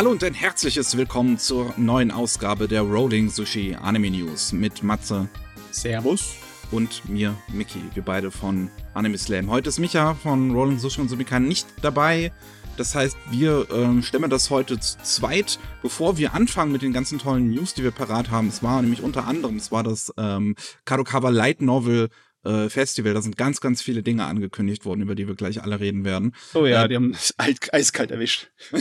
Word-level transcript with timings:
Hallo 0.00 0.12
und 0.12 0.24
ein 0.24 0.32
herzliches 0.32 0.96
Willkommen 0.96 1.36
zur 1.36 1.74
neuen 1.76 2.10
Ausgabe 2.10 2.68
der 2.68 2.80
Rolling 2.80 3.28
Sushi 3.28 3.74
Anime 3.74 4.10
News 4.10 4.50
mit 4.50 4.82
Matze. 4.82 5.28
Servus. 5.72 6.36
Und 6.70 7.06
mir, 7.06 7.36
Mickey, 7.52 7.82
wir 7.92 8.02
beide 8.02 8.30
von 8.30 8.70
Anime 8.94 9.18
Slam. 9.18 9.50
Heute 9.50 9.68
ist 9.68 9.78
Micha 9.78 10.14
von 10.14 10.52
Rolling 10.52 10.78
Sushi 10.78 11.02
und 11.02 11.10
Sumika 11.10 11.38
nicht 11.38 11.66
dabei. 11.82 12.32
Das 12.78 12.94
heißt, 12.94 13.14
wir 13.30 13.66
ähm, 13.70 14.02
stemmen 14.02 14.30
das 14.30 14.48
heute 14.48 14.80
zu 14.80 14.96
zweit, 15.02 15.58
bevor 15.82 16.16
wir 16.16 16.32
anfangen 16.32 16.72
mit 16.72 16.80
den 16.80 16.94
ganzen 16.94 17.18
tollen 17.18 17.50
News, 17.50 17.74
die 17.74 17.82
wir 17.82 17.90
parat 17.90 18.30
haben. 18.30 18.48
Es 18.48 18.62
war 18.62 18.80
nämlich 18.80 19.02
unter 19.02 19.26
anderem, 19.26 19.56
es 19.56 19.70
war 19.70 19.82
das 19.82 20.14
ähm, 20.16 20.56
Kadokawa 20.86 21.28
Light 21.28 21.60
Novel 21.60 22.08
äh, 22.44 22.68
Festival. 22.68 23.14
Da 23.14 23.22
sind 23.22 23.36
ganz, 23.36 23.60
ganz 23.60 23.82
viele 23.82 24.02
Dinge 24.02 24.24
angekündigt 24.24 24.84
worden, 24.84 25.02
über 25.02 25.14
die 25.14 25.28
wir 25.28 25.34
gleich 25.34 25.62
alle 25.62 25.80
reden 25.80 26.04
werden. 26.04 26.34
Oh 26.54 26.66
ja, 26.66 26.84
äh, 26.84 26.88
die 26.88 26.96
haben 26.96 27.12
es 27.14 27.34
eiskalt 27.38 28.10
erwischt. 28.10 28.48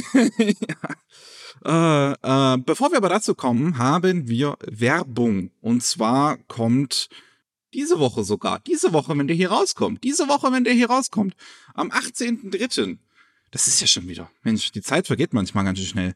ja. 1.63 2.13
äh, 2.15 2.55
äh, 2.55 2.57
bevor 2.57 2.91
wir 2.91 2.97
aber 2.97 3.09
dazu 3.09 3.35
kommen, 3.35 3.77
haben 3.77 4.27
wir 4.27 4.57
Werbung. 4.65 5.51
Und 5.61 5.83
zwar 5.83 6.37
kommt 6.47 7.09
diese 7.73 7.99
Woche 7.99 8.23
sogar, 8.23 8.59
diese 8.59 8.93
Woche, 8.93 9.17
wenn 9.17 9.27
der 9.27 9.35
hier 9.35 9.51
rauskommt, 9.51 10.03
diese 10.03 10.27
Woche, 10.27 10.51
wenn 10.51 10.63
der 10.63 10.73
hier 10.73 10.89
rauskommt, 10.89 11.35
am 11.75 11.89
18.03. 11.91 12.97
Das 13.51 13.67
ist 13.67 13.81
ja 13.81 13.87
schon 13.87 14.07
wieder. 14.07 14.29
Mensch, 14.43 14.71
die 14.71 14.81
Zeit 14.81 15.07
vergeht 15.07 15.33
manchmal 15.33 15.63
ganz 15.63 15.79
schön 15.79 15.87
schnell. 15.87 16.15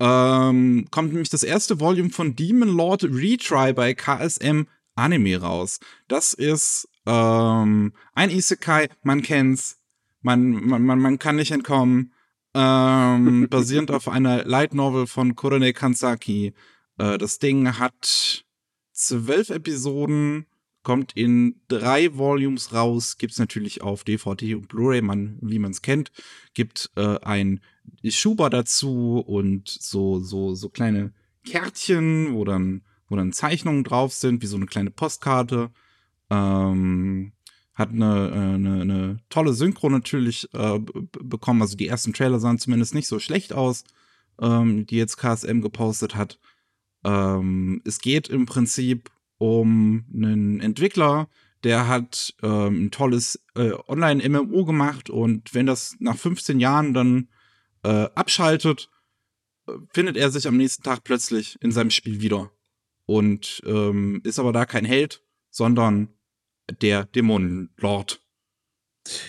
Ähm, 0.00 0.86
kommt 0.90 1.10
nämlich 1.12 1.30
das 1.30 1.42
erste 1.42 1.78
Volume 1.80 2.10
von 2.10 2.34
Demon 2.34 2.68
Lord 2.68 3.04
Retry 3.04 3.72
bei 3.72 3.94
KSM 3.94 4.66
Anime 4.94 5.40
raus. 5.40 5.80
Das 6.08 6.34
ist 6.34 6.88
ähm, 7.06 7.92
ein 8.14 8.30
Isekai, 8.30 8.88
man 9.02 9.22
kennt's, 9.22 9.80
man, 10.20 10.52
man, 10.52 10.82
man, 10.82 10.98
man 10.98 11.18
kann 11.18 11.36
nicht 11.36 11.50
entkommen. 11.50 12.12
Ähm, 12.54 13.46
basierend 13.50 13.90
auf 13.90 14.08
einer 14.08 14.44
Light 14.44 14.74
Novel 14.74 15.06
von 15.06 15.34
Kurone 15.34 15.72
Kansaki. 15.72 16.54
Äh, 16.98 17.18
das 17.18 17.38
Ding 17.38 17.78
hat 17.78 18.44
zwölf 18.92 19.50
Episoden 19.50 20.46
kommt 20.82 21.12
in 21.14 21.60
drei 21.68 22.16
Volumes 22.16 22.72
raus, 22.72 23.16
gibt's 23.16 23.38
natürlich 23.38 23.82
auf 23.82 24.04
DVD 24.04 24.56
und 24.56 24.68
Blu-ray, 24.68 25.00
man, 25.00 25.38
wie 25.40 25.58
man 25.58 25.70
es 25.70 25.82
kennt, 25.82 26.10
gibt 26.54 26.90
äh, 26.96 27.18
ein 27.20 27.60
Schuber 28.04 28.50
dazu 28.50 29.22
und 29.24 29.68
so 29.68 30.18
so 30.20 30.54
so 30.54 30.68
kleine 30.68 31.12
Kärtchen, 31.44 32.34
wo 32.34 32.44
dann 32.44 32.82
wo 33.08 33.16
dann 33.16 33.32
Zeichnungen 33.32 33.84
drauf 33.84 34.12
sind, 34.12 34.42
wie 34.42 34.46
so 34.46 34.56
eine 34.56 34.66
kleine 34.66 34.90
Postkarte. 34.90 35.70
Ähm, 36.30 37.32
hat 37.74 37.90
eine, 37.90 38.28
äh, 38.28 38.54
eine, 38.54 38.80
eine 38.82 39.16
tolle 39.28 39.54
Synchro 39.54 39.88
natürlich 39.88 40.48
äh, 40.52 40.78
bekommen. 40.78 41.62
Also 41.62 41.76
die 41.76 41.88
ersten 41.88 42.12
Trailer 42.12 42.38
sahen 42.38 42.58
zumindest 42.58 42.94
nicht 42.94 43.08
so 43.08 43.18
schlecht 43.18 43.52
aus, 43.52 43.84
ähm, 44.40 44.86
die 44.86 44.96
jetzt 44.96 45.16
KSM 45.16 45.60
gepostet 45.60 46.14
hat. 46.14 46.38
Ähm, 47.04 47.82
es 47.84 47.98
geht 48.00 48.28
im 48.28 48.46
Prinzip 48.46 49.10
um 49.38 50.04
einen 50.14 50.60
Entwickler, 50.60 51.28
der 51.64 51.88
hat 51.88 52.34
ähm, 52.42 52.86
ein 52.86 52.90
tolles 52.90 53.44
äh, 53.54 53.72
Online-MMO 53.88 54.64
gemacht 54.64 55.10
und 55.10 55.54
wenn 55.54 55.66
das 55.66 55.96
nach 55.98 56.16
15 56.16 56.60
Jahren 56.60 56.94
dann 56.94 57.28
äh, 57.82 58.08
abschaltet, 58.14 58.88
äh, 59.66 59.72
findet 59.92 60.16
er 60.16 60.30
sich 60.30 60.46
am 60.46 60.56
nächsten 60.56 60.82
Tag 60.82 61.04
plötzlich 61.04 61.60
in 61.60 61.72
seinem 61.72 61.90
Spiel 61.90 62.20
wieder. 62.20 62.50
Und 63.06 63.62
ähm, 63.66 64.20
ist 64.24 64.38
aber 64.38 64.52
da 64.52 64.64
kein 64.64 64.84
Held, 64.84 65.22
sondern 65.50 66.08
der 66.80 67.04
Dämonenlord. 67.04 68.20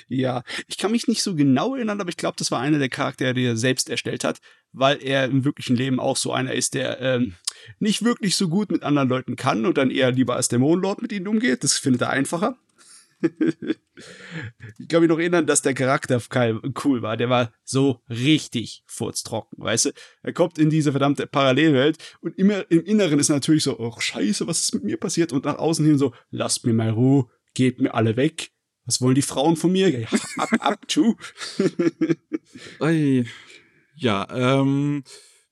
Ja, 0.07 0.43
ich 0.67 0.77
kann 0.77 0.91
mich 0.91 1.07
nicht 1.07 1.23
so 1.23 1.35
genau 1.35 1.75
erinnern, 1.75 1.99
aber 1.99 2.09
ich 2.09 2.17
glaube, 2.17 2.35
das 2.37 2.51
war 2.51 2.59
einer 2.59 2.77
der 2.77 2.89
Charaktere, 2.89 3.33
die 3.33 3.45
er 3.45 3.57
selbst 3.57 3.89
erstellt 3.89 4.23
hat, 4.23 4.39
weil 4.71 5.01
er 5.03 5.25
im 5.25 5.45
wirklichen 5.45 5.75
Leben 5.75 5.99
auch 5.99 6.17
so 6.17 6.31
einer 6.31 6.53
ist, 6.53 6.75
der 6.75 7.01
ähm, 7.01 7.33
nicht 7.79 8.03
wirklich 8.03 8.35
so 8.35 8.49
gut 8.49 8.71
mit 8.71 8.83
anderen 8.83 9.09
Leuten 9.09 9.35
kann 9.35 9.65
und 9.65 9.77
dann 9.77 9.89
eher 9.89 10.11
lieber 10.11 10.35
als 10.35 10.47
Dämonenlord 10.47 11.01
mit 11.01 11.11
ihnen 11.11 11.27
umgeht. 11.27 11.63
Das 11.63 11.77
findet 11.77 12.01
er 12.01 12.11
einfacher. 12.11 12.57
Ich 14.77 14.87
kann 14.87 15.01
mich 15.01 15.09
noch 15.09 15.19
erinnern, 15.19 15.45
dass 15.45 15.61
der 15.61 15.73
Charakter 15.73 16.21
cool 16.83 17.01
war. 17.01 17.17
Der 17.17 17.29
war 17.29 17.51
so 17.63 18.01
richtig 18.09 18.83
furztrocken, 18.85 19.63
weißt 19.63 19.85
du? 19.85 19.91
Er 20.21 20.33
kommt 20.33 20.57
in 20.57 20.69
diese 20.69 20.91
verdammte 20.91 21.27
Parallelwelt 21.27 21.97
und 22.21 22.37
immer 22.37 22.69
im 22.71 22.83
Inneren 22.83 23.19
ist 23.19 23.29
natürlich 23.29 23.63
so, 23.63 23.79
oh 23.79 23.99
Scheiße, 23.99 24.47
was 24.47 24.61
ist 24.61 24.73
mit 24.75 24.83
mir 24.83 24.97
passiert? 24.97 25.31
Und 25.31 25.45
nach 25.45 25.57
außen 25.57 25.85
hin 25.85 25.97
so, 25.97 26.13
lasst 26.31 26.65
mir 26.65 26.73
mal 26.73 26.89
Ruhe, 26.89 27.27
geht 27.53 27.79
mir 27.79 27.93
alle 27.93 28.15
weg. 28.15 28.51
Was 28.85 29.01
wollen 29.01 29.15
die 29.15 29.21
Frauen 29.21 29.55
von 29.55 29.71
mir? 29.71 29.89
Ja, 29.89 30.07
ab, 30.37 30.49
ab, 30.59 30.87
tschu. 30.87 31.15
ja, 33.95 34.27
ähm, 34.29 35.03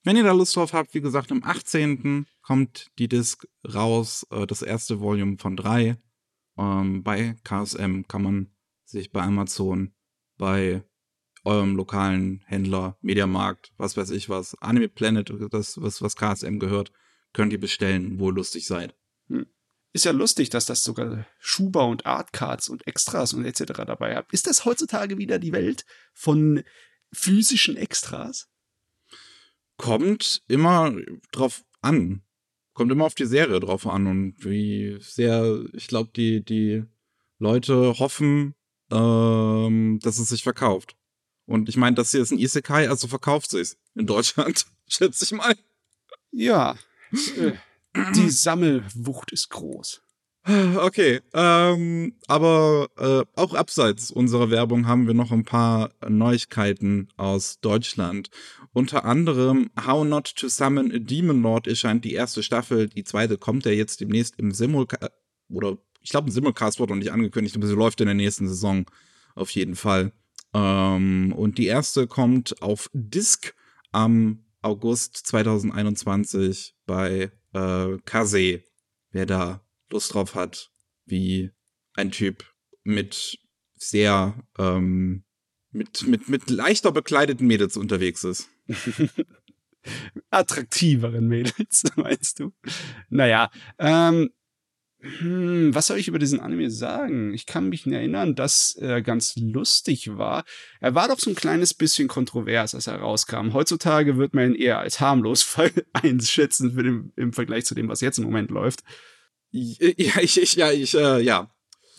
wenn 0.04 0.18
ihr 0.18 0.24
da 0.24 0.34
Lust 0.34 0.56
drauf 0.56 0.74
habt, 0.74 0.94
wie 0.94 1.02
gesagt, 1.02 1.32
am 1.32 1.44
18. 1.44 2.26
kommt 2.42 2.88
die 2.98 3.08
Disc 3.08 3.48
raus, 3.74 4.26
äh, 4.32 4.48
das 4.48 4.62
erste 4.62 5.00
Volume 5.00 5.38
von 5.38 5.56
drei. 5.56 5.98
Ähm, 6.62 7.02
bei 7.02 7.36
KSM 7.44 8.04
kann 8.08 8.22
man 8.22 8.52
sich 8.86 9.12
bei 9.12 9.22
Amazon, 9.22 9.94
bei 10.38 10.84
eurem 11.44 11.76
lokalen 11.76 12.44
Händler, 12.46 12.98
Mediamarkt, 13.02 13.74
was 13.78 13.98
weiß 13.98 14.12
ich 14.12 14.30
was, 14.30 14.56
Anime 14.62 14.90
Planet, 14.90 15.34
das, 15.50 15.82
was, 15.82 16.04
was 16.04 16.16
KSM 16.16 16.60
gehört, 16.60 16.92
könnt 17.34 17.52
ihr 17.52 17.60
bestellen, 17.60 18.20
wo 18.20 18.30
ihr 18.30 18.36
lustig 18.36 18.68
seid. 18.68 18.96
Hm. 19.28 19.48
Ist 19.94 20.06
ja 20.06 20.12
lustig, 20.12 20.50
dass 20.52 20.68
das 20.68 20.84
sogar 20.84 21.26
Schuber 21.40 21.88
und 21.88 22.06
Artcards 22.06 22.70
und 22.70 22.86
Extras 22.86 23.34
und 23.34 23.44
etc. 23.44 23.74
dabei 23.88 24.16
hat. 24.16 24.32
Ist 24.32 24.46
das 24.46 24.64
heutzutage 24.64 25.18
wieder 25.18 25.40
die 25.40 25.52
Welt 25.52 25.86
von 26.14 26.64
physischen 27.12 27.76
Extras? 27.76 28.50
Kommt 29.78 30.44
immer 30.48 30.96
drauf 31.32 31.64
an 31.82 32.24
kommt 32.82 32.92
immer 32.92 33.06
auf 33.06 33.14
die 33.14 33.28
Serie 33.28 33.60
drauf 33.60 33.86
an 33.86 34.08
und 34.08 34.44
wie 34.44 34.98
sehr, 35.02 35.64
ich 35.74 35.86
glaube, 35.86 36.10
die, 36.16 36.44
die 36.44 36.84
Leute 37.38 38.00
hoffen, 38.00 38.56
ähm, 38.92 40.00
dass 40.02 40.18
es 40.18 40.30
sich 40.30 40.42
verkauft. 40.42 40.96
Und 41.46 41.70
ich 41.70 41.78
meine, 41.78 41.96
das 41.96 42.10
hier 42.10 42.22
ist 42.22 42.32
ein 42.32 42.40
Isekai, 42.40 42.90
also 42.90 43.08
verkauft 43.08 43.52
sich's. 43.52 43.78
In 43.94 44.08
Deutschland, 44.08 44.66
schätze 44.88 45.26
ich 45.26 45.32
mal. 45.32 45.56
Ja. 46.32 46.76
Die 48.16 48.30
Sammelwucht 48.32 49.32
ist 49.32 49.50
groß. 49.50 50.02
Okay, 50.44 51.20
ähm, 51.34 52.16
aber 52.28 52.90
äh, 52.98 53.40
auch 53.40 53.54
abseits 53.54 54.10
unserer 54.10 54.50
Werbung 54.50 54.88
haben 54.88 55.06
wir 55.06 55.14
noch 55.14 55.32
ein 55.32 55.44
paar 55.44 55.92
Neuigkeiten 56.08 57.10
aus 57.16 57.60
Deutschland. 57.60 58.32
Unter 58.74 59.06
anderem 59.06 59.70
How 59.86 60.04
Not 60.04 60.36
to 60.36 60.48
Summon 60.48 60.92
a 60.92 60.98
Demon 60.98 61.44
Lord 61.44 61.68
erscheint 61.68 62.06
die 62.06 62.14
erste 62.14 62.42
Staffel. 62.42 62.90
Die 62.90 63.04
zweite 63.04 63.38
kommt 63.38 63.66
ja 63.66 63.72
jetzt 63.72 64.02
demnächst 64.02 64.40
im 64.40 64.52
Simulcast, 64.52 65.12
oder 65.50 65.78
ich 66.02 66.10
glaube, 66.10 66.30
ein 66.30 66.32
Simulcast 66.32 66.80
wurde 66.80 66.94
noch 66.94 67.00
nicht 67.00 67.12
angekündigt, 67.12 67.56
aber 67.56 67.68
sie 67.68 67.76
läuft 67.76 68.02
in 68.02 68.08
der 68.08 68.16
nächsten 68.16 68.48
Saison 68.48 68.86
auf 69.36 69.52
jeden 69.52 69.76
Fall. 69.76 70.12
Ähm, 70.56 71.34
und 71.36 71.60
die 71.60 71.68
erste 71.68 72.08
kommt 72.08 72.62
auf 72.64 72.90
Disc 72.94 73.54
am 73.92 74.46
August 74.64 75.18
2021 75.18 76.76
bei 76.88 77.32
äh, 77.54 77.98
Kase. 78.06 78.64
Wer 79.12 79.26
da 79.28 79.62
Lust 79.92 80.14
drauf 80.14 80.36
hat, 80.36 80.72
wie 81.06 81.52
ein 81.94 82.12
Typ 82.12 82.46
mit 82.84 83.40
sehr 83.76 84.44
ähm, 84.58 85.24
mit, 85.72 86.06
mit, 86.06 86.30
mit 86.30 86.50
leichter 86.50 86.92
bekleideten 86.92 87.48
Mädels 87.48 87.78
unterwegs 87.78 88.24
ist. 88.24 88.50
Attraktiveren 90.30 91.28
Mädels, 91.28 91.84
meinst 91.96 92.40
du? 92.40 92.54
Naja, 93.10 93.50
ähm, 93.80 94.30
hm, 95.00 95.74
was 95.74 95.88
soll 95.88 95.98
ich 95.98 96.08
über 96.08 96.20
diesen 96.20 96.40
Anime 96.40 96.70
sagen? 96.70 97.34
Ich 97.34 97.48
kann 97.48 97.70
mich 97.70 97.88
erinnern, 97.88 98.36
dass 98.36 98.76
er 98.76 99.02
ganz 99.02 99.36
lustig 99.36 100.16
war. 100.16 100.44
Er 100.80 100.94
war 100.94 101.08
doch 101.08 101.18
so 101.18 101.32
ein 101.32 101.36
kleines 101.36 101.74
bisschen 101.74 102.08
kontrovers, 102.08 102.76
als 102.76 102.86
er 102.86 102.98
rauskam. 102.98 103.54
Heutzutage 103.54 104.18
wird 104.18 104.36
man 104.36 104.52
ihn 104.52 104.56
eher 104.56 104.80
als 104.80 105.00
harmlos 105.00 105.58
einschätzen 105.94 106.74
für 106.74 106.84
den, 106.84 107.14
im 107.16 107.34
Vergleich 107.34 107.66
zu 107.66 107.74
dem, 107.74 107.88
was 107.88 108.02
jetzt 108.02 108.20
im 108.20 108.26
Moment 108.26 108.52
läuft. 108.52 108.84
Ja, 109.52 110.22
ich, 110.22 110.42
ich, 110.42 110.56
ja, 110.56 110.72
ich, 110.72 110.96
äh, 110.96 111.22
ja. 111.22 111.50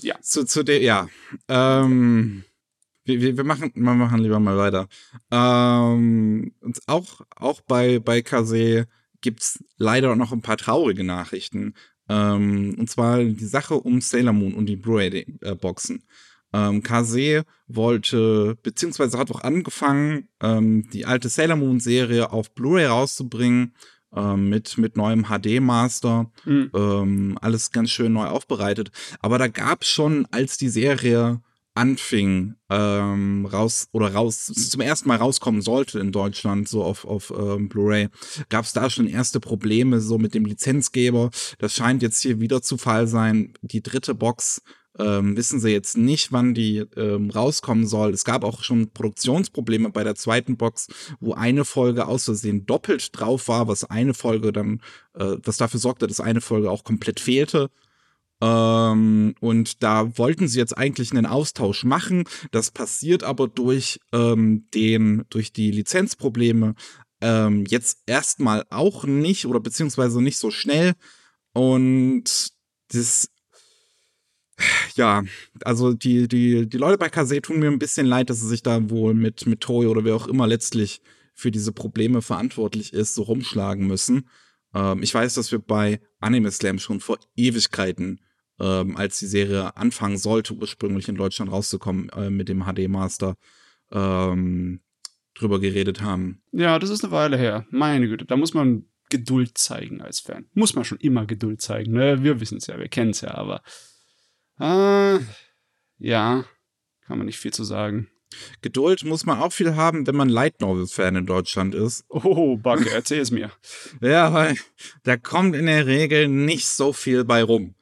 Ja. 0.00 0.20
Zu, 0.20 0.44
zu 0.44 0.64
der, 0.64 0.80
ja. 0.80 1.08
Ähm, 1.48 2.44
wir, 3.04 3.20
wir, 3.20 3.36
wir 3.36 3.44
machen, 3.44 3.72
wir 3.74 3.94
machen 3.94 4.20
lieber 4.20 4.40
mal 4.40 4.56
weiter. 4.56 4.88
Ähm, 5.30 6.54
und 6.60 6.80
auch, 6.86 7.20
auch 7.36 7.60
bei, 7.62 7.98
bei 7.98 8.22
Kase 8.22 8.86
gibt's 9.20 9.62
leider 9.76 10.16
noch 10.16 10.32
ein 10.32 10.42
paar 10.42 10.56
traurige 10.56 11.04
Nachrichten. 11.04 11.74
Ähm, 12.08 12.74
und 12.78 12.90
zwar 12.90 13.22
die 13.22 13.46
Sache 13.46 13.74
um 13.74 14.00
Sailor 14.00 14.32
Moon 14.32 14.54
und 14.54 14.66
die 14.66 14.76
Blu-ray-Boxen. 14.76 16.04
Ähm, 16.52 16.82
Kase 16.82 17.44
wollte, 17.66 18.58
beziehungsweise 18.62 19.18
hat 19.18 19.30
auch 19.30 19.40
angefangen, 19.40 20.28
ähm, 20.40 20.88
die 20.92 21.06
alte 21.06 21.28
Sailor 21.28 21.56
Moon-Serie 21.56 22.30
auf 22.32 22.54
Blu-ray 22.54 22.86
rauszubringen 22.86 23.74
ähm, 24.14 24.48
mit, 24.48 24.78
mit 24.78 24.96
neuem 24.96 25.24
HD-Master. 25.24 26.30
Mhm. 26.44 26.70
Ähm, 26.74 27.38
alles 27.40 27.70
ganz 27.70 27.90
schön 27.90 28.12
neu 28.12 28.26
aufbereitet. 28.26 28.90
Aber 29.20 29.38
da 29.38 29.48
gab 29.48 29.84
schon, 29.84 30.26
als 30.30 30.58
die 30.58 30.68
Serie 30.68 31.40
anfing, 31.74 32.54
ähm, 32.68 33.46
raus 33.46 33.88
oder 33.92 34.12
raus 34.12 34.46
zum 34.46 34.80
ersten 34.80 35.08
Mal 35.08 35.16
rauskommen 35.16 35.62
sollte 35.62 35.98
in 36.00 36.12
Deutschland, 36.12 36.68
so 36.68 36.84
auf, 36.84 37.06
auf 37.06 37.32
ähm, 37.36 37.68
Blu-ray, 37.68 38.08
gab 38.50 38.66
es 38.66 38.72
da 38.72 38.90
schon 38.90 39.06
erste 39.06 39.40
Probleme 39.40 40.00
so 40.00 40.18
mit 40.18 40.34
dem 40.34 40.44
Lizenzgeber. 40.44 41.30
Das 41.58 41.74
scheint 41.74 42.02
jetzt 42.02 42.20
hier 42.20 42.40
wieder 42.40 42.60
zu 42.62 42.76
Fall 42.76 43.06
sein. 43.06 43.54
Die 43.62 43.82
dritte 43.82 44.14
Box 44.14 44.62
ähm, 44.98 45.36
wissen 45.36 45.60
sie 45.60 45.70
jetzt 45.70 45.96
nicht, 45.96 46.32
wann 46.32 46.54
die 46.54 46.78
ähm, 46.96 47.30
rauskommen 47.30 47.86
soll. 47.86 48.12
Es 48.12 48.24
gab 48.24 48.44
auch 48.44 48.62
schon 48.62 48.90
Produktionsprobleme 48.90 49.90
bei 49.90 50.04
der 50.04 50.14
zweiten 50.14 50.56
Box, 50.56 50.88
wo 51.20 51.34
eine 51.34 51.64
Folge 51.64 52.06
aus 52.06 52.24
Versehen 52.24 52.66
doppelt 52.66 53.08
drauf 53.18 53.48
war, 53.48 53.68
was 53.68 53.84
eine 53.84 54.14
Folge 54.14 54.52
dann, 54.52 54.80
äh, 55.14 55.36
was 55.42 55.56
dafür 55.56 55.80
sorgte, 55.80 56.06
dass 56.06 56.20
eine 56.20 56.40
Folge 56.40 56.70
auch 56.70 56.84
komplett 56.84 57.20
fehlte. 57.20 57.70
Ähm, 58.42 59.34
und 59.40 59.82
da 59.82 60.18
wollten 60.18 60.48
sie 60.48 60.58
jetzt 60.58 60.76
eigentlich 60.76 61.12
einen 61.12 61.26
Austausch 61.26 61.84
machen. 61.84 62.24
Das 62.50 62.70
passiert 62.70 63.22
aber 63.22 63.48
durch 63.48 64.00
ähm, 64.12 64.66
den, 64.74 65.24
durch 65.30 65.52
die 65.52 65.70
Lizenzprobleme 65.70 66.74
ähm, 67.20 67.64
jetzt 67.66 68.02
erstmal 68.06 68.64
auch 68.68 69.04
nicht 69.04 69.46
oder 69.46 69.60
beziehungsweise 69.60 70.20
nicht 70.20 70.38
so 70.38 70.50
schnell. 70.50 70.94
Und 71.54 72.52
das 72.92 73.28
ja, 74.96 75.22
also 75.64 75.92
die, 75.92 76.28
die, 76.28 76.68
die 76.68 76.76
Leute 76.76 76.98
bei 76.98 77.08
Kase 77.08 77.40
tun 77.40 77.58
mir 77.58 77.68
ein 77.68 77.78
bisschen 77.78 78.06
leid, 78.06 78.30
dass 78.30 78.40
sie 78.40 78.48
sich 78.48 78.62
da 78.62 78.90
wohl 78.90 79.14
mit, 79.14 79.46
mit 79.46 79.60
Toei 79.60 79.88
oder 79.88 80.04
wer 80.04 80.16
auch 80.16 80.26
immer 80.26 80.46
letztlich 80.46 81.00
für 81.34 81.50
diese 81.50 81.72
Probleme 81.72 82.22
verantwortlich 82.22 82.92
ist, 82.92 83.14
so 83.14 83.22
rumschlagen 83.22 83.86
müssen. 83.86 84.28
Ähm, 84.74 85.02
ich 85.02 85.14
weiß, 85.14 85.34
dass 85.34 85.52
wir 85.52 85.58
bei 85.58 86.00
Anime 86.20 86.50
Slam 86.50 86.78
schon 86.78 87.00
vor 87.00 87.18
Ewigkeiten 87.36 88.20
ähm, 88.60 88.96
als 88.96 89.18
die 89.18 89.26
Serie 89.26 89.76
anfangen 89.76 90.18
sollte, 90.18 90.54
ursprünglich 90.54 91.08
in 91.08 91.16
Deutschland 91.16 91.50
rauszukommen, 91.50 92.08
äh, 92.10 92.30
mit 92.30 92.48
dem 92.48 92.64
HD-Master 92.64 93.36
ähm, 93.90 94.80
drüber 95.34 95.60
geredet 95.60 96.02
haben. 96.02 96.42
Ja, 96.52 96.78
das 96.78 96.90
ist 96.90 97.04
eine 97.04 97.12
Weile 97.12 97.36
her. 97.36 97.66
Meine 97.70 98.08
Güte, 98.08 98.24
da 98.24 98.36
muss 98.36 98.54
man 98.54 98.86
Geduld 99.08 99.58
zeigen 99.58 100.00
als 100.00 100.20
Fan. 100.20 100.46
Muss 100.54 100.74
man 100.74 100.84
schon 100.84 100.98
immer 100.98 101.26
Geduld 101.26 101.60
zeigen. 101.60 101.92
Ne? 101.92 102.22
Wir 102.22 102.40
wissen 102.40 102.58
es 102.58 102.66
ja, 102.66 102.78
wir 102.78 102.88
kennen 102.88 103.10
es 103.10 103.20
ja, 103.20 103.34
aber 103.34 103.62
äh, 104.60 105.18
ja, 105.98 106.44
kann 107.06 107.18
man 107.18 107.26
nicht 107.26 107.38
viel 107.38 107.52
zu 107.52 107.64
sagen. 107.64 108.08
Geduld 108.62 109.04
muss 109.04 109.26
man 109.26 109.40
auch 109.40 109.52
viel 109.52 109.76
haben, 109.76 110.06
wenn 110.06 110.16
man 110.16 110.28
Light 110.28 110.60
Novel-Fan 110.60 111.16
in 111.16 111.26
Deutschland 111.26 111.74
ist. 111.74 112.04
Oh, 112.08 112.56
Backe, 112.56 112.90
erzähl 112.90 113.20
es 113.20 113.30
mir. 113.30 113.50
ja, 114.00 114.32
weil 114.32 114.56
da 115.02 115.16
kommt 115.16 115.54
in 115.54 115.66
der 115.66 115.86
Regel 115.86 116.28
nicht 116.28 116.68
so 116.68 116.92
viel 116.92 117.24
bei 117.24 117.42
rum. 117.42 117.74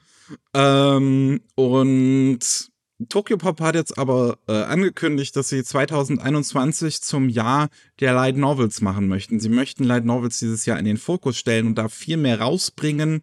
Ähm, 0.55 1.41
und 1.55 2.71
Tokyo 3.09 3.37
Pop 3.39 3.61
hat 3.61 3.75
jetzt 3.75 3.97
aber 3.97 4.39
äh, 4.47 4.53
angekündigt, 4.53 5.35
dass 5.35 5.49
sie 5.49 5.65
2021 5.65 7.01
zum 7.01 7.29
Jahr 7.29 7.69
der 7.99 8.13
Light 8.13 8.37
Novels 8.37 8.81
machen 8.83 9.09
möchten. 9.09 9.41
Sie 9.41 9.49
möchten 9.49 9.85
Light 9.85 10.05
Novels 10.05 10.39
dieses 10.39 10.67
Jahr 10.67 10.79
in 10.79 10.85
den 10.85 10.99
Fokus 10.99 11.39
stellen 11.39 11.67
und 11.67 11.77
da 11.77 11.89
viel 11.89 12.17
mehr 12.17 12.41
rausbringen. 12.41 13.23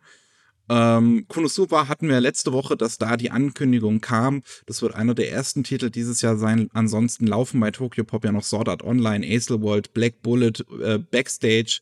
Ähm, 0.70 1.26
Konosuba 1.28 1.88
hatten 1.88 2.10
wir 2.10 2.20
letzte 2.20 2.52
Woche, 2.54 2.76
dass 2.76 2.98
da 2.98 3.18
die 3.18 3.32
Ankündigung 3.32 4.02
kam. 4.02 4.44
Das 4.66 4.82
wird 4.82 4.96
einer 4.96 5.14
der 5.14 5.32
ersten 5.32 5.64
Titel 5.64 5.90
dieses 5.90 6.22
Jahr 6.22 6.38
sein. 6.38 6.70
Ansonsten 6.74 7.28
laufen 7.28 7.60
bei 7.60 7.72
Tokyo 7.72 8.04
Pop 8.04 8.26
ja 8.26 8.32
noch 8.32 8.44
Sword 8.44 8.70
Art 8.70 8.84
Online, 8.84 9.26
Ace 9.26 9.50
World, 9.50 9.94
Black 9.94 10.22
Bullet, 10.22 10.54
äh, 10.82 11.00
Backstage, 11.00 11.82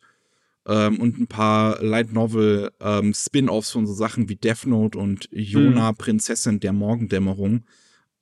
ähm, 0.67 0.99
und 0.99 1.19
ein 1.19 1.27
paar 1.27 1.81
Light 1.83 2.11
Novel 2.11 2.71
ähm, 2.79 3.13
Spin-offs 3.13 3.71
von 3.71 3.85
so 3.85 3.93
Sachen 3.93 4.29
wie 4.29 4.35
Death 4.35 4.65
Note 4.65 4.97
und 4.97 5.29
Yona, 5.31 5.91
mhm. 5.91 5.97
Prinzessin 5.97 6.59
der 6.59 6.73
Morgendämmerung. 6.73 7.63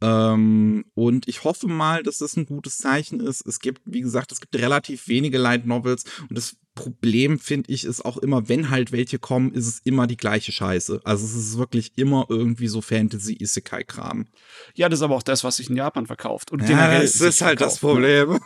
Ähm, 0.04 0.84
und 0.96 1.30
ich 1.30 1.46
hoffe 1.46 1.68
mal, 1.68 2.04
dass 2.04 2.18
das 2.18 2.36
ein 2.36 2.46
gutes 2.46 2.78
Zeichen 2.78 3.22
ist. 3.22 3.48
Es 3.48 3.62
gibt, 3.62 3.82
wie 3.86 4.02
gesagt, 4.02 4.34
es 4.34 4.42
gibt 4.42 4.54
relativ 4.58 5.08
wenige 5.08 5.38
Light 5.38 5.66
Novels 5.66 6.04
und 6.30 6.38
das 6.38 6.58
Problem, 6.76 7.40
finde 7.40 7.72
ich, 7.72 7.86
ist 7.86 8.04
auch 8.04 8.18
immer, 8.18 8.50
wenn 8.50 8.70
halt 8.70 8.92
welche 8.92 9.20
kommen, 9.20 9.54
ist 9.54 9.68
es 9.68 9.80
immer 9.84 10.08
die 10.08 10.18
gleiche 10.18 10.52
Scheiße. 10.52 11.02
Also 11.04 11.24
es 11.24 11.36
ist 11.36 11.58
wirklich 11.58 11.94
immer 11.98 12.26
irgendwie 12.28 12.68
so 12.68 12.82
Fantasy-Isekai-Kram. 12.82 14.26
Ja, 14.74 14.90
das 14.90 15.00
ist 15.00 15.04
aber 15.04 15.16
auch 15.16 15.24
das, 15.24 15.44
was 15.44 15.58
sich 15.58 15.70
in 15.70 15.78
Japan 15.78 16.08
verkauft. 16.08 16.52
Und 16.52 16.68
ja, 16.68 17.00
das 17.00 17.22
ist 17.22 17.42
halt 17.42 17.62
das 17.62 17.76
ne? 17.76 17.80
Problem. 17.80 18.40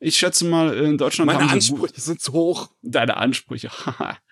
ich 0.00 0.18
schätze 0.18 0.44
mal, 0.44 0.76
in 0.76 0.98
Deutschland 0.98 1.26
Meine 1.26 1.44
haben 1.44 1.50
Ansprüche 1.50 2.00
sind 2.00 2.20
zu 2.20 2.32
hoch. 2.32 2.70
Deine 2.82 3.16
Ansprüche. 3.16 3.70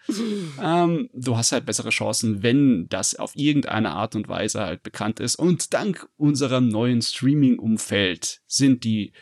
ähm, 0.63 1.11
du 1.13 1.37
hast 1.37 1.53
halt 1.53 1.67
bessere 1.67 1.91
Chancen, 1.91 2.43
wenn 2.43 2.89
das 2.89 3.15
auf 3.15 3.35
irgendeine 3.35 3.91
Art 3.91 4.17
und 4.17 4.29
Weise 4.29 4.61
halt 4.61 4.83
bekannt 4.83 5.21
ist. 5.21 5.37
Und 5.37 5.75
dank 5.75 6.09
unserem 6.17 6.69
neuen 6.69 7.03
Streaming-Umfeld 7.03 8.41
sind 8.47 8.85
die 8.85 9.13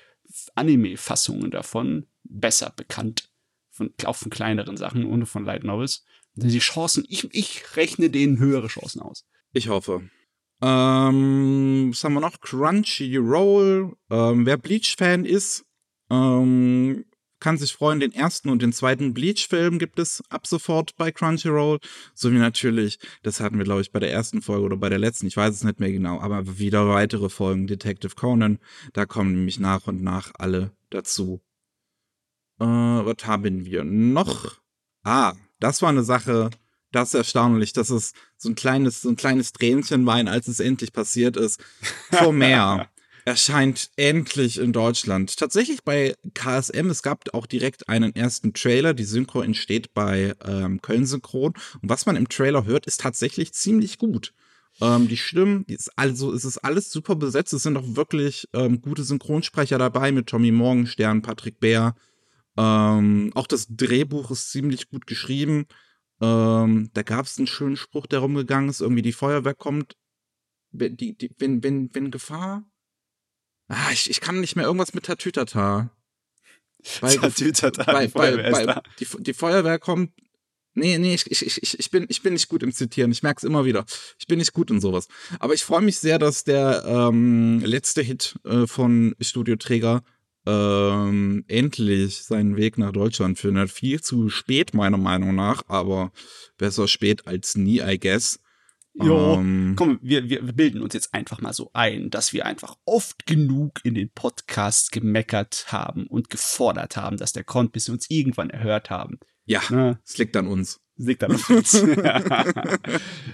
Anime-Fassungen 0.54 1.50
davon 1.50 2.06
besser 2.24 2.72
bekannt 2.74 3.30
von, 3.70 3.92
auch 4.04 4.16
von 4.16 4.30
kleineren 4.30 4.76
Sachen, 4.76 5.04
ohne 5.04 5.26
von 5.26 5.44
Light 5.44 5.64
Novels. 5.64 6.04
Und 6.36 6.50
die 6.50 6.58
Chancen, 6.58 7.04
ich, 7.08 7.28
ich 7.32 7.76
rechne 7.76 8.10
denen 8.10 8.38
höhere 8.38 8.68
Chancen 8.68 9.00
aus. 9.00 9.24
Ich 9.52 9.68
hoffe. 9.68 10.08
Ähm, 10.62 11.88
was 11.90 12.04
haben 12.04 12.14
wir 12.14 12.20
noch? 12.20 12.40
Crunchyroll. 12.40 13.96
Ähm, 14.10 14.46
wer 14.46 14.56
Bleach-Fan 14.56 15.24
ist, 15.24 15.66
ähm, 16.10 17.04
kann 17.40 17.58
sich 17.58 17.72
freuen. 17.72 18.00
Den 18.00 18.12
ersten 18.12 18.48
und 18.48 18.62
den 18.62 18.72
zweiten 18.72 19.14
Bleach-Film 19.14 19.78
gibt 19.78 19.98
es 19.98 20.22
ab 20.28 20.46
sofort 20.46 20.96
bei 20.96 21.12
Crunchyroll. 21.12 21.78
Sowie 22.14 22.38
natürlich, 22.38 22.98
das 23.22 23.40
hatten 23.40 23.58
wir, 23.58 23.64
glaube 23.64 23.82
ich, 23.82 23.92
bei 23.92 24.00
der 24.00 24.12
ersten 24.12 24.42
Folge 24.42 24.64
oder 24.64 24.76
bei 24.76 24.88
der 24.88 24.98
letzten, 24.98 25.26
ich 25.26 25.36
weiß 25.36 25.54
es 25.54 25.64
nicht 25.64 25.80
mehr 25.80 25.92
genau, 25.92 26.20
aber 26.20 26.58
wieder 26.58 26.88
weitere 26.88 27.28
Folgen 27.28 27.66
Detective 27.66 28.14
Conan. 28.14 28.58
Da 28.92 29.06
kommen 29.06 29.32
nämlich 29.32 29.58
nach 29.58 29.86
und 29.86 30.02
nach 30.02 30.32
alle 30.38 30.72
dazu. 30.90 31.40
Äh, 32.58 32.64
was 32.64 33.26
haben 33.26 33.64
wir 33.64 33.84
noch? 33.84 34.58
Ah, 35.02 35.34
das 35.60 35.82
war 35.82 35.90
eine 35.90 36.04
Sache, 36.04 36.50
das 36.92 37.08
ist 37.08 37.14
erstaunlich, 37.14 37.72
dass 37.72 37.90
es 37.90 38.12
so 38.36 38.48
ein 38.48 38.54
kleines, 38.54 39.02
so 39.02 39.10
ein 39.10 39.16
kleines 39.16 39.52
Tränchen 39.52 40.06
wein, 40.06 40.28
als 40.28 40.48
es 40.48 40.60
endlich 40.60 40.92
passiert 40.92 41.36
ist. 41.36 41.60
Vor 42.10 42.32
mehr 42.32 42.88
erscheint 43.26 43.90
endlich 43.96 44.58
in 44.58 44.72
Deutschland. 44.72 45.36
Tatsächlich 45.36 45.84
bei 45.84 46.14
KSM, 46.32 46.88
es 46.88 47.02
gab 47.02 47.34
auch 47.34 47.46
direkt 47.46 47.88
einen 47.88 48.16
ersten 48.16 48.54
Trailer. 48.54 48.94
Die 48.94 49.04
Synchro 49.04 49.42
entsteht 49.42 49.92
bei 49.92 50.34
ähm, 50.44 50.80
Köln 50.80 51.04
Synchron. 51.04 51.52
Und 51.82 51.88
was 51.88 52.06
man 52.06 52.16
im 52.16 52.28
Trailer 52.28 52.64
hört, 52.64 52.86
ist 52.86 53.00
tatsächlich 53.00 53.52
ziemlich 53.52 53.98
gut. 53.98 54.32
Ähm, 54.80 55.08
die 55.08 55.16
Stimmen, 55.16 55.66
die 55.66 55.74
ist 55.74 55.90
also 55.96 56.32
es 56.32 56.44
ist 56.44 56.58
alles 56.58 56.90
super 56.90 57.16
besetzt. 57.16 57.52
Es 57.52 57.64
sind 57.64 57.76
auch 57.76 57.96
wirklich 57.96 58.48
ähm, 58.54 58.80
gute 58.80 59.04
Synchronsprecher 59.04 59.76
dabei 59.76 60.12
mit 60.12 60.26
Tommy 60.28 60.52
Morgenstern, 60.52 61.22
Patrick 61.22 61.60
Bär, 61.60 61.94
ähm, 62.56 63.32
auch 63.34 63.46
das 63.46 63.66
Drehbuch 63.68 64.30
ist 64.30 64.50
ziemlich 64.50 64.88
gut 64.88 65.06
geschrieben. 65.06 65.66
Ähm, 66.20 66.90
da 66.94 67.02
gab 67.02 67.26
es 67.26 67.38
einen 67.38 67.46
schönen 67.46 67.76
Spruch, 67.76 68.06
der 68.06 68.20
rumgegangen 68.20 68.70
ist. 68.70 68.80
Irgendwie 68.80 69.02
die 69.02 69.12
Feuerwehr 69.12 69.54
kommt. 69.54 69.96
Wenn, 70.70 70.96
die, 70.96 71.16
die, 71.16 71.30
wenn, 71.38 71.62
wenn, 71.62 71.94
wenn 71.94 72.10
Gefahr. 72.10 72.64
Ah, 73.68 73.90
ich, 73.92 74.10
ich 74.10 74.20
kann 74.20 74.40
nicht 74.40 74.56
mehr 74.56 74.66
irgendwas 74.66 74.94
mit 74.94 75.04
Tatütata. 75.06 75.90
Bei, 77.00 77.16
Tatütata, 77.16 77.84
bei, 77.84 78.06
bei, 78.08 78.50
bei, 78.50 78.80
die, 79.00 79.06
die 79.18 79.34
Feuerwehr 79.34 79.78
kommt. 79.78 80.12
Nee, 80.74 80.98
nee, 80.98 81.14
ich, 81.14 81.30
ich, 81.30 81.44
ich, 81.62 81.78
ich, 81.80 81.90
bin, 81.90 82.04
ich 82.08 82.22
bin 82.22 82.34
nicht 82.34 82.48
gut 82.48 82.62
im 82.62 82.70
Zitieren. 82.70 83.10
Ich 83.10 83.22
merke 83.22 83.38
es 83.38 83.44
immer 83.44 83.64
wieder. 83.64 83.86
Ich 84.18 84.26
bin 84.26 84.38
nicht 84.38 84.52
gut 84.52 84.70
in 84.70 84.80
sowas. 84.80 85.08
Aber 85.40 85.54
ich 85.54 85.64
freue 85.64 85.80
mich 85.80 85.98
sehr, 85.98 86.18
dass 86.18 86.44
der 86.44 86.84
ähm, 86.86 87.60
letzte 87.64 88.02
Hit 88.02 88.36
äh, 88.44 88.66
von 88.66 89.16
Studio 89.20 89.56
Träger 89.56 90.02
ähm, 90.44 91.44
endlich 91.48 92.22
seinen 92.24 92.56
Weg 92.56 92.76
nach 92.76 92.92
Deutschland 92.92 93.38
findet. 93.38 93.70
Viel 93.70 94.02
zu 94.02 94.28
spät, 94.28 94.74
meiner 94.74 94.98
Meinung 94.98 95.34
nach, 95.34 95.62
aber 95.66 96.12
besser 96.58 96.88
spät 96.88 97.26
als 97.26 97.56
nie, 97.56 97.80
I 97.80 97.98
guess. 97.98 98.38
Jo, 99.02 99.34
ähm, 99.34 99.74
komm, 99.76 99.98
wir, 100.00 100.28
wir 100.28 100.40
bilden 100.40 100.80
uns 100.80 100.94
jetzt 100.94 101.12
einfach 101.12 101.40
mal 101.40 101.52
so 101.52 101.70
ein, 101.74 102.08
dass 102.08 102.32
wir 102.32 102.46
einfach 102.46 102.76
oft 102.86 103.26
genug 103.26 103.80
in 103.84 103.94
den 103.94 104.10
Podcasts 104.10 104.90
gemeckert 104.90 105.66
haben 105.68 106.06
und 106.06 106.30
gefordert 106.30 106.96
haben, 106.96 107.18
dass 107.18 107.32
der 107.32 107.44
kommt, 107.44 107.72
bis 107.72 107.88
wir 107.88 107.92
uns 107.92 108.08
irgendwann 108.08 108.50
erhört 108.50 108.88
haben. 108.88 109.18
Ja, 109.44 109.60
ne? 109.70 110.00
es 110.04 110.16
liegt 110.16 110.36
an 110.36 110.46
uns. 110.46 110.80
Es 110.98 111.82
liegt 111.82 112.04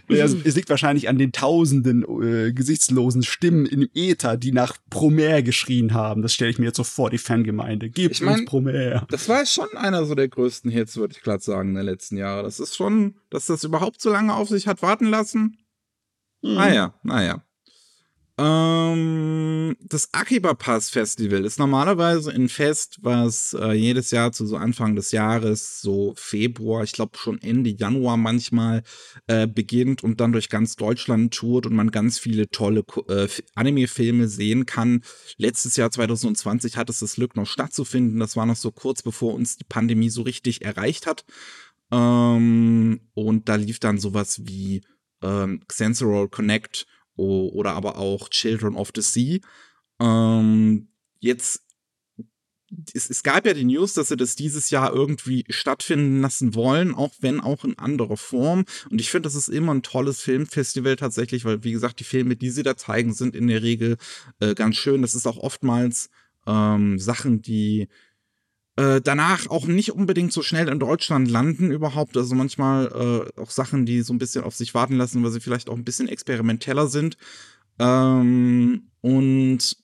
ja, 0.08 0.24
es 0.24 0.56
liegt 0.56 0.68
wahrscheinlich 0.68 1.08
an 1.08 1.18
den 1.18 1.32
tausenden 1.32 2.04
äh, 2.22 2.52
gesichtslosen 2.52 3.22
Stimmen 3.22 3.66
im 3.66 3.88
Äther, 3.94 4.36
die 4.36 4.52
nach 4.52 4.76
Promer 4.90 5.42
geschrien 5.42 5.94
haben. 5.94 6.22
Das 6.22 6.34
stelle 6.34 6.50
ich 6.50 6.58
mir 6.58 6.66
jetzt 6.66 6.76
so 6.76 6.84
vor, 6.84 7.10
die 7.10 7.18
Fangemeinde. 7.18 7.88
Gib 7.88 8.12
ich 8.12 8.20
mein, 8.20 8.40
uns 8.40 8.44
Promer. 8.46 9.06
Das 9.10 9.28
war 9.28 9.46
schon 9.46 9.68
einer 9.76 10.04
so 10.04 10.14
der 10.14 10.28
größten 10.28 10.70
Hits, 10.70 10.96
würde 10.96 11.14
ich 11.16 11.22
gerade 11.22 11.42
sagen, 11.42 11.74
der 11.74 11.84
letzten 11.84 12.16
Jahre. 12.16 12.42
Das 12.42 12.60
ist 12.60 12.76
schon, 12.76 13.14
dass 13.30 13.46
das 13.46 13.64
überhaupt 13.64 14.00
so 14.00 14.10
lange 14.10 14.34
auf 14.34 14.48
sich 14.48 14.66
hat 14.66 14.82
warten 14.82 15.06
lassen. 15.06 15.58
Mhm. 16.42 16.54
Naja, 16.54 16.94
naja. 17.02 17.42
Ähm, 18.38 19.76
das 19.80 20.08
Akiba 20.12 20.54
Pass 20.54 20.88
Festival 20.88 21.44
ist 21.44 21.58
normalerweise 21.58 22.32
ein 22.32 22.48
Fest, 22.48 22.98
was 23.02 23.52
äh, 23.52 23.72
jedes 23.72 24.10
Jahr 24.10 24.32
zu 24.32 24.46
so 24.46 24.56
Anfang 24.56 24.96
des 24.96 25.12
Jahres, 25.12 25.82
so 25.82 26.14
Februar, 26.16 26.82
ich 26.82 26.92
glaube 26.92 27.18
schon 27.18 27.42
Ende 27.42 27.68
Januar 27.68 28.16
manchmal, 28.16 28.84
äh, 29.26 29.46
beginnt 29.46 30.02
und 30.02 30.20
dann 30.20 30.32
durch 30.32 30.48
ganz 30.48 30.76
Deutschland 30.76 31.34
tourt 31.34 31.66
und 31.66 31.74
man 31.74 31.90
ganz 31.90 32.18
viele 32.18 32.48
tolle 32.48 32.84
äh, 33.08 33.28
Anime-Filme 33.54 34.28
sehen 34.28 34.64
kann. 34.64 35.02
Letztes 35.36 35.76
Jahr 35.76 35.90
2020 35.90 36.78
hat 36.78 36.88
es 36.88 37.00
das 37.00 37.16
Glück 37.16 37.36
noch 37.36 37.46
stattzufinden. 37.46 38.18
Das 38.18 38.34
war 38.34 38.46
noch 38.46 38.56
so 38.56 38.72
kurz 38.72 39.02
bevor 39.02 39.34
uns 39.34 39.56
die 39.56 39.64
Pandemie 39.64 40.10
so 40.10 40.22
richtig 40.22 40.64
erreicht 40.64 41.06
hat. 41.06 41.26
Ähm, 41.90 43.00
und 43.12 43.48
da 43.50 43.56
lief 43.56 43.78
dann 43.78 43.98
sowas 43.98 44.40
wie 44.44 44.80
ähm, 45.22 45.60
Sensoral 45.70 46.28
Connect 46.28 46.86
oder 47.16 47.72
aber 47.72 47.98
auch 47.98 48.28
Children 48.28 48.74
of 48.74 48.90
the 48.94 49.02
Sea. 49.02 49.40
Ähm, 50.00 50.88
jetzt, 51.20 51.62
es, 52.94 53.10
es, 53.10 53.22
gab 53.22 53.46
ja 53.46 53.54
die 53.54 53.64
News, 53.64 53.94
dass 53.94 54.08
sie 54.08 54.16
das 54.16 54.34
dieses 54.34 54.70
Jahr 54.70 54.92
irgendwie 54.92 55.44
stattfinden 55.50 56.20
lassen 56.20 56.54
wollen, 56.54 56.94
auch 56.94 57.14
wenn 57.20 57.40
auch 57.40 57.64
in 57.64 57.78
anderer 57.78 58.16
Form. 58.16 58.64
Und 58.90 59.00
ich 59.00 59.10
finde, 59.10 59.26
das 59.26 59.34
ist 59.34 59.48
immer 59.48 59.74
ein 59.74 59.82
tolles 59.82 60.20
Filmfestival 60.20 60.96
tatsächlich, 60.96 61.44
weil, 61.44 61.64
wie 61.64 61.72
gesagt, 61.72 62.00
die 62.00 62.04
Filme, 62.04 62.36
die 62.36 62.50
sie 62.50 62.62
da 62.62 62.76
zeigen, 62.76 63.12
sind 63.12 63.36
in 63.36 63.46
der 63.46 63.62
Regel 63.62 63.96
äh, 64.40 64.54
ganz 64.54 64.76
schön. 64.76 65.02
Das 65.02 65.14
ist 65.14 65.26
auch 65.26 65.36
oftmals 65.36 66.08
ähm, 66.46 66.98
Sachen, 66.98 67.42
die 67.42 67.88
äh, 68.76 69.00
danach 69.02 69.48
auch 69.48 69.66
nicht 69.66 69.92
unbedingt 69.92 70.32
so 70.32 70.42
schnell 70.42 70.68
in 70.68 70.78
Deutschland 70.78 71.30
landen 71.30 71.70
überhaupt. 71.70 72.16
Also 72.16 72.34
manchmal 72.34 72.86
äh, 73.36 73.40
auch 73.40 73.50
Sachen, 73.50 73.84
die 73.84 74.02
so 74.02 74.14
ein 74.14 74.18
bisschen 74.18 74.44
auf 74.44 74.54
sich 74.54 74.74
warten 74.74 74.96
lassen, 74.96 75.22
weil 75.22 75.30
sie 75.30 75.40
vielleicht 75.40 75.68
auch 75.68 75.76
ein 75.76 75.84
bisschen 75.84 76.08
experimenteller 76.08 76.86
sind. 76.86 77.16
Ähm, 77.78 78.90
und 79.00 79.76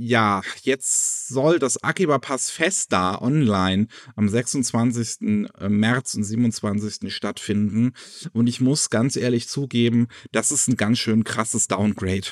ja, 0.00 0.42
jetzt 0.62 1.26
soll 1.26 1.58
das 1.58 1.82
Akiba 1.82 2.18
Pass 2.18 2.50
Festa 2.50 3.20
online 3.20 3.88
am 4.14 4.28
26. 4.28 5.48
Äh, 5.58 5.68
März 5.68 6.14
und 6.14 6.24
27. 6.24 7.12
stattfinden. 7.12 7.94
Und 8.32 8.46
ich 8.48 8.60
muss 8.60 8.90
ganz 8.90 9.16
ehrlich 9.16 9.48
zugeben, 9.48 10.06
das 10.30 10.52
ist 10.52 10.68
ein 10.68 10.76
ganz 10.76 10.98
schön 10.98 11.24
krasses 11.24 11.66
Downgrade. 11.66 12.28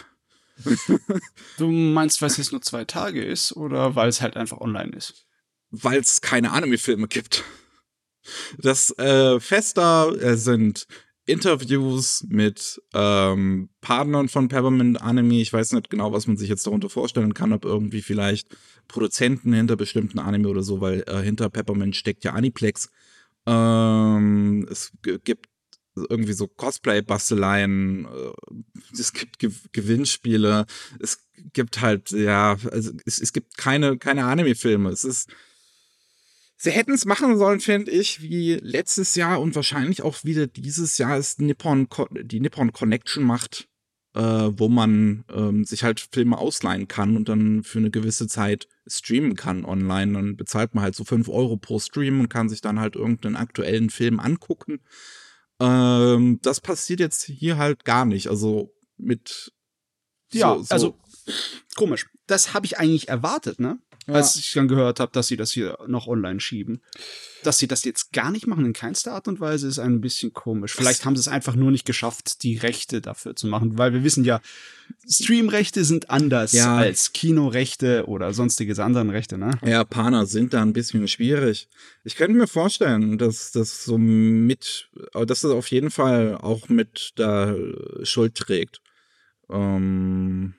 du 1.59 1.71
meinst, 1.71 2.23
weil 2.23 2.29
es 2.29 2.37
jetzt 2.37 2.53
nur 2.53 2.63
zwei 2.63 2.85
Tage 2.85 3.25
ist 3.25 3.53
oder 3.57 3.97
weil 3.97 4.09
es 4.09 4.21
halt 4.21 4.37
einfach 4.37 4.59
online 4.59 4.97
ist? 4.97 5.26
Weil 5.83 6.01
es 6.01 6.21
keine 6.21 6.53
Anime-Filme 6.53 7.09
gibt. 7.09 7.45
Das 8.59 8.97
äh, 8.99 9.39
Festa 9.41 10.11
äh, 10.11 10.37
sind 10.37 10.87
Interviews 11.27 12.25
mit 12.29 12.81
ähm, 12.95 13.69
Partnern 13.81 14.29
von 14.29 14.49
Peppermint 14.49 15.03
Anime. 15.03 15.41
Ich 15.41 15.53
weiß 15.53 15.73
nicht 15.73 15.91
genau, 15.91 16.13
was 16.13 16.27
man 16.27 16.37
sich 16.37 16.49
jetzt 16.49 16.67
darunter 16.67 16.89
vorstellen 16.89 17.35
kann, 17.35 17.53
ob 17.53 17.65
irgendwie 17.65 18.01
vielleicht 18.01 18.57
Produzenten 18.87 19.53
hinter 19.53 19.77
bestimmten 19.77 20.21
Anime 20.21 20.49
oder 20.49 20.63
so, 20.63 20.81
weil 20.81 21.03
äh, 21.09 21.23
hinter 21.23 21.51
Peppermint 21.51 21.97
steckt 21.97 22.25
ja 22.25 22.33
Aniplex. 22.33 22.91
Ähm, 23.45 24.67
es 24.71 24.93
gibt 25.03 25.47
irgendwie 25.97 26.33
so 26.33 26.47
Cosplay-Basteleien, 26.47 28.05
äh, 28.07 28.99
es 28.99 29.13
gibt 29.13 29.39
Ge 29.39 29.51
Gewinnspiele, 29.73 30.67
es 31.01 31.27
gibt 31.53 31.81
halt, 31.81 32.11
ja, 32.13 32.57
also 32.71 32.93
es, 33.05 33.19
es 33.19 33.33
gibt 33.33 33.57
keine, 33.57 33.99
keine 33.99 34.27
Anime-Filme. 34.27 34.91
Es 34.91 35.05
ist 35.05 35.29
Sie 36.57 36.71
hätten 36.71 36.93
es 36.93 37.05
machen 37.05 37.37
sollen, 37.37 37.61
finde 37.61 37.91
ich, 37.91 38.23
wie 38.23 38.55
letztes 38.55 39.15
Jahr 39.15 39.41
und 39.41 39.55
wahrscheinlich 39.55 40.03
auch 40.03 40.25
wieder 40.25 40.47
dieses 40.47 40.97
Jahr 40.97 41.19
ist 41.19 41.41
Nippon, 41.41 41.87
die 42.23 42.41
Nippon 42.41 42.73
Connection 42.73 43.25
macht, 43.25 43.69
äh, 44.15 44.21
wo 44.21 44.69
man 44.69 45.25
ähm, 45.31 45.65
sich 45.65 45.85
halt 45.85 46.09
Filme 46.11 46.39
ausleihen 46.39 46.89
kann 46.89 47.17
und 47.17 47.29
dann 47.29 47.63
für 47.63 47.79
eine 47.79 47.91
gewisse 47.91 48.27
Zeit 48.27 48.69
streamen 48.87 49.37
kann 49.37 49.67
online. 49.67 50.15
Dann 50.15 50.37
bezahlt 50.37 50.75
man 50.75 50.83
halt 50.83 50.95
so 50.95 51.05
fünf 51.05 51.29
Euro 51.29 51.59
pro 51.59 51.79
Stream 51.79 52.21
und 52.21 52.31
kann 52.31 52.49
sich 52.49 52.63
dann 52.63 52.81
halt 52.81 52.97
irgendeinen 52.97 53.37
aktuellen 53.37 53.91
Film 53.91 54.19
angucken. 54.19 54.81
Ähm, 55.61 56.39
das 56.41 56.63
passiert 56.63 57.01
jetzt 57.01 57.25
hier 57.25 57.59
halt 57.59 57.85
gar 57.85 58.07
nicht. 58.07 58.29
Also 58.29 58.73
mit. 58.97 59.53
Ja, 60.33 60.57
so, 60.57 60.63
so. 60.63 60.75
also 60.75 60.99
komisch. 61.75 62.07
Das 62.27 62.55
habe 62.55 62.65
ich 62.65 62.79
eigentlich 62.79 63.09
erwartet, 63.09 63.61
ne? 63.61 63.79
Ja. 64.07 64.15
als 64.15 64.37
ich 64.37 64.53
dann 64.53 64.69
gehört 64.69 65.01
habe, 65.01 65.13
dass 65.13 65.29
sie 65.29 65.37
das 65.37 65.53
hier 65.53 65.79
noch 65.87 66.07
online 66.07 66.41
schieben. 66.41 66.81
Dass 67.43 67.59
sie 67.59 67.67
das 67.67 67.85
jetzt 67.85 68.13
gar 68.13 68.31
nicht 68.31 68.47
machen 68.47 68.65
in 68.65 68.73
keinster 68.73 69.13
Art 69.13 69.29
und 69.29 69.41
Weise 69.41 69.69
ist 69.69 69.79
ein 69.79 70.01
bisschen 70.01 70.33
komisch. 70.33 70.75
Vielleicht 70.75 71.05
haben 71.05 71.17
sie 71.17 71.21
es 71.21 71.29
einfach 71.29 71.55
nur 71.55 71.71
nicht 71.71 71.85
geschafft, 71.85 72.43
die 72.43 72.57
Rechte 72.57 73.01
dafür 73.01 73.37
zu 73.37 73.47
machen, 73.47 73.79
weil 73.79 73.93
wir 73.93 74.05
wissen 74.05 74.25
ja, 74.25 74.41
Streamrechte 75.09 75.85
sind 75.85 76.11
anders 76.11 76.53
ja. 76.53 76.77
als 76.77 77.13
Kinorechte 77.13 78.07
oder 78.07 78.33
sonstige 78.33 78.83
anderen 78.83 79.11
Rechte, 79.11 79.39
ne? 79.39 79.53
Ja, 79.63 79.69
Japaner 79.69 80.27
sind 80.27 80.55
da 80.55 80.63
ein 80.63 80.73
bisschen 80.73 81.07
schwierig. 81.09 81.69
Ich 82.05 82.17
könnte 82.17 82.37
mir 82.37 82.47
vorstellen, 82.47 83.19
dass 83.19 83.53
das 83.53 83.85
so 83.85 83.99
mit, 83.99 84.89
dass 85.13 85.41
das 85.41 85.51
auf 85.51 85.69
jeden 85.71 85.91
Fall 85.91 86.37
auch 86.37 86.69
mit 86.69 87.13
da 87.17 87.55
Schuld 88.03 88.35
trägt. 88.35 88.81
Ähm 89.51 90.55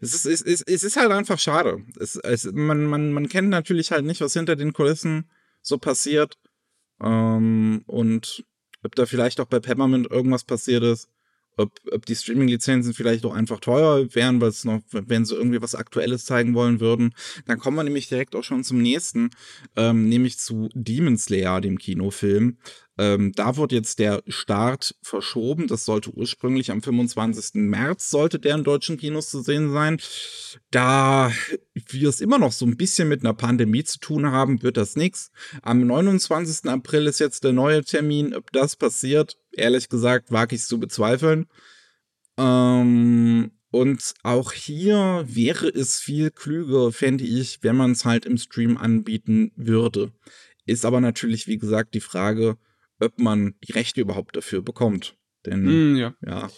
es 0.00 0.14
ist, 0.14 0.26
es, 0.26 0.40
ist, 0.40 0.68
es 0.68 0.84
ist 0.84 0.96
halt 0.96 1.10
einfach 1.10 1.38
schade. 1.38 1.84
Es, 1.98 2.16
es, 2.16 2.50
man, 2.52 2.86
man, 2.86 3.12
man 3.12 3.28
kennt 3.28 3.48
natürlich 3.48 3.90
halt 3.90 4.04
nicht, 4.04 4.20
was 4.20 4.32
hinter 4.32 4.56
den 4.56 4.72
Kulissen 4.72 5.30
so 5.62 5.78
passiert. 5.78 6.38
Ähm, 7.02 7.82
und 7.86 8.44
ob 8.82 8.94
da 8.94 9.06
vielleicht 9.06 9.40
auch 9.40 9.46
bei 9.46 9.60
Peppermint 9.60 10.10
irgendwas 10.10 10.44
passiert 10.44 10.82
ist 10.82 11.08
ob, 11.56 11.72
ob 11.92 12.06
die 12.06 12.16
Streaming-Lizenzen 12.16 12.94
vielleicht 12.94 13.24
auch 13.24 13.34
einfach 13.34 13.60
teuer 13.60 14.12
wären, 14.14 14.40
weil 14.40 14.48
es 14.48 14.64
noch, 14.64 14.80
wenn 14.90 15.24
sie 15.24 15.34
irgendwie 15.34 15.62
was 15.62 15.74
Aktuelles 15.74 16.24
zeigen 16.24 16.54
wollen 16.54 16.80
würden. 16.80 17.14
Dann 17.46 17.58
kommen 17.58 17.76
wir 17.76 17.84
nämlich 17.84 18.08
direkt 18.08 18.34
auch 18.34 18.44
schon 18.44 18.64
zum 18.64 18.82
nächsten, 18.82 19.30
ähm, 19.76 20.08
nämlich 20.08 20.38
zu 20.38 20.68
Demon 20.74 21.16
Slayer, 21.16 21.60
dem 21.60 21.78
Kinofilm. 21.78 22.58
Ähm, 22.96 23.32
da 23.34 23.56
wird 23.56 23.72
jetzt 23.72 23.98
der 23.98 24.22
Start 24.28 24.94
verschoben. 25.02 25.66
Das 25.66 25.84
sollte 25.84 26.10
ursprünglich 26.10 26.70
am 26.70 26.82
25. 26.82 27.54
März, 27.54 28.10
sollte 28.10 28.38
der 28.38 28.54
in 28.54 28.64
deutschen 28.64 28.96
Kinos 28.96 29.30
zu 29.30 29.42
sehen 29.42 29.72
sein. 29.72 30.00
Da 30.70 31.32
wir 31.74 32.08
es 32.08 32.20
immer 32.20 32.38
noch 32.38 32.52
so 32.52 32.64
ein 32.66 32.76
bisschen 32.76 33.08
mit 33.08 33.22
einer 33.22 33.34
Pandemie 33.34 33.84
zu 33.84 33.98
tun 33.98 34.30
haben, 34.30 34.62
wird 34.62 34.76
das 34.76 34.94
nichts. 34.94 35.32
Am 35.62 35.84
29. 35.86 36.70
April 36.70 37.06
ist 37.06 37.18
jetzt 37.18 37.42
der 37.42 37.52
neue 37.52 37.82
Termin. 37.82 38.34
Ob 38.34 38.52
das 38.52 38.76
passiert, 38.76 39.38
ehrlich 39.52 39.88
gesagt, 39.88 40.30
wage 40.30 40.54
ich 40.54 40.62
es 40.62 40.68
zu 40.68 40.78
bezweifeln. 40.78 41.46
Ähm, 42.38 43.50
und 43.70 44.14
auch 44.22 44.52
hier 44.52 45.24
wäre 45.26 45.66
es 45.66 45.98
viel 45.98 46.30
klüger, 46.30 46.92
fände 46.92 47.24
ich, 47.24 47.58
wenn 47.62 47.76
man 47.76 47.90
es 47.90 48.04
halt 48.04 48.24
im 48.24 48.38
Stream 48.38 48.76
anbieten 48.76 49.50
würde. 49.56 50.12
Ist 50.64 50.84
aber 50.84 51.00
natürlich, 51.00 51.48
wie 51.48 51.58
gesagt, 51.58 51.94
die 51.94 52.00
Frage, 52.00 52.56
ob 53.00 53.18
man 53.18 53.54
die 53.64 53.72
Rechte 53.72 54.00
überhaupt 54.00 54.36
dafür 54.36 54.62
bekommt. 54.62 55.16
Denn, 55.46 55.92
mm, 55.92 55.96
ja. 55.96 56.14
ja. 56.24 56.50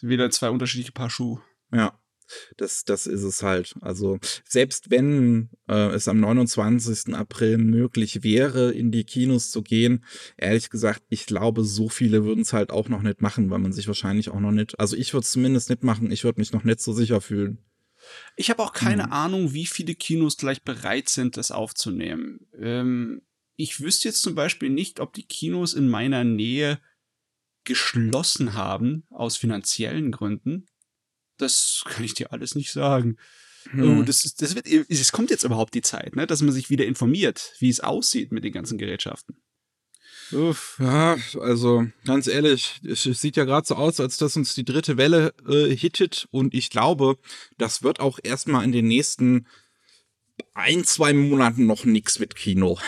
Wieder 0.00 0.30
zwei 0.30 0.50
unterschiedliche 0.50 0.92
Paar 0.92 1.10
Schuhe. 1.10 1.42
Ja. 1.72 1.98
Das, 2.56 2.84
das 2.84 3.06
ist 3.06 3.22
es 3.22 3.42
halt. 3.42 3.74
Also 3.80 4.18
selbst 4.44 4.90
wenn 4.90 5.50
äh, 5.68 5.88
es 5.88 6.06
am 6.08 6.20
29. 6.20 7.14
April 7.14 7.58
möglich 7.58 8.22
wäre, 8.22 8.70
in 8.70 8.92
die 8.92 9.04
Kinos 9.04 9.50
zu 9.50 9.62
gehen, 9.62 10.04
ehrlich 10.36 10.70
gesagt, 10.70 11.02
ich 11.08 11.26
glaube, 11.26 11.64
so 11.64 11.88
viele 11.88 12.24
würden 12.24 12.42
es 12.42 12.52
halt 12.52 12.70
auch 12.70 12.88
noch 12.88 13.02
nicht 13.02 13.20
machen, 13.20 13.50
weil 13.50 13.58
man 13.58 13.72
sich 13.72 13.88
wahrscheinlich 13.88 14.30
auch 14.30 14.40
noch 14.40 14.52
nicht, 14.52 14.78
also 14.78 14.96
ich 14.96 15.12
würde 15.12 15.24
es 15.24 15.32
zumindest 15.32 15.70
nicht 15.70 15.82
machen, 15.82 16.12
ich 16.12 16.22
würde 16.22 16.40
mich 16.40 16.52
noch 16.52 16.62
nicht 16.62 16.80
so 16.80 16.92
sicher 16.92 17.20
fühlen. 17.20 17.58
Ich 18.36 18.48
habe 18.48 18.62
auch 18.62 18.72
keine 18.72 19.04
hm. 19.04 19.12
Ahnung, 19.12 19.52
wie 19.52 19.66
viele 19.66 19.94
Kinos 19.94 20.36
gleich 20.36 20.62
bereit 20.62 21.08
sind, 21.08 21.36
das 21.36 21.50
aufzunehmen. 21.50 22.46
Ähm, 22.58 23.22
ich 23.60 23.80
wüsste 23.80 24.08
jetzt 24.08 24.22
zum 24.22 24.34
Beispiel 24.34 24.70
nicht, 24.70 25.00
ob 25.00 25.12
die 25.12 25.26
Kinos 25.26 25.74
in 25.74 25.88
meiner 25.88 26.24
Nähe 26.24 26.80
geschlossen 27.64 28.54
haben 28.54 29.04
aus 29.10 29.36
finanziellen 29.36 30.12
Gründen. 30.12 30.66
Das 31.36 31.82
kann 31.86 32.04
ich 32.04 32.14
dir 32.14 32.32
alles 32.32 32.54
nicht 32.54 32.72
sagen. 32.72 33.18
Hm. 33.70 33.98
Oh, 33.98 34.02
das, 34.02 34.22
das 34.34 34.54
wird, 34.54 34.66
es 34.66 35.12
kommt 35.12 35.30
jetzt 35.30 35.44
überhaupt 35.44 35.74
die 35.74 35.82
Zeit, 35.82 36.16
ne, 36.16 36.26
dass 36.26 36.40
man 36.40 36.52
sich 36.52 36.70
wieder 36.70 36.86
informiert, 36.86 37.52
wie 37.58 37.68
es 37.68 37.80
aussieht 37.80 38.32
mit 38.32 38.44
den 38.44 38.52
ganzen 38.52 38.78
Gerätschaften. 38.78 39.36
Uff, 40.32 40.76
ja, 40.80 41.18
also 41.40 41.86
ganz 42.04 42.28
ehrlich, 42.28 42.80
es 42.84 43.02
sieht 43.02 43.36
ja 43.36 43.44
gerade 43.44 43.66
so 43.66 43.74
aus, 43.74 44.00
als 44.00 44.16
dass 44.16 44.36
uns 44.36 44.54
die 44.54 44.64
dritte 44.64 44.96
Welle 44.96 45.34
äh, 45.46 45.74
hittet 45.76 46.28
und 46.30 46.54
ich 46.54 46.70
glaube, 46.70 47.18
das 47.58 47.82
wird 47.82 48.00
auch 48.00 48.18
erstmal 48.22 48.64
in 48.64 48.72
den 48.72 48.86
nächsten 48.86 49.46
ein, 50.54 50.84
zwei 50.84 51.12
Monaten 51.12 51.66
noch 51.66 51.84
nichts 51.84 52.20
mit 52.20 52.36
Kino. 52.36 52.78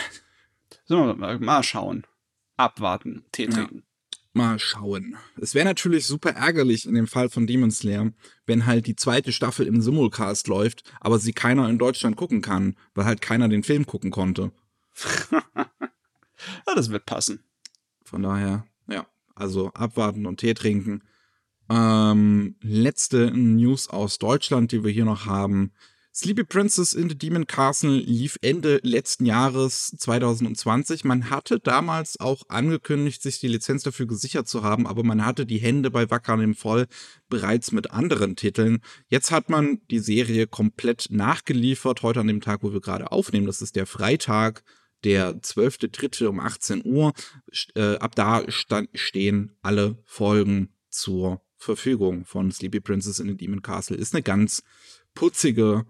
So, 0.93 1.15
mal 1.15 1.63
schauen. 1.63 2.05
Abwarten, 2.55 3.25
Tee 3.31 3.47
trinken. 3.47 3.77
Ja. 3.77 4.17
Mal 4.33 4.59
schauen. 4.59 5.17
Es 5.41 5.55
wäre 5.55 5.65
natürlich 5.65 6.05
super 6.05 6.29
ärgerlich 6.29 6.85
in 6.85 6.93
dem 6.93 7.07
Fall 7.07 7.29
von 7.29 7.47
Demon 7.47 7.71
Slayer, 7.71 8.11
wenn 8.45 8.67
halt 8.67 8.85
die 8.85 8.95
zweite 8.95 9.31
Staffel 9.31 9.65
im 9.65 9.81
Simulcast 9.81 10.47
läuft, 10.47 10.83
aber 11.01 11.17
sie 11.17 11.33
keiner 11.33 11.67
in 11.67 11.79
Deutschland 11.79 12.15
gucken 12.15 12.43
kann, 12.43 12.75
weil 12.93 13.05
halt 13.05 13.21
keiner 13.21 13.49
den 13.49 13.63
Film 13.63 13.87
gucken 13.87 14.11
konnte. 14.11 14.51
ja, 15.31 16.75
das 16.75 16.91
wird 16.91 17.07
passen. 17.07 17.43
Von 18.05 18.21
daher, 18.21 18.67
ja, 18.87 19.07
also 19.33 19.71
abwarten 19.73 20.27
und 20.27 20.41
Tee 20.41 20.53
trinken. 20.53 21.01
Ähm, 21.71 22.55
letzte 22.61 23.31
News 23.31 23.89
aus 23.89 24.19
Deutschland, 24.19 24.71
die 24.71 24.83
wir 24.83 24.91
hier 24.91 25.05
noch 25.05 25.25
haben. 25.25 25.71
Sleepy 26.15 26.43
Princess 26.43 26.93
in 26.93 27.09
the 27.09 27.17
Demon 27.17 27.47
Castle 27.47 27.89
lief 27.89 28.37
Ende 28.43 28.79
letzten 28.83 29.25
Jahres 29.25 29.95
2020. 29.97 31.05
Man 31.05 31.31
hatte 31.31 31.59
damals 31.59 32.19
auch 32.19 32.43
angekündigt, 32.49 33.23
sich 33.23 33.39
die 33.39 33.47
Lizenz 33.47 33.81
dafür 33.81 34.05
gesichert 34.05 34.47
zu 34.47 34.61
haben, 34.61 34.85
aber 34.85 35.03
man 35.03 35.25
hatte 35.25 35.47
die 35.47 35.57
Hände 35.57 35.89
bei 35.89 36.11
Wakanim 36.11 36.53
voll 36.53 36.85
bereits 37.29 37.71
mit 37.71 37.89
anderen 37.89 38.35
Titeln. 38.35 38.83
Jetzt 39.07 39.31
hat 39.31 39.49
man 39.49 39.81
die 39.89 39.97
Serie 39.97 40.45
komplett 40.45 41.07
nachgeliefert, 41.09 42.03
heute 42.03 42.19
an 42.19 42.27
dem 42.27 42.41
Tag, 42.41 42.61
wo 42.61 42.73
wir 42.73 42.81
gerade 42.81 43.11
aufnehmen. 43.11 43.47
Das 43.47 43.63
ist 43.63 43.75
der 43.75 43.87
Freitag, 43.87 44.63
der 45.03 45.41
12.3. 45.41 46.27
um 46.27 46.39
18 46.39 46.85
Uhr. 46.85 47.13
Äh, 47.73 47.95
ab 47.95 48.13
da 48.13 48.43
stehen 48.51 49.55
alle 49.63 49.97
Folgen 50.05 50.69
zur 50.91 51.41
Verfügung 51.57 52.25
von 52.25 52.51
Sleepy 52.51 52.81
Princess 52.81 53.17
in 53.17 53.29
the 53.29 53.35
Demon 53.35 53.63
Castle. 53.63 53.97
Ist 53.97 54.13
eine 54.13 54.21
ganz 54.21 54.61
putzige 55.15 55.87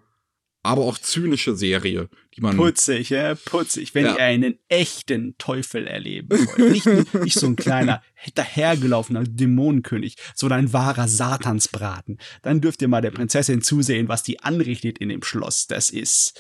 aber 0.64 0.84
auch 0.84 0.98
zynische 0.98 1.56
Serie, 1.56 2.10
die 2.36 2.42
man. 2.42 2.56
Putzig, 2.56 3.10
ja, 3.10 3.36
putzig. 3.36 3.94
Wenn 3.94 4.06
ja. 4.06 4.14
ihr 4.14 4.24
einen 4.24 4.58
echten 4.70 5.38
Teufel 5.38 5.86
erleben 5.88 6.30
wollt. 6.30 6.72
Nicht, 6.72 7.14
nicht 7.14 7.38
so 7.38 7.48
ein 7.48 7.58
kleiner, 7.58 8.02
dahergelaufener 8.34 9.26
Dämonenkönig, 9.26 10.16
sondern 10.34 10.60
ein 10.60 10.74
wahrer 10.74 11.10
Satansbraten. 11.10 12.18
Dann 12.42 12.62
dürft 12.62 12.82
ihr 12.82 12.88
mal 12.88 13.02
der 13.02 13.12
Prinzessin 13.12 13.62
zusehen, 13.62 14.08
was 14.08 14.24
die 14.24 14.40
anrichtet 14.40 15.00
in 15.00 15.10
dem 15.10 15.22
Schloss. 15.22 15.68
Das 15.68 15.90
ist. 15.90 16.40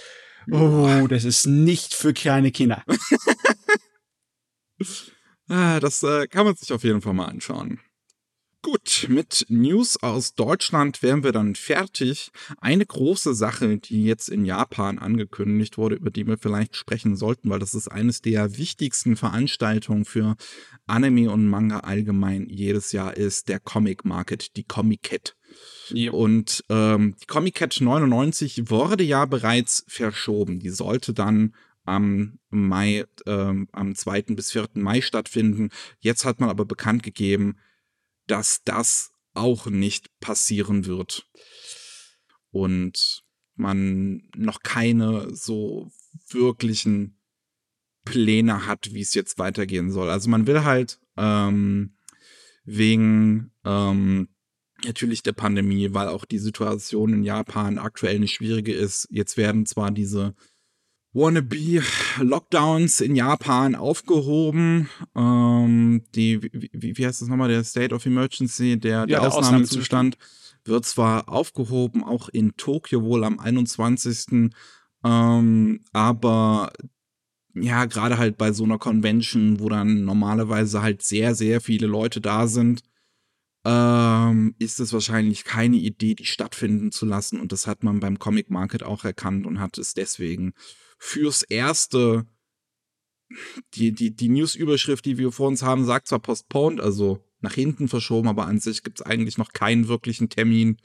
Oh, 0.52 1.06
das 1.08 1.26
ist 1.26 1.46
nicht 1.46 1.94
für 1.94 2.14
kleine 2.14 2.52
Kinder. 2.52 2.84
ah, 5.48 5.80
das 5.80 6.04
äh, 6.04 6.28
kann 6.28 6.46
man 6.46 6.56
sich 6.56 6.72
auf 6.74 6.84
jeden 6.84 7.02
Fall 7.02 7.14
mal 7.14 7.28
anschauen. 7.28 7.80
Gut, 8.66 9.08
mit 9.10 9.46
News 9.50 10.02
aus 10.02 10.36
Deutschland 10.36 11.04
wären 11.04 11.22
wir 11.22 11.34
dann 11.34 11.54
fertig. 11.54 12.32
Eine 12.62 12.86
große 12.86 13.34
Sache, 13.34 13.78
die 13.78 14.06
jetzt 14.06 14.30
in 14.30 14.46
Japan 14.46 15.00
angekündigt 15.00 15.78
wurde, 15.78 15.96
über 15.96 16.12
die 16.12 16.26
wir 16.26 16.38
vielleicht 16.38 16.78
sprechen 16.78 17.18
sollten, 17.18 17.50
weil 17.50 17.60
das 17.60 17.74
ist 17.74 17.90
eines 17.90 18.22
der 18.22 18.58
wichtigsten 18.58 19.18
Veranstaltungen 19.18 20.06
für 20.06 20.38
Anime 20.88 21.30
und 21.30 21.46
Manga 21.50 21.80
allgemein 21.80 22.48
jedes 22.48 22.94
Jahr 22.94 23.18
ist 23.18 23.50
der 23.50 23.60
Comic 23.60 24.06
Market, 24.06 24.56
die 24.56 24.64
Comic 24.64 25.04
Cat. 25.04 25.36
Yep. 25.92 26.14
Und 26.14 26.64
ähm, 26.70 27.16
die 27.22 27.26
Comic 27.26 27.56
Cat 27.56 27.82
99 27.82 28.70
wurde 28.70 29.04
ja 29.04 29.26
bereits 29.26 29.84
verschoben. 29.90 30.60
Die 30.60 30.70
sollte 30.70 31.14
dann 31.14 31.54
am 31.84 32.40
Mai, 32.50 33.04
ähm, 33.26 33.68
am 33.74 33.94
2. 33.94 34.22
bis 34.30 34.54
4. 34.54 34.70
Mai 34.76 35.02
stattfinden. 35.02 35.70
Jetzt 36.00 36.24
hat 36.24 36.40
man 36.40 36.50
aber 36.50 36.64
bekannt 36.64 37.04
gegeben, 37.04 37.58
dass 38.28 38.62
das 38.64 39.12
auch 39.34 39.68
nicht 39.68 40.10
passieren 40.20 40.86
wird. 40.86 41.28
Und 42.52 43.24
man 43.56 44.30
noch 44.36 44.62
keine 44.62 45.36
so 45.36 45.92
wirklichen 46.30 47.20
Pläne 48.06 48.68
hat, 48.68 48.94
wie 48.94 49.02
es 49.02 49.14
jetzt 49.14 49.38
weitergehen 49.40 49.92
soll. 49.92 50.10
Also 50.10 50.30
man 50.30 50.48
will 50.48 50.64
halt 50.64 51.00
ähm, 51.18 51.96
wegen 52.66 53.52
ähm, 53.64 54.30
natürlich 54.84 55.24
der 55.24 55.34
Pandemie, 55.34 55.94
weil 55.94 56.08
auch 56.08 56.26
die 56.26 56.40
Situation 56.40 57.14
in 57.14 57.24
Japan 57.24 57.78
aktuell 57.78 58.16
eine 58.16 58.28
schwierige 58.28 58.74
ist. 58.74 59.08
Jetzt 59.10 59.38
werden 59.38 59.66
zwar 59.66 59.92
diese 59.92 60.36
Wannabe-Lockdowns 61.14 63.02
in 63.02 63.16
Japan 63.16 63.76
aufgehoben. 63.76 64.90
Ähm, 65.16 66.04
die, 66.16 66.42
wie, 66.42 66.98
wie 66.98 67.06
heißt 67.06 67.22
das 67.22 67.28
nochmal, 67.30 67.50
der 67.50 67.64
State 67.64 67.94
of 67.94 68.06
Emergency, 68.06 68.80
der, 68.80 68.92
ja, 68.92 69.06
der, 69.06 69.20
der 69.22 69.34
Ausnahmezustand, 69.34 70.18
wird 70.66 70.86
zwar 70.86 71.30
aufgehoben, 71.30 72.04
auch 72.04 72.30
in 72.30 72.56
Tokio 72.56 73.04
wohl 73.04 73.24
am 73.24 73.40
21. 73.40 74.52
Ähm, 75.04 75.82
aber 75.92 76.72
ja, 77.54 77.86
gerade 77.86 78.18
halt 78.18 78.38
bei 78.38 78.52
so 78.52 78.64
einer 78.64 78.80
Convention, 78.80 79.60
wo 79.60 79.70
dann 79.70 80.06
normalerweise 80.06 80.82
halt 80.82 81.04
sehr, 81.04 81.36
sehr 81.36 81.62
viele 81.62 81.86
Leute 81.86 82.22
da 82.22 82.48
sind, 82.48 82.82
ähm, 83.66 84.56
ist 84.58 84.80
es 84.80 84.92
wahrscheinlich 84.92 85.44
keine 85.44 85.78
Idee, 85.78 86.16
die 86.16 86.26
stattfinden 86.26 86.92
zu 86.92 87.06
lassen. 87.06 87.40
Und 87.40 87.52
das 87.52 87.68
hat 87.68 87.84
man 87.84 88.00
beim 88.00 88.20
Comic 88.20 88.50
Market 88.50 88.84
auch 88.84 89.04
erkannt 89.04 89.46
und 89.46 89.60
hat 89.60 89.78
es 89.78 89.94
deswegen 89.94 90.54
fürs 91.04 91.44
Erste, 91.44 92.26
die, 93.74 93.92
die, 93.92 94.16
die 94.16 94.30
News-Überschrift, 94.30 95.06
die 95.06 95.18
wir 95.18 95.32
vor 95.32 95.50
uns 95.50 95.62
haben, 95.62 95.86
sagt 95.86 96.08
zwar 96.08 96.20
postponed, 96.20 96.80
also 96.80 97.24
nach 97.42 97.54
hinten 97.54 97.90
verschoben, 97.90 98.30
aber 98.30 98.48
an 98.48 98.60
sich 98.60 98.84
gibt 98.84 99.02
es 99.02 99.06
eigentlich 99.06 99.38
noch 99.38 99.52
keinen 99.52 99.90
wirklichen 99.90 100.30
Termin. 100.30 100.78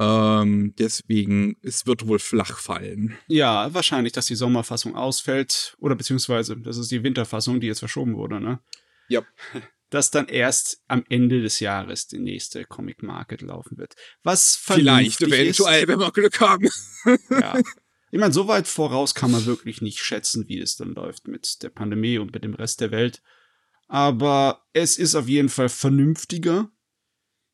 Ähm, 0.00 0.74
deswegen, 0.78 1.56
es 1.62 1.86
wird 1.86 2.06
wohl 2.06 2.18
flach 2.18 2.58
fallen. 2.58 3.18
Ja, 3.26 3.74
wahrscheinlich, 3.74 4.14
dass 4.14 4.26
die 4.26 4.34
Sommerfassung 4.34 4.96
ausfällt. 4.96 5.76
Oder 5.78 5.94
beziehungsweise, 5.94 6.56
das 6.56 6.78
ist 6.78 6.90
die 6.90 7.02
Winterfassung, 7.02 7.60
die 7.60 7.66
jetzt 7.66 7.80
verschoben 7.80 8.16
wurde, 8.16 8.40
ne? 8.40 8.60
Ja. 9.08 9.22
Dass 9.90 10.10
dann 10.10 10.28
erst 10.28 10.82
am 10.86 11.02
Ende 11.08 11.40
des 11.40 11.60
Jahres 11.60 12.08
die 12.08 12.18
nächste 12.18 12.66
Comic 12.66 13.02
Market 13.02 13.40
laufen 13.40 13.78
wird. 13.78 13.94
Was 14.22 14.54
vielleicht 14.54 15.22
eventuell, 15.22 15.46
ist, 15.46 15.88
wenn 15.88 15.98
wir 15.98 16.12
Glück 16.12 16.40
haben. 16.40 16.68
ja. 17.30 17.58
Ich 18.10 18.18
meine, 18.18 18.32
so 18.32 18.48
weit 18.48 18.66
voraus 18.66 19.14
kann 19.14 19.30
man 19.30 19.46
wirklich 19.46 19.82
nicht 19.82 19.98
schätzen, 19.98 20.48
wie 20.48 20.58
es 20.58 20.76
dann 20.76 20.94
läuft 20.94 21.28
mit 21.28 21.62
der 21.62 21.68
Pandemie 21.68 22.18
und 22.18 22.32
mit 22.32 22.44
dem 22.44 22.54
Rest 22.54 22.80
der 22.80 22.90
Welt. 22.90 23.22
Aber 23.86 24.66
es 24.72 24.98
ist 24.98 25.14
auf 25.14 25.28
jeden 25.28 25.48
Fall 25.48 25.68
vernünftiger. 25.68 26.70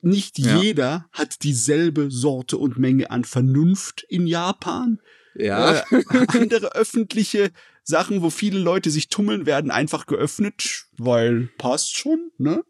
Nicht 0.00 0.38
ja. 0.38 0.60
jeder 0.60 1.08
hat 1.12 1.42
dieselbe 1.42 2.10
Sorte 2.10 2.58
und 2.58 2.78
Menge 2.78 3.10
an 3.10 3.24
Vernunft 3.24 4.04
in 4.08 4.26
Japan. 4.26 5.00
Ja. 5.34 5.80
Äh, 5.80 6.04
andere 6.28 6.74
öffentliche 6.74 7.50
Sachen, 7.82 8.22
wo 8.22 8.30
viele 8.30 8.58
Leute 8.58 8.90
sich 8.90 9.08
tummeln, 9.08 9.46
werden 9.46 9.70
einfach 9.70 10.06
geöffnet, 10.06 10.86
weil 10.96 11.48
passt 11.58 11.96
schon, 11.96 12.30
ne? 12.38 12.64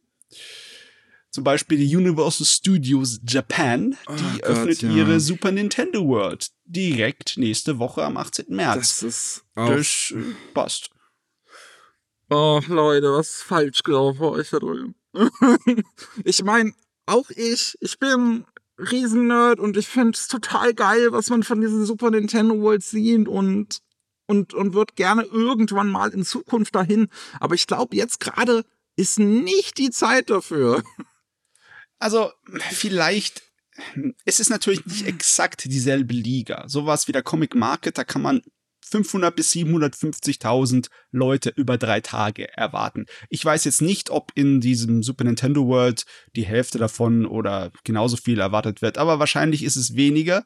Zum 1.34 1.42
Beispiel 1.42 1.78
die 1.78 1.96
Universal 1.96 2.46
Studios 2.46 3.18
Japan, 3.26 3.96
die 4.08 4.42
oh 4.44 4.46
öffnet 4.46 4.82
ja. 4.82 4.90
ihre 4.92 5.18
Super 5.18 5.50
Nintendo 5.50 6.06
World 6.06 6.52
direkt 6.64 7.36
nächste 7.38 7.80
Woche 7.80 8.04
am 8.04 8.16
18. 8.16 8.46
März. 8.50 9.00
Das 9.00 9.02
ist 9.02 9.44
das 9.56 10.14
passt. 10.54 10.90
Oh, 12.30 12.60
Leute, 12.68 13.12
was 13.12 13.30
ist 13.30 13.42
falsch 13.42 13.82
gelaufen 13.82 14.20
bei 14.20 14.28
euch 14.28 14.50
da 14.50 14.60
drüben? 14.60 14.94
ich 16.24 16.44
meine, 16.44 16.72
auch 17.06 17.28
ich, 17.30 17.76
ich 17.80 17.98
bin 17.98 18.44
Riesen-Nerd 18.78 19.58
und 19.58 19.76
ich 19.76 19.88
finde 19.88 20.12
es 20.16 20.28
total 20.28 20.72
geil, 20.72 21.08
was 21.10 21.30
man 21.30 21.42
von 21.42 21.60
diesen 21.60 21.84
Super 21.84 22.12
Nintendo 22.12 22.56
World 22.60 22.84
sieht 22.84 23.26
und, 23.26 23.80
und, 24.28 24.54
und 24.54 24.72
wird 24.72 24.94
gerne 24.94 25.24
irgendwann 25.24 25.90
mal 25.90 26.10
in 26.10 26.24
Zukunft 26.24 26.76
dahin. 26.76 27.08
Aber 27.40 27.56
ich 27.56 27.66
glaube, 27.66 27.96
jetzt 27.96 28.20
gerade 28.20 28.64
ist 28.94 29.18
nicht 29.18 29.78
die 29.78 29.90
Zeit 29.90 30.30
dafür. 30.30 30.84
Also, 32.04 32.32
vielleicht, 32.72 33.44
es 34.26 34.38
ist 34.38 34.50
natürlich 34.50 34.84
nicht 34.84 35.06
exakt 35.06 35.64
dieselbe 35.64 36.12
Liga. 36.12 36.68
Sowas 36.68 37.08
wie 37.08 37.12
der 37.12 37.22
Comic 37.22 37.54
Market, 37.54 37.96
da 37.96 38.04
kann 38.04 38.20
man 38.20 38.42
500 38.82 39.34
bis 39.34 39.50
750.000 39.52 40.90
Leute 41.12 41.48
über 41.56 41.78
drei 41.78 42.02
Tage 42.02 42.54
erwarten. 42.58 43.06
Ich 43.30 43.42
weiß 43.42 43.64
jetzt 43.64 43.80
nicht, 43.80 44.10
ob 44.10 44.32
in 44.34 44.60
diesem 44.60 45.02
Super 45.02 45.24
Nintendo 45.24 45.66
World 45.66 46.04
die 46.36 46.44
Hälfte 46.44 46.76
davon 46.76 47.24
oder 47.24 47.72
genauso 47.84 48.18
viel 48.18 48.38
erwartet 48.38 48.82
wird, 48.82 48.98
aber 48.98 49.18
wahrscheinlich 49.18 49.64
ist 49.64 49.76
es 49.76 49.96
weniger. 49.96 50.44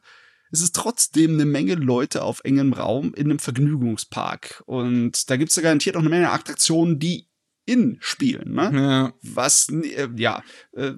Es 0.53 0.61
ist 0.61 0.77
trotzdem 0.77 1.33
eine 1.33 1.45
Menge 1.45 1.75
Leute 1.75 2.23
auf 2.23 2.39
engem 2.45 2.71
Raum 2.71 3.13
in 3.15 3.25
einem 3.25 3.39
Vergnügungspark. 3.39 4.63
Und 4.65 5.29
da 5.29 5.35
gibt 5.35 5.49
es 5.49 5.57
ja 5.57 5.63
garantiert 5.63 5.97
auch 5.97 5.99
eine 5.99 6.09
Menge 6.09 6.31
Attraktionen, 6.31 6.99
die 6.99 7.27
in 7.65 7.97
spielen. 7.99 8.53
Ne? 8.53 8.71
Ja. 8.73 9.13
Was, 9.21 9.67
äh, 9.67 10.07
ja, 10.15 10.41
äh, 10.71 10.93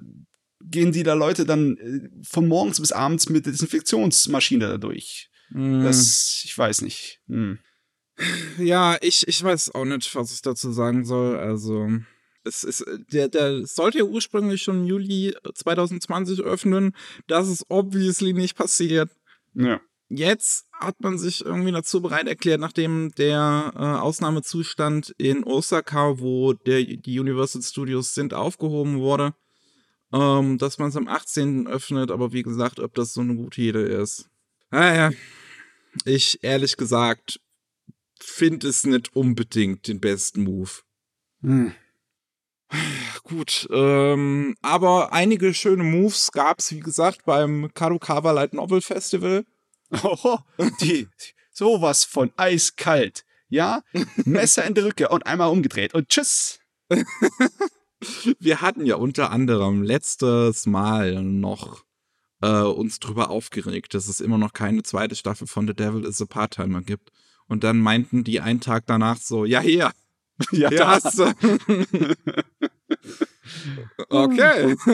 gehen 0.64 0.92
die 0.92 1.02
da 1.02 1.14
Leute 1.14 1.44
dann 1.44 1.76
äh, 1.76 2.08
von 2.22 2.48
morgens 2.48 2.80
bis 2.80 2.92
abends 2.92 3.28
mit 3.28 3.46
der 3.46 3.52
Desinfektionsmaschine 3.52 4.68
da 4.68 4.78
durch. 4.78 5.30
Mm. 5.50 5.82
Das, 5.82 6.42
ich 6.44 6.56
weiß 6.56 6.82
nicht. 6.82 7.20
Hm. 7.28 7.58
Ja, 8.58 8.96
ich, 9.00 9.26
ich 9.26 9.42
weiß 9.42 9.74
auch 9.74 9.84
nicht, 9.84 10.14
was 10.14 10.32
ich 10.32 10.42
dazu 10.42 10.72
sagen 10.72 11.04
soll. 11.04 11.36
Also, 11.36 11.88
es 12.44 12.64
ist, 12.64 12.84
der, 13.12 13.28
der 13.28 13.66
sollte 13.66 13.98
ja 13.98 14.04
ursprünglich 14.04 14.62
schon 14.62 14.86
Juli 14.86 15.34
2020 15.54 16.40
öffnen. 16.40 16.94
Das 17.26 17.48
ist 17.48 17.66
obviously 17.68 18.32
nicht 18.32 18.56
passiert. 18.56 19.10
Ja. 19.54 19.80
Jetzt 20.08 20.66
hat 20.78 21.00
man 21.00 21.16
sich 21.16 21.44
irgendwie 21.44 21.72
dazu 21.72 22.02
bereit 22.02 22.28
erklärt, 22.28 22.60
nachdem 22.60 23.12
der 23.12 23.72
äh, 23.74 23.78
Ausnahmezustand 23.78 25.14
in 25.16 25.42
Osaka, 25.44 26.18
wo 26.18 26.52
der, 26.52 26.84
die 26.84 27.18
Universal 27.18 27.62
Studios 27.62 28.12
sind, 28.12 28.34
aufgehoben 28.34 28.98
wurde, 28.98 29.34
ähm, 30.12 30.58
dass 30.58 30.78
man 30.78 30.88
es 30.88 30.96
am 30.96 31.08
18. 31.08 31.66
öffnet, 31.66 32.10
aber 32.10 32.32
wie 32.32 32.42
gesagt, 32.42 32.80
ob 32.80 32.94
das 32.94 33.12
so 33.12 33.20
eine 33.20 33.34
gute 33.34 33.60
Idee 33.60 34.02
ist. 34.02 34.28
Naja, 34.70 35.08
ah, 35.08 35.12
ich 36.04 36.42
ehrlich 36.42 36.76
gesagt 36.76 37.40
finde 38.22 38.68
es 38.68 38.84
nicht 38.84 39.14
unbedingt 39.14 39.88
den 39.88 40.00
besten 40.00 40.44
Move. 40.44 40.70
Hm. 41.42 41.74
Gut, 43.24 43.68
ähm, 43.70 44.56
aber 44.62 45.12
einige 45.12 45.52
schöne 45.52 45.82
Moves 45.82 46.32
gab's, 46.32 46.70
wie 46.72 46.80
gesagt, 46.80 47.24
beim 47.26 47.70
Kadokawa 47.74 48.32
Light 48.32 48.54
Novel 48.54 48.80
Festival. 48.80 49.44
Oh, 50.02 50.38
die, 50.80 51.06
sowas 51.50 52.04
von 52.04 52.32
eiskalt. 52.36 53.26
Ja, 53.50 53.82
Messer 54.24 54.64
in 54.64 54.74
der 54.74 54.86
Rücke 54.86 55.10
und 55.10 55.26
einmal 55.26 55.50
umgedreht 55.50 55.92
und 55.92 56.08
tschüss. 56.08 56.60
Wir 58.38 58.60
hatten 58.60 58.86
ja 58.86 58.96
unter 58.96 59.30
anderem 59.30 59.82
letztes 59.82 60.66
Mal 60.66 61.22
noch 61.22 61.84
äh, 62.40 62.62
uns 62.62 62.98
drüber 62.98 63.30
aufgeregt, 63.30 63.94
dass 63.94 64.08
es 64.08 64.20
immer 64.20 64.38
noch 64.38 64.52
keine 64.52 64.82
zweite 64.82 65.14
Staffel 65.14 65.46
von 65.46 65.66
The 65.66 65.74
Devil 65.74 66.04
is 66.04 66.20
a 66.20 66.26
Part-Timer 66.26 66.82
gibt. 66.82 67.10
Und 67.46 67.64
dann 67.64 67.78
meinten 67.78 68.24
die 68.24 68.40
einen 68.40 68.60
Tag 68.60 68.84
danach 68.86 69.18
so, 69.18 69.44
ja, 69.44 69.60
hier, 69.60 69.92
Ja, 70.52 70.68
hier 70.68 70.86
hast 70.86 71.18
du. 71.18 71.24
okay. 74.08 74.76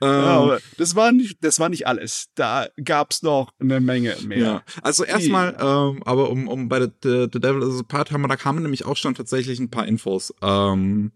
Ja, 0.00 0.08
ähm, 0.08 0.24
aber 0.24 0.60
das 0.78 0.96
war 0.96 1.12
nicht, 1.12 1.38
das 1.42 1.60
war 1.60 1.68
nicht 1.68 1.86
alles. 1.86 2.26
Da 2.34 2.66
gab's 2.82 3.22
noch 3.22 3.52
eine 3.60 3.80
Menge 3.80 4.16
mehr. 4.26 4.38
Ja, 4.38 4.62
also 4.82 5.04
erstmal, 5.04 5.56
ähm, 5.60 6.02
aber 6.04 6.30
um, 6.30 6.48
um 6.48 6.68
bei 6.68 6.80
The, 6.80 7.28
The, 7.32 7.40
Devil 7.40 7.62
is 7.62 7.78
a 7.80 7.84
Part 7.84 8.10
haben 8.10 8.22
wir, 8.22 8.28
da 8.28 8.36
kamen 8.36 8.62
nämlich 8.62 8.84
auch 8.84 8.96
schon 8.96 9.14
tatsächlich 9.14 9.60
ein 9.60 9.70
paar 9.70 9.86
Infos. 9.86 10.34
Ähm, 10.42 11.12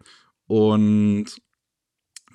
und 0.48 1.26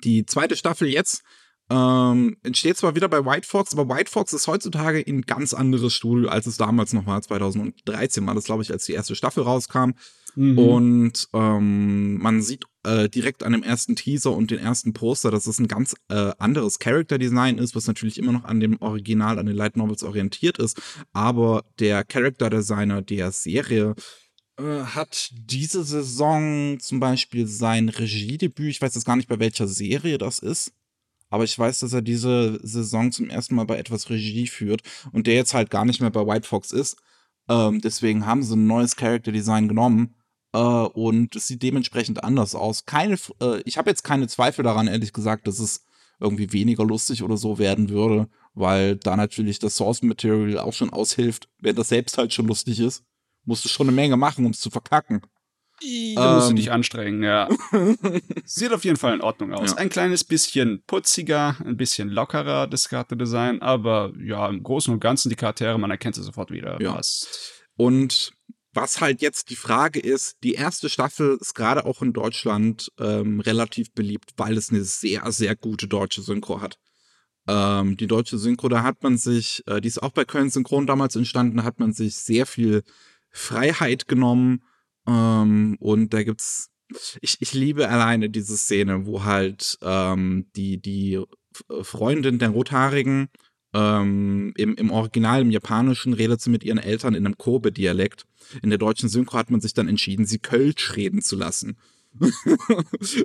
die 0.02 0.24
zweite 0.24 0.56
Staffel 0.56 0.88
jetzt 0.88 1.22
ähm, 1.70 2.36
entsteht 2.42 2.76
zwar 2.76 2.94
wieder 2.94 3.08
bei 3.08 3.24
White 3.24 3.46
Fox, 3.46 3.72
aber 3.76 3.88
White 3.88 4.10
Fox 4.10 4.32
ist 4.32 4.46
heutzutage 4.46 5.02
ein 5.06 5.22
ganz 5.22 5.54
anderes 5.54 5.94
Studio, 5.94 6.28
als 6.28 6.46
es 6.46 6.56
damals 6.56 6.92
noch 6.92 7.06
war. 7.06 7.20
2013 7.22 8.26
war 8.26 8.34
das, 8.34 8.44
glaube 8.44 8.62
ich, 8.62 8.70
als 8.70 8.84
die 8.84 8.92
erste 8.92 9.14
Staffel 9.14 9.42
rauskam. 9.44 9.92
Mhm. 10.36 10.58
Und 10.58 11.28
ähm, 11.32 12.18
man 12.18 12.42
sieht 12.42 12.64
äh, 12.82 13.08
direkt 13.08 13.44
an 13.44 13.52
dem 13.52 13.62
ersten 13.62 13.96
Teaser 13.96 14.32
und 14.32 14.50
den 14.50 14.58
ersten 14.58 14.92
Poster, 14.92 15.30
dass 15.30 15.46
es 15.46 15.58
ein 15.58 15.68
ganz 15.68 15.94
äh, 16.08 16.32
anderes 16.38 16.78
Character-Design 16.80 17.56
ist, 17.58 17.74
was 17.74 17.86
natürlich 17.86 18.18
immer 18.18 18.32
noch 18.32 18.44
an 18.44 18.60
dem 18.60 18.80
Original, 18.82 19.38
an 19.38 19.46
den 19.46 19.56
Light 19.56 19.76
Novels 19.76 20.02
orientiert 20.02 20.58
ist. 20.58 20.80
Aber 21.12 21.64
der 21.78 22.04
Character-Designer 22.04 23.00
der 23.00 23.32
Serie 23.32 23.94
hat 24.58 25.30
diese 25.32 25.82
Saison 25.84 26.78
zum 26.80 27.00
Beispiel 27.00 27.46
sein 27.46 27.88
Regiedebüt, 27.88 28.70
ich 28.70 28.80
weiß 28.80 28.94
jetzt 28.94 29.04
gar 29.04 29.16
nicht, 29.16 29.28
bei 29.28 29.38
welcher 29.38 29.66
Serie 29.66 30.18
das 30.18 30.38
ist. 30.38 30.72
Aber 31.28 31.42
ich 31.42 31.58
weiß, 31.58 31.80
dass 31.80 31.92
er 31.92 32.02
diese 32.02 32.60
Saison 32.62 33.10
zum 33.10 33.28
ersten 33.28 33.56
Mal 33.56 33.64
bei 33.64 33.76
etwas 33.76 34.08
Regie 34.10 34.46
führt 34.46 34.82
und 35.10 35.26
der 35.26 35.34
jetzt 35.34 35.54
halt 35.54 35.70
gar 35.70 35.84
nicht 35.84 36.00
mehr 36.00 36.10
bei 36.10 36.24
White 36.24 36.46
Fox 36.46 36.70
ist. 36.70 36.96
Ähm, 37.48 37.80
deswegen 37.80 38.26
haben 38.26 38.44
sie 38.44 38.54
ein 38.54 38.68
neues 38.68 38.94
Character 38.94 39.32
Design 39.32 39.66
genommen 39.66 40.14
äh, 40.52 40.58
und 40.58 41.34
es 41.34 41.48
sieht 41.48 41.62
dementsprechend 41.62 42.22
anders 42.22 42.54
aus. 42.54 42.86
Keine, 42.86 43.16
äh, 43.40 43.60
ich 43.64 43.78
habe 43.78 43.90
jetzt 43.90 44.04
keine 44.04 44.28
Zweifel 44.28 44.62
daran, 44.62 44.86
ehrlich 44.86 45.12
gesagt, 45.12 45.48
dass 45.48 45.58
es 45.58 45.84
irgendwie 46.20 46.52
weniger 46.52 46.84
lustig 46.84 47.22
oder 47.22 47.36
so 47.36 47.58
werden 47.58 47.88
würde, 47.88 48.28
weil 48.54 48.96
da 48.96 49.16
natürlich 49.16 49.58
das 49.58 49.76
Source 49.76 50.02
Material 50.02 50.58
auch 50.58 50.72
schon 50.72 50.90
aushilft, 50.90 51.48
wenn 51.58 51.74
das 51.74 51.88
selbst 51.88 52.16
halt 52.16 52.32
schon 52.32 52.46
lustig 52.46 52.78
ist. 52.78 53.04
Musst 53.44 53.64
du 53.64 53.68
schon 53.68 53.88
eine 53.88 53.96
Menge 53.96 54.16
machen, 54.16 54.44
um 54.44 54.52
es 54.52 54.60
zu 54.60 54.70
verkacken. 54.70 55.20
Da 56.14 56.34
musst 56.34 56.46
du 56.46 56.50
Ähm. 56.50 56.56
dich 56.56 56.70
anstrengen, 56.72 57.22
ja. 57.22 57.48
Sieht 58.44 58.72
auf 58.72 58.84
jeden 58.84 58.96
Fall 58.96 59.14
in 59.14 59.20
Ordnung 59.20 59.52
aus. 59.52 59.72
Ja. 59.72 59.76
Ein 59.78 59.88
kleines 59.88 60.24
bisschen 60.24 60.82
putziger, 60.86 61.56
ein 61.64 61.76
bisschen 61.76 62.08
lockerer, 62.08 62.66
das 62.68 62.88
Charakterdesign, 62.88 63.60
aber 63.60 64.12
ja, 64.18 64.48
im 64.48 64.62
Großen 64.62 64.94
und 64.94 65.00
Ganzen 65.00 65.28
die 65.30 65.36
Charaktere, 65.36 65.78
man 65.78 65.90
erkennt 65.90 66.14
sie 66.14 66.22
sofort 66.22 66.50
wieder. 66.50 66.80
Ja. 66.80 66.94
Passt. 66.94 67.64
Und 67.76 68.32
was 68.72 69.00
halt 69.00 69.20
jetzt 69.20 69.50
die 69.50 69.56
Frage 69.56 70.00
ist, 70.00 70.36
die 70.42 70.54
erste 70.54 70.88
Staffel 70.88 71.36
ist 71.40 71.54
gerade 71.54 71.84
auch 71.84 72.02
in 72.02 72.12
Deutschland 72.12 72.90
ähm, 72.98 73.40
relativ 73.40 73.92
beliebt, 73.92 74.30
weil 74.36 74.56
es 74.56 74.70
eine 74.70 74.84
sehr, 74.84 75.30
sehr 75.32 75.54
gute 75.54 75.86
deutsche 75.86 76.22
Synchro 76.22 76.60
hat. 76.60 76.78
Ähm, 77.46 77.96
die 77.96 78.06
deutsche 78.06 78.38
Synchro, 78.38 78.68
da 78.68 78.82
hat 78.82 79.02
man 79.02 79.18
sich, 79.18 79.62
äh, 79.66 79.80
die 79.80 79.88
ist 79.88 80.02
auch 80.02 80.12
bei 80.12 80.24
Köln 80.24 80.50
Synchron 80.50 80.86
damals 80.86 81.14
entstanden, 81.14 81.58
da 81.58 81.64
hat 81.64 81.78
man 81.78 81.92
sich 81.92 82.16
sehr 82.16 82.46
viel 82.46 82.82
Freiheit 83.34 84.08
genommen. 84.08 84.62
Ähm, 85.06 85.76
und 85.80 86.14
da 86.14 86.22
gibt's, 86.22 86.70
ich, 87.20 87.36
ich 87.40 87.52
liebe 87.52 87.88
alleine 87.88 88.30
diese 88.30 88.56
Szene, 88.56 89.06
wo 89.06 89.24
halt 89.24 89.76
ähm, 89.82 90.46
die, 90.56 90.80
die 90.80 91.20
Freundin 91.82 92.38
der 92.38 92.50
Rothaarigen 92.50 93.28
ähm, 93.74 94.52
im, 94.56 94.76
im 94.76 94.90
Original, 94.90 95.42
im 95.42 95.50
Japanischen, 95.50 96.12
redet 96.12 96.40
sie 96.40 96.50
mit 96.50 96.62
ihren 96.62 96.78
Eltern 96.78 97.14
in 97.14 97.26
einem 97.26 97.36
Kobe-Dialekt. 97.36 98.24
In 98.62 98.70
der 98.70 98.78
deutschen 98.78 99.08
Synchro 99.08 99.36
hat 99.36 99.50
man 99.50 99.60
sich 99.60 99.74
dann 99.74 99.88
entschieden, 99.88 100.26
sie 100.26 100.38
Kölsch 100.38 100.94
reden 100.96 101.20
zu 101.20 101.36
lassen. 101.36 101.76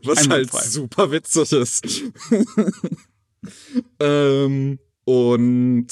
Was 0.03 0.27
halt 0.27 0.51
super 0.51 1.11
witzig 1.11 1.51
ist. 1.51 2.03
ähm, 3.99 4.79
und 5.05 5.87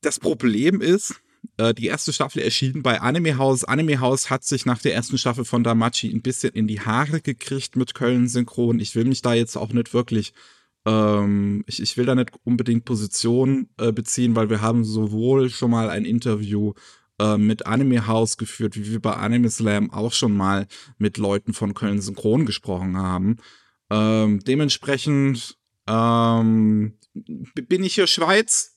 das 0.00 0.18
Problem 0.18 0.80
ist, 0.80 1.20
äh, 1.56 1.74
die 1.74 1.86
erste 1.86 2.12
Staffel 2.12 2.42
erschien 2.42 2.82
bei 2.82 3.00
Anime 3.00 3.38
House. 3.38 3.64
Anime 3.64 4.00
House 4.00 4.30
hat 4.30 4.44
sich 4.44 4.66
nach 4.66 4.80
der 4.80 4.94
ersten 4.94 5.18
Staffel 5.18 5.44
von 5.44 5.64
Damachi 5.64 6.10
ein 6.10 6.22
bisschen 6.22 6.52
in 6.52 6.66
die 6.66 6.80
Haare 6.80 7.20
gekriegt 7.20 7.76
mit 7.76 7.94
Köln 7.94 8.28
Synchron. 8.28 8.80
Ich 8.80 8.94
will 8.94 9.04
mich 9.04 9.22
da 9.22 9.34
jetzt 9.34 9.56
auch 9.56 9.72
nicht 9.72 9.94
wirklich 9.94 10.32
ähm, 10.86 11.64
ich, 11.66 11.80
ich 11.80 11.96
will 11.96 12.06
da 12.06 12.14
nicht 12.14 12.32
unbedingt 12.44 12.84
Position 12.84 13.68
äh, 13.78 13.92
beziehen, 13.92 14.36
weil 14.36 14.50
wir 14.50 14.60
haben 14.60 14.84
sowohl 14.84 15.48
schon 15.50 15.70
mal 15.70 15.88
ein 15.88 16.04
Interview 16.04 16.74
äh, 17.18 17.38
mit 17.38 17.66
Anime 17.66 18.06
House 18.06 18.36
geführt, 18.36 18.76
wie 18.76 18.90
wir 18.90 19.00
bei 19.00 19.14
Anime 19.14 19.50
Slam 19.50 19.90
auch 19.90 20.12
schon 20.12 20.36
mal 20.36 20.66
mit 20.98 21.16
Leuten 21.16 21.54
von 21.54 21.74
Köln 21.74 22.00
Synchron 22.00 22.44
gesprochen 22.44 22.96
haben. 22.96 23.38
Ähm, 23.90 24.40
dementsprechend 24.40 25.56
ähm, 25.86 26.98
bin 27.14 27.84
ich 27.84 27.94
hier 27.94 28.06
Schweiz. 28.06 28.73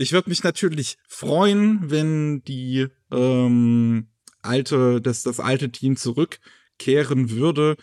Ich 0.00 0.12
würde 0.12 0.30
mich 0.30 0.44
natürlich 0.44 0.96
freuen, 1.08 1.90
wenn 1.90 2.44
die 2.44 2.86
ähm, 3.10 4.06
alte, 4.42 5.00
dass 5.00 5.24
das 5.24 5.40
alte 5.40 5.72
Team 5.72 5.96
zurückkehren 5.96 7.30
würde. 7.30 7.76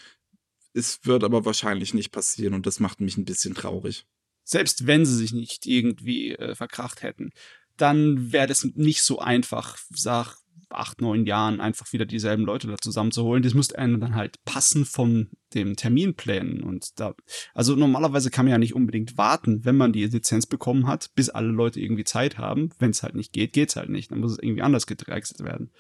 Es 0.74 1.02
wird 1.04 1.26
aber 1.26 1.44
wahrscheinlich 1.44 1.94
nicht 1.94 2.14
passieren 2.14 2.54
und 2.54 2.66
das 2.66 2.80
macht 2.80 3.02
mich 3.02 3.18
ein 3.18 3.26
bisschen 3.26 3.54
traurig. 3.54 4.06
Selbst 4.46 4.88
wenn 4.88 5.06
sie 5.06 5.18
sich 5.18 5.34
nicht 5.34 5.66
irgendwie 5.66 6.32
äh, 6.32 6.56
verkracht 6.56 7.04
hätten, 7.04 7.32
dann 7.76 8.32
wäre 8.32 8.48
das 8.48 8.64
nicht 8.64 9.02
so 9.02 9.20
einfach, 9.20 9.78
sag 9.90 10.38
acht, 10.70 11.02
neun 11.02 11.26
Jahren 11.26 11.60
einfach 11.62 11.92
wieder 11.94 12.06
dieselben 12.06 12.44
Leute 12.44 12.68
da 12.68 12.78
zusammenzuholen. 12.78 13.44
Das 13.44 13.54
müsste 13.54 13.78
einem 13.78 14.00
dann 14.00 14.16
halt 14.16 14.44
passen 14.46 14.86
von 14.86 15.30
dem 15.54 15.76
Terminplänen. 15.76 16.64
Und 16.64 17.00
da, 17.00 17.16
also 17.54 17.76
normalerweise 17.76 18.32
kann 18.32 18.46
man 18.46 18.52
ja 18.52 18.58
nicht 18.58 18.76
unbedingt 18.76 19.18
warten, 19.18 19.66
wenn 19.66 19.78
man 19.78 19.94
die 19.94 20.06
Lizenz 20.06 20.46
bekommen 20.46 20.88
hat, 20.88 21.12
bis 21.16 21.30
alle 21.30 21.50
Leute 21.50 21.80
irgendwie 21.80 22.04
Zeit 22.04 22.38
haben. 22.38 22.70
Wenn 22.80 22.92
es 22.92 23.04
halt 23.04 23.16
nicht 23.16 23.34
geht, 23.34 23.54
geht's 23.54 23.76
halt 23.76 23.90
nicht. 23.90 24.12
Dann 24.12 24.20
muss 24.20 24.34
es 24.34 24.40
irgendwie 24.40 24.62
anders 24.62 24.88
gedrechselt 24.88 25.42
werden. 25.42 25.72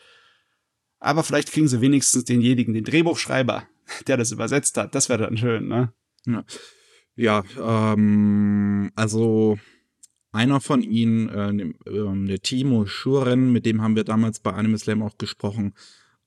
Aber 0.99 1.23
vielleicht 1.23 1.51
kriegen 1.51 1.67
sie 1.67 1.81
wenigstens 1.81 2.25
denjenigen, 2.25 2.73
den 2.73 2.83
Drehbuchschreiber, 2.83 3.63
der 4.07 4.17
das 4.17 4.31
übersetzt 4.31 4.77
hat. 4.77 4.95
Das 4.95 5.09
wäre 5.09 5.23
dann 5.23 5.37
schön, 5.37 5.67
ne? 5.67 5.93
Ja, 7.15 7.43
ähm, 7.61 8.91
also 8.95 9.57
einer 10.35 10.61
von 10.61 10.81
ihnen, 10.83 11.29
äh, 11.29 11.89
ähm, 11.89 12.27
der 12.27 12.39
Timo 12.41 12.85
Schuren, 12.85 13.51
mit 13.51 13.65
dem 13.65 13.81
haben 13.81 13.95
wir 13.95 14.03
damals 14.03 14.39
bei 14.39 14.51
Anime 14.53 14.77
Slam 14.77 15.01
auch 15.01 15.17
gesprochen, 15.17 15.73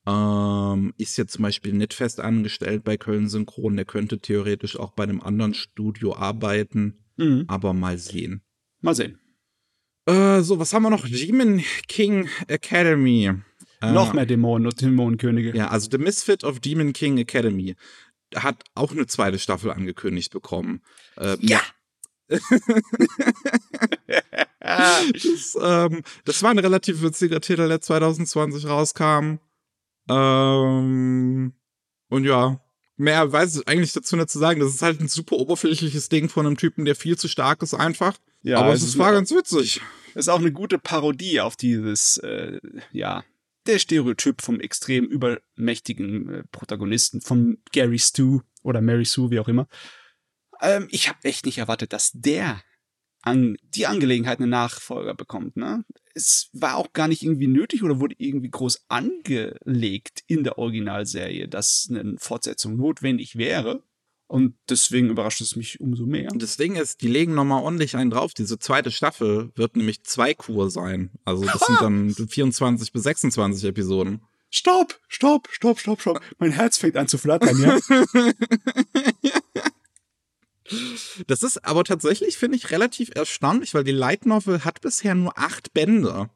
ähm, 0.06 0.94
ist 0.96 1.16
jetzt 1.18 1.34
zum 1.34 1.42
Beispiel 1.42 1.74
nicht 1.74 1.94
fest 1.94 2.18
angestellt 2.20 2.82
bei 2.84 2.96
Köln 2.96 3.28
Synchron. 3.28 3.76
Der 3.76 3.84
könnte 3.84 4.18
theoretisch 4.18 4.78
auch 4.78 4.92
bei 4.92 5.02
einem 5.04 5.20
anderen 5.20 5.54
Studio 5.54 6.16
arbeiten, 6.16 6.98
Mhm. 7.16 7.44
aber 7.48 7.72
mal 7.74 7.98
sehen. 7.98 8.42
Mal 8.80 8.94
sehen. 8.94 9.18
Äh, 10.06 10.40
so, 10.40 10.58
was 10.58 10.72
haben 10.72 10.84
wir 10.84 10.90
noch? 10.90 11.06
Demon 11.06 11.62
King 11.88 12.28
Academy. 12.46 13.30
Äh, 13.80 13.92
Noch 13.92 14.12
mehr 14.14 14.26
Dämonen 14.26 14.66
und 14.66 14.80
Dämonenkönige. 14.80 15.54
Ja, 15.56 15.68
also 15.68 15.88
The 15.90 15.98
Misfit 15.98 16.42
of 16.42 16.58
Demon 16.60 16.92
King 16.92 17.18
Academy 17.18 17.76
hat 18.34 18.64
auch 18.74 18.92
eine 18.92 19.06
zweite 19.06 19.38
Staffel 19.38 19.70
angekündigt 19.70 20.32
bekommen. 20.32 20.80
Äh, 21.16 21.36
Ja. 21.40 21.60
Das, 24.60 25.58
ähm, 25.60 26.02
das 26.24 26.42
war 26.42 26.50
ein 26.50 26.58
relativ 26.58 27.02
witziger 27.02 27.40
Titel, 27.40 27.68
der 27.68 27.80
2020 27.80 28.66
rauskam. 28.66 29.38
Ähm, 30.08 31.52
und 32.08 32.24
ja, 32.24 32.60
mehr 32.96 33.32
weiß 33.32 33.56
ich 33.56 33.68
eigentlich 33.68 33.92
dazu 33.92 34.16
nicht 34.16 34.30
zu 34.30 34.38
sagen. 34.38 34.60
Das 34.60 34.74
ist 34.74 34.82
halt 34.82 35.00
ein 35.00 35.08
super 35.08 35.36
oberflächliches 35.36 36.08
Ding 36.08 36.28
von 36.28 36.46
einem 36.46 36.56
Typen, 36.56 36.84
der 36.84 36.96
viel 36.96 37.16
zu 37.16 37.28
stark 37.28 37.62
ist 37.62 37.74
einfach. 37.74 38.18
ja, 38.42 38.58
Aber 38.58 38.72
es 38.72 38.82
es 38.82 38.90
ist, 38.90 38.98
war 38.98 39.12
ganz 39.12 39.30
witzig. 39.30 39.80
ist 40.14 40.28
auch 40.28 40.40
eine 40.40 40.52
gute 40.52 40.78
Parodie 40.78 41.40
auf 41.40 41.56
dieses, 41.56 42.18
äh, 42.18 42.60
ja, 42.92 43.24
der 43.66 43.78
Stereotyp 43.78 44.40
vom 44.42 44.60
extrem 44.60 45.04
übermächtigen 45.04 46.28
äh, 46.34 46.42
Protagonisten, 46.50 47.20
von 47.20 47.58
Gary 47.72 47.98
Stu 47.98 48.40
oder 48.62 48.80
Mary 48.80 49.04
Sue, 49.04 49.30
wie 49.30 49.38
auch 49.40 49.48
immer. 49.48 49.66
Ähm, 50.60 50.88
ich 50.90 51.08
habe 51.08 51.18
echt 51.22 51.46
nicht 51.46 51.58
erwartet, 51.58 51.92
dass 51.92 52.12
der 52.14 52.62
an 53.22 53.56
die 53.62 53.86
Angelegenheit 53.86 54.38
einen 54.40 54.50
Nachfolger 54.50 55.14
bekommt. 55.14 55.56
Ne? 55.56 55.84
es 56.18 56.50
war 56.52 56.76
auch 56.76 56.92
gar 56.92 57.08
nicht 57.08 57.22
irgendwie 57.22 57.46
nötig 57.46 57.82
oder 57.82 58.00
wurde 58.00 58.16
irgendwie 58.18 58.50
groß 58.50 58.84
angelegt 58.88 60.24
in 60.26 60.42
der 60.42 60.58
Originalserie, 60.58 61.48
dass 61.48 61.88
eine 61.88 62.16
Fortsetzung 62.18 62.76
notwendig 62.76 63.36
wäre. 63.36 63.82
Und 64.26 64.56
deswegen 64.68 65.08
überrascht 65.08 65.40
es 65.40 65.56
mich 65.56 65.80
umso 65.80 66.04
mehr. 66.04 66.28
Das 66.34 66.58
Ding 66.58 66.76
ist, 66.76 67.00
die 67.00 67.08
legen 67.08 67.34
nochmal 67.34 67.62
ordentlich 67.62 67.96
einen 67.96 68.10
drauf. 68.10 68.34
Diese 68.34 68.58
zweite 68.58 68.90
Staffel 68.90 69.52
wird 69.54 69.76
nämlich 69.76 70.04
zwei 70.04 70.34
Kur 70.34 70.70
sein. 70.70 71.12
Also 71.24 71.46
das 71.46 71.60
sind 71.60 71.80
dann 71.80 72.14
24 72.28 72.92
bis 72.92 73.04
26 73.04 73.70
Episoden. 73.70 74.20
Stopp, 74.50 75.00
stopp, 75.08 75.48
stopp, 75.50 75.78
stopp, 75.78 76.00
stopp. 76.02 76.20
Mein 76.38 76.50
Herz 76.50 76.76
fängt 76.76 76.96
an 76.96 77.08
zu 77.08 77.16
flattern, 77.16 77.58
ja. 77.58 77.78
Das 81.26 81.42
ist 81.42 81.64
aber 81.64 81.84
tatsächlich, 81.84 82.36
finde 82.36 82.56
ich, 82.56 82.70
relativ 82.70 83.10
erstaunlich, 83.14 83.74
weil 83.74 83.84
die 83.84 83.92
Light 83.92 84.26
Novel 84.26 84.64
hat 84.64 84.80
bisher 84.80 85.14
nur 85.14 85.38
acht 85.38 85.72
Bände. 85.72 86.30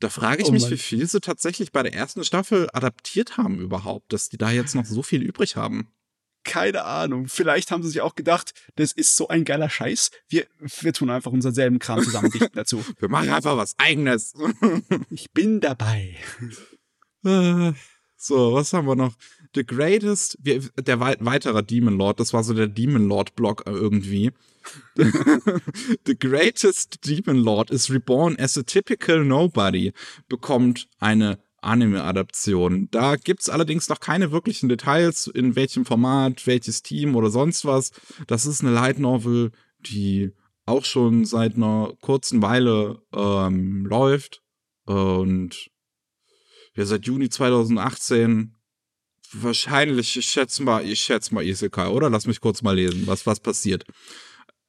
Da 0.00 0.08
frage 0.08 0.42
ich 0.42 0.48
Oh 0.48 0.52
mich, 0.52 0.68
wie 0.68 0.76
viel 0.76 1.06
sie 1.06 1.20
tatsächlich 1.20 1.70
bei 1.70 1.82
der 1.82 1.94
ersten 1.94 2.24
Staffel 2.24 2.68
adaptiert 2.72 3.36
haben 3.36 3.60
überhaupt, 3.60 4.12
dass 4.12 4.28
die 4.28 4.36
da 4.36 4.50
jetzt 4.50 4.74
noch 4.74 4.84
so 4.84 5.02
viel 5.02 5.22
übrig 5.22 5.56
haben. 5.56 5.88
Keine 6.44 6.84
Ahnung. 6.84 7.28
Vielleicht 7.28 7.70
haben 7.70 7.84
sie 7.84 7.90
sich 7.90 8.00
auch 8.00 8.16
gedacht, 8.16 8.52
das 8.74 8.90
ist 8.90 9.14
so 9.16 9.28
ein 9.28 9.44
geiler 9.44 9.70
Scheiß. 9.70 10.10
Wir, 10.28 10.46
wir 10.80 10.92
tun 10.92 11.08
einfach 11.08 11.30
unseren 11.30 11.54
selben 11.54 11.78
Kram 11.78 12.02
zusammen 12.02 12.32
dichten 12.32 12.50
dazu. 12.54 12.84
Wir 12.98 13.08
machen 13.08 13.30
einfach 13.30 13.56
was 13.56 13.78
eigenes. 13.78 14.34
Ich 15.10 15.30
bin 15.30 15.60
dabei. 15.60 16.16
So, 18.24 18.54
was 18.54 18.72
haben 18.72 18.86
wir 18.86 18.94
noch? 18.94 19.14
The 19.54 19.66
Greatest, 19.66 20.38
der 20.40 21.00
wei 21.00 21.16
weiterer 21.20 21.62
Demon 21.62 21.98
Lord, 21.98 22.20
das 22.20 22.32
war 22.32 22.42
so 22.42 22.54
der 22.54 22.68
Demon 22.68 23.06
Lord 23.08 23.34
Block 23.36 23.64
irgendwie. 23.66 24.30
The 24.96 26.18
Greatest 26.18 27.06
Demon 27.06 27.36
Lord 27.36 27.70
is 27.70 27.90
reborn 27.90 28.36
as 28.38 28.56
a 28.56 28.62
typical 28.62 29.24
nobody, 29.24 29.92
bekommt 30.28 30.88
eine 31.00 31.38
Anime-Adaption. 31.60 32.88
Da 32.90 33.16
gibt's 33.16 33.48
allerdings 33.48 33.88
noch 33.88 34.00
keine 34.00 34.32
wirklichen 34.32 34.68
Details, 34.68 35.26
in 35.28 35.54
welchem 35.54 35.84
Format, 35.84 36.46
welches 36.46 36.82
Team 36.82 37.14
oder 37.14 37.30
sonst 37.30 37.64
was. 37.64 37.92
Das 38.26 38.46
ist 38.46 38.62
eine 38.62 38.72
Light 38.72 38.98
Novel, 38.98 39.52
die 39.80 40.32
auch 40.66 40.84
schon 40.84 41.24
seit 41.24 41.56
einer 41.56 41.94
kurzen 42.00 42.42
Weile 42.42 43.02
ähm, 43.12 43.86
läuft 43.86 44.42
und 44.84 45.70
ja, 46.74 46.84
seit 46.84 47.06
Juni 47.06 47.28
2018 47.28 48.54
wahrscheinlich, 49.32 50.16
ich 50.16 50.26
schätze 50.26 50.62
mal, 50.62 50.84
ich 50.84 51.00
schätze 51.00 51.34
mal 51.34 51.44
Isekai, 51.44 51.88
oder? 51.88 52.10
Lass 52.10 52.26
mich 52.26 52.40
kurz 52.40 52.62
mal 52.62 52.74
lesen, 52.74 53.06
was, 53.06 53.26
was 53.26 53.40
passiert. 53.40 53.84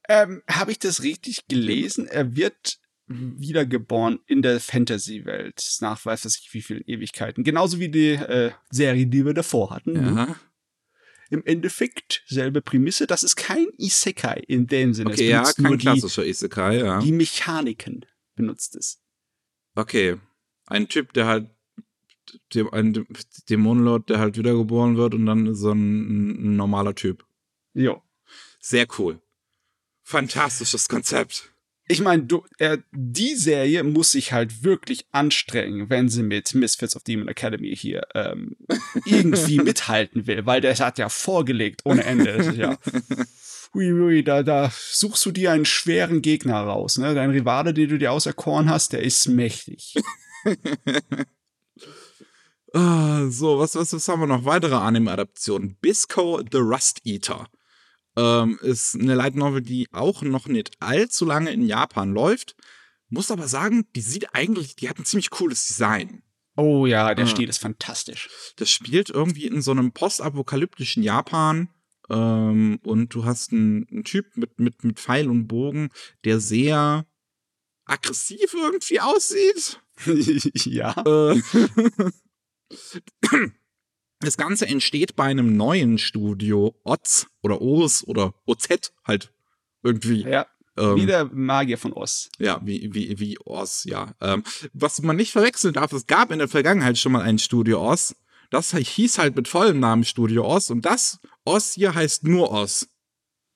Ähm, 0.10 0.41
Habe 0.49 0.71
ich 0.71 0.80
das 0.80 1.04
richtig 1.04 1.47
gelesen? 1.47 2.08
Er 2.08 2.36
wird 2.36 2.80
wiedergeboren 3.08 4.19
in 4.28 4.41
der 4.41 4.60
Fantasy-Welt. 4.60 5.78
Nach 5.82 6.06
weiß 6.06 6.26
was 6.26 6.38
ich 6.38 6.54
wie 6.54 6.62
vielen 6.62 6.84
Ewigkeiten. 6.86 7.43
Genauso 7.43 7.80
wie 7.80 7.89
die 7.89 8.12
äh, 8.12 8.52
Serie, 8.69 9.08
die 9.08 9.26
wir 9.26 9.34
davor 9.34 9.71
hatten. 9.71 9.95
Ja. 9.95 10.36
Im 11.30 11.43
Endeffekt 11.45 12.23
selbe 12.28 12.62
Prämisse. 12.62 13.08
Das 13.08 13.23
ist 13.23 13.36
kein 13.36 13.67
Isekai 13.78 14.41
in 14.47 14.67
dem 14.67 14.93
Sinne. 14.93 15.12
Okay, 15.12 15.30
ja, 15.30 15.43
kein 15.43 15.63
nur 15.63 15.78
die, 15.78 15.86
klassischer 15.86 16.26
Isekai, 16.26 16.78
ja. 16.80 16.99
die 17.02 17.12
Mechaniken 17.12 18.06
benutzt 18.36 18.76
es. 18.76 19.02
Okay. 19.76 20.17
Ein 20.67 20.88
Typ, 20.88 21.13
der 21.13 21.26
halt 21.26 21.49
ein 22.72 23.06
Dämonenlord, 23.50 24.10
der 24.10 24.19
halt 24.19 24.38
wiedergeboren 24.38 24.98
wird 24.98 25.13
und 25.13 25.26
dann 25.26 25.54
so 25.56 25.72
ein, 25.72 26.54
ein 26.54 26.56
normaler 26.56 26.96
Typ. 26.96 27.26
Jo. 27.74 28.02
Sehr 28.60 28.88
cool. 28.98 29.22
Fantastisches 30.04 30.88
Konzept. 30.88 31.54
Ich 31.88 32.00
meine, 32.00 32.26
äh, 32.60 32.78
die 32.91 33.36
Serie 33.36 33.84
muss 33.84 34.12
sich 34.12 34.32
halt 34.32 34.63
wirklich 34.63 35.06
anstrengen, 35.12 35.89
wenn 35.89 36.08
sie 36.08 36.24
mit 36.24 36.56
Misfits 36.56 36.96
of 36.96 37.04
Demon 37.04 37.28
Academy 37.28 37.76
hier 37.76 38.08
ähm, 38.15 38.56
irgendwie 39.06 39.60
mithalten 39.60 40.26
will, 40.26 40.46
weil 40.46 40.62
der 40.62 40.78
hat 40.78 40.98
ja 40.98 41.10
vorgelegt 41.10 41.82
ohne 41.84 42.06
Ende. 42.06 42.54
Ja, 42.56 42.78
uiui, 43.76 44.24
da, 44.24 44.43
da 44.43 44.72
suchst 44.74 45.26
du 45.26 45.32
dir 45.32 45.52
einen 45.52 45.65
schweren 45.65 46.22
Gegner 46.22 46.62
raus. 46.62 46.98
Ne? 46.98 47.13
Dein 47.15 47.32
Rivale, 47.32 47.74
den 47.74 47.89
du 47.89 47.98
dir 47.98 48.13
auserkoren 48.13 48.69
hast, 48.69 48.93
der 48.93 49.04
ist 49.04 49.28
mächtig. 49.28 49.96
Ah, 52.74 53.28
so, 53.30 53.60
was, 53.60 53.76
was, 53.76 53.94
was 53.94 54.08
haben 54.08 54.22
wir 54.22 54.28
noch? 54.28 54.46
Weitere 54.46 54.76
Anime-Adaptionen. 54.76 55.78
Bisco 55.80 56.42
the 56.52 56.58
Rust 56.58 57.02
Eater. 57.06 57.48
Ähm, 58.16 58.60
ist 58.62 58.96
eine 58.96 59.16
Light 59.16 59.36
Novel, 59.36 59.62
die 59.62 59.88
auch 59.92 60.22
noch 60.24 60.48
nicht 60.48 60.72
allzu 60.80 61.26
lange 61.26 61.52
in 61.52 61.66
Japan 61.66 62.14
läuft. 62.14 62.56
Muss 63.10 63.32
aber 63.32 63.48
sagen, 63.48 63.86
die 63.96 64.02
sieht 64.02 64.34
eigentlich, 64.34 64.76
die 64.76 64.90
hat 64.90 64.98
ein 64.98 65.06
ziemlich 65.06 65.30
cooles 65.30 65.68
Design. 65.68 66.24
Oh 66.56 66.86
ja, 66.86 67.14
der 67.16 67.26
Ah. 67.26 67.28
Stil 67.28 67.50
ist 67.50 67.60
fantastisch. 67.60 68.30
Das 68.58 68.70
spielt 68.70 69.10
irgendwie 69.10 69.48
in 69.48 69.62
so 69.62 69.72
einem 69.72 69.92
postapokalyptischen 69.92 71.04
Japan. 71.04 71.70
Ähm, 72.10 72.80
und 72.84 73.14
du 73.14 73.26
hast 73.26 73.52
einen, 73.52 73.88
einen 73.90 74.04
Typ 74.04 74.36
mit, 74.36 74.60
mit, 74.60 74.84
mit 74.84 75.00
Pfeil 75.00 75.30
und 75.30 75.48
Bogen, 75.48 75.90
der 76.26 76.40
sehr 76.40 77.06
aggressiv 77.86 78.54
irgendwie 78.54 79.00
aussieht. 79.00 79.80
ja. 80.66 80.92
Äh, 81.06 81.42
Das 84.20 84.38
Ganze 84.38 84.68
entsteht 84.68 85.16
bei 85.16 85.26
einem 85.26 85.58
neuen 85.58 85.98
Studio, 85.98 86.76
Oz 86.84 87.28
oder 87.42 87.62
Oz 87.62 88.04
oder 88.08 88.34
OZ 88.46 88.94
halt 89.06 89.34
irgendwie. 89.82 90.22
Ja, 90.24 90.46
Ähm, 90.78 90.96
wie 90.96 91.06
der 91.06 91.26
Magier 91.26 91.78
von 91.78 91.92
Oz. 91.94 92.30
ja, 92.40 92.62
wie, 92.64 92.90
wie, 92.94 93.20
wie 93.20 93.38
Oz, 93.44 93.84
ja. 93.84 94.14
Ähm, 94.22 94.44
was 94.74 95.02
man 95.02 95.18
nicht 95.18 95.32
verwechseln 95.34 95.74
darf, 95.74 95.92
es 95.92 96.08
gab 96.08 96.32
in 96.32 96.40
der 96.40 96.48
Vergangenheit 96.48 96.98
schon 96.98 97.12
mal 97.12 97.22
ein 97.22 97.38
Studio 97.38 97.82
Oz. 97.86 98.16
Das 98.50 98.72
hieß 98.76 99.18
halt 99.18 99.36
mit 99.36 99.48
vollem 99.48 99.80
Namen 99.80 100.04
Studio 100.06 100.46
Oz 100.48 100.70
und 100.70 100.84
das 100.86 101.20
Oz 101.44 101.74
hier 101.74 101.94
heißt 101.94 102.24
nur 102.24 102.52
Oz, 102.52 102.88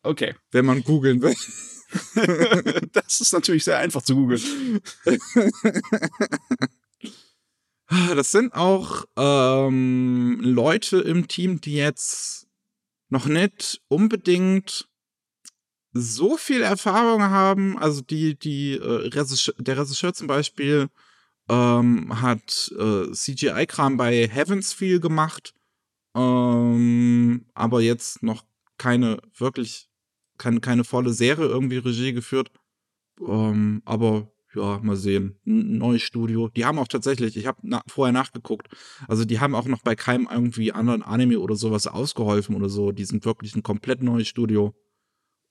Okay. 0.03 0.35
wenn 0.51 0.65
man 0.65 0.83
googeln 0.83 1.21
will. 1.21 1.35
das 2.91 3.21
ist 3.21 3.31
natürlich 3.31 3.63
sehr 3.63 3.77
einfach 3.77 4.01
zu 4.01 4.15
googeln. 4.15 4.81
Das 7.89 8.31
sind 8.31 8.53
auch 8.53 9.05
ähm, 9.15 10.39
Leute 10.41 10.99
im 10.99 11.27
Team, 11.27 11.61
die 11.61 11.75
jetzt 11.75 12.47
noch 13.09 13.27
nicht 13.27 13.81
unbedingt 13.87 14.89
so 15.93 16.37
viel 16.37 16.61
Erfahrung 16.61 17.23
haben. 17.23 17.77
Also 17.77 18.01
die, 18.01 18.37
die 18.37 18.73
äh, 18.73 19.09
der 19.09 19.77
Regisseur 19.77 20.13
zum 20.13 20.27
Beispiel 20.27 20.89
ähm, 21.49 22.21
hat 22.21 22.73
äh, 22.77 23.11
CGI-Kram 23.11 23.95
bei 23.97 24.27
Heavens 24.27 24.73
viel 24.73 24.99
gemacht, 24.99 25.53
ähm, 26.13 27.45
aber 27.53 27.81
jetzt 27.81 28.21
noch 28.21 28.43
keine 28.77 29.21
wirklich 29.37 29.89
keine, 30.37 30.59
keine 30.59 30.83
volle 30.83 31.13
Serie 31.13 31.45
irgendwie 31.45 31.77
Regie 31.77 32.13
geführt. 32.13 32.51
Ähm, 33.19 33.81
aber 33.85 34.31
ja, 34.55 34.79
mal 34.79 34.95
sehen. 34.95 35.39
Ein 35.45 35.77
neues 35.77 36.01
Studio. 36.01 36.47
Die 36.49 36.65
haben 36.65 36.79
auch 36.79 36.87
tatsächlich, 36.87 37.37
ich 37.37 37.45
habe 37.47 37.59
na 37.63 37.81
vorher 37.87 38.13
nachgeguckt, 38.13 38.67
also 39.07 39.25
die 39.25 39.39
haben 39.39 39.55
auch 39.55 39.65
noch 39.65 39.81
bei 39.83 39.95
keinem 39.95 40.27
irgendwie 40.31 40.71
anderen 40.71 41.03
Anime 41.03 41.39
oder 41.39 41.55
sowas 41.55 41.87
ausgeholfen 41.87 42.55
oder 42.55 42.69
so. 42.69 42.91
Die 42.91 43.05
sind 43.05 43.25
wirklich 43.25 43.55
ein 43.55 43.63
komplett 43.63 44.01
neues 44.01 44.27
Studio. 44.27 44.73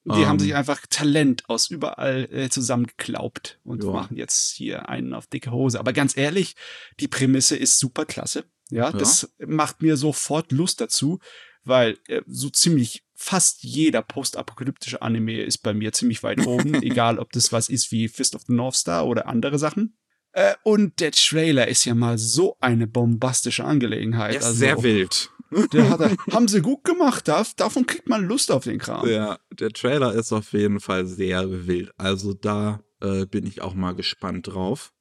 Die 0.04 0.20
Ähm. 0.22 0.26
haben 0.26 0.38
sich 0.38 0.54
einfach 0.54 0.86
Talent 0.88 1.48
aus 1.48 1.68
überall 1.70 2.28
äh, 2.30 2.48
zusammengeklaubt 2.48 3.58
und 3.64 3.82
Ja. 3.82 3.90
machen 3.90 4.16
jetzt 4.16 4.52
hier 4.52 4.88
einen 4.88 5.14
auf 5.14 5.26
dicke 5.26 5.50
Hose. 5.50 5.80
Aber 5.80 5.92
ganz 5.92 6.16
ehrlich, 6.16 6.54
die 7.00 7.08
Prämisse 7.08 7.56
ist 7.56 7.78
super 7.78 8.04
klasse. 8.04 8.44
Ja, 8.70 8.92
das 8.92 9.32
macht 9.46 9.82
mir 9.82 9.96
sofort 9.96 10.50
Lust 10.52 10.80
dazu, 10.80 11.18
weil 11.64 11.98
äh, 12.08 12.22
so 12.26 12.50
ziemlich 12.50 13.04
fast 13.16 13.62
jeder 13.64 14.02
postapokalyptische 14.02 15.02
Anime 15.02 15.40
ist 15.40 15.58
bei 15.58 15.74
mir 15.74 15.92
ziemlich 15.92 16.22
weit 16.22 16.46
oben, 16.46 16.74
egal 16.82 17.18
ob 17.18 17.32
das 17.32 17.52
was 17.52 17.68
ist 17.68 17.90
wie 17.90 18.08
Fist 18.08 18.34
of 18.34 18.42
the 18.46 18.52
North 18.52 18.76
Star 18.76 19.06
oder 19.06 19.26
andere 19.26 19.58
Sachen. 19.58 19.96
Äh, 20.32 20.54
und 20.64 21.00
der 21.00 21.12
Trailer 21.12 21.66
ist 21.66 21.84
ja 21.86 21.94
mal 21.94 22.18
so 22.18 22.56
eine 22.60 22.86
bombastische 22.86 23.64
Angelegenheit. 23.64 24.36
Ist 24.36 24.44
also, 24.44 24.58
sehr 24.58 24.82
wild. 24.82 25.30
Der 25.72 25.88
hat, 25.88 26.00
haben 26.32 26.48
sie 26.48 26.60
gut 26.60 26.84
gemacht, 26.84 27.28
da, 27.28 27.44
davon 27.56 27.86
kriegt 27.86 28.08
man 28.08 28.24
Lust 28.24 28.50
auf 28.50 28.64
den 28.64 28.78
Kram. 28.78 29.08
Ja, 29.08 29.38
der 29.52 29.70
Trailer 29.70 30.12
ist 30.12 30.32
auf 30.32 30.52
jeden 30.52 30.80
Fall 30.80 31.06
sehr 31.06 31.66
wild. 31.66 31.92
Also 31.96 32.34
da 32.34 32.80
äh, 33.00 33.26
bin 33.26 33.46
ich 33.46 33.62
auch 33.62 33.74
mal 33.74 33.94
gespannt 33.94 34.48
drauf. 34.48 34.92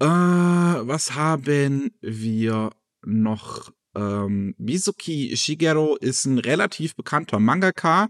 Äh, 0.00 0.06
was 0.06 1.14
haben 1.14 1.92
wir 2.00 2.70
noch? 3.02 3.72
Ähm, 3.98 4.54
Mizuki 4.58 5.36
Shigeru 5.36 5.96
ist 5.96 6.24
ein 6.24 6.38
relativ 6.38 6.94
bekannter 6.94 7.40
Mangaka 7.40 8.08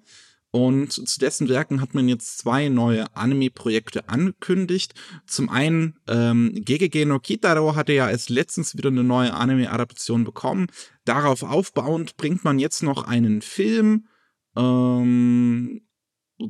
und 0.51 0.92
zu 0.92 1.18
dessen 1.18 1.48
Werken 1.48 1.81
hat 1.81 1.94
man 1.94 2.09
jetzt 2.09 2.38
zwei 2.38 2.68
neue 2.68 3.14
Anime-Projekte 3.16 4.09
angekündigt. 4.09 4.92
Zum 5.27 5.48
einen, 5.48 5.98
ähm, 6.07 6.53
Gegege 6.55 7.07
no 7.07 7.18
Kitaro 7.18 7.74
hatte 7.74 7.92
ja 7.94 8.11
erst 8.11 8.29
letztens 8.29 8.77
wieder 8.77 8.88
eine 8.88 9.05
neue 9.05 9.33
Anime-Adaption 9.33 10.24
bekommen. 10.24 10.66
Darauf 11.05 11.42
aufbauend 11.42 12.18
bringt 12.18 12.44
man 12.44 12.59
jetzt 12.59 12.83
noch 12.83 13.05
einen 13.05 13.40
Film 13.40 14.09
ähm, 14.57 15.83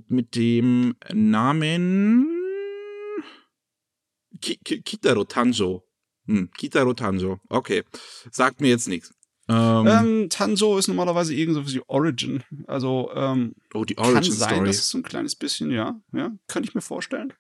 mit 0.09 0.35
dem 0.35 0.95
Namen 1.13 2.27
Ki 4.41 4.59
Ki 4.65 4.83
Kitaro 4.83 5.25
Tanjo. 5.25 5.85
Hm, 6.27 6.51
Kitaro 6.57 6.93
Tanjo. 6.93 7.41
Okay. 7.49 7.85
Sagt 8.31 8.61
mir 8.61 8.69
jetzt 8.69 8.89
nichts. 8.89 9.18
Ähm, 9.49 9.87
ähm, 9.87 10.31
Tanjo 10.31 10.77
ist 10.77 10.89
normalerweise 10.89 11.35
irgend 11.35 11.55
so 11.55 11.67
wie 11.67 11.83
Origin. 11.87 12.43
Also, 12.67 13.11
ähm, 13.15 13.55
oh, 13.73 13.85
die 13.85 13.97
Origin 13.97 14.15
kann 14.15 14.33
sein, 14.33 14.49
Story. 14.51 14.67
dass 14.67 14.77
es 14.77 14.91
so 14.91 14.99
ein 14.99 15.03
kleines 15.03 15.37
bisschen, 15.37 15.71
ja. 15.71 15.99
Ja, 16.13 16.33
kann 16.49 16.65
ich 16.65 16.75
mir 16.75 16.83
vorstellen. 16.83 17.33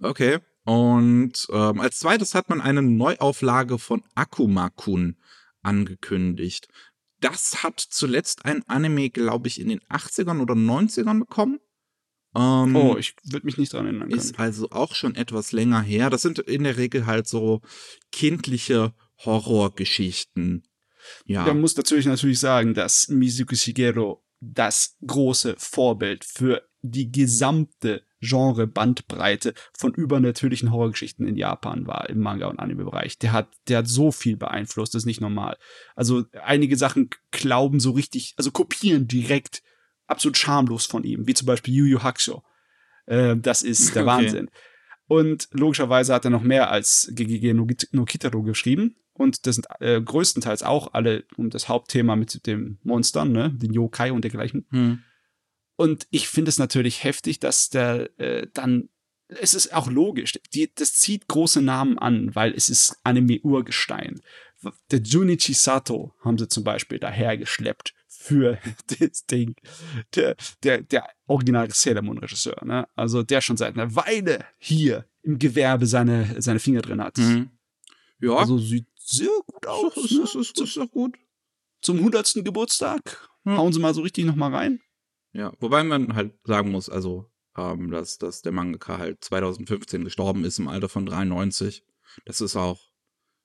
Okay. 0.00 0.38
Und 0.64 1.48
ähm, 1.50 1.80
als 1.80 1.98
zweites 1.98 2.36
hat 2.36 2.48
man 2.48 2.60
eine 2.60 2.82
Neuauflage 2.82 3.78
von 3.78 4.04
Akuma-kun 4.14 5.16
angekündigt. 5.62 6.68
Das 7.20 7.62
hat 7.62 7.80
zuletzt 7.80 8.44
ein 8.44 8.62
Anime, 8.68 9.10
glaube 9.10 9.48
ich, 9.48 9.60
in 9.60 9.68
den 9.68 9.80
80ern 9.80 10.40
oder 10.40 10.54
90ern 10.54 11.20
bekommen. 11.20 11.58
Ähm, 12.34 12.76
oh, 12.76 12.96
ich 12.96 13.14
würde 13.24 13.46
mich 13.46 13.58
nicht 13.58 13.72
dran 13.72 13.86
erinnern. 13.86 14.08
Können. 14.08 14.20
Ist 14.20 14.38
also 14.38 14.70
auch 14.70 14.94
schon 14.94 15.16
etwas 15.16 15.52
länger 15.52 15.82
her. 15.82 16.10
Das 16.10 16.22
sind 16.22 16.38
in 16.38 16.64
der 16.64 16.76
Regel 16.76 17.06
halt 17.06 17.26
so 17.26 17.60
kindliche 18.10 18.94
Horrorgeschichten. 19.24 20.64
Ja. 21.24 21.44
Man 21.44 21.60
muss 21.60 21.76
natürlich 21.76 22.06
natürlich 22.06 22.40
sagen, 22.40 22.74
dass 22.74 23.08
Mizuki 23.08 23.56
Shigeru 23.56 24.18
das 24.40 24.96
große 25.06 25.54
Vorbild 25.58 26.24
für 26.24 26.62
die 26.82 27.12
gesamte 27.12 28.02
Genre-Bandbreite 28.20 29.54
von 29.76 29.94
übernatürlichen 29.94 30.72
Horrorgeschichten 30.72 31.26
in 31.26 31.36
Japan 31.36 31.86
war 31.86 32.08
im 32.08 32.20
Manga- 32.20 32.48
und 32.48 32.58
Anime-Bereich. 32.58 33.18
Der 33.18 33.32
hat, 33.32 33.48
der 33.68 33.78
hat 33.78 33.88
so 33.88 34.12
viel 34.12 34.36
beeinflusst, 34.36 34.94
das 34.94 35.02
ist 35.02 35.06
nicht 35.06 35.20
normal. 35.20 35.56
Also 35.94 36.24
einige 36.42 36.76
Sachen 36.76 37.10
glauben 37.30 37.80
so 37.80 37.92
richtig, 37.92 38.34
also 38.36 38.50
kopieren 38.50 39.08
direkt 39.08 39.62
absolut 40.06 40.36
schamlos 40.36 40.86
von 40.86 41.04
ihm, 41.04 41.26
wie 41.26 41.34
zum 41.34 41.46
Beispiel 41.46 41.74
Yu 41.74 41.84
Yu 41.84 42.02
Hakusho. 42.02 42.42
Äh, 43.06 43.36
das 43.36 43.62
ist 43.62 43.94
der 43.94 44.02
okay. 44.06 44.24
Wahnsinn. 44.24 44.50
Und 45.08 45.48
logischerweise 45.52 46.14
hat 46.14 46.24
er 46.24 46.30
noch 46.30 46.42
mehr 46.42 46.70
als 46.70 47.10
GGG 47.12 47.52
no 47.54 48.04
Kitaro 48.04 48.42
geschrieben. 48.42 48.96
Und 49.14 49.46
das 49.46 49.56
sind 49.56 49.66
äh, 49.80 50.00
größtenteils 50.00 50.62
auch 50.62 50.94
alle 50.94 51.24
um 51.36 51.50
das 51.50 51.68
Hauptthema 51.68 52.16
mit 52.16 52.46
dem 52.46 52.78
Monstern, 52.82 53.32
ne, 53.32 53.50
den 53.50 53.72
Yokai 53.72 54.12
und 54.12 54.22
dergleichen. 54.24 54.66
Hm. 54.70 55.02
Und 55.76 56.06
ich 56.10 56.28
finde 56.28 56.48
es 56.48 56.58
natürlich 56.58 57.04
heftig, 57.04 57.40
dass 57.40 57.68
der 57.68 58.10
äh, 58.18 58.46
dann, 58.54 58.88
es 59.28 59.54
ist 59.54 59.74
auch 59.74 59.90
logisch, 59.90 60.38
die, 60.54 60.70
das 60.74 60.94
zieht 60.94 61.28
große 61.28 61.62
Namen 61.62 61.98
an, 61.98 62.34
weil 62.34 62.52
es 62.54 62.68
ist 62.68 62.96
Anime-Urgestein. 63.04 64.20
Der 64.90 65.00
Junichi 65.00 65.54
Sato 65.54 66.14
haben 66.20 66.38
sie 66.38 66.48
zum 66.48 66.62
Beispiel 66.64 66.98
dahergeschleppt 66.98 67.94
für 68.06 68.58
das 68.86 69.26
Ding. 69.26 69.56
Der, 70.14 70.36
der, 70.62 70.82
der 70.82 71.08
original 71.26 71.70
Sailor 71.70 72.02
Moon 72.02 72.18
Regisseur, 72.18 72.64
ne? 72.64 72.86
Also 72.94 73.22
der 73.22 73.40
schon 73.40 73.56
seit 73.56 73.74
einer 73.74 73.94
Weile 73.94 74.44
hier 74.58 75.06
im 75.22 75.38
Gewerbe 75.38 75.86
seine, 75.86 76.40
seine 76.40 76.60
Finger 76.60 76.82
drin 76.82 77.02
hat. 77.02 77.18
Mhm. 77.18 77.50
Ja. 78.20 78.36
Also 78.36 78.58
sieht 78.58 78.86
sehr 79.12 79.30
gut 79.46 79.66
aus. 79.66 79.94
Das 79.94 80.04
ist, 80.04 80.12
ne? 80.12 80.40
ist, 80.40 80.60
ist, 80.60 80.76
doch 80.76 80.90
gut. 80.90 81.16
Zum 81.82 81.98
100. 81.98 82.44
Geburtstag. 82.44 83.28
Ja. 83.44 83.56
Hauen 83.56 83.72
sie 83.72 83.80
mal 83.80 83.94
so 83.94 84.02
richtig 84.02 84.24
nochmal 84.24 84.54
rein. 84.54 84.80
Ja, 85.32 85.52
wobei 85.60 85.82
man 85.82 86.14
halt 86.14 86.34
sagen 86.44 86.70
muss, 86.70 86.88
also, 86.88 87.30
ähm, 87.56 87.90
dass, 87.90 88.18
dass 88.18 88.42
der 88.42 88.52
Mangaka 88.52 88.98
halt 88.98 89.24
2015 89.24 90.04
gestorben 90.04 90.44
ist 90.44 90.58
im 90.58 90.68
Alter 90.68 90.88
von 90.88 91.06
93. 91.06 91.84
Das 92.24 92.40
ist 92.40 92.56
auch, 92.56 92.80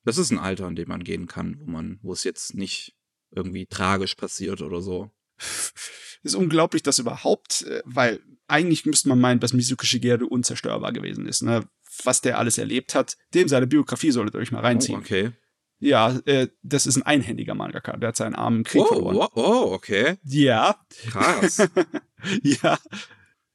das 0.03 0.17
ist 0.17 0.32
ein 0.32 0.39
Alter, 0.39 0.67
an 0.67 0.75
dem 0.75 0.89
man 0.89 1.03
gehen 1.03 1.27
kann, 1.27 1.60
wo 1.60 1.71
man, 1.71 1.99
wo 2.01 2.13
es 2.13 2.23
jetzt 2.23 2.53
nicht 2.53 2.95
irgendwie 3.32 3.65
tragisch 3.65 4.15
passiert 4.15 4.62
oder 4.62 4.82
so. 4.82 5.12
ist 6.23 6.36
unglaublich, 6.36 6.84
dass 6.84 6.99
überhaupt, 6.99 7.63
äh, 7.63 7.82
weil 7.86 8.21
eigentlich 8.47 8.86
müsste 8.86 9.10
man 9.10 9.19
meinen, 9.19 9.39
dass 9.39 9.53
Mizuki 9.53 9.86
Shigeru 9.86 10.27
unzerstörbar 10.27 10.93
gewesen 10.93 11.27
ist, 11.27 11.41
ne? 11.41 11.67
Was 12.03 12.21
der 12.21 12.38
alles 12.38 12.58
erlebt 12.58 12.95
hat, 12.95 13.17
dem 13.34 13.47
seine 13.47 13.65
Biografie 13.65 14.12
solltet 14.12 14.36
ihr 14.36 14.39
euch 14.39 14.51
mal 14.51 14.62
reinziehen. 14.62 14.99
Oh, 14.99 15.01
okay. 15.01 15.32
Ja, 15.80 16.18
äh, 16.26 16.48
das 16.63 16.88
ist 16.88 16.98
ein 16.98 17.04
einhändiger 17.04 17.54
Mangaka. 17.54 17.98
Der 17.98 18.10
hat 18.10 18.16
seinen 18.16 18.36
Arm 18.36 18.58
im 18.58 18.63
Krieg 18.63 18.82
oh, 18.82 18.88
verloren. 18.88 19.16
Oh, 19.16 19.30
oh, 19.36 19.74
okay. 19.74 20.18
Ja. 20.24 20.80
Krass. 21.10 21.68
ja. 22.42 22.80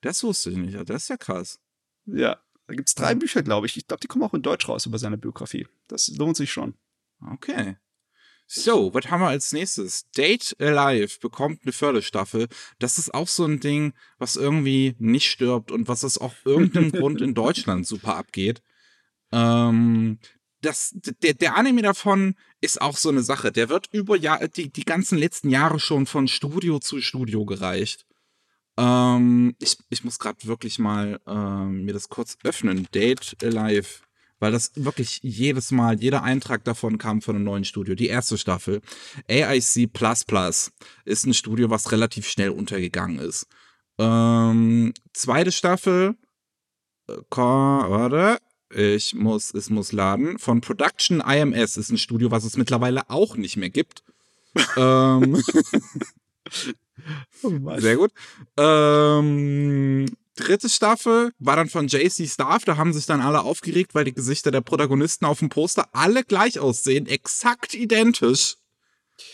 Das 0.00 0.22
wusste 0.22 0.50
ich 0.50 0.56
nicht. 0.56 0.88
Das 0.88 1.02
ist 1.02 1.08
ja 1.08 1.16
krass. 1.16 1.58
Ja. 2.06 2.38
Da 2.66 2.74
gibt 2.74 2.88
es 2.88 2.94
drei 2.94 3.14
Bücher, 3.14 3.42
glaube 3.42 3.66
ich. 3.66 3.76
Ich 3.76 3.86
glaube, 3.86 4.00
die 4.00 4.06
kommen 4.06 4.24
auch 4.24 4.34
in 4.34 4.42
Deutsch 4.42 4.68
raus 4.68 4.86
über 4.86 4.98
seine 4.98 5.18
Biografie. 5.18 5.66
Das 5.88 6.08
lohnt 6.08 6.36
sich 6.36 6.52
schon. 6.52 6.74
Okay. 7.20 7.76
So, 8.46 8.92
was 8.92 9.10
haben 9.10 9.20
wir 9.20 9.28
als 9.28 9.52
nächstes? 9.52 10.10
Date 10.10 10.54
Alive 10.60 11.18
bekommt 11.20 11.62
eine 11.62 11.72
Förderstaffel. 11.72 12.48
Das 12.78 12.98
ist 12.98 13.14
auch 13.14 13.28
so 13.28 13.44
ein 13.46 13.60
Ding, 13.60 13.94
was 14.18 14.36
irgendwie 14.36 14.94
nicht 14.98 15.30
stirbt 15.30 15.72
und 15.72 15.88
was 15.88 16.04
aus 16.04 16.18
auch 16.18 16.34
irgendeinem 16.44 16.92
Grund 16.92 17.20
in 17.20 17.34
Deutschland 17.34 17.86
super 17.86 18.16
abgeht. 18.16 18.62
Ähm, 19.32 20.18
das, 20.62 20.94
der, 20.94 21.34
der 21.34 21.56
Anime 21.56 21.82
davon 21.82 22.34
ist 22.60 22.80
auch 22.80 22.96
so 22.96 23.08
eine 23.08 23.22
Sache. 23.22 23.52
Der 23.52 23.68
wird 23.68 23.88
über 23.92 24.16
Jahr, 24.16 24.46
die, 24.48 24.72
die 24.72 24.84
ganzen 24.84 25.18
letzten 25.18 25.50
Jahre 25.50 25.78
schon 25.80 26.06
von 26.06 26.28
Studio 26.28 26.78
zu 26.78 27.00
Studio 27.00 27.44
gereicht. 27.44 28.06
Ähm, 28.78 29.54
ich, 29.58 29.76
ich 29.90 30.04
muss 30.04 30.18
gerade 30.18 30.46
wirklich 30.46 30.78
mal 30.78 31.20
ähm, 31.26 31.84
mir 31.84 31.92
das 31.92 32.08
kurz 32.08 32.38
öffnen. 32.44 32.88
Date 32.94 33.36
Alive. 33.42 34.00
Weil 34.38 34.52
das 34.52 34.72
wirklich 34.74 35.20
jedes 35.22 35.70
Mal, 35.70 36.00
jeder 36.00 36.24
Eintrag 36.24 36.64
davon 36.64 36.98
kam 36.98 37.22
von 37.22 37.36
einem 37.36 37.44
neuen 37.44 37.64
Studio. 37.64 37.94
Die 37.94 38.08
erste 38.08 38.38
Staffel. 38.38 38.80
AIC 39.28 39.90
ist 41.04 41.26
ein 41.26 41.34
Studio, 41.34 41.70
was 41.70 41.92
relativ 41.92 42.26
schnell 42.28 42.50
untergegangen 42.50 43.20
ist. 43.20 43.46
Ähm, 43.98 44.94
zweite 45.12 45.52
Staffel. 45.52 46.16
Äh, 47.08 47.14
warte 47.30 48.38
ich 48.74 49.14
muss, 49.14 49.52
es 49.54 49.70
muss 49.70 49.92
laden. 49.92 50.38
Von 50.38 50.60
Production 50.60 51.20
IMS 51.20 51.76
ist 51.76 51.90
ein 51.90 51.98
Studio, 51.98 52.30
was 52.30 52.44
es 52.44 52.56
mittlerweile 52.56 53.08
auch 53.10 53.36
nicht 53.36 53.56
mehr 53.56 53.70
gibt. 53.70 54.02
ähm, 54.76 55.42
oh 57.42 57.78
sehr 57.78 57.96
gut. 57.96 58.12
Ähm, 58.56 60.06
dritte 60.36 60.68
Staffel 60.68 61.32
war 61.38 61.56
dann 61.56 61.68
von 61.68 61.86
JC 61.86 62.28
Staff. 62.28 62.64
Da 62.64 62.76
haben 62.76 62.92
sich 62.92 63.06
dann 63.06 63.20
alle 63.20 63.42
aufgeregt, 63.42 63.94
weil 63.94 64.04
die 64.04 64.14
Gesichter 64.14 64.50
der 64.50 64.60
Protagonisten 64.60 65.24
auf 65.24 65.38
dem 65.38 65.48
Poster 65.48 65.88
alle 65.92 66.24
gleich 66.24 66.58
aussehen, 66.58 67.06
exakt 67.06 67.74
identisch. 67.74 68.56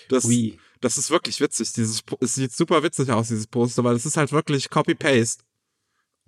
Das, 0.08 0.24
oui. 0.24 0.58
das 0.80 0.98
ist 0.98 1.10
wirklich 1.10 1.40
witzig. 1.40 1.72
Dieses, 1.72 2.02
es 2.20 2.34
sieht 2.34 2.52
super 2.52 2.82
witzig 2.82 3.10
aus, 3.10 3.28
dieses 3.28 3.46
Poster, 3.46 3.84
weil 3.84 3.96
es 3.96 4.06
ist 4.06 4.16
halt 4.16 4.32
wirklich 4.32 4.70
Copy-Paste. 4.70 5.44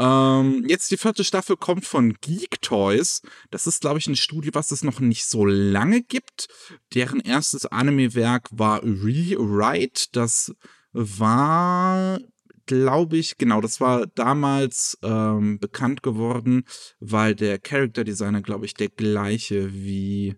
Ähm, 0.01 0.65
jetzt 0.67 0.91
die 0.91 0.97
vierte 0.97 1.25
Staffel 1.25 1.59
kommt 1.59 1.85
von 1.85 2.15
Geek 2.23 2.63
Toys. 2.63 3.21
Das 3.51 3.67
ist, 3.67 3.83
glaube 3.83 3.99
ich, 3.99 4.07
ein 4.07 4.17
Studio, 4.17 4.51
was 4.55 4.71
es 4.71 4.83
noch 4.83 4.99
nicht 4.99 5.27
so 5.27 5.45
lange 5.45 6.01
gibt. 6.01 6.49
Deren 6.95 7.21
erstes 7.21 7.67
Anime-Werk 7.67 8.49
war 8.51 8.83
Rewrite. 8.83 10.07
Das 10.13 10.55
war, 10.93 12.19
glaube 12.65 13.19
ich, 13.19 13.37
genau, 13.37 13.61
das 13.61 13.79
war 13.83 14.07
damals 14.07 14.99
ähm, 15.03 15.59
bekannt 15.59 16.03
geworden, 16.03 16.65
weil 16.99 17.35
der 17.35 17.59
Character 17.59 18.03
Designer, 18.03 18.41
glaube 18.41 18.65
ich, 18.65 18.73
der 18.73 18.89
gleiche 18.89 19.75
wie, 19.75 20.35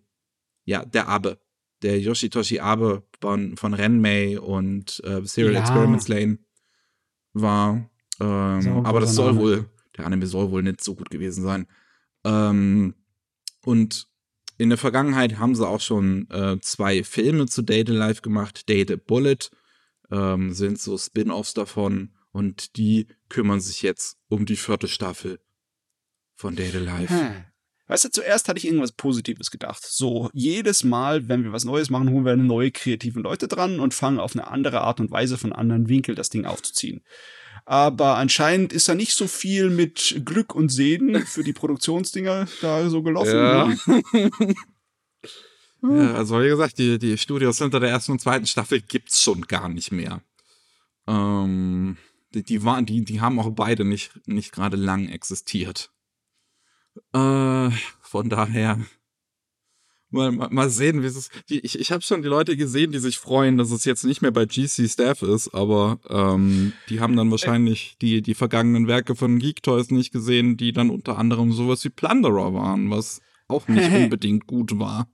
ja, 0.64 0.85
der 0.85 1.07
Abe. 1.07 1.38
Der 1.83 2.01
Yoshitoshi 2.01 2.59
Abe 2.59 3.05
von, 3.20 3.57
von 3.57 3.75
Renmei 3.75 4.40
und 4.40 5.01
äh, 5.05 5.25
Serial 5.25 5.55
ja. 5.55 5.61
Experiments 5.61 6.09
Lane 6.09 6.38
war. 7.33 7.91
Ähm, 8.20 8.85
aber 8.85 9.01
das 9.01 9.14
soll 9.14 9.37
wohl, 9.37 9.70
der 9.96 10.07
Anime 10.07 10.27
soll 10.27 10.51
wohl 10.51 10.62
nicht 10.62 10.83
so 10.83 10.94
gut 10.94 11.11
gewesen 11.11 11.42
sein. 11.42 11.66
Ähm, 12.25 12.94
und 13.64 14.09
in 14.59 14.68
der 14.68 14.79
Vergangenheit 14.79 15.38
haben 15.38 15.55
sie 15.55 15.66
auch 15.66 15.81
schon 15.81 16.29
äh, 16.31 16.59
zwei 16.61 17.03
Filme 17.05 17.46
zu 17.46 17.62
Data 17.62 17.92
Life 17.92 18.22
gemacht. 18.22 18.68
Data 18.68 18.96
Bullet 18.96 19.51
ähm, 20.11 20.53
sind 20.53 20.79
so 20.81 20.98
Spin-offs 20.98 21.55
davon 21.55 22.14
und 22.33 22.77
die 22.77 23.09
kümmern 23.29 23.61
sich 23.61 23.83
jetzt 23.83 24.18
um 24.29 24.46
die 24.46 24.57
vierte 24.57 24.88
Staffel 24.88 25.40
von 26.35 26.55
Data 26.55 26.79
Life. 26.79 27.12
Hm. 27.12 27.44
Weißt 27.88 28.05
du, 28.05 28.11
zuerst 28.11 28.48
hatte 28.48 28.59
ich 28.59 28.66
irgendwas 28.66 28.92
Positives 28.92 29.51
gedacht. 29.51 29.85
So, 29.85 30.31
jedes 30.33 30.85
Mal, 30.85 31.29
wenn 31.29 31.44
wir 31.44 31.53
was 31.53 31.64
Neues 31.64 31.90
machen, 31.90 32.11
holen 32.11 32.25
wir 32.25 32.37
neue 32.37 32.70
kreative 32.70 33.20
Leute 33.20 33.48
dran 33.48 33.81
und 33.81 33.92
fangen 33.92 34.20
auf 34.20 34.35
eine 34.35 34.46
andere 34.46 34.81
Art 34.81 35.01
und 35.01 35.11
Weise 35.11 35.37
von 35.37 35.53
anderen 35.53 35.88
Winkel 35.88 36.14
das 36.14 36.31
Ding 36.31 36.46
aufzuziehen 36.46 37.03
aber 37.64 38.16
anscheinend 38.16 38.72
ist 38.72 38.88
da 38.88 38.94
nicht 38.94 39.14
so 39.14 39.27
viel 39.27 39.70
mit 39.70 40.22
Glück 40.25 40.55
und 40.55 40.70
Segen 40.70 41.25
für 41.27 41.44
die 41.44 41.53
Produktionsdinger 41.53 42.46
da 42.61 42.88
so 42.88 43.03
gelaufen. 43.03 43.37
Ja. 43.37 43.66
Ne? 43.66 43.77
ja, 45.83 46.14
also 46.14 46.40
wie 46.40 46.48
gesagt, 46.48 46.79
die, 46.79 46.98
die 46.98 47.18
Studios 47.18 47.59
hinter 47.59 47.81
der 47.81 47.90
ersten 47.90 48.12
und 48.12 48.20
zweiten 48.20 48.47
Staffel 48.47 48.80
gibt's 48.80 49.22
schon 49.22 49.43
gar 49.43 49.68
nicht 49.68 49.93
mehr. 49.93 50.22
Ähm, 51.07 51.97
die, 52.34 52.43
die, 52.43 52.64
waren, 52.64 52.87
die, 52.87 53.05
die 53.05 53.20
haben 53.20 53.39
auch 53.39 53.51
beide 53.51 53.84
nicht, 53.84 54.12
nicht 54.26 54.53
gerade 54.53 54.76
lang 54.76 55.09
existiert. 55.09 55.91
Äh, 57.12 57.70
von 58.01 58.28
daher 58.28 58.78
mal, 60.13 60.31
mal, 60.31 60.71
sehen, 60.71 61.03
wie 61.03 61.07
es 61.07 61.17
ist. 61.17 61.31
Ich, 61.49 61.79
ich 61.79 61.93
habe 61.93 62.03
schon 62.03 62.23
die 62.23 62.29
Leute 62.29 62.57
gesehen, 62.57 62.93
die 62.93 62.99
sich 62.99 63.19
freuen, 63.19 63.57
dass 63.57 63.71
es 63.71 63.85
jetzt 63.85 64.05
nicht 64.05 64.23
mehr 64.23 64.31
bei 64.31 64.45
GC 64.45 64.89
Staff 64.89 65.23
ist, 65.23 65.55
aber 65.55 65.99
ähm, 66.09 66.73
die 66.89 67.01
haben 67.01 67.17
dann 67.17 67.31
wahrscheinlich 67.31 67.97
die, 68.01 68.23
die 68.23 68.35
vergangenen 68.35 68.87
Werke 68.87 69.17
von 69.17 69.39
Geek 69.39 69.63
Toys 69.63 69.91
nicht 69.91 70.13
gesehen, 70.13 70.57
die 70.57 70.73
dann 70.73 70.91
unter 70.91 71.19
anderem 71.19 71.53
sowas 71.53 71.85
wie 71.85 71.91
Plunderer 71.91 72.55
waren, 72.55 72.91
was 72.91 73.21
auch 73.49 73.69
nicht 73.69 73.91
unbedingt 73.93 74.47
gut 74.47 74.79
war. 74.79 75.09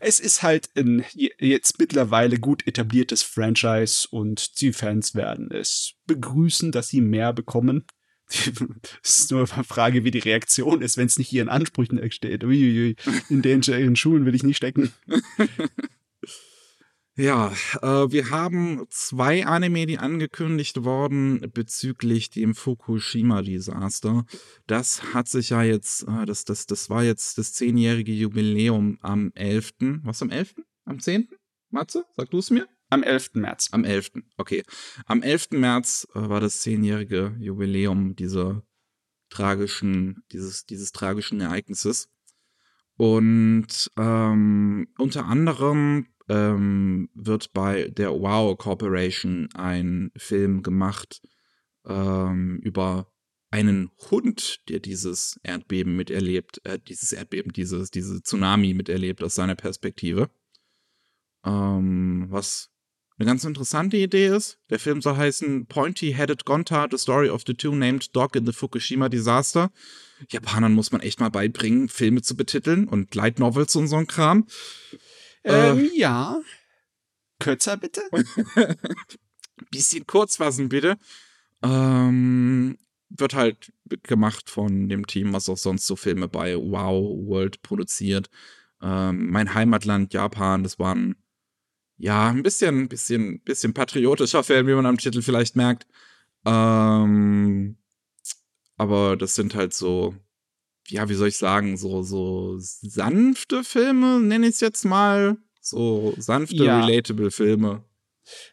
Es 0.00 0.18
ist 0.18 0.42
halt 0.42 0.68
ein 0.76 1.04
jetzt 1.14 1.78
mittlerweile 1.78 2.38
gut 2.38 2.66
etabliertes 2.66 3.22
Franchise 3.22 4.08
und 4.10 4.60
die 4.60 4.72
Fans 4.72 5.14
werden 5.14 5.50
es 5.52 5.94
begrüßen, 6.06 6.72
dass 6.72 6.88
sie 6.88 7.00
mehr 7.00 7.32
bekommen. 7.32 7.84
Es 9.02 9.18
ist 9.18 9.30
nur 9.30 9.40
eine 9.40 9.64
Frage, 9.64 10.04
wie 10.04 10.10
die 10.10 10.18
Reaktion 10.18 10.82
ist, 10.82 10.96
wenn 10.96 11.06
es 11.06 11.18
nicht 11.18 11.32
ihren 11.32 11.48
Ansprüchen 11.48 12.00
steht. 12.10 12.42
Uiuiui, 12.42 12.96
in 13.28 13.42
den 13.42 13.62
Schuhen 13.96 14.26
will 14.26 14.34
ich 14.34 14.42
nicht 14.42 14.56
stecken. 14.56 14.92
Ja, 17.16 17.52
äh, 17.80 18.10
wir 18.10 18.30
haben 18.30 18.86
zwei 18.90 19.46
Anime, 19.46 19.86
die 19.86 19.98
angekündigt 19.98 20.82
wurden 20.82 21.48
bezüglich 21.52 22.30
dem 22.30 22.56
Fukushima-Desaster. 22.56 24.24
Das 24.66 25.14
hat 25.14 25.28
sich 25.28 25.50
ja 25.50 25.62
jetzt, 25.62 26.08
äh, 26.08 26.26
das, 26.26 26.44
das, 26.44 26.66
das 26.66 26.90
war 26.90 27.04
jetzt 27.04 27.38
das 27.38 27.52
zehnjährige 27.52 28.10
Jubiläum 28.10 28.98
am 29.00 29.30
11. 29.36 29.74
Was 30.02 30.22
am 30.22 30.30
11.? 30.30 30.56
Am 30.86 30.98
10.? 30.98 31.28
Matze, 31.70 32.04
sag 32.16 32.30
du 32.30 32.38
es 32.38 32.50
mir? 32.50 32.66
Am 32.94 33.02
11. 33.02 33.34
März. 33.34 33.70
Am 33.72 33.82
11. 33.82 34.12
Okay. 34.36 34.62
Am 35.06 35.20
11. 35.20 35.48
März 35.50 36.06
äh, 36.14 36.28
war 36.28 36.40
das 36.40 36.60
zehnjährige 36.60 37.34
Jubiläum 37.40 38.14
dieser 38.14 38.62
tragischen, 39.30 40.22
dieses, 40.30 40.64
dieses 40.64 40.92
tragischen 40.92 41.40
Ereignisses. 41.40 42.08
Und 42.96 43.90
ähm, 43.96 44.86
unter 44.96 45.26
anderem 45.26 46.06
ähm, 46.28 47.10
wird 47.14 47.52
bei 47.52 47.88
der 47.88 48.12
Wow 48.12 48.56
Corporation 48.56 49.48
ein 49.54 50.12
Film 50.16 50.62
gemacht 50.62 51.20
ähm, 51.84 52.60
über 52.62 53.10
einen 53.50 53.90
Hund, 54.08 54.68
der 54.68 54.78
dieses 54.78 55.40
Erdbeben 55.42 55.96
miterlebt, 55.96 56.64
äh, 56.64 56.78
dieses 56.78 57.12
Erdbeben, 57.12 57.52
dieses, 57.52 57.90
diese 57.90 58.22
Tsunami 58.22 58.72
miterlebt 58.72 59.24
aus 59.24 59.34
seiner 59.34 59.56
Perspektive. 59.56 60.30
Ähm, 61.44 62.26
was 62.28 62.70
eine 63.18 63.26
ganz 63.26 63.44
interessante 63.44 63.96
Idee 63.96 64.26
ist. 64.26 64.58
Der 64.70 64.78
Film 64.78 65.00
soll 65.00 65.16
heißen 65.16 65.66
Pointy-Headed 65.66 66.44
Gonta, 66.44 66.88
The 66.90 66.98
Story 66.98 67.30
of 67.30 67.42
the 67.46 67.54
Two-Named 67.54 68.14
Dog 68.14 68.34
in 68.34 68.44
the 68.44 68.52
Fukushima 68.52 69.08
Disaster. 69.08 69.70
Japanern 70.30 70.74
muss 70.74 70.90
man 70.90 71.00
echt 71.00 71.20
mal 71.20 71.30
beibringen, 71.30 71.88
Filme 71.88 72.22
zu 72.22 72.36
betiteln 72.36 72.88
und 72.88 73.14
Light 73.14 73.38
Novels 73.38 73.76
und 73.76 73.88
so 73.88 73.96
ein 73.96 74.06
Kram. 74.06 74.46
Ähm, 75.44 75.78
äh, 75.78 75.98
ja. 75.98 76.40
Kürzer 77.38 77.76
bitte. 77.76 78.02
Bisschen 79.70 80.06
kurz 80.06 80.36
fassen 80.36 80.68
bitte. 80.68 80.96
Ähm, 81.62 82.78
wird 83.10 83.34
halt 83.34 83.72
gemacht 84.02 84.50
von 84.50 84.88
dem 84.88 85.06
Team, 85.06 85.32
was 85.32 85.48
auch 85.48 85.58
sonst 85.58 85.86
so 85.86 85.96
Filme 85.96 86.28
bei 86.28 86.56
Wow 86.56 87.26
World 87.26 87.62
produziert. 87.62 88.28
Ähm, 88.82 89.30
mein 89.30 89.54
Heimatland 89.54 90.12
Japan, 90.12 90.62
das 90.62 90.78
war 90.78 90.94
ein, 90.94 91.16
ja, 91.96 92.28
ein 92.28 92.42
bisschen, 92.42 92.88
bisschen, 92.88 93.40
bisschen 93.40 93.74
patriotischer 93.74 94.42
Film, 94.42 94.66
wie 94.66 94.74
man 94.74 94.86
am 94.86 94.98
Titel 94.98 95.22
vielleicht 95.22 95.56
merkt. 95.56 95.86
Ähm, 96.44 97.76
aber 98.76 99.16
das 99.16 99.34
sind 99.34 99.54
halt 99.54 99.72
so, 99.72 100.14
ja, 100.88 101.08
wie 101.08 101.14
soll 101.14 101.28
ich 101.28 101.38
sagen, 101.38 101.76
so, 101.76 102.02
so 102.02 102.56
sanfte 102.58 103.64
Filme, 103.64 104.20
nenne 104.20 104.48
ich 104.48 104.54
es 104.54 104.60
jetzt 104.60 104.84
mal. 104.84 105.36
So 105.60 106.14
sanfte, 106.18 106.64
ja. 106.64 106.84
relatable 106.84 107.30
Filme. 107.30 107.84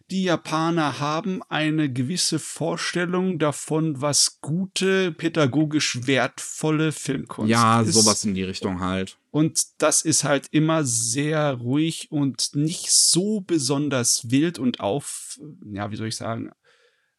Die 0.09 0.23
Japaner 0.23 0.99
haben 0.99 1.41
eine 1.49 1.91
gewisse 1.91 2.39
Vorstellung 2.39 3.39
davon, 3.39 4.01
was 4.01 4.39
gute, 4.41 5.11
pädagogisch 5.13 6.05
wertvolle 6.05 6.91
Filmkunst 6.91 7.49
ja, 7.49 7.81
ist. 7.81 7.95
Ja, 7.95 8.01
sowas 8.01 8.23
in 8.25 8.35
die 8.35 8.43
Richtung 8.43 8.81
halt. 8.81 9.17
Und 9.31 9.61
das 9.77 10.01
ist 10.01 10.25
halt 10.25 10.47
immer 10.51 10.83
sehr 10.83 11.53
ruhig 11.53 12.11
und 12.11 12.49
nicht 12.53 12.91
so 12.91 13.39
besonders 13.41 14.29
wild 14.29 14.59
und 14.59 14.81
auf, 14.81 15.39
ja, 15.71 15.89
wie 15.89 15.95
soll 15.95 16.07
ich 16.07 16.17
sagen, 16.17 16.51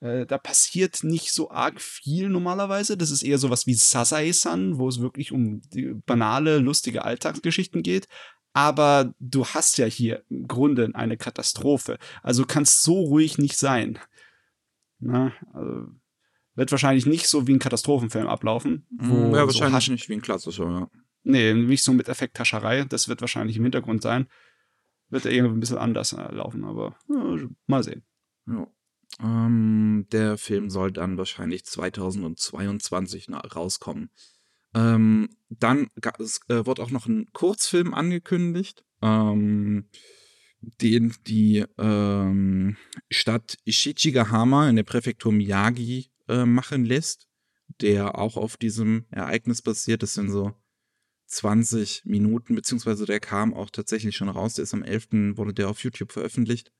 äh, 0.00 0.26
da 0.26 0.36
passiert 0.36 1.04
nicht 1.04 1.32
so 1.32 1.50
arg 1.50 1.80
viel 1.80 2.28
normalerweise. 2.28 2.98
Das 2.98 3.10
ist 3.10 3.22
eher 3.22 3.38
sowas 3.38 3.66
wie 3.66 3.74
Sasae-san, 3.74 4.78
wo 4.78 4.88
es 4.88 5.00
wirklich 5.00 5.32
um 5.32 5.62
banale, 6.04 6.58
lustige 6.58 7.04
Alltagsgeschichten 7.04 7.82
geht. 7.82 8.08
Aber 8.52 9.14
du 9.18 9.46
hast 9.46 9.78
ja 9.78 9.86
hier 9.86 10.22
im 10.28 10.46
Grunde 10.46 10.90
eine 10.92 11.16
Katastrophe. 11.16 11.98
Also 12.22 12.44
kannst 12.44 12.82
so 12.82 13.00
ruhig 13.00 13.38
nicht 13.38 13.56
sein. 13.56 13.98
Na, 14.98 15.32
also 15.54 15.86
wird 16.54 16.70
wahrscheinlich 16.70 17.06
nicht 17.06 17.28
so 17.28 17.46
wie 17.46 17.54
ein 17.54 17.58
Katastrophenfilm 17.58 18.26
ablaufen. 18.26 18.86
Wo 18.90 19.34
ja, 19.34 19.46
wahrscheinlich 19.46 19.86
so 19.86 19.92
nicht 19.92 20.08
wie 20.10 20.14
ein 20.14 20.22
klassischer, 20.22 20.68
ja. 20.68 20.90
Nee, 21.24 21.54
nicht 21.54 21.84
so 21.84 21.92
mit 21.92 22.08
Effekthascherei. 22.08 22.84
Das 22.84 23.08
wird 23.08 23.20
wahrscheinlich 23.20 23.56
im 23.56 23.62
Hintergrund 23.62 24.02
sein. 24.02 24.26
Wird 25.08 25.26
er 25.26 25.32
irgendwie 25.32 25.56
ein 25.56 25.60
bisschen 25.60 25.78
anders 25.78 26.12
äh, 26.12 26.34
laufen, 26.34 26.64
aber 26.64 26.96
ja, 27.08 27.48
mal 27.66 27.82
sehen. 27.82 28.02
Ja. 28.46 28.66
Ähm, 29.20 30.06
der 30.10 30.38
Film 30.38 30.70
soll 30.70 30.90
dann 30.90 31.18
wahrscheinlich 31.18 31.64
2022 31.64 33.28
rauskommen. 33.54 34.10
Ähm, 34.74 35.28
dann 35.50 35.88
es, 36.18 36.40
äh, 36.48 36.64
wird 36.64 36.80
auch 36.80 36.90
noch 36.90 37.06
ein 37.06 37.26
Kurzfilm 37.32 37.92
angekündigt, 37.92 38.84
ähm, 39.02 39.88
den 40.80 41.14
die 41.26 41.64
ähm, 41.76 42.76
Stadt 43.10 43.58
Shichigahama 43.66 44.68
in 44.70 44.76
der 44.76 44.84
Präfektur 44.84 45.32
Miyagi 45.32 46.10
äh, 46.28 46.46
machen 46.46 46.86
lässt, 46.86 47.28
der 47.80 48.16
auch 48.18 48.36
auf 48.36 48.56
diesem 48.56 49.04
Ereignis 49.10 49.60
basiert. 49.60 50.02
Das 50.02 50.14
sind 50.14 50.30
so 50.30 50.52
20 51.32 52.04
Minuten, 52.04 52.54
beziehungsweise 52.54 53.06
der 53.06 53.20
kam 53.20 53.54
auch 53.54 53.70
tatsächlich 53.70 54.16
schon 54.16 54.28
raus. 54.28 54.54
Der 54.54 54.64
ist 54.64 54.74
am 54.74 54.82
11. 54.82 55.36
wurde 55.36 55.54
der 55.54 55.68
auf 55.68 55.82
YouTube 55.82 56.12
veröffentlicht. 56.12 56.72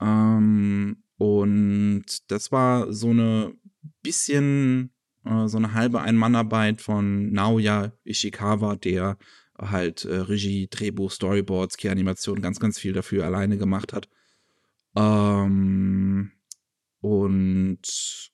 Ähm, 0.00 1.02
und 1.18 2.04
das 2.30 2.52
war 2.52 2.92
so 2.92 3.10
eine 3.10 3.54
bisschen, 4.02 4.92
äh, 5.24 5.48
so 5.48 5.56
eine 5.56 5.74
halbe 5.74 6.00
Einmannarbeit 6.00 6.80
von 6.80 7.32
Naoya 7.32 7.92
Ishikawa, 8.04 8.76
der 8.76 9.18
halt 9.58 10.04
äh, 10.04 10.16
Regie, 10.16 10.68
Drehbuch, 10.68 11.10
Storyboards, 11.10 11.76
Key-Animation, 11.76 12.42
ganz, 12.42 12.60
ganz 12.60 12.78
viel 12.78 12.92
dafür 12.92 13.24
alleine 13.24 13.58
gemacht 13.58 13.92
hat. 13.92 14.08
Ähm, 14.94 16.32
und 17.00 18.30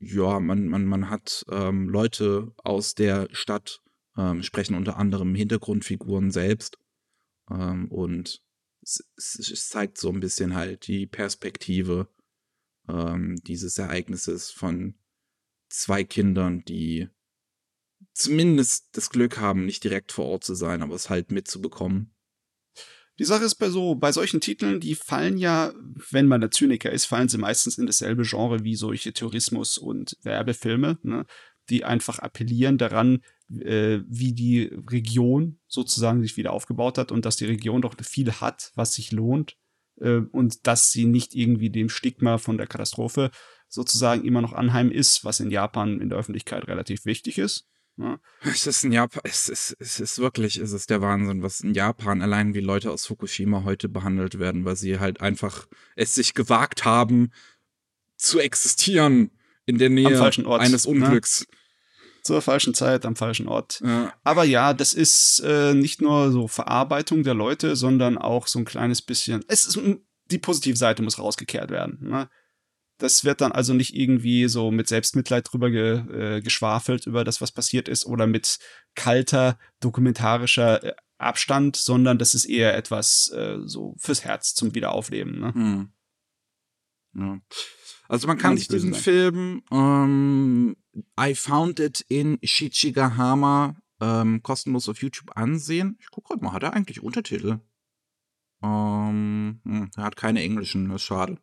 ja, 0.00 0.40
man, 0.40 0.66
man, 0.66 0.84
man 0.84 1.10
hat 1.10 1.44
ähm, 1.50 1.88
Leute 1.88 2.52
aus 2.58 2.94
der 2.94 3.28
Stadt, 3.32 3.81
ähm, 4.16 4.42
sprechen 4.42 4.74
unter 4.74 4.96
anderem 4.96 5.34
Hintergrundfiguren 5.34 6.30
selbst. 6.30 6.78
Ähm, 7.50 7.90
und 7.90 8.42
es, 8.82 9.04
es, 9.16 9.68
zeigt 9.68 9.98
so 9.98 10.10
ein 10.10 10.20
bisschen 10.20 10.54
halt 10.54 10.86
die 10.86 11.06
Perspektive 11.06 12.08
ähm, 12.88 13.36
dieses 13.44 13.78
Ereignisses 13.78 14.50
von 14.50 14.94
zwei 15.68 16.04
Kindern, 16.04 16.64
die 16.64 17.08
zumindest 18.12 18.88
das 18.92 19.10
Glück 19.10 19.38
haben, 19.38 19.64
nicht 19.64 19.84
direkt 19.84 20.12
vor 20.12 20.26
Ort 20.26 20.44
zu 20.44 20.54
sein, 20.54 20.82
aber 20.82 20.94
es 20.94 21.08
halt 21.08 21.30
mitzubekommen. 21.30 22.12
Die 23.18 23.24
Sache 23.24 23.44
ist 23.44 23.56
bei 23.56 23.68
so, 23.68 23.94
bei 23.94 24.10
solchen 24.10 24.40
Titeln, 24.40 24.80
die 24.80 24.94
fallen 24.94 25.38
ja, 25.38 25.72
wenn 26.10 26.26
man 26.26 26.40
der 26.40 26.50
Zyniker 26.50 26.90
ist, 26.90 27.04
fallen 27.04 27.28
sie 27.28 27.38
meistens 27.38 27.78
in 27.78 27.86
dasselbe 27.86 28.22
Genre 28.24 28.64
wie 28.64 28.74
solche 28.74 29.12
Tourismus- 29.12 29.78
und 29.78 30.16
Werbefilme, 30.22 30.98
ne? 31.02 31.26
die 31.68 31.84
einfach 31.84 32.18
appellieren 32.18 32.78
daran, 32.78 33.22
äh, 33.60 34.00
wie 34.08 34.32
die 34.32 34.70
Region 34.90 35.58
sozusagen 35.66 36.22
sich 36.22 36.36
wieder 36.36 36.52
aufgebaut 36.52 36.98
hat 36.98 37.12
und 37.12 37.24
dass 37.24 37.36
die 37.36 37.46
Region 37.46 37.82
doch 37.82 37.94
viel 38.02 38.32
hat, 38.32 38.72
was 38.74 38.94
sich 38.94 39.12
lohnt 39.12 39.56
äh, 40.00 40.20
und 40.30 40.66
dass 40.66 40.92
sie 40.92 41.04
nicht 41.04 41.34
irgendwie 41.34 41.70
dem 41.70 41.88
Stigma 41.88 42.38
von 42.38 42.56
der 42.56 42.66
Katastrophe 42.66 43.30
sozusagen 43.68 44.24
immer 44.24 44.42
noch 44.42 44.52
anheim 44.52 44.90
ist, 44.90 45.24
was 45.24 45.40
in 45.40 45.50
Japan 45.50 46.00
in 46.00 46.08
der 46.10 46.18
Öffentlichkeit 46.18 46.68
relativ 46.68 47.04
wichtig 47.04 47.38
ist. 47.38 47.66
Ja. 47.96 48.18
Es 48.44 48.66
ist 48.66 48.84
in 48.84 48.92
Japan, 48.92 49.22
es 49.24 49.48
ist, 49.48 49.76
es 49.78 50.00
ist 50.00 50.18
wirklich, 50.18 50.56
es 50.56 50.72
ist 50.72 50.90
der 50.90 51.00
Wahnsinn, 51.00 51.42
was 51.42 51.60
in 51.60 51.74
Japan 51.74 52.22
allein 52.22 52.54
wie 52.54 52.60
Leute 52.60 52.90
aus 52.90 53.06
Fukushima 53.06 53.64
heute 53.64 53.88
behandelt 53.88 54.38
werden, 54.38 54.64
weil 54.64 54.76
sie 54.76 54.98
halt 54.98 55.20
einfach 55.20 55.66
es 55.96 56.14
sich 56.14 56.34
gewagt 56.34 56.84
haben, 56.84 57.30
zu 58.16 58.38
existieren 58.38 59.30
in 59.66 59.78
der 59.78 59.90
Nähe 59.90 60.20
eines 60.46 60.86
ne? 60.86 60.90
Unglücks. 60.90 61.46
Ne? 61.48 61.56
Zur 62.22 62.40
falschen 62.40 62.74
Zeit 62.74 63.04
am 63.04 63.16
falschen 63.16 63.48
Ort. 63.48 63.80
Ja. 63.84 64.12
Aber 64.24 64.44
ja, 64.44 64.74
das 64.74 64.94
ist 64.94 65.40
äh, 65.44 65.74
nicht 65.74 66.00
nur 66.00 66.30
so 66.30 66.48
Verarbeitung 66.48 67.22
der 67.24 67.34
Leute, 67.34 67.76
sondern 67.76 68.16
auch 68.16 68.46
so 68.46 68.58
ein 68.58 68.64
kleines 68.64 69.02
bisschen. 69.02 69.44
Es 69.48 69.66
ist, 69.66 69.78
die 70.30 70.38
positive 70.38 70.76
Seite 70.76 71.02
muss 71.02 71.18
rausgekehrt 71.18 71.70
werden. 71.70 71.98
Ne? 72.00 72.30
Das 72.98 73.24
wird 73.24 73.40
dann 73.40 73.52
also 73.52 73.74
nicht 73.74 73.96
irgendwie 73.96 74.46
so 74.48 74.70
mit 74.70 74.86
Selbstmitleid 74.86 75.50
drüber 75.50 75.70
ge, 75.70 76.36
äh, 76.36 76.40
geschwafelt 76.40 77.06
über 77.06 77.24
das, 77.24 77.40
was 77.40 77.50
passiert 77.50 77.88
ist, 77.88 78.06
oder 78.06 78.26
mit 78.26 78.58
kalter 78.94 79.58
dokumentarischer 79.80 80.84
äh, 80.84 80.94
Abstand, 81.18 81.76
sondern 81.76 82.18
das 82.18 82.34
ist 82.34 82.44
eher 82.44 82.76
etwas 82.76 83.30
äh, 83.30 83.58
so 83.64 83.94
fürs 83.98 84.24
Herz 84.24 84.54
zum 84.54 84.74
Wiederaufleben. 84.74 85.40
Ne? 85.40 85.54
Hm. 85.54 85.92
Ja. 87.14 87.40
Also 88.12 88.26
man 88.26 88.36
kann 88.36 88.58
sich 88.58 88.68
diesen 88.68 88.92
Film 88.92 89.62
ähm, 89.72 90.76
I 91.18 91.34
Found 91.34 91.80
It 91.80 92.04
in 92.08 92.38
Shichigahama 92.42 93.74
ähm, 94.02 94.42
kostenlos 94.42 94.90
auf 94.90 95.00
YouTube 95.00 95.34
ansehen. 95.34 95.96
Ich 95.98 96.10
gucke 96.10 96.28
gerade 96.28 96.44
mal, 96.44 96.52
hat 96.52 96.62
er 96.62 96.74
eigentlich 96.74 97.02
Untertitel? 97.02 97.60
Ähm, 98.62 99.62
hm, 99.64 99.90
er 99.96 100.04
hat 100.04 100.16
keine 100.16 100.42
englischen, 100.42 100.90
das 100.90 100.96
ist 100.96 101.06
schade. 101.06 101.38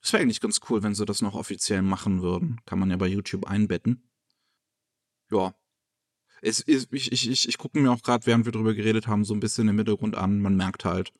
Das 0.00 0.12
wäre 0.12 0.24
eigentlich 0.24 0.40
ganz 0.40 0.60
cool, 0.68 0.82
wenn 0.82 0.96
sie 0.96 1.04
das 1.04 1.22
noch 1.22 1.36
offiziell 1.36 1.82
machen 1.82 2.20
würden. 2.20 2.60
Kann 2.66 2.80
man 2.80 2.90
ja 2.90 2.96
bei 2.96 3.06
YouTube 3.06 3.46
einbetten. 3.46 4.10
Ja. 5.30 5.54
Es, 6.42 6.64
es, 6.66 6.88
ich 6.90 7.12
ich, 7.12 7.30
ich, 7.30 7.48
ich 7.48 7.58
gucke 7.58 7.78
mir 7.78 7.92
auch 7.92 8.02
gerade, 8.02 8.26
während 8.26 8.44
wir 8.44 8.50
drüber 8.50 8.74
geredet 8.74 9.06
haben, 9.06 9.24
so 9.24 9.34
ein 9.34 9.40
bisschen 9.40 9.68
im 9.68 9.76
Hintergrund 9.76 10.16
an. 10.16 10.40
Man 10.40 10.56
merkt 10.56 10.84
halt, 10.84 11.12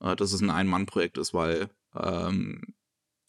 äh, 0.00 0.14
dass 0.16 0.34
es 0.34 0.42
ein 0.42 0.50
Ein-Mann-Projekt 0.50 1.16
ist, 1.16 1.32
weil, 1.32 1.70
ähm, 1.94 2.74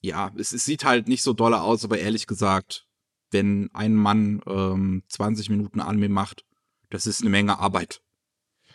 ja, 0.01 0.31
es, 0.37 0.51
es, 0.51 0.65
sieht 0.65 0.83
halt 0.83 1.07
nicht 1.07 1.23
so 1.23 1.33
doll 1.33 1.53
aus, 1.53 1.85
aber 1.85 1.99
ehrlich 1.99 2.27
gesagt, 2.27 2.87
wenn 3.29 3.69
ein 3.73 3.95
Mann 3.95 4.41
ähm, 4.47 5.03
20 5.07 5.49
Minuten 5.49 5.79
Anime 5.79 6.09
macht, 6.09 6.43
das 6.89 7.07
ist 7.07 7.21
eine 7.21 7.29
Menge 7.29 7.59
Arbeit. 7.59 8.01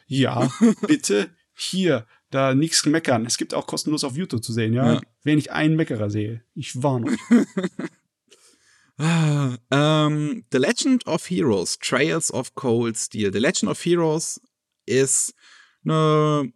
Ja, 0.07 0.51
bitte 0.87 1.31
hier, 1.53 2.07
da 2.31 2.55
nichts 2.55 2.87
meckern. 2.87 3.27
Es 3.27 3.39
gibt 3.39 3.55
auch 3.55 3.67
kostenlos 3.67 4.05
auf 4.05 4.17
YouTube 4.17 4.45
zu 4.45 4.53
sehen, 4.53 4.73
ja. 4.73 4.95
ja. 4.95 5.01
Wenn 5.23 5.39
ich 5.39 5.53
einen 5.53 5.77
Meckerer 5.77 6.11
sehe, 6.11 6.45
ich 6.55 6.83
warne 6.83 7.13
euch. 7.13 7.19
um, 8.99 9.59
ähm, 9.71 10.45
The 10.53 10.59
Legend 10.59 11.07
of 11.07 11.29
Heroes, 11.29 11.79
Trails 11.79 12.33
of 12.33 12.55
Cold 12.55 12.97
Steel. 12.97 13.33
The 13.33 13.39
Legend 13.39 13.71
of 13.71 13.85
Heroes 13.85 14.41
ist 14.87 15.35
eine 15.85 16.53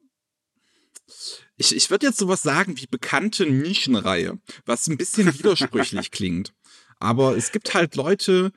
ich, 1.60 1.76
ich 1.76 1.90
würde 1.90 2.06
jetzt 2.06 2.18
sowas 2.18 2.42
sagen 2.42 2.78
wie 2.78 2.86
bekannte 2.86 3.44
Nischenreihe, 3.44 4.38
was 4.64 4.86
ein 4.88 4.96
bisschen 4.96 5.26
widersprüchlich 5.38 6.10
klingt. 6.10 6.54
Aber 6.98 7.36
es 7.36 7.52
gibt 7.52 7.74
halt 7.74 7.96
Leute, 7.96 8.52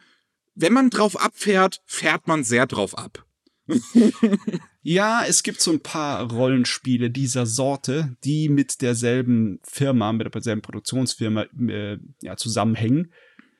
wenn 0.56 0.74
man 0.74 0.90
drauf 0.90 1.20
abfährt, 1.20 1.82
fährt 1.86 2.28
man 2.28 2.44
sehr 2.44 2.66
drauf 2.66 2.98
ab. 2.98 3.26
ja, 4.82 5.24
es 5.26 5.44
gibt 5.44 5.62
so 5.62 5.72
ein 5.72 5.82
paar 5.82 6.32
Rollenspiele 6.32 7.10
dieser 7.10 7.46
Sorte, 7.46 8.16
die 8.24 8.50
mit 8.50 8.82
derselben 8.82 9.60
Firma, 9.64 10.12
mit 10.12 10.34
derselben 10.34 10.62
Produktionsfirma 10.62 11.46
äh, 11.68 11.98
ja, 12.22 12.38
zusammenhängen. 12.38 13.14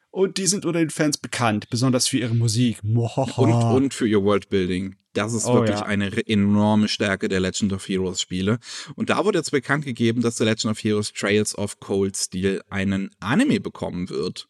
Und 0.10 0.38
die 0.38 0.48
sind 0.48 0.66
unter 0.66 0.80
den 0.80 0.90
Fans 0.90 1.18
bekannt, 1.18 1.70
besonders 1.70 2.08
für 2.08 2.18
ihre 2.18 2.36
Musik. 2.36 2.80
Und, 2.84 3.54
und 3.76 3.94
für 3.94 4.08
ihr 4.08 4.24
Worldbuilding. 4.24 4.96
Das 5.14 5.34
ist 5.34 5.46
oh, 5.46 5.56
wirklich 5.56 5.80
ja. 5.80 5.86
eine 5.86 6.12
enorme 6.28 6.88
Stärke 6.88 7.30
der 7.30 7.40
Legend 7.40 7.74
of 7.74 7.88
Heroes 7.88 8.22
Spiele. 8.22 8.60
Und 8.96 9.10
da 9.10 9.24
wurde 9.26 9.40
jetzt 9.40 9.52
bekannt 9.52 9.86
gegeben, 9.86 10.22
dass 10.22 10.38
The 10.38 10.44
Legend 10.44 10.72
of 10.72 10.84
Heroes 10.84 11.14
Trails 11.14 11.58
of 11.58 11.80
Cold 11.80 12.18
Steel 12.18 12.64
einen 12.70 13.12
Anime 13.20 13.60
bekommen 13.60 14.10
wird. 14.10 14.48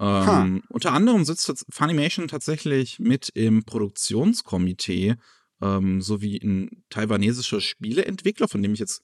Ähm, 0.00 0.62
unter 0.68 0.92
anderem 0.92 1.24
sitzt 1.24 1.66
Funimation 1.70 2.28
tatsächlich 2.28 2.98
mit 3.00 3.30
im 3.34 3.64
Produktionskomitee, 3.64 5.16
ähm, 5.60 6.00
sowie 6.00 6.38
ein 6.38 6.84
taiwanesischer 6.88 7.60
Spieleentwickler, 7.60 8.48
von 8.48 8.62
dem 8.62 8.74
ich 8.74 8.80
jetzt 8.80 9.02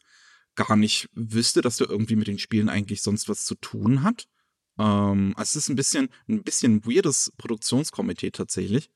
gar 0.54 0.76
nicht 0.76 1.08
wüsste, 1.14 1.62
dass 1.62 1.78
der 1.78 1.90
irgendwie 1.90 2.16
mit 2.16 2.28
den 2.28 2.38
Spielen 2.38 2.68
eigentlich 2.68 3.02
sonst 3.02 3.28
was 3.28 3.44
zu 3.44 3.56
tun 3.56 4.04
hat. 4.04 4.26
Ähm, 4.78 5.34
also 5.36 5.58
es 5.58 5.64
ist 5.64 5.68
ein 5.68 5.76
bisschen, 5.76 6.08
ein 6.28 6.44
bisschen 6.44 6.84
weirdes 6.86 7.32
Produktionskomitee 7.38 8.30
tatsächlich. 8.30 8.88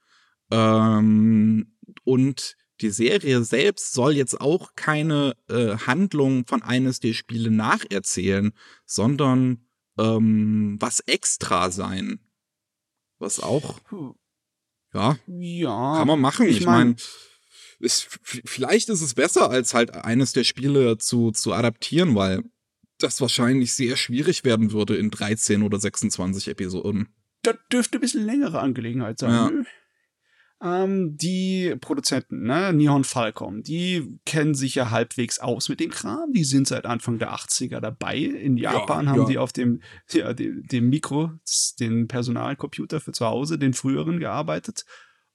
Ähm, 0.51 1.77
und 2.05 2.57
die 2.81 2.91
Serie 2.91 3.43
selbst 3.43 3.93
soll 3.93 4.17
jetzt 4.17 4.41
auch 4.41 4.75
keine 4.77 5.35
äh, 5.49 5.77
Handlung 5.79 6.47
von 6.47 6.63
eines 6.63 7.01
der 7.01 7.13
Spiele 7.13 7.51
nacherzählen, 7.51 8.53
sondern 8.87 9.67
ähm, 9.99 10.77
was 10.81 11.01
extra 11.01 11.71
sein. 11.71 12.21
Was 13.19 13.41
auch, 13.41 13.81
ja, 14.95 15.19
ja 15.27 15.95
kann 15.97 16.07
man 16.07 16.21
machen. 16.21 16.47
Ich, 16.47 16.59
ich 16.59 16.67
meine, 16.67 16.97
mein, 17.81 17.91
vielleicht 18.45 18.89
ist 18.89 19.03
es 19.03 19.15
besser, 19.15 19.51
als 19.51 19.75
halt 19.75 19.93
eines 19.95 20.33
der 20.33 20.45
Spiele 20.45 20.99
zu, 20.99 21.33
zu 21.33 21.53
adaptieren, 21.53 22.15
weil 22.15 22.45
das 22.99 23.21
wahrscheinlich 23.21 23.75
sehr 23.75 23.97
schwierig 23.97 24.45
werden 24.45 24.73
würde 24.73 24.97
in 24.97 25.11
13 25.11 25.63
oder 25.63 25.79
26 25.79 26.49
Episoden. 26.49 27.09
Das 27.43 27.57
dürfte 27.73 27.99
ein 27.99 28.01
bisschen 28.01 28.25
längere 28.25 28.61
Angelegenheit 28.61 29.19
sein. 29.19 29.31
Ja. 29.31 29.51
Ähm, 30.61 31.17
die 31.17 31.77
Produzenten, 31.81 32.43
ne, 32.43 32.73
Nihon 32.73 33.05
Falcom, 33.05 33.63
die 33.63 34.19
kennen 34.25 34.55
sich 34.55 34.75
ja 34.75 34.91
halbwegs 34.91 35.39
aus 35.39 35.69
mit 35.69 35.79
dem 35.79 35.91
Kram. 35.91 36.33
Die 36.33 36.45
sind 36.45 36.67
seit 36.67 36.85
Anfang 36.85 37.19
der 37.19 37.33
80er 37.33 37.81
dabei. 37.81 38.19
In 38.19 38.57
Japan 38.57 39.05
ja, 39.05 39.11
haben 39.13 39.21
ja. 39.21 39.27
die 39.29 39.39
auf 39.39 39.53
dem, 39.53 39.83
ja, 40.11 40.33
dem, 40.33 40.65
dem 40.65 40.89
Mikro, 40.89 41.31
den 41.79 42.09
Personalcomputer 42.09 43.01
für 43.01 43.13
zu 43.13 43.27
Hause, 43.27 43.59
den 43.59 43.73
früheren 43.73 44.19
gearbeitet. 44.19 44.85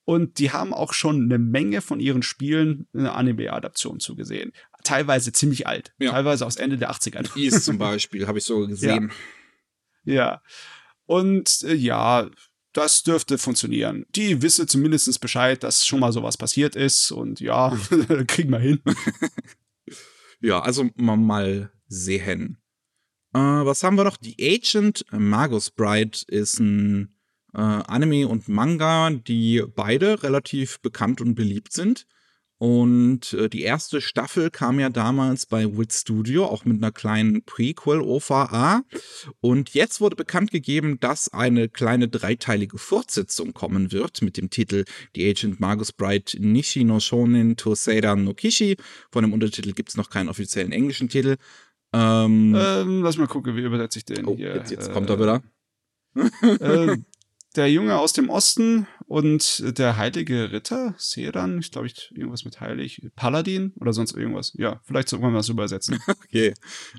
Und 0.05 0.39
die 0.39 0.51
haben 0.51 0.74
auch 0.74 0.91
schon 0.91 1.24
eine 1.24 1.39
Menge 1.39 1.80
von 1.80 2.01
ihren 2.01 2.24
Spielen 2.24 2.88
eine 2.93 3.13
Anime-Adaption 3.13 4.01
zugesehen. 4.01 4.51
Teilweise 4.84 5.32
ziemlich 5.32 5.65
alt, 5.65 5.93
ja. 5.99 6.11
teilweise 6.11 6.45
aus 6.45 6.57
Ende 6.57 6.78
der 6.78 6.91
80er. 6.91 7.38
Ease 7.38 7.61
zum 7.61 7.78
Beispiel, 7.78 8.28
habe 8.28 8.39
ich 8.39 8.43
so 8.43 8.59
gesehen. 8.67 9.11
Ja. 10.03 10.13
ja. 10.13 10.41
Und 11.05 11.63
äh, 11.63 11.74
ja, 11.74 12.30
das 12.74 13.03
dürfte 13.03 13.38
funktionieren. 13.38 14.05
Die 14.15 14.41
wisse 14.41 14.67
zumindest 14.67 15.19
Bescheid, 15.21 15.63
dass 15.63 15.86
schon 15.86 15.99
mal 15.99 16.11
sowas 16.11 16.38
passiert 16.38 16.76
ist 16.76 17.11
und 17.11 17.39
ja, 17.39 17.78
kriegen 18.28 18.51
wir 18.51 18.59
hin. 18.59 18.82
ja, 20.41 20.59
also 20.59 20.89
mal 20.95 21.71
sehen. 21.88 22.57
Äh, 23.34 23.39
was 23.39 23.84
haben 23.84 23.97
wir 23.97 24.03
noch? 24.03 24.17
Die 24.17 24.36
Agent 24.39 25.05
Magus 25.11 25.71
Bride 25.71 26.19
ist 26.28 26.59
ein 26.59 27.15
äh, 27.53 27.59
Anime 27.59 28.28
und 28.28 28.47
Manga, 28.47 29.11
die 29.11 29.63
beide 29.76 30.24
relativ 30.24 30.80
bekannt 30.82 31.21
und 31.21 31.36
beliebt 31.36 31.74
sind. 31.74 32.07
Und 32.64 33.34
äh, 33.34 33.49
die 33.49 33.64
erste 33.64 33.99
Staffel 33.99 34.49
kam 34.49 34.80
ja 34.80 34.88
damals 34.89 35.45
bei 35.45 35.78
Wit 35.78 35.91
Studio, 35.91 36.45
auch 36.45 36.64
mit 36.64 36.78
einer 36.78 36.93
kleinen 36.93 37.43
Prequel-OVA. 37.43 38.84
Und 39.41 39.72
jetzt 39.74 39.99
wurde 39.99 40.16
bekannt 40.16 40.49
gegeben, 40.51 40.97
dass 41.01 41.28
eine 41.28 41.68
kleine 41.68 42.07
dreiteilige 42.07 42.78
Fortsetzung 42.78 43.53
kommen 43.53 43.91
wird 43.91 44.22
mit 44.22 44.38
dem 44.38 44.49
Titel 44.49 44.86
The 45.14 45.30
Agent 45.30 45.59
Magus 45.59 45.91
Bright 45.91 46.38
Nishi 46.39 46.86
no 46.86 47.01
Shonin 47.01 47.57
Toseida 47.57 48.16
no 48.16 48.34
Kishi. 48.34 48.78
Von 49.11 49.24
dem 49.24 49.34
Untertitel 49.34 49.74
gibt 49.74 49.89
es 49.89 49.97
noch 49.97 50.09
keinen 50.09 50.30
offiziellen 50.30 50.72
englischen 50.72 51.09
Titel. 51.09 51.36
Ähm, 51.91 52.55
ähm, 52.57 53.03
lass 53.03 53.18
mal 53.18 53.28
gucken, 53.28 53.57
wie 53.57 53.61
übersetze 53.61 53.99
ich 53.99 54.05
den 54.05 54.26
oh, 54.26 54.38
hier. 54.38 54.55
Jetzt, 54.55 54.72
jetzt 54.72 54.88
äh, 54.88 54.93
kommt 54.93 55.09
er 55.09 55.20
wieder. 55.20 55.43
Äh, 56.16 56.95
der 57.56 57.72
Junge 57.72 57.97
aus 57.97 58.14
dem 58.14 58.30
Osten 58.30 58.88
und 59.06 59.78
der 59.78 59.97
heilige 59.97 60.51
Ritter, 60.51 60.95
Sedan, 60.97 61.60
ich 61.60 61.72
glaube, 61.72 61.88
ich 61.88 62.12
irgendwas 62.16 62.45
mit 62.45 62.60
heilig, 62.60 63.01
Paladin 63.16 63.74
oder 63.80 63.93
sonst 63.93 64.16
irgendwas. 64.16 64.54
Ja, 64.58 64.82
vielleicht 64.84 65.10
soll 65.10 65.20
man 65.20 65.34
das 65.34 65.49
übersetzen. 65.49 65.99
Okay. 66.26 66.54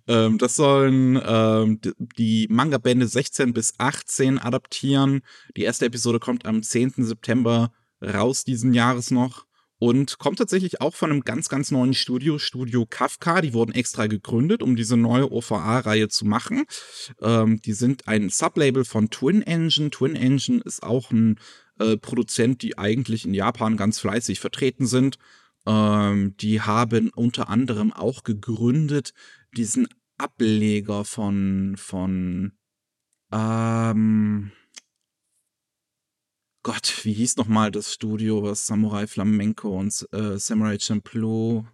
Ähm, 0.07 0.39
das 0.39 0.55
sollen 0.55 1.21
ähm, 1.25 1.81
die 1.99 2.47
Manga-Bände 2.51 3.09
16 3.09 3.53
bis 3.53 3.75
18 3.79 4.39
adaptieren. 4.39 5.23
Die 5.57 5.63
erste 5.63 5.87
Episode 5.87 6.21
kommt 6.21 6.47
am 6.47 6.63
10. 6.63 6.95
September 6.99 7.73
raus 8.01 8.45
diesen 8.45 8.75
Jahres 8.75 9.11
noch 9.11 9.47
und 9.85 10.17
kommt 10.19 10.39
tatsächlich 10.39 10.81
auch 10.81 10.95
von 10.95 11.11
einem 11.11 11.25
ganz, 11.25 11.51
ganz 11.51 11.71
neuen 11.71 11.93
Studio, 11.93 12.39
Studio 12.39 12.87
Kafka. 12.89 13.43
Die 13.43 13.53
wurden 13.53 13.73
extra 13.73 14.07
gegründet, 14.07 14.63
um 14.63 14.77
diese 14.77 14.97
neue 14.97 15.31
OVA-Reihe 15.31 16.09
zu 16.09 16.25
machen. 16.25 16.65
Ähm, 17.21 17.61
die 17.61 17.75
sind 17.75 18.09
ein 18.09 18.31
Sublabel 18.31 18.87
von 18.87 19.11
Twin 19.11 19.43
Engine. 19.43 19.91
Twin 19.91 20.17
Engine 20.17 20.63
ist 20.65 20.83
auch 20.83 21.11
ein 21.11 21.39
äh, 21.79 21.99
Produzent, 21.99 22.63
die 22.63 22.79
eigentlich 22.79 23.27
in 23.27 23.35
Japan 23.35 23.77
ganz 23.77 23.99
fleißig 23.99 24.41
vertreten 24.41 24.87
sind. 24.87 25.19
Ähm, 25.67 26.35
die 26.39 26.63
haben 26.63 27.11
unter 27.15 27.51
anderem 27.51 27.93
auch 27.93 28.23
gegründet 28.25 29.13
diesen 29.55 29.87
Ableger 30.17 31.05
von, 31.05 31.75
von, 31.77 32.53
ähm, 33.31 34.51
Gott, 36.65 37.01
wie 37.05 37.13
hieß 37.13 37.37
nochmal 37.37 37.71
das 37.71 37.93
Studio, 37.93 38.43
was 38.43 38.67
Samurai 38.67 39.07
Flamenco 39.07 39.79
und 39.79 40.09
äh, 40.13 40.39
Samurai 40.39 40.79
Champloo 40.81 41.65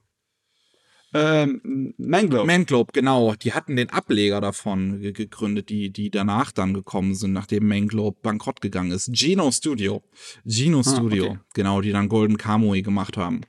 ähm, 1.12 1.94
Manglobe. 1.96 2.44
Manglobe, 2.44 2.92
genau. 2.92 3.34
Die 3.34 3.52
hatten 3.52 3.76
den 3.76 3.90
Ableger 3.90 4.40
davon 4.40 5.00
gegründet, 5.00 5.68
die, 5.68 5.90
die 5.90 6.10
danach 6.10 6.52
dann 6.52 6.74
gekommen 6.74 7.14
sind, 7.14 7.32
nachdem 7.32 7.66
Manglobe 7.66 8.18
bankrott 8.20 8.60
gegangen 8.60 8.92
ist. 8.92 9.10
Geno 9.12 9.50
Studio. 9.50 10.02
Geno 10.44 10.80
ah, 10.80 10.82
Studio, 10.84 11.24
okay. 11.24 11.38
genau, 11.54 11.80
die 11.80 11.92
dann 11.92 12.08
Golden 12.08 12.36
Kamui 12.36 12.82
gemacht 12.82 13.16
haben. 13.16 13.42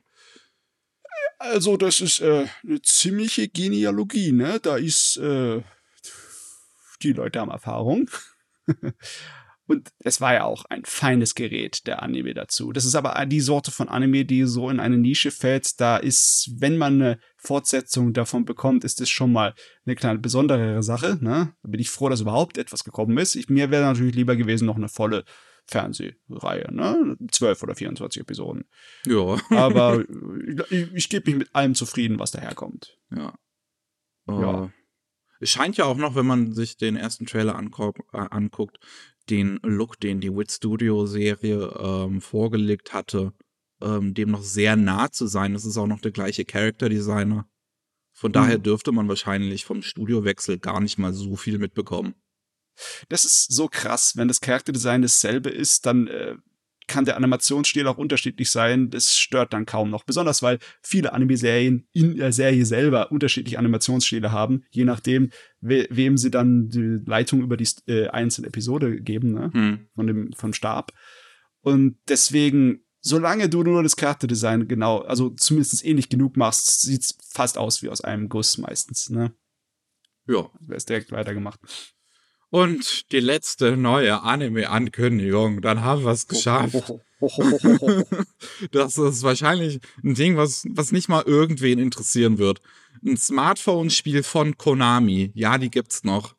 Also, 1.37 1.75
das 1.75 2.01
ist 2.01 2.19
äh, 2.21 2.47
eine 2.63 2.81
ziemliche 2.81 3.47
Genealogie, 3.47 4.31
ne? 4.31 4.59
Da 4.59 4.77
ist, 4.77 5.17
äh, 5.17 5.61
die 7.01 7.13
Leute 7.13 7.39
haben 7.39 7.51
Erfahrung. 7.51 8.09
Und 9.71 9.93
es 9.99 10.19
war 10.19 10.33
ja 10.33 10.43
auch 10.43 10.65
ein 10.65 10.83
feines 10.83 11.33
Gerät, 11.33 11.87
der 11.87 12.03
Anime 12.03 12.33
dazu. 12.33 12.73
Das 12.73 12.83
ist 12.83 12.95
aber 12.95 13.25
die 13.25 13.39
Sorte 13.39 13.71
von 13.71 13.87
Anime, 13.87 14.25
die 14.25 14.43
so 14.43 14.69
in 14.69 14.81
eine 14.81 14.97
Nische 14.97 15.31
fällt. 15.31 15.79
Da 15.79 15.95
ist, 15.95 16.51
wenn 16.57 16.77
man 16.77 17.01
eine 17.01 17.19
Fortsetzung 17.37 18.11
davon 18.11 18.43
bekommt, 18.43 18.83
ist 18.83 18.99
es 18.99 19.09
schon 19.09 19.31
mal 19.31 19.55
eine 19.85 19.95
kleine 19.95 20.19
besondere 20.19 20.83
Sache. 20.83 21.19
Ne? 21.21 21.55
Da 21.63 21.69
bin 21.69 21.79
ich 21.79 21.89
froh, 21.89 22.09
dass 22.09 22.19
überhaupt 22.19 22.57
etwas 22.57 22.83
gekommen 22.83 23.17
ist. 23.17 23.35
Ich, 23.35 23.47
mir 23.47 23.71
wäre 23.71 23.85
natürlich 23.85 24.13
lieber 24.13 24.35
gewesen, 24.35 24.65
noch 24.65 24.75
eine 24.75 24.89
volle 24.89 25.23
Fernsehreihe, 25.67 26.67
ne? 26.73 27.15
Zwölf 27.31 27.63
oder 27.63 27.73
24 27.73 28.23
Episoden. 28.23 28.65
Ja. 29.05 29.37
Aber 29.51 30.03
ich, 30.69 30.93
ich 30.93 31.07
gebe 31.07 31.29
mich 31.29 31.39
mit 31.39 31.55
allem 31.55 31.75
zufrieden, 31.75 32.19
was 32.19 32.31
daherkommt. 32.31 32.97
Ja. 33.15 33.35
Ja. 34.27 34.65
Äh, 34.65 34.69
Es 35.39 35.49
scheint 35.51 35.77
ja 35.77 35.85
auch 35.85 35.95
noch, 35.95 36.15
wenn 36.15 36.25
man 36.25 36.51
sich 36.51 36.75
den 36.75 36.97
ersten 36.97 37.25
Trailer 37.25 37.55
anguckt, 37.55 38.01
äh, 38.11 38.17
anguckt 38.17 38.79
den 39.31 39.59
Look, 39.63 39.99
den 39.99 40.19
die 40.21 40.35
Wit 40.35 40.51
Studio 40.51 41.05
Serie 41.05 41.73
ähm, 41.79 42.21
vorgelegt 42.21 42.93
hatte, 42.93 43.33
ähm, 43.81 44.13
dem 44.13 44.29
noch 44.31 44.43
sehr 44.43 44.75
nah 44.75 45.11
zu 45.11 45.27
sein. 45.27 45.53
Das 45.53 45.65
ist 45.65 45.77
auch 45.77 45.87
noch 45.87 46.01
der 46.01 46.11
gleiche 46.11 46.45
Character 46.45 46.89
Designer. 46.89 47.47
Von 48.13 48.33
daher 48.33 48.57
Mhm. 48.59 48.63
dürfte 48.63 48.91
man 48.91 49.07
wahrscheinlich 49.07 49.65
vom 49.65 49.81
Studiowechsel 49.81 50.59
gar 50.59 50.79
nicht 50.81 50.97
mal 50.99 51.13
so 51.13 51.35
viel 51.35 51.57
mitbekommen. 51.57 52.13
Das 53.09 53.25
ist 53.25 53.51
so 53.51 53.67
krass, 53.67 54.15
wenn 54.15 54.27
das 54.27 54.41
Charakterdesign 54.41 55.01
dasselbe 55.01 55.49
ist, 55.49 55.85
dann 55.85 56.07
äh, 56.07 56.35
kann 56.91 57.05
der 57.05 57.15
Animationsstil 57.15 57.87
auch 57.87 57.97
unterschiedlich 57.97 58.51
sein. 58.51 58.89
Das 58.89 59.17
stört 59.17 59.53
dann 59.53 59.65
kaum 59.65 59.89
noch. 59.89 60.03
Besonders 60.03 60.43
weil 60.43 60.59
viele 60.83 61.13
Anime-Serien 61.13 61.87
in 61.93 62.17
der 62.17 62.33
Serie 62.33 62.65
selber 62.65 63.11
unterschiedliche 63.13 63.57
Animationsstile 63.57 64.33
haben, 64.33 64.65
je 64.71 64.83
nachdem, 64.83 65.31
we 65.61 65.87
wem 65.89 66.17
sie 66.17 66.29
dann 66.29 66.67
die 66.67 66.99
Leitung 67.05 67.41
über 67.41 67.55
die 67.55 67.67
äh, 67.87 68.09
einzelne 68.09 68.47
Episode 68.47 68.99
geben, 69.01 69.31
ne? 69.31 69.51
Hm. 69.53 69.87
von 69.95 70.07
dem 70.07 70.33
vom 70.33 70.51
Stab. 70.51 70.91
Und 71.61 71.97
deswegen, 72.09 72.83
solange 72.99 73.47
du 73.47 73.63
nur 73.63 73.83
das 73.83 73.95
Charakterdesign 73.95 74.67
genau, 74.67 74.99
also 74.99 75.29
zumindest 75.29 75.85
ähnlich 75.85 76.09
genug 76.09 76.35
machst, 76.35 76.81
sieht's 76.81 77.17
fast 77.29 77.57
aus 77.57 77.81
wie 77.81 77.89
aus 77.89 78.01
einem 78.01 78.27
Guss 78.27 78.57
meistens. 78.57 79.09
Ne? 79.09 79.33
Ja. 80.27 80.49
Wäre 80.59 80.77
es 80.77 80.85
direkt 80.85 81.11
weitergemacht. 81.11 81.59
Und 82.51 83.11
die 83.13 83.21
letzte 83.21 83.77
neue 83.77 84.21
Anime-Ankündigung, 84.23 85.61
dann 85.61 85.81
haben 85.81 86.03
wir 86.03 86.11
es 86.11 86.27
geschafft. 86.27 86.75
Das 88.71 88.97
ist 88.97 89.21
wahrscheinlich 89.21 89.79
ein 90.03 90.15
Ding, 90.15 90.37
was, 90.37 90.65
was 90.71 90.91
nicht 90.91 91.07
mal 91.07 91.21
irgendwen 91.21 91.77
interessieren 91.77 92.39
wird. 92.39 92.61
Ein 93.05 93.15
Smartphone-Spiel 93.15 94.23
von 94.23 94.57
Konami, 94.57 95.31
ja, 95.35 95.59
die 95.59 95.69
gibt's 95.69 96.03
noch, 96.03 96.33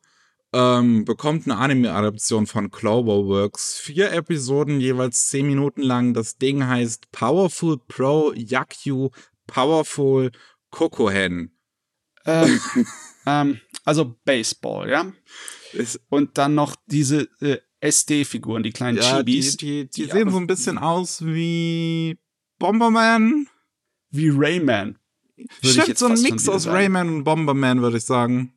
ähm, 0.51 1.05
bekommt 1.05 1.45
eine 1.45 1.55
Anime-Adaption 1.55 2.47
von 2.47 2.69
Cloverworks. 2.69 3.77
Vier 3.77 4.11
Episoden, 4.11 4.81
jeweils 4.81 5.29
zehn 5.29 5.47
Minuten 5.47 5.83
lang. 5.83 6.13
Das 6.13 6.37
Ding 6.37 6.67
heißt 6.67 7.11
Powerful 7.13 7.79
Pro 7.87 8.33
Yakyu 8.33 9.09
Powerful 9.47 10.31
Kokohen. 10.69 11.57
ähm, 12.25 12.59
ähm, 13.25 13.61
also 13.85 14.17
Baseball, 14.25 14.89
ja. 14.89 15.13
Und 16.09 16.37
dann 16.37 16.55
noch 16.55 16.75
diese 16.87 17.27
äh, 17.41 17.57
SD-Figuren, 17.79 18.63
die 18.63 18.71
kleinen 18.71 18.97
ja, 18.97 19.23
die, 19.23 19.33
Chibis, 19.33 19.57
die, 19.57 19.85
die 19.85 19.89
die 19.89 20.03
sehen 20.11 20.21
aber- 20.23 20.31
so 20.31 20.37
ein 20.37 20.47
bisschen 20.47 20.77
aus 20.77 21.25
wie 21.25 22.17
Bomberman. 22.59 23.47
wie 24.11 24.29
Rayman. 24.33 24.97
Stimmt, 25.63 25.97
so 25.97 26.05
ein 26.07 26.21
Mix 26.21 26.47
aus 26.47 26.63
sagen. 26.63 26.75
Rayman 26.77 27.09
und 27.09 27.23
Bomberman, 27.23 27.81
würde 27.81 27.97
ich 27.97 28.05
sagen. 28.05 28.53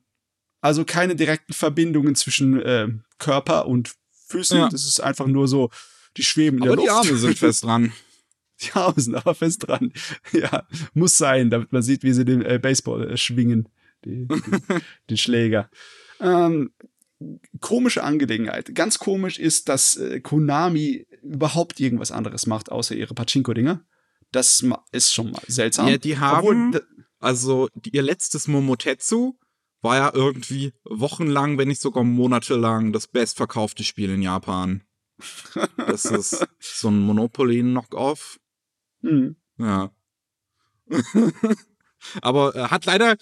Also 0.61 0.85
keine 0.85 1.17
direkten 1.17 1.53
Verbindungen 1.55 2.15
zwischen 2.15 2.61
äh, 2.61 2.89
Körper 3.19 3.67
und 3.67 3.95
Füßen. 4.29 4.59
Ja. 4.59 4.69
Das 4.69 4.85
ist 4.85 5.01
einfach 5.01 5.27
nur 5.27 5.49
so, 5.49 5.71
die 6.17 6.23
schweben 6.25 6.59
in 6.59 6.65
Aber 6.65 6.77
der 6.77 6.85
die 6.85 6.89
Luft. 6.89 7.07
Arme 7.09 7.19
sind 7.19 7.39
fest 7.39 7.65
dran. 7.65 7.93
Die 8.63 8.73
Arme 8.73 8.99
sind 8.99 9.15
aber 9.15 9.35
fest 9.35 9.67
dran. 9.69 9.93
Ja, 10.33 10.67
muss 10.95 11.19
sein, 11.19 11.51
damit 11.51 11.73
man 11.73 11.83
sieht, 11.83 12.03
wie 12.05 12.15
sie 12.15 12.25
den 12.25 12.41
äh, 12.41 12.59
Baseball 12.61 13.11
äh, 13.11 13.17
schwingen, 13.19 13.69
die, 14.05 14.27
die, 14.27 14.41
den 15.11 15.17
Schläger. 15.19 15.69
Ähm, 16.21 16.71
komische 17.61 18.05
Angelegenheit. 18.05 18.75
Ganz 18.75 18.99
komisch 18.99 19.39
ist, 19.39 19.69
dass 19.69 19.97
äh, 19.97 20.21
Konami 20.21 21.07
überhaupt 21.23 21.81
irgendwas 21.81 22.13
anderes 22.13 22.47
macht, 22.47 22.71
außer 22.71 22.95
ihre 22.95 23.15
Pachinko-Dinger. 23.15 23.85
Das 24.33 24.65
ist 24.93 25.15
schon 25.15 25.31
mal 25.31 25.43
seltsam. 25.47 25.89
Ja, 25.89 25.99
die 25.99 26.19
haben, 26.19 26.39
Obwohl, 26.39 26.87
also 27.19 27.69
die, 27.75 27.91
ihr 27.91 28.03
letztes 28.03 28.49
Momotetsu 28.49 29.39
war 29.81 29.97
ja 29.97 30.11
irgendwie 30.13 30.73
wochenlang, 30.85 31.59
wenn 31.59 31.69
nicht 31.69 31.81
sogar 31.81 32.05
monatelang 32.05 32.93
das 32.93 33.07
bestverkaufte 33.07 33.85
Spiel 33.85 34.11
in 34.11 34.23
Japan. 34.23 34.83
Das 35.77 36.05
ist 36.05 36.47
so 36.59 36.89
ein 36.89 37.01
Monopoly-Knockoff. 37.01 38.39
hm. 39.03 39.37
Ja. 39.59 39.91
Aber 42.21 42.55
äh, 42.55 42.69
hat 42.69 42.85
leider, 42.85 43.17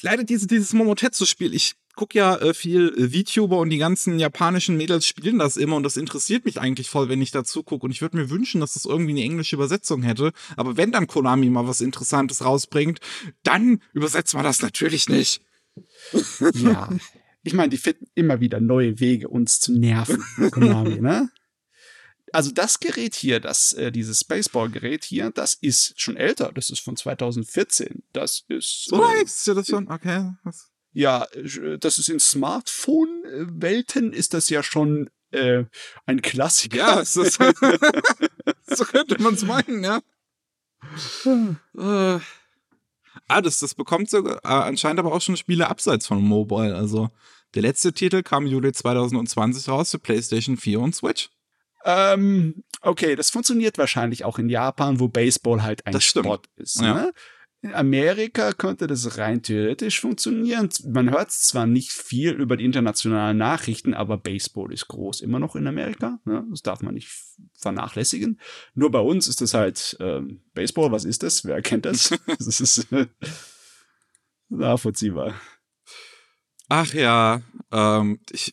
leider 0.00 0.24
diese, 0.24 0.46
dieses 0.46 0.72
Momotetsu-Spiel. 0.72 1.54
Ich 1.54 1.74
gucke 1.96 2.18
ja 2.18 2.36
äh, 2.36 2.54
viel 2.54 2.94
äh, 2.96 3.08
VTuber 3.08 3.58
und 3.58 3.70
die 3.70 3.78
ganzen 3.78 4.18
japanischen 4.18 4.76
Mädels 4.76 5.06
spielen 5.06 5.38
das 5.38 5.56
immer 5.56 5.76
und 5.76 5.82
das 5.82 5.96
interessiert 5.96 6.44
mich 6.44 6.60
eigentlich 6.60 6.88
voll, 6.88 7.08
wenn 7.08 7.20
ich 7.20 7.32
dazu 7.32 7.62
gucke. 7.62 7.86
Und 7.86 7.90
ich 7.90 8.02
würde 8.02 8.16
mir 8.16 8.30
wünschen, 8.30 8.60
dass 8.60 8.74
das 8.74 8.84
irgendwie 8.84 9.12
eine 9.12 9.22
englische 9.22 9.56
Übersetzung 9.56 10.02
hätte. 10.02 10.32
Aber 10.56 10.76
wenn 10.76 10.92
dann 10.92 11.08
Konami 11.08 11.50
mal 11.50 11.66
was 11.66 11.80
Interessantes 11.80 12.44
rausbringt, 12.44 13.00
dann 13.42 13.82
übersetzt 13.92 14.34
man 14.34 14.44
das 14.44 14.62
natürlich 14.62 15.08
nicht. 15.08 15.42
Ja. 16.54 16.88
Ich 17.42 17.52
meine, 17.52 17.68
die 17.68 17.76
finden 17.76 18.06
immer 18.14 18.40
wieder 18.40 18.60
neue 18.60 18.98
Wege, 18.98 19.28
uns 19.28 19.60
zu 19.60 19.72
nerven, 19.72 20.24
Konami, 20.50 21.00
ne? 21.00 21.30
Also 22.32 22.50
das 22.50 22.80
Gerät 22.80 23.14
hier, 23.14 23.40
das, 23.40 23.72
äh, 23.74 23.92
dieses 23.92 24.24
Baseball-Gerät 24.24 25.04
hier, 25.04 25.30
das 25.30 25.54
ist 25.54 26.00
schon 26.00 26.16
älter. 26.16 26.50
Das 26.52 26.70
ist 26.70 26.80
von 26.80 26.96
2014. 26.96 28.02
Das 28.12 28.44
ist. 28.48 28.86
So 28.86 29.02
äh, 29.02 29.20
existiert 29.20 29.58
das 29.58 29.68
schon? 29.68 29.88
Okay. 29.88 30.32
Was? 30.42 30.70
Ja, 30.96 31.26
äh, 31.34 31.78
das 31.78 31.98
ist 31.98 32.08
in 32.08 32.18
Smartphone-Welten 32.18 34.14
ist 34.14 34.32
das 34.32 34.48
ja 34.48 34.62
schon 34.62 35.10
äh, 35.30 35.64
ein 36.06 36.22
Klassiker. 36.22 36.78
Ja, 36.78 37.00
ist, 37.00 37.12
so 38.66 38.84
könnte 38.84 39.20
man 39.20 39.34
es 39.34 39.44
meinen, 39.44 39.84
ja. 39.84 40.00
Äh, 41.26 42.20
ah, 43.28 43.40
das, 43.42 43.58
das 43.58 43.74
bekommt 43.74 44.08
sogar 44.08 44.36
äh, 44.36 44.48
anscheinend 44.48 44.98
aber 45.00 45.12
auch 45.12 45.20
schon 45.20 45.36
Spiele 45.36 45.68
abseits 45.68 46.06
von 46.06 46.22
Mobile. 46.22 46.74
Also 46.74 47.10
der 47.54 47.62
letzte 47.62 47.92
Titel 47.92 48.22
kam 48.22 48.46
Juli 48.46 48.72
2020 48.72 49.68
raus 49.68 49.90
für 49.90 49.98
PlayStation 49.98 50.56
4 50.56 50.80
und 50.80 50.94
Switch. 50.94 51.28
Ähm, 51.84 52.64
okay, 52.80 53.16
das 53.16 53.28
funktioniert 53.30 53.76
wahrscheinlich 53.76 54.24
auch 54.24 54.38
in 54.38 54.48
Japan, 54.48 54.98
wo 54.98 55.08
Baseball 55.08 55.62
halt 55.62 55.86
ein. 55.86 56.00
Sport 56.00 56.46
ist. 56.56 56.80
Ja. 56.80 56.94
Ne? 56.94 57.12
In 57.62 57.74
Amerika 57.74 58.52
könnte 58.52 58.86
das 58.86 59.18
rein 59.18 59.42
theoretisch 59.42 60.00
funktionieren. 60.00 60.68
Man 60.84 61.10
hört 61.10 61.32
zwar 61.32 61.66
nicht 61.66 61.90
viel 61.90 62.32
über 62.32 62.56
die 62.56 62.64
internationalen 62.64 63.38
Nachrichten, 63.38 63.94
aber 63.94 64.18
Baseball 64.18 64.72
ist 64.72 64.88
groß 64.88 65.22
immer 65.22 65.38
noch 65.38 65.56
in 65.56 65.66
Amerika. 65.66 66.20
Ne? 66.24 66.46
Das 66.50 66.62
darf 66.62 66.82
man 66.82 66.94
nicht 66.94 67.08
vernachlässigen. 67.58 68.40
Nur 68.74 68.90
bei 68.90 69.00
uns 69.00 69.26
ist 69.26 69.40
das 69.40 69.54
halt 69.54 69.96
ähm, 70.00 70.42
Baseball. 70.52 70.92
Was 70.92 71.04
ist 71.04 71.22
das? 71.22 71.44
Wer 71.44 71.62
kennt 71.62 71.86
das? 71.86 72.14
das 72.38 72.60
ist 72.60 72.92
äh, 72.92 73.06
nachvollziehbar. 74.48 75.34
Ach 76.68 76.92
ja, 76.92 77.42
ähm, 77.72 78.20
ich 78.30 78.52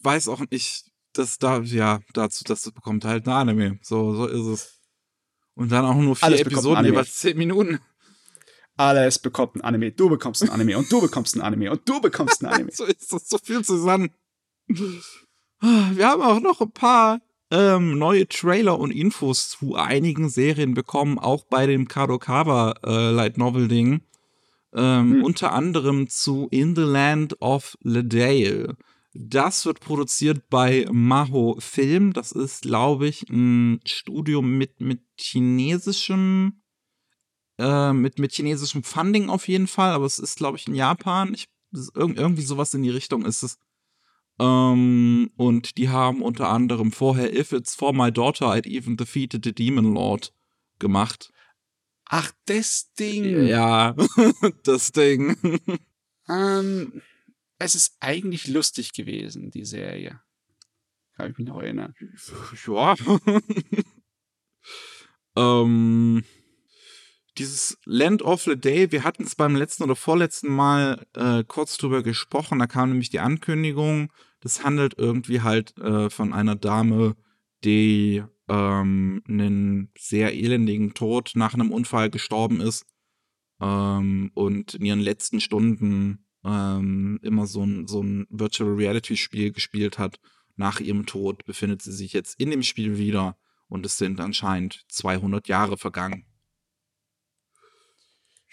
weiß 0.00 0.28
auch 0.28 0.42
nicht, 0.50 0.84
dass 1.14 1.38
da, 1.38 1.60
ja, 1.60 2.00
dazu, 2.12 2.44
das 2.44 2.70
bekommt 2.70 3.04
halt 3.04 3.26
ein 3.26 3.32
Anime. 3.32 3.78
So, 3.82 4.14
so 4.14 4.26
ist 4.26 4.46
es. 4.46 4.80
Und 5.54 5.70
dann 5.70 5.84
auch 5.84 5.94
nur 5.94 6.16
vier 6.16 6.26
Alles 6.26 6.40
Episoden, 6.40 6.84
jeweils 6.84 7.18
zehn 7.18 7.36
Minuten. 7.36 7.80
Alles 8.76 9.18
bekommt 9.18 9.56
ein 9.56 9.60
Anime. 9.60 9.92
Du 9.92 10.08
bekommst 10.08 10.42
ein 10.42 10.50
Anime 10.50 10.76
und 10.78 10.90
du 10.90 11.00
bekommst 11.00 11.36
ein 11.36 11.42
Anime 11.42 11.70
und 11.70 11.88
du 11.88 12.00
bekommst 12.00 12.42
ein 12.42 12.46
Anime. 12.46 12.70
So 12.74 12.84
ist 12.84 13.12
das 13.12 13.28
so 13.28 13.38
viel 13.38 13.64
zusammen. 13.64 14.10
Wir 14.66 16.08
haben 16.08 16.22
auch 16.22 16.40
noch 16.40 16.60
ein 16.60 16.72
paar 16.72 17.20
ähm, 17.50 17.98
neue 17.98 18.26
Trailer 18.26 18.78
und 18.78 18.90
Infos 18.90 19.50
zu 19.50 19.76
einigen 19.76 20.28
Serien 20.28 20.74
bekommen, 20.74 21.18
auch 21.18 21.44
bei 21.44 21.66
dem 21.66 21.86
Kadokawa 21.86 22.74
äh, 22.84 23.10
Light 23.10 23.38
Novel 23.38 23.68
Ding. 23.68 24.02
Ähm, 24.74 25.12
Hm. 25.14 25.24
Unter 25.24 25.52
anderem 25.52 26.08
zu 26.08 26.48
In 26.50 26.74
the 26.74 26.82
Land 26.82 27.40
of 27.40 27.76
Ledale. 27.82 28.76
Das 29.12 29.64
wird 29.64 29.78
produziert 29.78 30.50
bei 30.50 30.88
Maho 30.90 31.56
Film. 31.60 32.12
Das 32.12 32.32
ist, 32.32 32.62
glaube 32.62 33.06
ich, 33.06 33.28
ein 33.30 33.80
Studio 33.86 34.42
mit, 34.42 34.80
mit 34.80 35.02
chinesischem, 35.16 36.60
äh, 37.58 37.92
mit, 37.92 38.18
mit 38.18 38.32
chinesischem 38.32 38.82
Funding 38.82 39.28
auf 39.28 39.48
jeden 39.48 39.66
Fall, 39.66 39.92
aber 39.92 40.06
es 40.06 40.18
ist, 40.18 40.36
glaube 40.36 40.58
ich, 40.58 40.66
in 40.66 40.74
Japan. 40.74 41.34
Ich, 41.34 41.48
irg 41.72 42.16
irgendwie 42.16 42.42
sowas 42.42 42.74
in 42.74 42.82
die 42.82 42.90
Richtung 42.90 43.24
ist 43.24 43.42
es. 43.42 43.58
Ähm, 44.38 45.30
und 45.36 45.76
die 45.78 45.88
haben 45.88 46.22
unter 46.22 46.48
anderem 46.48 46.90
vorher 46.92 47.36
If 47.36 47.52
It's 47.52 47.74
For 47.74 47.92
My 47.92 48.10
Daughter 48.10 48.46
I'd 48.46 48.66
Even 48.66 48.96
Defeated 48.96 49.44
the 49.44 49.54
Demon 49.54 49.94
Lord 49.94 50.32
gemacht. 50.78 51.32
Ach, 52.06 52.32
das 52.46 52.92
Ding. 52.94 53.46
Ja, 53.46 53.94
das 54.64 54.92
Ding. 54.92 55.36
Ähm, 56.28 57.02
es 57.58 57.74
ist 57.74 57.96
eigentlich 58.00 58.48
lustig 58.48 58.92
gewesen, 58.92 59.50
die 59.50 59.64
Serie. 59.64 60.20
Kann 61.16 61.30
ich 61.30 61.38
mich 61.38 61.46
noch 61.46 61.60
erinnern. 61.60 61.94
Ja. 62.66 62.96
ähm, 65.36 66.24
dieses 67.38 67.78
Land 67.84 68.22
of 68.22 68.42
the 68.42 68.56
Day, 68.56 68.92
wir 68.92 69.04
hatten 69.04 69.24
es 69.24 69.34
beim 69.34 69.56
letzten 69.56 69.82
oder 69.82 69.96
vorletzten 69.96 70.48
Mal 70.48 71.06
äh, 71.14 71.44
kurz 71.46 71.76
drüber 71.76 72.02
gesprochen, 72.02 72.58
da 72.58 72.66
kam 72.66 72.90
nämlich 72.90 73.10
die 73.10 73.20
Ankündigung, 73.20 74.12
das 74.40 74.64
handelt 74.64 74.94
irgendwie 74.96 75.40
halt 75.40 75.76
äh, 75.78 76.10
von 76.10 76.32
einer 76.32 76.54
Dame, 76.54 77.16
die 77.64 78.22
ähm, 78.48 79.22
einen 79.26 79.90
sehr 79.96 80.34
elendigen 80.34 80.94
Tod 80.94 81.32
nach 81.34 81.54
einem 81.54 81.72
Unfall 81.72 82.10
gestorben 82.10 82.60
ist 82.60 82.86
ähm, 83.60 84.30
und 84.34 84.74
in 84.74 84.84
ihren 84.84 85.00
letzten 85.00 85.40
Stunden 85.40 86.26
ähm, 86.44 87.18
immer 87.22 87.46
so 87.46 87.64
ein, 87.64 87.88
so 87.88 88.02
ein 88.02 88.26
Virtual 88.28 88.70
Reality 88.74 89.16
Spiel 89.16 89.50
gespielt 89.50 89.98
hat. 89.98 90.20
Nach 90.56 90.78
ihrem 90.78 91.06
Tod 91.06 91.44
befindet 91.46 91.82
sie 91.82 91.92
sich 91.92 92.12
jetzt 92.12 92.38
in 92.38 92.50
dem 92.50 92.62
Spiel 92.62 92.98
wieder 92.98 93.36
und 93.66 93.86
es 93.86 93.96
sind 93.96 94.20
anscheinend 94.20 94.84
200 94.88 95.48
Jahre 95.48 95.76
vergangen. 95.76 96.26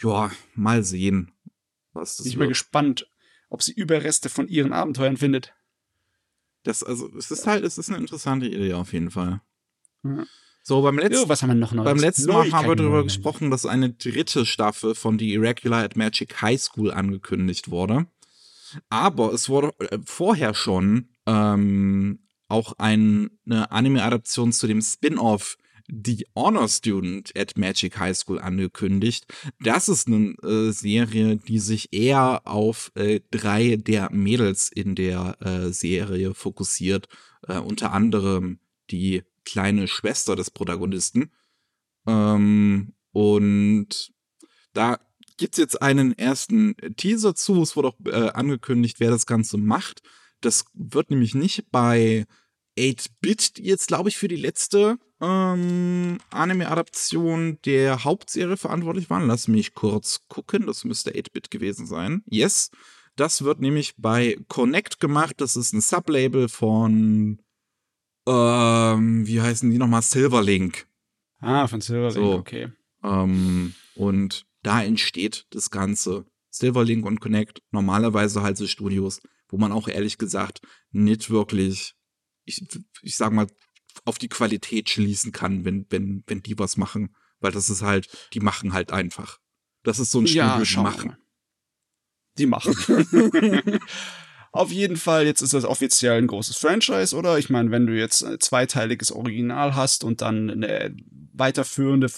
Ja, 0.01 0.31
mal 0.55 0.83
sehen, 0.83 1.31
was 1.93 2.17
das 2.17 2.25
Ich 2.25 2.37
bin 2.37 2.49
gespannt, 2.49 3.09
ob 3.49 3.61
sie 3.61 3.73
Überreste 3.73 4.29
von 4.29 4.47
ihren 4.47 4.73
Abenteuern 4.73 5.17
findet. 5.17 5.53
Das, 6.63 6.83
also, 6.83 7.09
es 7.17 7.31
ist 7.31 7.47
halt, 7.47 7.63
es 7.63 7.77
ist 7.77 7.89
eine 7.89 7.97
interessante 7.97 8.47
Idee 8.47 8.73
auf 8.73 8.93
jeden 8.93 9.11
Fall. 9.11 9.41
Ja. 10.03 10.25
So, 10.63 10.81
beim 10.83 10.99
letzten, 10.99 11.23
jo, 11.23 11.29
was 11.29 11.41
haben 11.41 11.49
wir 11.49 11.55
noch 11.55 11.73
beim 11.73 11.97
letzten 11.97 12.31
Mal 12.31 12.51
haben 12.51 12.67
wir 12.67 12.75
darüber 12.75 13.03
gesprochen, 13.03 13.49
dass 13.49 13.65
eine 13.65 13.91
dritte 13.91 14.45
Staffel 14.45 14.93
von 14.93 15.17
The 15.17 15.33
Irregular 15.33 15.83
at 15.83 15.95
Magic 15.95 16.41
High 16.41 16.61
School 16.61 16.91
angekündigt 16.91 17.71
wurde. 17.71 18.05
Aber 18.89 19.33
es 19.33 19.49
wurde 19.49 19.73
äh, 19.79 19.97
vorher 20.05 20.53
schon 20.53 21.09
ähm, 21.25 22.19
auch 22.47 22.73
ein, 22.77 23.31
eine 23.45 23.71
Anime-Adaption 23.71 24.51
zu 24.51 24.67
dem 24.67 24.81
Spin-off 24.81 25.57
The 25.91 26.25
Honor 26.35 26.69
Student 26.69 27.31
at 27.37 27.57
Magic 27.57 27.99
High 27.99 28.15
School 28.15 28.39
angekündigt. 28.39 29.25
Das 29.59 29.89
ist 29.89 30.07
eine 30.07 30.35
äh, 30.41 30.71
Serie, 30.71 31.35
die 31.35 31.59
sich 31.59 31.91
eher 31.91 32.41
auf 32.45 32.91
äh, 32.95 33.19
drei 33.29 33.75
der 33.75 34.09
Mädels 34.11 34.71
in 34.73 34.95
der 34.95 35.35
äh, 35.41 35.71
Serie 35.73 36.33
fokussiert. 36.33 37.07
Äh, 37.47 37.57
unter 37.57 37.91
anderem 37.91 38.59
die 38.89 39.23
kleine 39.43 39.87
Schwester 39.87 40.35
des 40.35 40.49
Protagonisten. 40.49 41.31
Ähm, 42.07 42.93
und 43.11 44.13
da 44.73 44.99
gibt 45.37 45.55
es 45.55 45.59
jetzt 45.59 45.81
einen 45.81 46.17
ersten 46.17 46.75
Teaser 46.95 47.35
zu. 47.35 47.61
Es 47.61 47.75
wurde 47.75 47.89
auch 47.89 47.97
äh, 48.05 48.29
angekündigt, 48.29 48.99
wer 48.99 49.09
das 49.09 49.25
Ganze 49.25 49.57
macht. 49.57 50.01
Das 50.39 50.65
wird 50.73 51.11
nämlich 51.11 51.35
nicht 51.35 51.69
bei 51.71 52.25
8-Bit, 52.77 53.57
die 53.57 53.63
jetzt, 53.63 53.87
glaube 53.87 54.09
ich, 54.09 54.17
für 54.17 54.27
die 54.27 54.35
letzte 54.35 54.97
ähm, 55.19 56.17
Anime-Adaption 56.31 57.59
der 57.65 58.03
Hauptserie 58.03 58.57
verantwortlich 58.57 59.09
waren. 59.09 59.27
Lass 59.27 59.47
mich 59.47 59.73
kurz 59.73 60.21
gucken. 60.27 60.67
Das 60.67 60.83
müsste 60.85 61.11
8-Bit 61.11 61.51
gewesen 61.51 61.85
sein. 61.85 62.23
Yes. 62.25 62.71
Das 63.15 63.43
wird 63.43 63.59
nämlich 63.59 63.95
bei 63.97 64.37
Connect 64.47 64.99
gemacht. 64.99 65.35
Das 65.39 65.55
ist 65.55 65.73
ein 65.73 65.81
Sublabel 65.81 66.47
von 66.47 67.39
ähm, 68.27 69.25
wie 69.25 69.41
heißen 69.41 69.69
die 69.69 69.77
nochmal? 69.77 70.01
Silverlink. 70.01 70.87
Ah, 71.39 71.67
von 71.67 71.81
Silverlink, 71.81 72.13
so, 72.13 72.33
okay. 72.33 72.71
Ähm, 73.03 73.73
und 73.95 74.45
da 74.63 74.83
entsteht 74.83 75.47
das 75.51 75.71
Ganze. 75.71 76.25
Silverlink 76.49 77.05
und 77.05 77.19
Connect, 77.19 77.61
normalerweise 77.71 78.41
halt 78.41 78.57
so 78.57 78.67
Studios, 78.67 79.21
wo 79.49 79.57
man 79.57 79.71
auch 79.71 79.87
ehrlich 79.87 80.17
gesagt 80.17 80.61
nicht 80.91 81.29
wirklich, 81.29 81.95
ich, 82.45 82.63
ich 83.01 83.15
sag 83.15 83.31
mal, 83.31 83.47
auf 84.05 84.17
die 84.17 84.29
Qualität 84.29 84.89
schließen 84.89 85.31
kann, 85.31 85.65
wenn, 85.65 85.85
wenn, 85.89 86.23
wenn 86.27 86.41
die 86.41 86.57
was 86.57 86.77
machen. 86.77 87.15
Weil 87.39 87.51
das 87.51 87.69
ist 87.69 87.81
halt, 87.81 88.07
die 88.33 88.39
machen 88.39 88.73
halt 88.73 88.91
einfach. 88.91 89.39
Das 89.83 89.99
ist 89.99 90.11
so 90.11 90.19
ein 90.19 90.27
Studio, 90.27 90.43
ja, 90.43 90.63
die 90.63 90.77
machen. 90.77 91.17
Die 92.37 92.45
machen. 92.45 93.79
Auf 94.51 94.69
jeden 94.69 94.97
Fall, 94.97 95.25
jetzt 95.25 95.41
ist 95.41 95.53
das 95.53 95.63
offiziell 95.63 96.17
ein 96.17 96.27
großes 96.27 96.57
Franchise, 96.57 97.15
oder? 97.15 97.39
Ich 97.39 97.49
meine, 97.49 97.71
wenn 97.71 97.87
du 97.87 97.97
jetzt 97.97 98.23
ein 98.23 98.39
zweiteiliges 98.39 99.11
Original 99.11 99.75
hast 99.75 100.03
und 100.03 100.21
dann 100.21 100.49
eine 100.49 100.95
weiterführende 101.33 102.11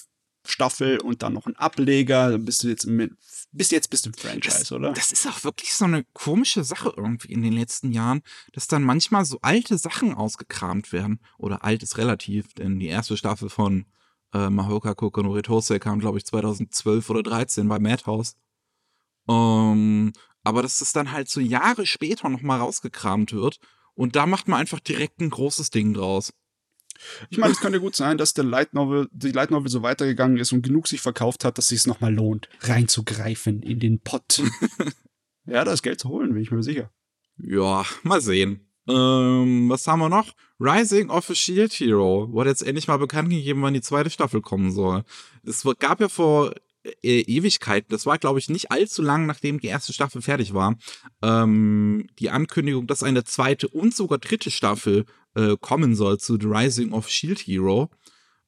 Staffel 0.45 0.99
und 0.99 1.23
dann 1.23 1.33
noch 1.33 1.45
ein 1.45 1.55
Ableger, 1.55 2.31
dann 2.31 2.45
bist 2.45 2.63
du 2.63 2.67
jetzt 2.67 2.85
mit, 2.85 3.13
bis 3.51 3.71
jetzt 3.71 3.89
bist 3.89 4.05
du 4.05 4.09
im 4.09 4.13
Franchise, 4.13 4.59
das, 4.59 4.71
oder? 4.71 4.93
Das 4.93 5.11
ist 5.11 5.27
auch 5.27 5.43
wirklich 5.43 5.73
so 5.73 5.85
eine 5.85 6.03
komische 6.13 6.63
Sache 6.63 6.93
irgendwie 6.95 7.31
in 7.31 7.41
den 7.41 7.53
letzten 7.53 7.91
Jahren, 7.91 8.21
dass 8.51 8.67
dann 8.67 8.83
manchmal 8.83 9.25
so 9.25 9.39
alte 9.41 9.77
Sachen 9.77 10.13
ausgekramt 10.13 10.91
werden. 10.91 11.19
Oder 11.37 11.63
alt 11.63 11.83
ist 11.83 11.97
relativ, 11.97 12.53
denn 12.53 12.79
die 12.79 12.87
erste 12.87 13.15
Staffel 13.15 13.49
von 13.49 13.85
äh, 14.33 14.49
Mahoka 14.49 14.93
Koko 14.93 15.21
no 15.21 15.31
Ritose 15.31 15.79
kam, 15.79 15.99
glaube 15.99 16.17
ich, 16.17 16.25
2012 16.25 17.09
oder 17.09 17.23
2013 17.23 17.67
bei 17.67 17.79
Madhouse. 17.79 18.35
Ähm, 19.29 20.13
aber 20.43 20.61
dass 20.61 20.79
das 20.79 20.91
dann 20.91 21.11
halt 21.11 21.29
so 21.29 21.39
Jahre 21.39 21.85
später 21.85 22.27
nochmal 22.29 22.59
rausgekramt 22.59 23.31
wird 23.31 23.59
und 23.95 24.15
da 24.15 24.25
macht 24.25 24.47
man 24.47 24.59
einfach 24.59 24.79
direkt 24.79 25.21
ein 25.21 25.29
großes 25.29 25.69
Ding 25.69 25.93
draus. 25.93 26.33
Ich 27.29 27.37
meine, 27.37 27.53
es 27.53 27.59
könnte 27.59 27.79
gut 27.79 27.95
sein, 27.95 28.17
dass 28.17 28.33
der 28.33 28.43
Light 28.43 28.73
Novel, 28.73 29.09
die 29.11 29.31
Light 29.31 29.51
Novel 29.51 29.69
so 29.69 29.81
weitergegangen 29.83 30.37
ist 30.37 30.51
und 30.53 30.61
genug 30.61 30.87
sich 30.87 31.01
verkauft 31.01 31.43
hat, 31.43 31.57
dass 31.57 31.65
es 31.65 31.69
sich 31.69 31.87
nochmal 31.87 32.13
lohnt, 32.13 32.49
reinzugreifen 32.61 33.61
in 33.61 33.79
den 33.79 33.99
Pott. 33.99 34.41
ja, 35.45 35.63
da 35.63 35.73
ist 35.73 35.83
Geld 35.83 35.99
zu 35.99 36.09
holen, 36.09 36.33
bin 36.33 36.41
ich 36.41 36.51
mir 36.51 36.63
sicher. 36.63 36.91
Ja, 37.37 37.85
mal 38.03 38.21
sehen. 38.21 38.67
Ähm, 38.87 39.69
was 39.69 39.87
haben 39.87 39.99
wir 39.99 40.09
noch? 40.09 40.33
Rising 40.59 41.09
of 41.09 41.29
a 41.29 41.35
Shield 41.35 41.71
Hero 41.73 42.29
wurde 42.31 42.49
jetzt 42.49 42.63
endlich 42.63 42.87
mal 42.87 42.97
bekannt 42.97 43.29
gegeben, 43.29 43.61
wann 43.61 43.73
die 43.73 43.81
zweite 43.81 44.09
Staffel 44.09 44.41
kommen 44.41 44.71
soll. 44.71 45.03
Es 45.43 45.63
gab 45.79 46.01
ja 46.01 46.09
vor 46.09 46.53
äh, 47.01 47.21
Ewigkeiten, 47.21 47.91
das 47.91 48.05
war, 48.05 48.17
glaube 48.17 48.39
ich, 48.39 48.49
nicht 48.49 48.71
allzu 48.71 49.01
lang, 49.01 49.25
nachdem 49.25 49.59
die 49.59 49.67
erste 49.67 49.93
Staffel 49.93 50.21
fertig 50.21 50.53
war, 50.53 50.75
ähm, 51.21 52.07
die 52.19 52.29
Ankündigung, 52.29 52.87
dass 52.87 53.03
eine 53.03 53.23
zweite 53.23 53.69
und 53.69 53.95
sogar 53.95 54.17
dritte 54.17 54.51
Staffel 54.51 55.05
äh, 55.35 55.55
kommen 55.59 55.95
soll 55.95 56.19
zu 56.19 56.37
The 56.39 56.47
Rising 56.47 56.91
of 56.93 57.09
Shield 57.09 57.39
Hero. 57.39 57.89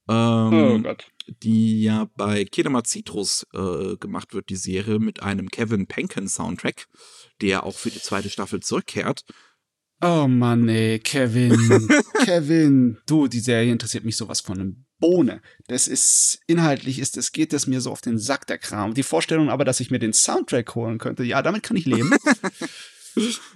Ähm, 0.08 0.54
oh 0.54 0.80
Gott. 0.80 1.08
Die 1.42 1.82
ja 1.82 2.08
bei 2.16 2.46
Kinema 2.46 2.84
Citrus 2.84 3.48
äh, 3.54 3.98
gemacht 3.98 4.34
wird, 4.34 4.50
die 4.50 4.56
Serie 4.56 5.00
mit 5.00 5.24
einem 5.24 5.50
Kevin 5.50 5.88
Penken 5.88 6.28
Soundtrack, 6.28 6.88
der 7.42 7.64
auch 7.64 7.76
für 7.76 7.90
die 7.90 8.02
zweite 8.02 8.30
Staffel 8.30 8.62
zurückkehrt. 8.62 9.26
Oh 10.02 10.28
Mann, 10.28 10.70
ey, 10.70 11.00
Kevin. 11.00 11.58
Kevin. 12.26 12.98
Du, 13.08 13.28
die 13.28 13.40
Serie 13.40 13.72
interessiert 13.72 14.04
mich 14.04 14.18
sowas 14.18 14.42
von 14.42 14.60
einem 14.60 14.86
Bohne. 15.00 15.42
Das 15.68 15.88
ist, 15.88 16.40
inhaltlich 16.48 17.00
ist 17.00 17.18
es, 17.18 17.32
geht 17.32 17.54
es 17.54 17.66
mir 17.66 17.82
so 17.82 17.92
auf 17.92 18.02
den 18.02 18.20
Sack, 18.20 18.46
der 18.46 18.58
Kram. 18.58 18.94
Die 18.94 19.04
Vorstellung 19.04 19.50
aber, 19.50 19.66
dass 19.66 19.80
ich 19.80 19.92
mir 19.92 20.00
den 20.00 20.14
Soundtrack 20.14 20.76
holen 20.76 21.00
könnte, 21.00 21.24
ja, 21.24 21.42
damit 21.42 21.64
kann 21.64 21.78
ich 21.78 21.86
leben. 21.86 22.14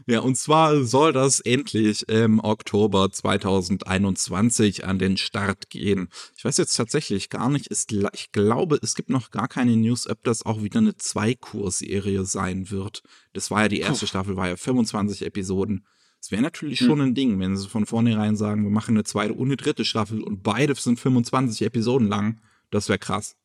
ja, 0.08 0.20
und 0.20 0.36
zwar 0.36 0.84
soll 0.84 1.14
das 1.14 1.40
endlich 1.40 2.08
im 2.10 2.40
Oktober 2.40 3.12
2021 3.12 4.86
an 4.86 5.00
den 5.00 5.18
Start 5.18 5.70
gehen. 5.70 6.10
Ich 6.38 6.46
weiß 6.46 6.58
jetzt 6.58 6.76
tatsächlich 6.76 7.30
gar 7.30 7.50
nicht, 7.50 7.68
ist, 7.68 7.92
ich 8.14 8.32
glaube, 8.32 8.80
es 8.82 8.96
gibt 8.96 9.10
noch 9.10 9.32
gar 9.32 9.48
keine 9.48 9.76
News, 9.76 10.10
ob 10.10 10.24
das 10.24 10.46
auch 10.46 10.64
wieder 10.64 10.80
eine 10.80 10.96
Zwei-Kurs-Serie 10.96 12.26
sein 12.26 12.70
wird. 12.72 13.04
Das 13.34 13.52
war 13.52 13.64
ja 13.64 13.68
die 13.68 13.80
erste 13.80 14.06
Puh. 14.06 14.10
Staffel, 14.10 14.36
war 14.36 14.50
ja 14.50 14.56
25 14.56 15.26
Episoden. 15.26 15.86
Es 16.22 16.32
wäre 16.32 16.42
natürlich 16.42 16.82
hm. 16.82 16.88
schon 16.88 17.02
ein 17.02 17.16
Ding, 17.16 17.40
wenn 17.40 17.56
sie 17.56 17.70
von 17.70 17.86
vornherein 17.86 18.36
sagen, 18.36 18.64
wir 18.64 18.72
machen 18.72 18.96
eine 18.96 19.04
zweite 19.04 19.34
und 19.34 19.48
eine 19.48 19.58
dritte 19.58 19.86
Staffel 19.86 20.22
und 20.22 20.44
beide 20.44 20.76
sind 20.76 21.00
25 21.00 21.66
Episoden 21.66 22.08
lang. 22.08 22.42
Das 22.72 22.90
wäre 22.90 23.00
krass. 23.00 23.36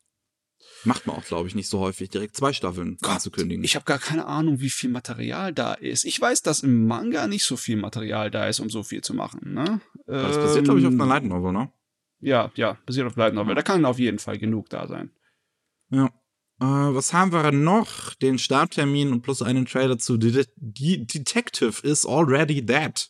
Macht 0.83 1.07
man 1.07 1.15
auch, 1.15 1.23
glaube 1.23 1.47
ich, 1.47 1.55
nicht 1.55 1.69
so 1.69 1.79
häufig, 1.79 2.09
direkt 2.09 2.35
zwei 2.35 2.53
Staffeln 2.53 2.97
Gott, 3.01 3.13
anzukündigen. 3.13 3.63
Ich 3.63 3.75
habe 3.75 3.85
gar 3.85 3.97
keine 3.97 4.25
Ahnung, 4.25 4.59
wie 4.59 4.69
viel 4.69 4.89
Material 4.89 5.53
da 5.53 5.73
ist. 5.73 6.05
Ich 6.05 6.19
weiß, 6.19 6.41
dass 6.43 6.61
im 6.61 6.85
Manga 6.85 7.27
nicht 7.27 7.43
so 7.43 7.57
viel 7.57 7.77
Material 7.77 8.29
da 8.29 8.47
ist, 8.47 8.59
um 8.59 8.69
so 8.69 8.83
viel 8.83 9.01
zu 9.01 9.13
machen. 9.13 9.53
Ne? 9.53 9.81
Das 10.05 10.35
basiert, 10.37 10.57
ähm, 10.59 10.63
glaube 10.65 10.79
ich, 10.79 10.85
auf 10.85 10.93
einer 10.93 11.05
Light 11.07 11.23
Novel, 11.23 11.53
ne? 11.53 11.71
Ja, 12.19 12.51
ja, 12.55 12.77
basiert 12.85 13.07
auf 13.07 13.15
Light 13.15 13.33
Novel. 13.33 13.49
Ja. 13.49 13.55
Da 13.55 13.61
kann 13.61 13.85
auf 13.85 13.99
jeden 13.99 14.19
Fall 14.19 14.37
genug 14.37 14.69
da 14.69 14.87
sein. 14.87 15.11
Ja. 15.89 16.05
Äh, 16.59 16.65
was 16.65 17.13
haben 17.13 17.31
wir 17.31 17.51
noch? 17.51 18.13
Den 18.15 18.37
Starttermin 18.37 19.11
und 19.11 19.21
plus 19.21 19.41
einen 19.41 19.65
Trailer 19.65 19.97
zu 19.97 20.17
De 20.17 20.45
De 20.55 21.05
Detective 21.05 21.85
is 21.85 22.05
Already 22.05 22.65
Dead. 22.65 23.09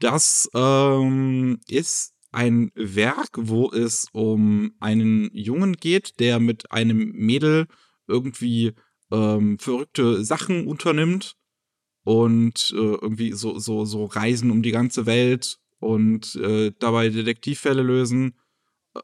Das 0.00 0.48
ähm, 0.54 1.60
ist 1.68 2.13
ein 2.34 2.70
Werk, 2.74 3.30
wo 3.36 3.70
es 3.70 4.08
um 4.12 4.72
einen 4.80 5.30
Jungen 5.32 5.74
geht, 5.74 6.20
der 6.20 6.40
mit 6.40 6.70
einem 6.72 7.12
Mädel 7.12 7.66
irgendwie 8.06 8.72
ähm, 9.10 9.58
verrückte 9.58 10.24
Sachen 10.24 10.66
unternimmt 10.66 11.36
und 12.04 12.72
äh, 12.74 12.76
irgendwie 12.76 13.32
so, 13.32 13.58
so, 13.58 13.84
so 13.84 14.04
Reisen 14.04 14.50
um 14.50 14.62
die 14.62 14.72
ganze 14.72 15.06
Welt 15.06 15.58
und 15.78 16.34
äh, 16.36 16.72
dabei 16.78 17.08
Detektivfälle 17.08 17.82
lösen 17.82 18.34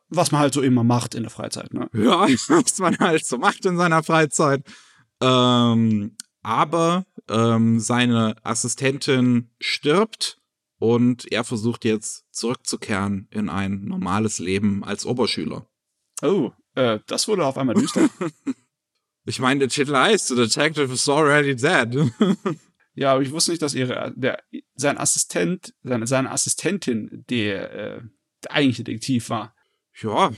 was 0.08 0.30
man 0.30 0.40
halt 0.40 0.54
so 0.54 0.62
immer 0.62 0.84
macht 0.84 1.14
in 1.14 1.22
der 1.22 1.30
Freizeit, 1.30 1.72
ne? 1.74 1.88
Ja, 1.92 2.26
was 2.48 2.78
man 2.78 2.98
halt 2.98 3.24
so 3.26 3.38
macht 3.38 3.64
in 3.66 3.76
seiner 3.76 4.02
Freizeit. 4.02 4.64
Ähm, 5.20 6.16
aber 6.42 7.04
ähm, 7.28 7.80
seine 7.80 8.36
Assistentin 8.42 9.50
stirbt 9.60 10.39
und 10.80 11.30
er 11.30 11.44
versucht 11.44 11.84
jetzt 11.84 12.24
zurückzukehren 12.32 13.28
in 13.30 13.48
ein 13.48 13.84
normales 13.84 14.38
Leben 14.38 14.82
als 14.82 15.04
Oberschüler. 15.04 15.68
Oh, 16.22 16.52
äh, 16.74 16.98
das 17.06 17.28
wurde 17.28 17.44
auf 17.44 17.58
einmal 17.58 17.74
düster. 17.74 18.08
ich 19.26 19.38
meine, 19.40 19.60
der 19.60 19.68
Titel 19.68 19.94
heißt 19.94 20.28
The 20.28 20.36
Detective 20.36 20.92
is 20.92 21.08
already 21.08 21.54
dead. 21.54 22.10
ja, 22.94 23.12
aber 23.12 23.22
ich 23.22 23.30
wusste 23.30 23.52
nicht, 23.52 23.60
dass 23.60 23.74
ihre, 23.74 24.12
der, 24.16 24.42
sein 24.74 24.96
Assistent, 24.96 25.74
seine, 25.82 26.06
seine 26.06 26.30
Assistentin 26.30 27.24
der, 27.28 27.72
äh, 27.72 28.00
der 28.44 28.52
eigentliche 28.52 28.84
Detektiv 28.84 29.28
war. 29.28 29.54
Ja, 30.00 30.32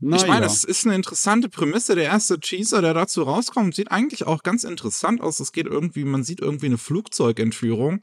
na 0.00 0.16
ich 0.16 0.26
meine, 0.26 0.46
ja. 0.46 0.52
es 0.52 0.64
ist 0.64 0.86
eine 0.86 0.94
interessante 0.94 1.48
Prämisse. 1.48 1.94
Der 1.94 2.04
erste 2.04 2.38
Teaser, 2.38 2.82
der 2.82 2.94
dazu 2.94 3.22
rauskommt, 3.22 3.74
sieht 3.74 3.90
eigentlich 3.90 4.26
auch 4.26 4.42
ganz 4.42 4.64
interessant 4.64 5.22
aus. 5.22 5.40
Es 5.40 5.50
geht 5.50 5.66
irgendwie, 5.66 6.04
man 6.04 6.22
sieht 6.22 6.40
irgendwie 6.40 6.66
eine 6.66 6.78
Flugzeugentführung. 6.78 8.02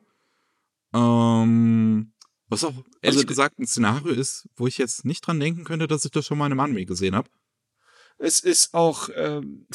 Ähm, 0.96 2.14
was 2.48 2.64
auch 2.64 2.74
ehrlich 3.02 3.18
also, 3.18 3.26
gesagt 3.26 3.60
ein 3.60 3.68
Szenario 3.68 4.14
ist, 4.14 4.48
wo 4.56 4.68
ich 4.68 4.78
jetzt 4.78 5.04
nicht 5.04 5.22
dran 5.22 5.40
denken 5.40 5.64
könnte, 5.64 5.88
dass 5.88 6.06
ich 6.06 6.12
das 6.12 6.26
schon 6.26 6.38
mal 6.38 6.46
in 6.46 6.54
einem 6.54 6.62
Anime 6.62 6.86
gesehen 6.86 7.16
habe. 7.16 7.30
Es 8.18 8.40
ist 8.40 8.74
auch, 8.74 9.10
ähm, 9.16 9.68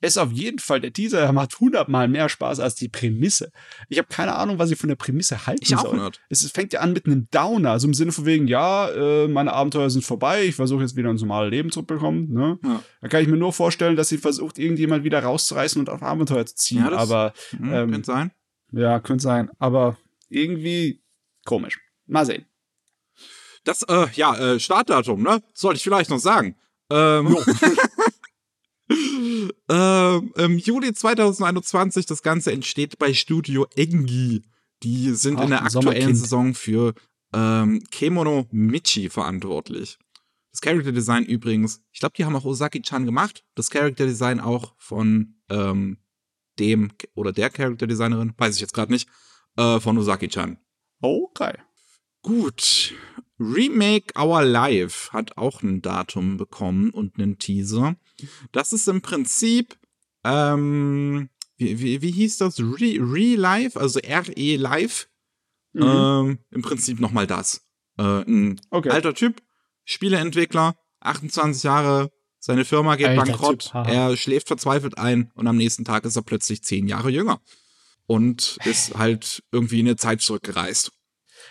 ist 0.00 0.18
auf 0.18 0.32
jeden 0.32 0.58
Fall, 0.58 0.80
der 0.80 0.92
Teaser 0.92 1.32
macht 1.32 1.60
hundertmal 1.60 2.08
mehr 2.08 2.28
Spaß 2.28 2.60
als 2.60 2.74
die 2.74 2.88
Prämisse. 2.88 3.50
Ich 3.88 3.98
habe 3.98 4.08
keine 4.08 4.34
Ahnung, 4.34 4.58
was 4.58 4.70
ich 4.70 4.78
von 4.78 4.88
der 4.88 4.96
Prämisse 4.96 5.46
halten 5.46 5.62
ich 5.62 5.76
auch 5.76 5.82
soll. 5.82 5.98
Nicht. 5.98 6.20
Es 6.28 6.50
fängt 6.50 6.72
ja 6.72 6.80
an 6.80 6.92
mit 6.92 7.06
einem 7.06 7.28
Downer, 7.30 7.70
also 7.70 7.86
im 7.86 7.94
Sinne 7.94 8.12
von 8.12 8.26
wegen, 8.26 8.48
ja, 8.48 8.88
äh, 8.90 9.28
meine 9.28 9.52
Abenteuer 9.52 9.88
sind 9.90 10.04
vorbei, 10.04 10.44
ich 10.44 10.56
versuche 10.56 10.82
jetzt 10.82 10.96
wieder 10.96 11.10
ins 11.10 11.22
normale 11.22 11.50
Leben 11.50 11.70
zurückzubekommen. 11.70 12.32
Ne? 12.32 12.58
Ja. 12.64 12.82
Da 13.00 13.08
kann 13.08 13.22
ich 13.22 13.28
mir 13.28 13.36
nur 13.36 13.52
vorstellen, 13.52 13.96
dass 13.96 14.08
sie 14.08 14.18
versucht, 14.18 14.58
irgendjemand 14.58 15.04
wieder 15.04 15.22
rauszureißen 15.22 15.78
und 15.78 15.88
auf 15.88 16.02
Abenteuer 16.02 16.46
zu 16.46 16.56
ziehen. 16.56 16.84
Ja, 16.84 16.90
das, 16.90 17.00
aber 17.00 17.32
mh, 17.58 17.82
ähm, 17.82 17.90
könnte 17.92 18.06
sein. 18.06 18.30
Ja, 18.72 18.98
könnte 18.98 19.22
sein. 19.22 19.50
Aber 19.58 19.96
irgendwie 20.34 21.02
komisch. 21.44 21.78
Mal 22.06 22.26
sehen. 22.26 22.46
Das, 23.64 23.82
äh, 23.82 24.08
ja, 24.14 24.36
äh, 24.36 24.60
Startdatum, 24.60 25.22
ne? 25.22 25.42
Sollte 25.54 25.78
ich 25.78 25.82
vielleicht 25.82 26.10
noch 26.10 26.18
sagen. 26.18 26.56
Ähm, 26.90 27.36
ähm, 29.70 30.32
Im 30.36 30.58
Juli 30.58 30.92
2021, 30.92 32.06
das 32.06 32.22
Ganze 32.22 32.52
entsteht 32.52 32.98
bei 32.98 33.14
Studio 33.14 33.66
Engi. 33.74 34.42
Die 34.82 35.14
sind 35.14 35.38
Ach, 35.38 35.44
in 35.44 35.50
der 35.50 35.62
aktuellen 35.64 36.14
Saison 36.14 36.54
für 36.54 36.94
ähm, 37.32 37.82
Kemono 37.90 38.46
Michi 38.50 39.08
verantwortlich. 39.08 39.98
Das 40.52 40.60
Character 40.60 40.92
Design 40.92 41.24
übrigens, 41.24 41.82
ich 41.90 42.00
glaube, 42.00 42.14
die 42.16 42.24
haben 42.24 42.36
auch 42.36 42.44
Osaki-chan 42.44 43.06
gemacht. 43.06 43.44
Das 43.54 43.70
Character 43.70 44.06
Design 44.06 44.40
auch 44.40 44.74
von 44.76 45.36
ähm, 45.48 45.98
dem 46.58 46.92
oder 47.14 47.32
der 47.32 47.50
Character 47.50 47.86
Designerin, 47.86 48.34
weiß 48.36 48.54
ich 48.54 48.60
jetzt 48.60 48.74
gerade 48.74 48.92
nicht, 48.92 49.08
äh, 49.56 49.80
von 49.80 49.98
Osaki-chan. 49.98 50.58
Okay. 51.00 51.54
Gut. 52.22 52.94
Remake 53.38 54.18
Our 54.18 54.42
Life 54.42 55.12
hat 55.12 55.36
auch 55.36 55.62
ein 55.62 55.82
Datum 55.82 56.36
bekommen 56.36 56.90
und 56.90 57.18
einen 57.18 57.38
Teaser. 57.38 57.96
Das 58.52 58.72
ist 58.72 58.88
im 58.88 59.02
Prinzip, 59.02 59.76
ähm, 60.24 61.28
wie, 61.56 61.80
wie, 61.80 62.02
wie 62.02 62.10
hieß 62.10 62.38
das? 62.38 62.60
Re, 62.60 62.98
Re 63.00 63.34
Life, 63.36 63.78
also 63.78 64.00
RE 64.00 64.56
Live. 64.56 65.08
Mhm. 65.72 65.82
Ähm, 65.82 66.38
Im 66.50 66.62
Prinzip 66.62 67.00
nochmal 67.00 67.26
das. 67.26 67.66
Äh, 67.98 68.22
ein 68.22 68.60
okay. 68.70 68.90
alter 68.90 69.14
Typ, 69.14 69.42
Spieleentwickler, 69.84 70.76
28 71.00 71.64
Jahre, 71.64 72.10
seine 72.38 72.64
Firma 72.64 72.96
geht 72.96 73.08
alter 73.08 73.24
bankrott, 73.24 73.72
typ, 73.72 73.86
er 73.86 74.16
schläft 74.16 74.48
verzweifelt 74.48 74.98
ein 74.98 75.30
und 75.34 75.46
am 75.46 75.56
nächsten 75.56 75.84
Tag 75.84 76.04
ist 76.04 76.16
er 76.16 76.22
plötzlich 76.22 76.62
10 76.62 76.86
Jahre 76.86 77.10
jünger. 77.10 77.40
Und 78.06 78.58
ist 78.64 78.94
halt 78.96 79.42
irgendwie 79.50 79.80
in 79.80 79.86
eine 79.86 79.96
Zeit 79.96 80.20
zurückgereist. 80.20 80.92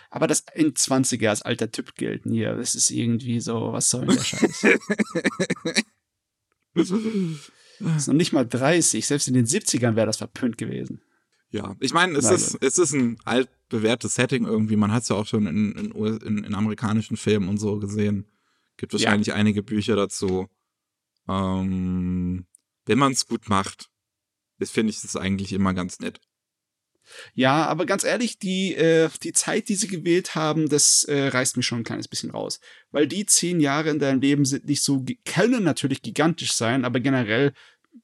Aber 0.09 0.27
das 0.27 0.43
in 0.53 0.73
20er 0.73 1.29
als 1.29 1.41
alter 1.41 1.71
Typ 1.71 1.95
gelten 1.95 2.31
hier, 2.31 2.53
das 2.55 2.75
ist 2.75 2.91
irgendwie 2.91 3.39
so, 3.39 3.73
was 3.73 3.89
soll 3.89 4.05
denn 4.05 4.15
der 4.17 4.23
Scheiß? 4.23 4.65
Das 6.75 6.91
ist 7.97 8.07
noch 8.07 8.13
nicht 8.13 8.33
mal 8.33 8.47
30. 8.47 9.05
Selbst 9.05 9.27
in 9.27 9.33
den 9.33 9.47
70ern 9.47 9.95
wäre 9.95 10.05
das 10.05 10.17
verpönt 10.17 10.57
gewesen. 10.59 11.01
Ja, 11.49 11.75
ich 11.79 11.93
meine, 11.93 12.17
es, 12.17 12.29
ist, 12.29 12.57
es 12.61 12.79
ist 12.79 12.93
ein 12.93 13.17
altbewährtes 13.25 14.15
Setting 14.15 14.45
irgendwie. 14.45 14.75
Man 14.75 14.91
hat 14.91 15.03
es 15.03 15.09
ja 15.09 15.15
auch 15.15 15.27
schon 15.27 15.45
in, 15.45 15.71
in, 15.73 15.91
in, 15.91 16.43
in, 16.43 16.55
amerikanischen 16.55 17.17
Filmen 17.17 17.47
und 17.47 17.57
so 17.57 17.77
gesehen. 17.79 18.25
Gibt 18.77 18.93
wahrscheinlich 18.93 19.27
ja. 19.27 19.35
einige 19.35 19.61
Bücher 19.61 19.95
dazu. 19.95 20.47
Ähm, 21.27 22.47
wenn 22.85 22.97
man 22.97 23.11
es 23.11 23.27
gut 23.27 23.49
macht, 23.49 23.89
finde 24.63 24.91
ich 24.91 25.01
das 25.01 25.15
eigentlich 25.15 25.53
immer 25.53 25.73
ganz 25.73 25.99
nett. 25.99 26.19
Ja, 27.33 27.65
aber 27.65 27.85
ganz 27.85 28.03
ehrlich, 28.03 28.39
die, 28.39 28.75
äh, 28.75 29.09
die 29.23 29.33
Zeit, 29.33 29.69
die 29.69 29.75
sie 29.75 29.87
gewählt 29.87 30.35
haben, 30.35 30.69
das 30.69 31.03
äh, 31.03 31.27
reißt 31.27 31.57
mich 31.57 31.65
schon 31.65 31.79
ein 31.79 31.83
kleines 31.83 32.07
bisschen 32.07 32.31
raus. 32.31 32.59
Weil 32.91 33.07
die 33.07 33.25
zehn 33.25 33.59
Jahre 33.59 33.89
in 33.89 33.99
deinem 33.99 34.21
Leben 34.21 34.45
sind 34.45 34.65
nicht 34.65 34.83
so, 34.83 35.05
können 35.25 35.63
natürlich 35.63 36.01
gigantisch 36.01 36.53
sein, 36.53 36.85
aber 36.85 36.99
generell 36.99 37.53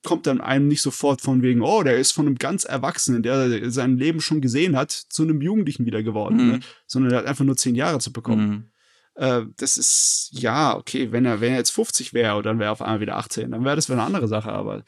kommt 0.03 0.27
dann 0.27 0.41
einem 0.41 0.67
nicht 0.67 0.81
sofort 0.81 1.21
von 1.21 1.41
wegen, 1.41 1.61
oh, 1.61 1.83
der 1.83 1.97
ist 1.97 2.11
von 2.11 2.27
einem 2.27 2.37
ganz 2.37 2.63
Erwachsenen, 2.63 3.23
der 3.23 3.71
sein 3.71 3.97
Leben 3.97 4.21
schon 4.21 4.41
gesehen 4.41 4.75
hat, 4.75 4.91
zu 4.91 5.23
einem 5.23 5.41
Jugendlichen 5.41 5.85
wieder 5.85 6.03
geworden, 6.03 6.37
ne? 6.37 6.43
mhm. 6.43 6.51
ne? 6.51 6.59
sondern 6.85 7.11
er 7.11 7.17
hat 7.19 7.25
einfach 7.25 7.45
nur 7.45 7.57
zehn 7.57 7.75
Jahre 7.75 7.99
zu 7.99 8.13
bekommen. 8.13 8.49
Mhm. 8.49 8.71
Äh, 9.15 9.41
das 9.57 9.77
ist, 9.77 10.29
ja, 10.31 10.77
okay, 10.77 11.11
wenn 11.11 11.25
er, 11.25 11.41
wenn 11.41 11.51
er 11.51 11.57
jetzt 11.57 11.71
50 11.71 12.13
wäre 12.13 12.37
und 12.37 12.45
dann 12.45 12.59
wäre 12.59 12.69
er 12.69 12.73
auf 12.73 12.81
einmal 12.81 13.01
wieder 13.01 13.17
18, 13.17 13.51
dann 13.51 13.65
wäre 13.65 13.75
das 13.75 13.89
eine 13.89 14.03
andere 14.03 14.27
Sache, 14.27 14.51
aber 14.51 14.83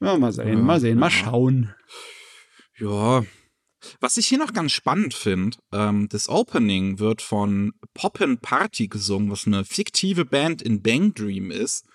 ja, 0.00 0.16
mal 0.16 0.32
sehen, 0.32 0.48
ja, 0.48 0.56
mal 0.56 0.80
sehen, 0.80 0.96
ja. 0.96 1.00
mal 1.00 1.10
schauen. 1.10 1.74
Ja, 2.78 3.24
was 4.00 4.16
ich 4.16 4.26
hier 4.26 4.38
noch 4.38 4.52
ganz 4.52 4.72
spannend 4.72 5.14
finde, 5.14 5.56
ähm, 5.72 6.08
das 6.08 6.28
Opening 6.28 6.98
wird 6.98 7.22
von 7.22 7.72
Poppin 7.94 8.38
Party 8.38 8.88
gesungen, 8.88 9.30
was 9.30 9.46
eine 9.46 9.64
fiktive 9.64 10.24
Band 10.24 10.62
in 10.62 10.82
Bang 10.82 11.14
Dream 11.14 11.50
ist. 11.50 11.86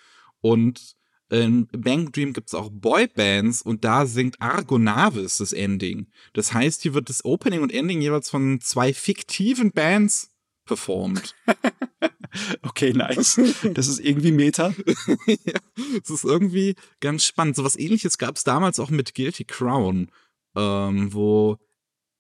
Und 0.42 0.96
in 1.30 1.68
Bang 1.68 2.12
Dream 2.12 2.34
gibt 2.34 2.48
es 2.48 2.56
auch 2.56 2.70
Boybands 2.72 3.62
und 3.62 3.86
da 3.86 4.06
singt 4.08 4.42
Argonavis 4.42 5.38
das 5.38 5.54
Ending. 5.54 6.08
Das 6.34 6.54
heißt, 6.54 6.82
hier 6.82 6.96
wird 6.96 7.10
das 7.10 7.24
Opening 7.24 7.62
und 7.62 7.72
Ending 7.72 8.02
jeweils 8.02 8.30
von 8.30 8.60
zwei 8.62 8.94
fiktiven 8.94 9.72
Bands 9.72 10.32
performt. 10.66 11.36
okay, 12.64 12.94
nice. 12.94 13.40
Das 13.74 13.88
ist 13.88 14.00
irgendwie 14.00 14.32
Meta. 14.32 14.74
ja, 15.28 15.60
das 16.00 16.10
ist 16.10 16.24
irgendwie 16.24 16.76
ganz 17.00 17.26
spannend. 17.26 17.56
So 17.56 17.64
was 17.64 17.78
ähnliches 17.78 18.18
gab 18.18 18.36
es 18.36 18.44
damals 18.44 18.80
auch 18.80 18.90
mit 18.90 19.14
Guilty 19.14 19.46
Crown, 19.46 20.12
ähm, 20.56 21.14
wo 21.14 21.58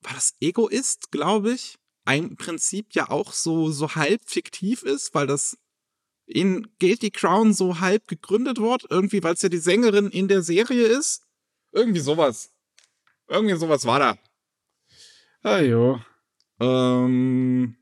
war 0.01 0.13
das 0.13 0.33
Egoist, 0.39 1.11
glaube 1.11 1.53
ich, 1.53 1.77
ein 2.05 2.35
Prinzip 2.35 2.93
ja 2.93 3.09
auch 3.09 3.33
so, 3.33 3.71
so 3.71 3.95
halb 3.95 4.21
fiktiv 4.25 4.83
ist, 4.83 5.13
weil 5.13 5.27
das 5.27 5.57
in 6.25 6.67
Guilty 6.79 7.11
Crown 7.11 7.53
so 7.53 7.79
halb 7.79 8.07
gegründet 8.07 8.59
wird, 8.59 8.85
irgendwie, 8.89 9.23
weil 9.23 9.33
es 9.33 9.41
ja 9.41 9.49
die 9.49 9.57
Sängerin 9.57 10.09
in 10.09 10.27
der 10.27 10.43
Serie 10.43 10.85
ist. 10.85 11.23
Irgendwie 11.71 11.99
sowas. 11.99 12.51
Irgendwie 13.27 13.55
sowas 13.55 13.85
war 13.85 13.99
da. 13.99 14.17
Ah 15.43 15.59
jo. 15.59 16.01
Ähm, 16.59 17.77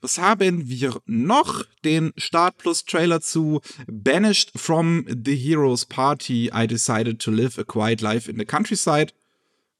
was 0.00 0.18
haben 0.18 0.68
wir 0.68 1.00
noch? 1.06 1.64
Den 1.84 2.12
Start 2.16 2.58
Plus 2.58 2.84
Trailer 2.84 3.20
zu 3.20 3.60
Banished 3.86 4.52
from 4.56 5.06
the 5.08 5.36
Heroes 5.36 5.84
Party. 5.86 6.50
I 6.52 6.66
decided 6.66 7.20
to 7.20 7.30
live 7.30 7.58
a 7.58 7.64
quiet 7.64 8.00
life 8.00 8.30
in 8.30 8.38
the 8.38 8.44
countryside. 8.44 9.12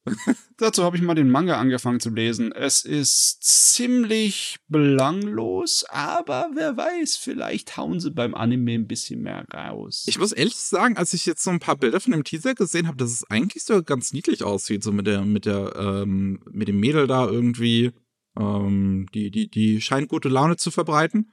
Dazu 0.59 0.84
habe 0.84 0.96
ich 0.96 1.02
mal 1.02 1.14
den 1.14 1.30
Manga 1.30 1.59
angefangen 1.59 2.00
zu 2.00 2.11
lesen. 2.11 2.52
Es 2.52 2.84
ist 2.84 3.42
ziemlich 3.42 4.57
belanglos, 4.68 5.84
aber 5.88 6.50
wer 6.55 6.76
weiß, 6.76 7.16
vielleicht 7.16 7.76
hauen 7.76 8.00
sie 8.00 8.11
beim 8.11 8.34
Anime 8.34 8.74
ein 8.74 8.86
bisschen 8.86 9.22
mehr 9.22 9.46
raus. 9.52 10.05
Ich 10.07 10.18
muss 10.18 10.32
ehrlich 10.32 10.57
sagen, 10.57 10.96
als 10.96 11.14
ich 11.14 11.26
jetzt 11.26 11.42
so 11.42 11.50
ein 11.50 11.61
paar 11.61 11.76
Bilder 11.76 12.00
von 12.00 12.12
dem 12.12 12.24
Teaser 12.24 12.55
gesehen 12.55 12.86
habe, 12.86 12.98
dass 12.98 13.11
es 13.11 13.30
eigentlich 13.30 13.64
so 13.64 13.82
ganz 13.82 14.12
niedlich 14.12 14.44
aussieht, 14.44 14.82
so 14.82 14.92
mit 14.92 15.07
der, 15.07 15.22
mit 15.22 15.46
der, 15.46 15.74
ähm, 15.76 16.40
mit 16.50 16.68
dem 16.68 16.80
Mädel 16.80 17.07
da 17.07 17.26
irgendwie. 17.26 17.92
Ähm, 18.38 19.07
die, 19.14 19.30
die, 19.30 19.48
die 19.48 19.80
scheint 19.80 20.09
gute 20.09 20.28
Laune 20.28 20.57
zu 20.57 20.70
verbreiten. 20.70 21.32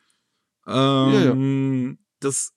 Ähm, 0.67 0.73
ja, 0.73 1.19
ja. 1.23 1.31
Ähm, 1.31 1.97
das 2.19 2.53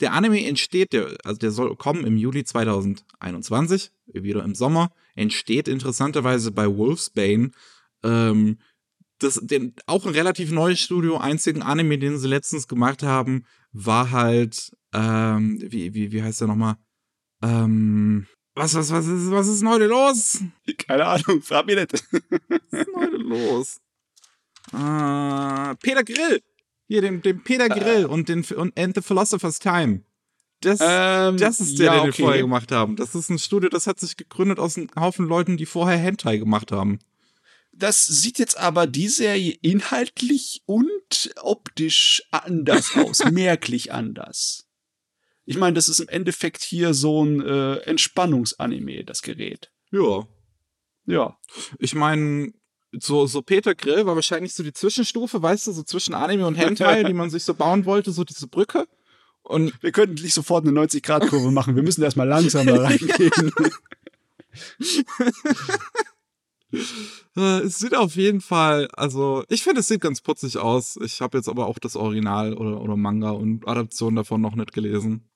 der 0.00 0.12
Anime 0.12 0.46
entsteht, 0.46 0.92
der, 0.92 1.16
also 1.24 1.38
der 1.38 1.50
soll 1.50 1.74
kommen 1.76 2.04
im 2.04 2.16
Juli 2.16 2.44
2021, 2.44 3.92
wieder 4.06 4.44
im 4.44 4.54
Sommer, 4.54 4.92
entsteht 5.14 5.68
interessanterweise 5.68 6.52
bei 6.52 6.66
Wolfsbane. 6.66 7.50
Ähm, 8.02 8.58
das, 9.18 9.40
den, 9.42 9.74
auch 9.86 10.06
ein 10.06 10.12
relativ 10.14 10.50
neues 10.50 10.80
Studio, 10.80 11.18
einzigen 11.18 11.62
Anime, 11.62 11.98
den 11.98 12.18
sie 12.18 12.28
letztens 12.28 12.68
gemacht 12.68 13.02
haben, 13.02 13.44
war 13.72 14.10
halt, 14.10 14.72
ähm, 14.94 15.58
wie, 15.60 15.94
wie, 15.94 16.12
wie 16.12 16.22
heißt 16.22 16.40
der 16.40 16.48
nochmal? 16.48 16.76
Ähm, 17.42 18.26
was, 18.54 18.74
was, 18.74 18.90
was 18.90 19.06
ist, 19.06 19.30
was 19.30 19.48
ist 19.48 19.60
denn 19.60 19.68
heute 19.68 19.86
los? 19.86 20.42
Keine 20.86 21.06
Ahnung, 21.06 21.42
frag 21.42 21.66
mich 21.66 21.76
nicht. 21.76 21.92
was 21.92 22.80
ist 22.80 22.86
denn 22.86 22.96
heute 22.96 23.16
los? 23.16 23.80
Äh, 24.72 25.76
Peter 25.76 26.04
Grill. 26.04 26.42
Hier, 26.88 27.02
dem, 27.02 27.22
dem 27.22 27.42
Peter 27.44 27.66
äh. 27.66 27.68
Grill 27.68 28.02
äh. 28.02 28.04
und 28.06 28.28
den 28.28 28.44
und 28.56 28.78
And 28.78 28.94
the 28.94 29.02
Philosopher's 29.02 29.58
Time. 29.58 30.02
Das, 30.60 30.78
ähm, 30.82 31.38
das 31.38 31.60
ist 31.60 31.78
der, 31.78 31.86
ja, 31.86 31.94
den 31.96 32.06
wir 32.06 32.12
vorher 32.12 32.42
gemacht 32.42 32.70
haben. 32.70 32.96
Das 32.96 33.14
ist 33.14 33.30
ein 33.30 33.38
Studio, 33.38 33.70
das 33.70 33.86
hat 33.86 33.98
sich 33.98 34.16
gegründet 34.16 34.58
aus 34.58 34.76
einem 34.76 34.88
Haufen 34.98 35.26
Leuten, 35.26 35.56
die 35.56 35.66
vorher 35.66 35.96
Hentai 35.96 36.36
gemacht 36.36 36.70
haben. 36.70 36.98
das 37.72 38.06
sieht 38.06 38.38
jetzt 38.38 38.58
aber 38.58 38.86
die 38.86 39.08
Serie 39.08 39.56
inhaltlich 39.62 40.62
und 40.66 41.32
optisch 41.40 42.22
anders 42.30 42.90
aus, 42.96 43.24
merklich 43.30 43.92
anders. 43.92 44.66
Ich 45.46 45.56
meine, 45.56 45.74
das 45.74 45.88
ist 45.88 45.98
im 45.98 46.08
Endeffekt 46.08 46.62
hier 46.62 46.94
so 46.94 47.24
ein 47.24 47.40
äh, 47.40 47.76
Entspannungsanime, 47.78 49.04
das 49.04 49.22
Gerät. 49.22 49.72
Ja. 49.90 50.28
Ja. 51.06 51.38
Ich 51.78 51.94
meine, 51.94 52.52
so, 52.92 53.26
so 53.26 53.42
Peter 53.42 53.74
Grill 53.74 54.06
war 54.06 54.14
wahrscheinlich 54.14 54.54
so 54.54 54.62
die 54.62 54.72
Zwischenstufe, 54.72 55.42
weißt 55.42 55.66
du, 55.66 55.72
so 55.72 55.82
zwischen 55.82 56.14
Anime 56.14 56.46
und 56.46 56.54
Hentai, 56.54 57.04
die 57.04 57.14
man 57.14 57.30
sich 57.30 57.44
so 57.44 57.54
bauen 57.54 57.84
wollte, 57.84 58.12
so 58.12 58.24
diese 58.24 58.46
Brücke. 58.46 58.86
Und 59.42 59.72
wir 59.82 59.92
könnten 59.92 60.22
nicht 60.22 60.34
sofort 60.34 60.66
eine 60.66 60.78
90-Grad-Kurve 60.78 61.50
machen. 61.50 61.76
Wir 61.76 61.82
müssen 61.82 62.02
erstmal 62.02 62.28
langsamer 62.28 62.80
reingehen. 62.82 63.52
Äh, 67.36 67.60
es 67.60 67.78
sieht 67.78 67.96
auf 67.96 68.16
jeden 68.16 68.40
Fall, 68.40 68.88
also 68.92 69.44
ich 69.48 69.62
finde, 69.62 69.80
es 69.80 69.88
sieht 69.88 70.00
ganz 70.00 70.20
putzig 70.20 70.58
aus. 70.58 70.96
Ich 71.02 71.20
habe 71.20 71.38
jetzt 71.38 71.48
aber 71.48 71.66
auch 71.66 71.78
das 71.78 71.96
Original 71.96 72.54
oder, 72.54 72.80
oder 72.80 72.96
Manga 72.96 73.30
und 73.30 73.66
Adaption 73.66 74.16
davon 74.16 74.40
noch 74.40 74.54
nicht 74.54 74.72
gelesen. 74.72 75.28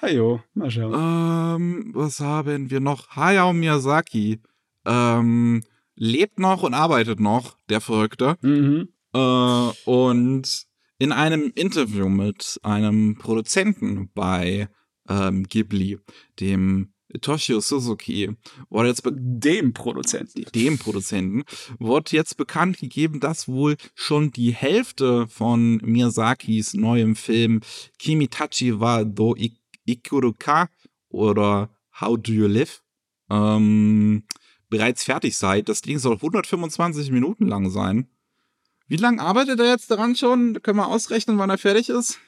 Hajo, 0.00 0.42
mal 0.54 0.70
schauen. 0.70 0.94
Ähm, 0.94 1.90
was 1.94 2.20
haben 2.20 2.70
wir 2.70 2.80
noch? 2.80 3.08
Hayao 3.10 3.52
Miyazaki 3.52 4.40
ähm, 4.86 5.62
lebt 5.94 6.38
noch 6.38 6.62
und 6.62 6.72
arbeitet 6.72 7.20
noch, 7.20 7.56
der 7.68 7.82
Verrückte. 7.82 8.36
Mhm. 8.40 8.88
Äh, 9.12 9.70
und 9.84 10.66
in 11.00 11.12
einem 11.12 11.50
Interview 11.54 12.10
mit 12.10 12.60
einem 12.62 13.16
Produzenten 13.16 14.10
bei 14.14 14.68
ähm, 15.08 15.44
Ghibli, 15.44 15.98
dem 16.38 16.92
Toshio 17.22 17.60
Suzuki, 17.60 18.36
wurde 18.68 18.90
jetzt 18.90 19.02
dem 19.06 19.72
Produzenten, 19.72 20.44
dem 20.54 20.78
Produzenten, 20.78 21.44
wurde 21.78 22.14
jetzt 22.14 22.36
bekannt 22.36 22.78
gegeben, 22.78 23.18
dass 23.18 23.48
wohl 23.48 23.76
schon 23.94 24.30
die 24.30 24.52
Hälfte 24.52 25.26
von 25.26 25.78
Miyazakis 25.78 26.74
neuem 26.74 27.16
Film 27.16 27.62
Kimitachi 27.98 28.78
wa 28.78 29.02
do 29.02 29.34
Ikuruka 29.86 30.68
oder 31.08 31.70
How 31.98 32.18
Do 32.20 32.30
You 32.30 32.46
Live 32.46 32.84
ähm, 33.30 34.24
bereits 34.68 35.04
fertig 35.04 35.34
sei. 35.38 35.62
Das 35.62 35.80
Ding 35.80 35.98
soll 35.98 36.16
125 36.16 37.10
Minuten 37.10 37.46
lang 37.46 37.70
sein. 37.70 38.06
Wie 38.90 38.96
lange 38.96 39.22
arbeitet 39.22 39.60
er 39.60 39.66
jetzt 39.66 39.88
daran 39.92 40.16
schon? 40.16 40.60
Können 40.64 40.78
wir 40.78 40.88
ausrechnen, 40.88 41.38
wann 41.38 41.48
er 41.48 41.58
fertig 41.58 41.90
ist? 41.90 42.18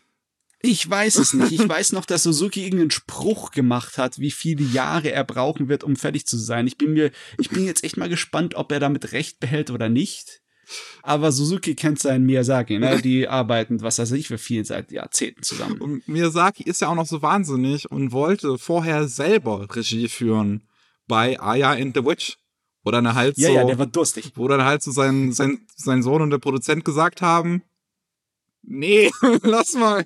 Ich 0.60 0.88
weiß 0.88 1.16
es 1.16 1.34
nicht. 1.34 1.50
Ich 1.50 1.68
weiß 1.68 1.90
noch, 1.90 2.04
dass 2.04 2.22
Suzuki 2.22 2.62
irgendeinen 2.62 2.92
Spruch 2.92 3.50
gemacht 3.50 3.98
hat, 3.98 4.20
wie 4.20 4.30
viele 4.30 4.64
Jahre 4.66 5.10
er 5.10 5.24
brauchen 5.24 5.68
wird, 5.68 5.82
um 5.82 5.96
fertig 5.96 6.24
zu 6.24 6.38
sein. 6.38 6.68
Ich 6.68 6.78
bin 6.78 6.92
mir, 6.92 7.10
ich 7.40 7.50
bin 7.50 7.66
jetzt 7.66 7.82
echt 7.82 7.96
mal 7.96 8.08
gespannt, 8.08 8.54
ob 8.54 8.70
er 8.70 8.78
damit 8.78 9.10
recht 9.10 9.40
behält 9.40 9.72
oder 9.72 9.88
nicht. 9.88 10.40
Aber 11.02 11.32
Suzuki 11.32 11.74
kennt 11.74 11.98
seinen 11.98 12.26
Miyazaki, 12.26 12.78
ne? 12.78 13.02
Die 13.02 13.26
arbeiten, 13.28 13.82
was 13.82 13.98
weiß 13.98 14.12
ich, 14.12 14.28
für 14.28 14.38
viel 14.38 14.64
seit 14.64 14.92
Jahrzehnten 14.92 15.42
zusammen. 15.42 15.80
Und 15.80 16.06
Miyazaki 16.06 16.62
ist 16.62 16.80
ja 16.80 16.86
auch 16.90 16.94
noch 16.94 17.06
so 17.06 17.22
wahnsinnig 17.22 17.90
und 17.90 18.12
wollte 18.12 18.56
vorher 18.56 19.08
selber 19.08 19.66
Regie 19.74 20.06
führen 20.06 20.62
bei 21.08 21.40
Aya 21.40 21.72
and 21.72 21.96
the 21.96 22.04
Witch. 22.04 22.36
Wo 22.84 22.90
dann 22.90 23.14
halt 23.14 23.38
ja, 23.38 23.48
so, 23.48 23.54
ja, 23.54 23.64
der 23.64 23.78
war 23.78 23.86
durstig. 23.86 24.32
Wo 24.34 24.48
dann 24.48 24.64
halt 24.64 24.82
so 24.82 24.90
sein, 24.90 25.32
sein, 25.32 25.66
sein 25.76 26.02
Sohn 26.02 26.22
und 26.22 26.30
der 26.30 26.38
Produzent 26.38 26.84
gesagt 26.84 27.22
haben, 27.22 27.62
nee, 28.62 29.10
lass 29.42 29.74
mal. 29.74 30.04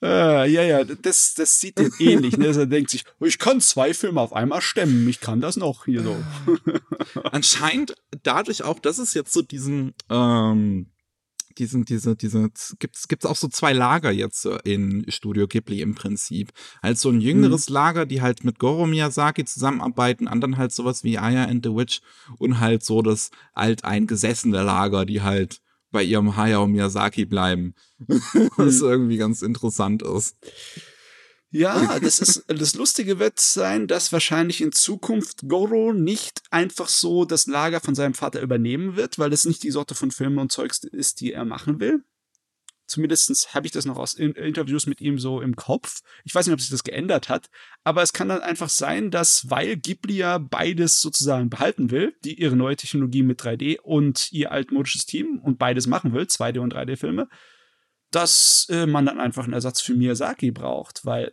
Äh, 0.00 0.48
ja, 0.48 0.62
ja, 0.62 0.84
das, 0.84 1.34
das 1.34 1.58
sieht 1.58 1.80
ihm 1.80 1.92
ähnlich. 1.98 2.36
Ne? 2.36 2.46
Er 2.46 2.66
denkt 2.66 2.90
sich, 2.90 3.04
ich 3.18 3.38
kann 3.38 3.60
zwei 3.60 3.94
Filme 3.94 4.20
auf 4.20 4.32
einmal 4.32 4.60
stemmen, 4.60 5.08
ich 5.08 5.20
kann 5.20 5.40
das 5.40 5.56
noch 5.56 5.86
hier 5.86 6.02
so. 6.02 6.16
Anscheinend 7.32 7.96
dadurch 8.22 8.62
auch, 8.62 8.78
dass 8.78 8.98
es 8.98 9.12
jetzt 9.14 9.32
so 9.32 9.42
diesen, 9.42 9.94
ähm, 10.08 10.86
diesen, 11.58 11.84
diese, 11.84 12.16
diese, 12.16 12.50
gibt's, 12.78 13.08
gibt's 13.08 13.26
auch 13.26 13.36
so 13.36 13.48
zwei 13.48 13.72
Lager 13.72 14.10
jetzt 14.10 14.46
in 14.64 15.04
Studio 15.08 15.46
Ghibli 15.46 15.80
im 15.80 15.94
Prinzip. 15.94 16.52
Halt 16.82 16.98
so 16.98 17.10
ein 17.10 17.20
jüngeres 17.20 17.66
hm. 17.66 17.74
Lager, 17.74 18.06
die 18.06 18.22
halt 18.22 18.44
mit 18.44 18.58
Goro 18.58 18.86
Miyazaki 18.86 19.44
zusammenarbeiten, 19.44 20.28
anderen 20.28 20.56
halt 20.56 20.72
sowas 20.72 21.04
wie 21.04 21.18
Aya 21.18 21.44
and 21.44 21.64
the 21.64 21.74
Witch 21.74 22.00
und 22.38 22.60
halt 22.60 22.84
so 22.84 23.02
das 23.02 23.30
alteingesessene 23.54 24.62
Lager, 24.62 25.04
die 25.04 25.22
halt 25.22 25.60
bei 25.90 26.02
ihrem 26.02 26.36
Hayao 26.36 26.66
Miyazaki 26.66 27.24
bleiben. 27.24 27.74
Was 28.56 28.80
hm. 28.80 28.88
irgendwie 28.88 29.16
ganz 29.16 29.42
interessant 29.42 30.02
ist. 30.02 30.36
Ja, 31.50 31.98
das 32.00 32.18
ist 32.18 32.44
das 32.46 32.74
Lustige 32.74 33.18
wird 33.18 33.40
sein, 33.40 33.86
dass 33.86 34.12
wahrscheinlich 34.12 34.60
in 34.60 34.72
Zukunft 34.72 35.48
Goro 35.48 35.92
nicht 35.92 36.42
einfach 36.50 36.88
so 36.88 37.24
das 37.24 37.46
Lager 37.46 37.80
von 37.80 37.94
seinem 37.94 38.14
Vater 38.14 38.40
übernehmen 38.40 38.96
wird, 38.96 39.18
weil 39.18 39.30
das 39.30 39.44
nicht 39.44 39.62
die 39.62 39.70
Sorte 39.70 39.94
von 39.94 40.10
Filmen 40.10 40.38
und 40.38 40.52
Zeugs 40.52 40.84
ist, 40.84 41.20
die 41.20 41.32
er 41.32 41.44
machen 41.44 41.80
will. 41.80 42.04
Zumindest 42.86 43.54
habe 43.54 43.66
ich 43.66 43.72
das 43.72 43.84
noch 43.84 43.98
aus 43.98 44.14
Interviews 44.14 44.86
mit 44.86 45.02
ihm 45.02 45.18
so 45.18 45.42
im 45.42 45.56
Kopf. 45.56 46.00
Ich 46.24 46.34
weiß 46.34 46.46
nicht, 46.46 46.54
ob 46.54 46.60
sich 46.60 46.70
das 46.70 46.84
geändert 46.84 47.28
hat, 47.28 47.50
aber 47.84 48.02
es 48.02 48.14
kann 48.14 48.30
dann 48.30 48.40
einfach 48.40 48.70
sein, 48.70 49.10
dass, 49.10 49.50
weil 49.50 49.76
Ghibli 49.76 50.16
ja 50.16 50.38
beides 50.38 51.02
sozusagen 51.02 51.50
behalten 51.50 51.90
will, 51.90 52.16
die 52.24 52.40
ihre 52.40 52.56
neue 52.56 52.76
Technologie 52.76 53.22
mit 53.22 53.42
3D 53.42 53.78
und 53.80 54.32
ihr 54.32 54.52
altmodisches 54.52 55.04
Team 55.04 55.38
und 55.38 55.58
beides 55.58 55.86
machen 55.86 56.14
will, 56.14 56.24
2D 56.24 56.60
und 56.60 56.74
3D-Filme, 56.74 57.28
dass 58.10 58.66
äh, 58.70 58.86
man 58.86 59.06
dann 59.06 59.20
einfach 59.20 59.44
einen 59.44 59.52
Ersatz 59.52 59.80
für 59.80 59.94
Miyazaki 59.94 60.50
braucht, 60.50 61.04
weil 61.04 61.32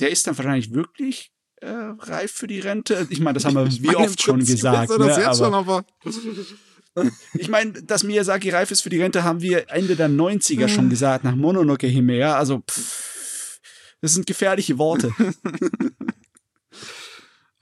der 0.00 0.10
ist 0.10 0.26
dann 0.26 0.36
wahrscheinlich 0.36 0.72
wirklich 0.72 1.32
äh, 1.60 1.70
reif 1.70 2.32
für 2.32 2.46
die 2.46 2.60
Rente. 2.60 3.06
Ich 3.10 3.20
meine, 3.20 3.34
das 3.34 3.44
haben 3.44 3.54
wir 3.54 3.70
wie 3.70 3.96
oft 3.96 4.20
schon 4.20 4.40
gesagt. 4.40 4.90
Ne? 4.90 5.26
aber, 5.26 5.34
schon, 5.34 5.54
aber 5.54 5.84
ich 7.34 7.48
meine, 7.48 7.72
dass 7.72 8.04
Miyazaki 8.04 8.50
reif 8.50 8.70
ist 8.70 8.82
für 8.82 8.90
die 8.90 9.00
Rente, 9.00 9.24
haben 9.24 9.40
wir 9.40 9.70
Ende 9.70 9.96
der 9.96 10.08
90er 10.08 10.68
schon 10.68 10.90
gesagt, 10.90 11.24
nach 11.24 11.36
Mononoke 11.36 11.86
Hime, 11.86 12.16
ja. 12.16 12.36
Also, 12.36 12.62
pff, 12.68 13.60
das 14.00 14.14
sind 14.14 14.26
gefährliche 14.26 14.78
Worte. 14.78 15.12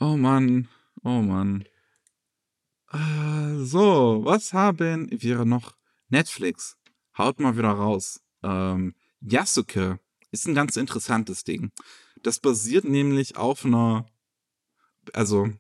oh 0.01 0.17
Mann, 0.17 0.69
oh 1.05 1.23
Mann. 1.23 1.65
Äh, 2.93 3.65
so, 3.65 4.21
was 4.25 4.53
haben 4.53 5.09
wir 5.11 5.45
noch? 5.45 5.75
Netflix. 6.09 6.77
Haut 7.17 7.41
mal 7.41 7.57
wieder 7.57 7.71
raus. 7.71 8.21
Ähm, 8.43 8.95
Yasuke 9.21 10.01
ist 10.31 10.47
ein 10.47 10.55
ganz 10.55 10.77
interessantes 10.77 11.45
Ding. 11.45 11.71
Das 12.23 12.39
basiert 12.39 12.85
nämlich 12.85 13.37
auf 13.37 13.65
einer, 13.65 14.07
also 15.13 15.51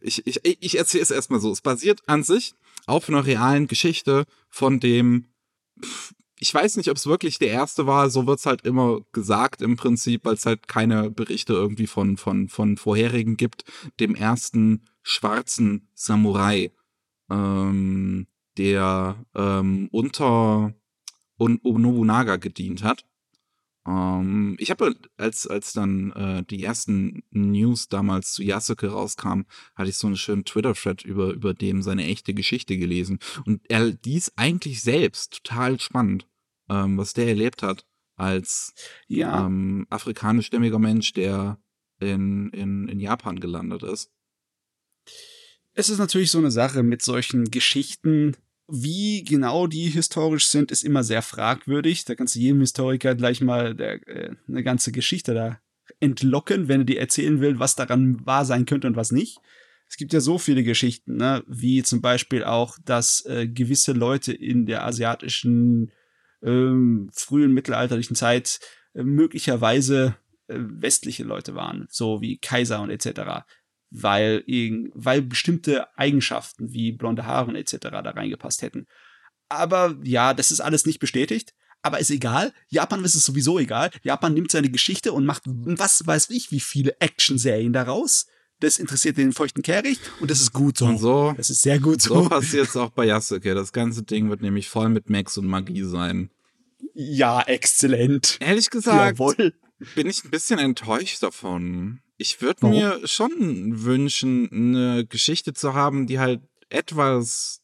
ich, 0.00 0.26
ich, 0.26 0.40
ich 0.44 0.78
erzähle 0.78 1.02
es 1.02 1.10
erstmal 1.10 1.40
so. 1.40 1.50
Es 1.50 1.60
basiert 1.60 2.08
an 2.08 2.22
sich 2.22 2.54
auf 2.86 3.08
einer 3.08 3.24
realen 3.24 3.66
Geschichte 3.66 4.26
von 4.48 4.80
dem, 4.80 5.28
ich 6.38 6.52
weiß 6.52 6.76
nicht, 6.76 6.90
ob 6.90 6.96
es 6.96 7.06
wirklich 7.06 7.38
der 7.38 7.48
erste 7.48 7.86
war, 7.86 8.10
so 8.10 8.26
wird 8.26 8.38
es 8.38 8.46
halt 8.46 8.62
immer 8.62 9.00
gesagt 9.12 9.62
im 9.62 9.76
Prinzip, 9.76 10.24
weil 10.24 10.34
es 10.34 10.46
halt 10.46 10.68
keine 10.68 11.10
Berichte 11.10 11.54
irgendwie 11.54 11.86
von, 11.86 12.16
von, 12.16 12.48
von 12.48 12.76
vorherigen 12.76 13.36
gibt, 13.36 13.64
dem 14.00 14.14
ersten 14.14 14.84
schwarzen 15.02 15.88
Samurai, 15.94 16.70
ähm, 17.30 18.26
der 18.58 19.24
ähm, 19.34 19.88
unter 19.92 20.74
Nobunaga 21.38 22.36
gedient 22.36 22.82
hat. 22.82 23.04
Ähm, 23.86 24.56
ich 24.58 24.70
habe, 24.70 24.96
als, 25.16 25.46
als 25.46 25.72
dann 25.72 26.12
äh, 26.12 26.42
die 26.44 26.64
ersten 26.64 27.22
News 27.30 27.88
damals 27.88 28.32
zu 28.32 28.42
Yasuke 28.42 28.88
rauskamen, 28.88 29.46
hatte 29.74 29.90
ich 29.90 29.96
so 29.96 30.06
einen 30.06 30.16
schönen 30.16 30.44
Twitter-Thread 30.44 31.04
über, 31.04 31.32
über 31.32 31.54
dem 31.54 31.82
seine 31.82 32.04
echte 32.04 32.34
Geschichte 32.34 32.76
gelesen. 32.76 33.18
Und 33.44 33.62
er 33.68 33.92
dies 33.92 34.32
eigentlich 34.36 34.82
selbst 34.82 35.42
total 35.44 35.78
spannend, 35.78 36.26
ähm, 36.68 36.98
was 36.98 37.12
der 37.12 37.28
erlebt 37.28 37.62
hat 37.62 37.86
als 38.16 38.74
ja. 39.08 39.46
ähm, 39.46 39.86
afrikanischstämmiger 39.90 40.78
Mensch, 40.78 41.12
der 41.12 41.58
in, 42.00 42.50
in, 42.50 42.88
in 42.88 42.98
Japan 42.98 43.40
gelandet 43.40 43.82
ist. 43.82 44.10
Es 45.74 45.90
ist 45.90 45.98
natürlich 45.98 46.30
so 46.30 46.38
eine 46.38 46.50
Sache 46.50 46.82
mit 46.82 47.02
solchen 47.02 47.50
Geschichten, 47.50 48.36
wie 48.68 49.22
genau 49.22 49.66
die 49.66 49.88
historisch 49.88 50.46
sind, 50.46 50.70
ist 50.70 50.84
immer 50.84 51.04
sehr 51.04 51.22
fragwürdig. 51.22 52.04
Da 52.04 52.14
kannst 52.14 52.34
du 52.34 52.40
jedem 52.40 52.60
Historiker 52.60 53.14
gleich 53.14 53.40
mal 53.40 53.74
der, 53.74 54.06
äh, 54.08 54.34
eine 54.48 54.62
ganze 54.62 54.92
Geschichte 54.92 55.34
da 55.34 55.60
entlocken, 56.00 56.68
wenn 56.68 56.82
er 56.82 56.84
dir 56.84 57.00
erzählen 57.00 57.40
will, 57.40 57.58
was 57.58 57.76
daran 57.76 58.24
wahr 58.26 58.44
sein 58.44 58.66
könnte 58.66 58.86
und 58.86 58.96
was 58.96 59.12
nicht. 59.12 59.38
Es 59.88 59.96
gibt 59.96 60.12
ja 60.12 60.20
so 60.20 60.36
viele 60.36 60.64
Geschichten, 60.64 61.16
ne? 61.16 61.44
wie 61.46 61.84
zum 61.84 62.00
Beispiel 62.00 62.42
auch, 62.42 62.76
dass 62.84 63.24
äh, 63.26 63.46
gewisse 63.46 63.92
Leute 63.92 64.32
in 64.32 64.66
der 64.66 64.84
asiatischen 64.84 65.92
ähm, 66.42 67.08
frühen 67.12 67.52
mittelalterlichen 67.52 68.16
Zeit 68.16 68.58
äh, 68.94 69.04
möglicherweise 69.04 70.16
äh, 70.48 70.56
westliche 70.58 71.22
Leute 71.22 71.54
waren, 71.54 71.86
so 71.88 72.20
wie 72.20 72.38
Kaiser 72.38 72.82
und 72.82 72.90
etc 72.90 73.44
weil, 73.90 74.42
weil 74.94 75.22
bestimmte 75.22 75.86
Eigenschaften 75.98 76.72
wie 76.72 76.92
blonde 76.92 77.26
Haare 77.26 77.56
etc. 77.58 77.76
da 77.80 78.00
reingepasst 78.00 78.62
hätten. 78.62 78.86
Aber 79.48 79.96
ja, 80.02 80.34
das 80.34 80.50
ist 80.50 80.60
alles 80.60 80.86
nicht 80.86 80.98
bestätigt. 80.98 81.52
Aber 81.82 82.00
ist 82.00 82.10
egal. 82.10 82.52
Japan 82.68 83.04
ist 83.04 83.14
es 83.14 83.22
sowieso 83.24 83.58
egal. 83.60 83.90
Japan 84.02 84.34
nimmt 84.34 84.50
seine 84.50 84.70
Geschichte 84.70 85.12
und 85.12 85.24
macht, 85.24 85.42
was 85.46 86.04
weiß 86.04 86.30
ich, 86.30 86.50
wie 86.50 86.58
viele 86.58 86.96
Action-Serien 87.00 87.72
daraus. 87.72 88.26
das 88.58 88.78
interessiert 88.78 89.18
den 89.18 89.32
feuchten 89.32 89.62
Kehricht 89.62 90.00
und 90.20 90.30
das 90.30 90.40
ist 90.40 90.52
gut 90.52 90.78
so. 90.78 90.86
Und 90.86 90.98
so, 90.98 91.34
Das 91.36 91.50
ist 91.50 91.62
sehr 91.62 91.78
gut 91.78 92.00
so 92.00 92.22
so. 92.24 92.28
passiert 92.28 92.68
es 92.68 92.76
auch 92.76 92.90
bei 92.90 93.04
Yasuke. 93.04 93.54
Das 93.54 93.72
ganze 93.72 94.02
Ding 94.02 94.30
wird 94.30 94.40
nämlich 94.40 94.68
voll 94.68 94.88
mit 94.88 95.10
Max 95.10 95.36
und 95.38 95.46
Magie 95.46 95.82
sein. 95.84 96.30
Ja, 96.94 97.42
exzellent. 97.42 98.38
Ehrlich 98.40 98.70
gesagt, 98.70 99.18
Jawohl. 99.18 99.54
bin 99.94 100.06
ich 100.08 100.24
ein 100.24 100.30
bisschen 100.30 100.58
enttäuscht 100.58 101.22
davon. 101.22 102.00
Ich 102.18 102.40
würde 102.40 102.66
mir 102.66 103.00
schon 103.06 103.84
wünschen, 103.84 104.48
eine 104.50 105.06
Geschichte 105.06 105.52
zu 105.52 105.74
haben, 105.74 106.06
die 106.06 106.18
halt 106.18 106.40
etwas 106.70 107.60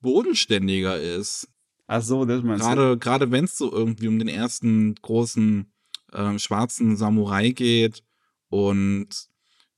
bodenständiger 0.00 0.98
ist. 1.00 1.48
Ach 1.86 2.02
so, 2.02 2.24
das 2.24 2.42
meinst 2.42 2.64
du. 2.64 2.68
Gerade, 2.68 2.98
gerade 2.98 3.30
wenn 3.30 3.44
es 3.44 3.56
so 3.58 3.70
irgendwie 3.70 4.08
um 4.08 4.18
den 4.18 4.28
ersten 4.28 4.94
großen 4.96 5.70
ähm, 6.12 6.38
schwarzen 6.38 6.96
Samurai 6.96 7.50
geht 7.50 8.02
und 8.48 9.08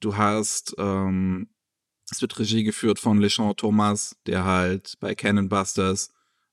du 0.01 0.17
hast, 0.17 0.75
ähm, 0.79 1.49
es 2.11 2.21
wird 2.23 2.39
Regie 2.39 2.63
geführt 2.65 2.99
von 2.99 3.19
LeChamp 3.21 3.57
Thomas, 3.57 4.17
der 4.27 4.45
halt 4.45 4.95
bei 5.01 5.15
Cannon 5.15 5.49
Busters 5.49 6.13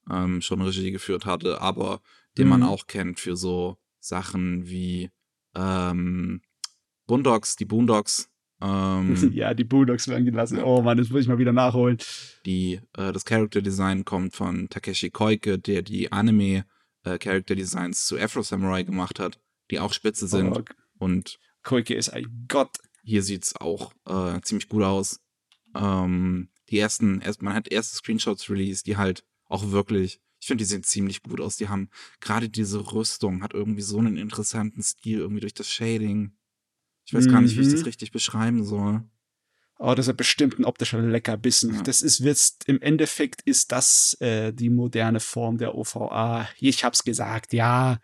ähm, 0.09 0.41
schon 0.41 0.61
Regie 0.61 0.91
geführt 0.91 1.25
hatte, 1.25 1.61
aber 1.61 2.01
den 2.37 2.47
man 2.47 2.61
Mhm. 2.61 2.67
auch 2.67 2.87
kennt 2.87 3.19
für 3.19 3.35
so 3.35 3.77
Sachen 3.99 4.67
wie 4.67 5.11
ähm, 5.55 6.41
Boondocks, 7.11 7.55
die 7.57 7.65
Boondocks, 7.65 8.29
ähm, 8.61 9.15
Ja, 9.33 9.53
die 9.53 9.63
Bulldogs 9.63 10.07
werden 10.07 10.23
gelassen. 10.25 10.59
Oh 10.59 10.81
Mann, 10.81 10.97
das 10.97 11.09
muss 11.09 11.21
ich 11.21 11.27
mal 11.27 11.39
wieder 11.39 11.51
nachholen. 11.51 11.97
die, 12.45 12.79
äh, 12.95 13.11
das 13.11 13.25
Character 13.25 13.61
Design 13.61 14.05
kommt 14.05 14.35
von 14.35 14.69
Takeshi 14.69 15.09
Koike, 15.09 15.57
der 15.59 15.81
die 15.81 16.11
Anime 16.11 16.65
äh, 17.03 17.17
Character 17.17 17.55
Designs 17.55 18.05
zu 18.05 18.17
Afro 18.17 18.43
Samurai 18.43 18.83
gemacht 18.83 19.19
hat, 19.19 19.39
die 19.71 19.79
auch 19.79 19.91
spitze 19.93 20.27
sind. 20.27 20.55
Oh, 20.55 20.63
Und 20.99 21.39
Koike 21.63 21.95
ist 21.95 22.09
ein 22.09 22.45
Gott. 22.47 22.77
hier 23.03 23.23
sieht's 23.23 23.55
auch 23.55 23.93
äh, 24.07 24.39
ziemlich 24.41 24.69
gut 24.69 24.83
aus. 24.83 25.19
Ähm, 25.75 26.49
die 26.69 26.79
ersten, 26.79 27.19
erst, 27.21 27.41
man 27.41 27.55
hat 27.55 27.67
erste 27.67 27.97
Screenshots 27.97 28.49
released, 28.49 28.85
die 28.87 28.95
halt 28.97 29.25
auch 29.45 29.71
wirklich, 29.71 30.21
ich 30.39 30.47
finde, 30.47 30.63
die 30.63 30.69
sehen 30.69 30.83
ziemlich 30.83 31.23
gut 31.23 31.41
aus. 31.41 31.57
Die 31.57 31.67
haben 31.67 31.89
gerade 32.19 32.47
diese 32.47 32.93
Rüstung, 32.93 33.41
hat 33.43 33.53
irgendwie 33.53 33.81
so 33.81 33.97
einen 33.97 34.17
interessanten 34.17 34.81
Stil, 34.83 35.19
irgendwie 35.19 35.41
durch 35.41 35.53
das 35.53 35.67
Shading. 35.69 36.33
Ich 37.11 37.17
weiß 37.17 37.27
gar 37.27 37.41
nicht, 37.41 37.57
wie 37.57 37.61
ich 37.61 37.67
das 37.67 37.81
Mhm. 37.81 37.85
richtig 37.87 38.11
beschreiben 38.11 38.63
soll. 38.63 39.03
Oh, 39.79 39.95
das 39.95 40.07
ist 40.07 40.15
bestimmt 40.15 40.59
ein 40.59 40.63
optischer 40.65 41.01
Leckerbissen. 41.01 41.73
Ja. 41.75 41.81
Das 41.81 42.01
ist 42.01 42.19
jetzt, 42.19 42.69
im 42.69 42.79
Endeffekt 42.81 43.41
ist 43.41 43.73
das 43.73 44.15
äh, 44.21 44.53
die 44.53 44.69
moderne 44.69 45.19
Form 45.19 45.57
der 45.57 45.75
OVA. 45.75 46.47
Ich 46.59 46.85
hab's 46.85 47.03
gesagt, 47.03 47.51
ja. 47.51 47.99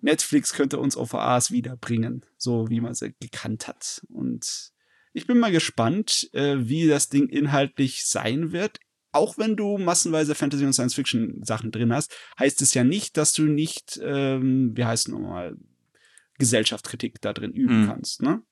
Netflix 0.00 0.52
könnte 0.52 0.78
uns 0.78 0.96
OVAs 0.96 1.50
wiederbringen, 1.50 2.24
so 2.36 2.68
wie 2.68 2.80
man 2.80 2.94
sie 2.94 3.14
gekannt 3.20 3.66
hat. 3.66 4.02
Und 4.08 4.70
ich 5.14 5.26
bin 5.26 5.38
mal 5.38 5.50
gespannt, 5.50 6.28
äh, 6.34 6.56
wie 6.58 6.86
das 6.86 7.08
Ding 7.08 7.28
inhaltlich 7.28 8.04
sein 8.04 8.52
wird. 8.52 8.78
Auch 9.12 9.38
wenn 9.38 9.56
du 9.56 9.78
massenweise 9.78 10.34
Fantasy- 10.34 10.66
und 10.66 10.74
Science-Fiction-Sachen 10.74 11.72
drin 11.72 11.92
hast, 11.92 12.12
heißt 12.38 12.60
es 12.62 12.74
ja 12.74 12.84
nicht, 12.84 13.16
dass 13.16 13.32
du 13.32 13.44
nicht, 13.44 13.98
ähm, 14.04 14.76
wie 14.76 14.84
heißt 14.84 15.08
es 15.08 15.12
nochmal, 15.12 15.56
Gesellschaftskritik 16.38 17.20
da 17.20 17.32
drin 17.32 17.52
üben 17.52 17.82
Hm. 17.82 17.86
kannst, 17.88 18.22
ne? 18.22 18.42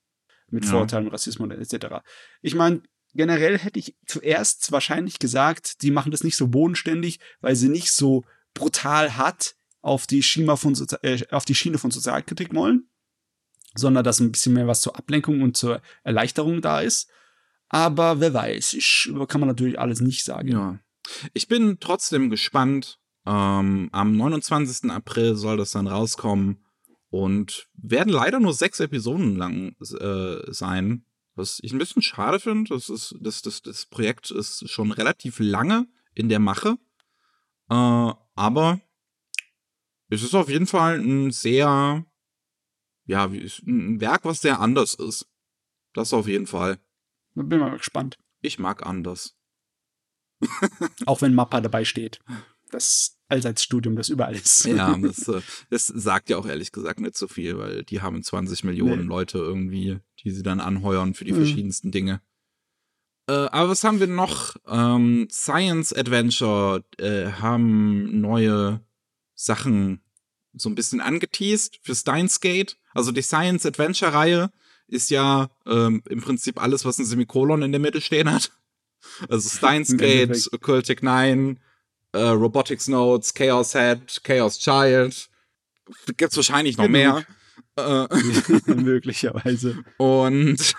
Mit 0.48 0.64
Ja. 0.64 0.70
Vorurteilen, 0.70 1.08
Rassismus 1.08 1.50
etc. 1.50 2.02
Ich 2.42 2.54
meine, 2.54 2.82
generell 3.14 3.58
hätte 3.58 3.78
ich 3.78 3.96
zuerst 4.06 4.70
wahrscheinlich 4.72 5.18
gesagt, 5.18 5.82
die 5.82 5.90
machen 5.90 6.12
das 6.12 6.24
nicht 6.24 6.36
so 6.36 6.48
bodenständig, 6.48 7.20
weil 7.40 7.56
sie 7.56 7.68
nicht 7.68 7.92
so 7.92 8.24
brutal 8.54 9.16
hart 9.16 9.56
auf 9.80 10.06
die, 10.06 10.22
Schiene 10.22 10.56
von, 10.56 10.74
Sozi 10.74 10.96
äh, 11.02 11.26
auf 11.30 11.44
die 11.44 11.54
Schiene 11.54 11.78
von 11.78 11.90
Sozialkritik 11.90 12.54
wollen, 12.54 12.88
sondern 13.74 14.04
dass 14.04 14.20
ein 14.20 14.30
bisschen 14.30 14.52
mehr 14.52 14.66
was 14.66 14.80
zur 14.82 14.96
Ablenkung 14.96 15.42
und 15.42 15.56
zur 15.56 15.80
Erleichterung 16.04 16.60
da 16.60 16.80
ist. 16.80 17.08
Aber 17.68 18.20
wer 18.20 18.34
weiß, 18.34 18.74
ich, 18.74 19.10
kann 19.28 19.40
man 19.40 19.48
natürlich 19.48 19.80
alles 19.80 20.00
nicht 20.00 20.24
sagen. 20.24 20.48
Ja. 20.48 20.78
Ich 21.32 21.48
bin 21.48 21.78
trotzdem 21.80 22.30
gespannt. 22.30 23.00
Ähm, 23.24 23.88
am 23.92 24.16
29. 24.16 24.90
April 24.90 25.36
soll 25.36 25.56
das 25.56 25.70
dann 25.72 25.86
rauskommen 25.86 26.64
und 27.12 27.68
werden 27.74 28.10
leider 28.10 28.40
nur 28.40 28.54
sechs 28.54 28.80
Episoden 28.80 29.36
lang 29.36 29.76
äh, 30.00 30.50
sein. 30.50 31.04
Was 31.34 31.60
ich 31.62 31.72
ein 31.72 31.78
bisschen 31.78 32.00
schade 32.00 32.40
finde. 32.40 32.74
Das, 32.74 32.88
ist, 32.88 33.14
das, 33.20 33.42
das, 33.42 33.60
das 33.60 33.84
Projekt 33.84 34.30
ist 34.30 34.68
schon 34.70 34.92
relativ 34.92 35.38
lange 35.38 35.86
in 36.14 36.30
der 36.30 36.38
Mache. 36.38 36.78
Äh, 37.68 38.12
aber 38.34 38.80
es 40.08 40.22
ist 40.22 40.34
auf 40.34 40.48
jeden 40.48 40.66
Fall 40.66 41.00
ein 41.00 41.30
sehr, 41.30 42.06
ja, 43.04 43.24
ein 43.26 44.00
Werk, 44.00 44.24
was 44.24 44.40
sehr 44.40 44.60
anders 44.60 44.94
ist. 44.94 45.28
Das 45.92 46.14
auf 46.14 46.26
jeden 46.26 46.46
Fall. 46.46 46.78
Da 47.34 47.42
bin 47.42 47.60
mal 47.60 47.76
gespannt. 47.76 48.18
Ich 48.40 48.58
mag 48.58 48.86
anders. 48.86 49.36
Auch 51.04 51.20
wenn 51.20 51.34
Mappa 51.34 51.60
dabei 51.60 51.84
steht. 51.84 52.20
Das 52.70 53.18
Allseitsstudium, 53.32 53.96
das 53.96 54.08
überall 54.08 54.34
ist. 54.36 54.64
Ja, 54.66 54.96
das, 55.02 55.26
äh, 55.28 55.40
das 55.70 55.86
sagt 55.86 56.30
ja 56.30 56.36
auch 56.36 56.46
ehrlich 56.46 56.70
gesagt 56.70 57.00
nicht 57.00 57.16
so 57.16 57.26
viel, 57.28 57.58
weil 57.58 57.82
die 57.82 58.00
haben 58.02 58.22
20 58.22 58.62
Millionen 58.64 59.02
Nee. 59.02 59.08
Leute 59.08 59.38
irgendwie, 59.38 59.98
die 60.22 60.30
sie 60.30 60.42
dann 60.42 60.60
anheuern 60.60 61.14
für 61.14 61.24
die 61.24 61.32
Mhm. 61.32 61.36
verschiedensten 61.36 61.90
Dinge. 61.90 62.20
Äh, 63.28 63.32
aber 63.32 63.70
was 63.70 63.84
haben 63.84 64.00
wir 64.00 64.06
noch? 64.08 64.56
Ähm, 64.66 65.28
Science 65.30 65.92
Adventure 65.92 66.84
äh, 66.98 67.26
haben 67.32 68.20
neue 68.20 68.80
Sachen 69.34 70.00
so 70.54 70.68
ein 70.68 70.74
bisschen 70.74 71.00
angeteased 71.00 71.78
für 71.82 71.94
Steins 71.94 72.40
Gate. 72.40 72.76
Also 72.94 73.10
die 73.12 73.22
Science 73.22 73.64
Adventure 73.64 74.12
Reihe 74.12 74.50
ist 74.88 75.08
ja 75.10 75.48
ähm, 75.66 76.02
im 76.10 76.20
Prinzip 76.20 76.60
alles, 76.60 76.84
was 76.84 76.98
ein 76.98 77.06
Semikolon 77.06 77.62
in 77.62 77.72
der 77.72 77.80
Mitte 77.80 78.00
stehen 78.00 78.30
hat. 78.30 78.52
Also 79.28 79.48
Steins 79.48 79.90
Im 79.90 79.98
Gate, 79.98 80.22
Endeffekt. 80.28 80.52
Occultic 80.52 81.02
9, 81.02 81.58
äh, 82.12 82.18
Robotics 82.18 82.88
Notes, 82.88 83.34
Chaos 83.34 83.72
Head, 83.72 84.22
Chaos 84.22 84.58
Child. 84.58 85.28
Gibt's 86.16 86.36
wahrscheinlich 86.36 86.76
noch 86.76 86.88
mehr. 86.88 87.24
Äh, 87.76 88.06
Möglicherweise. 88.74 89.82
und 89.96 90.74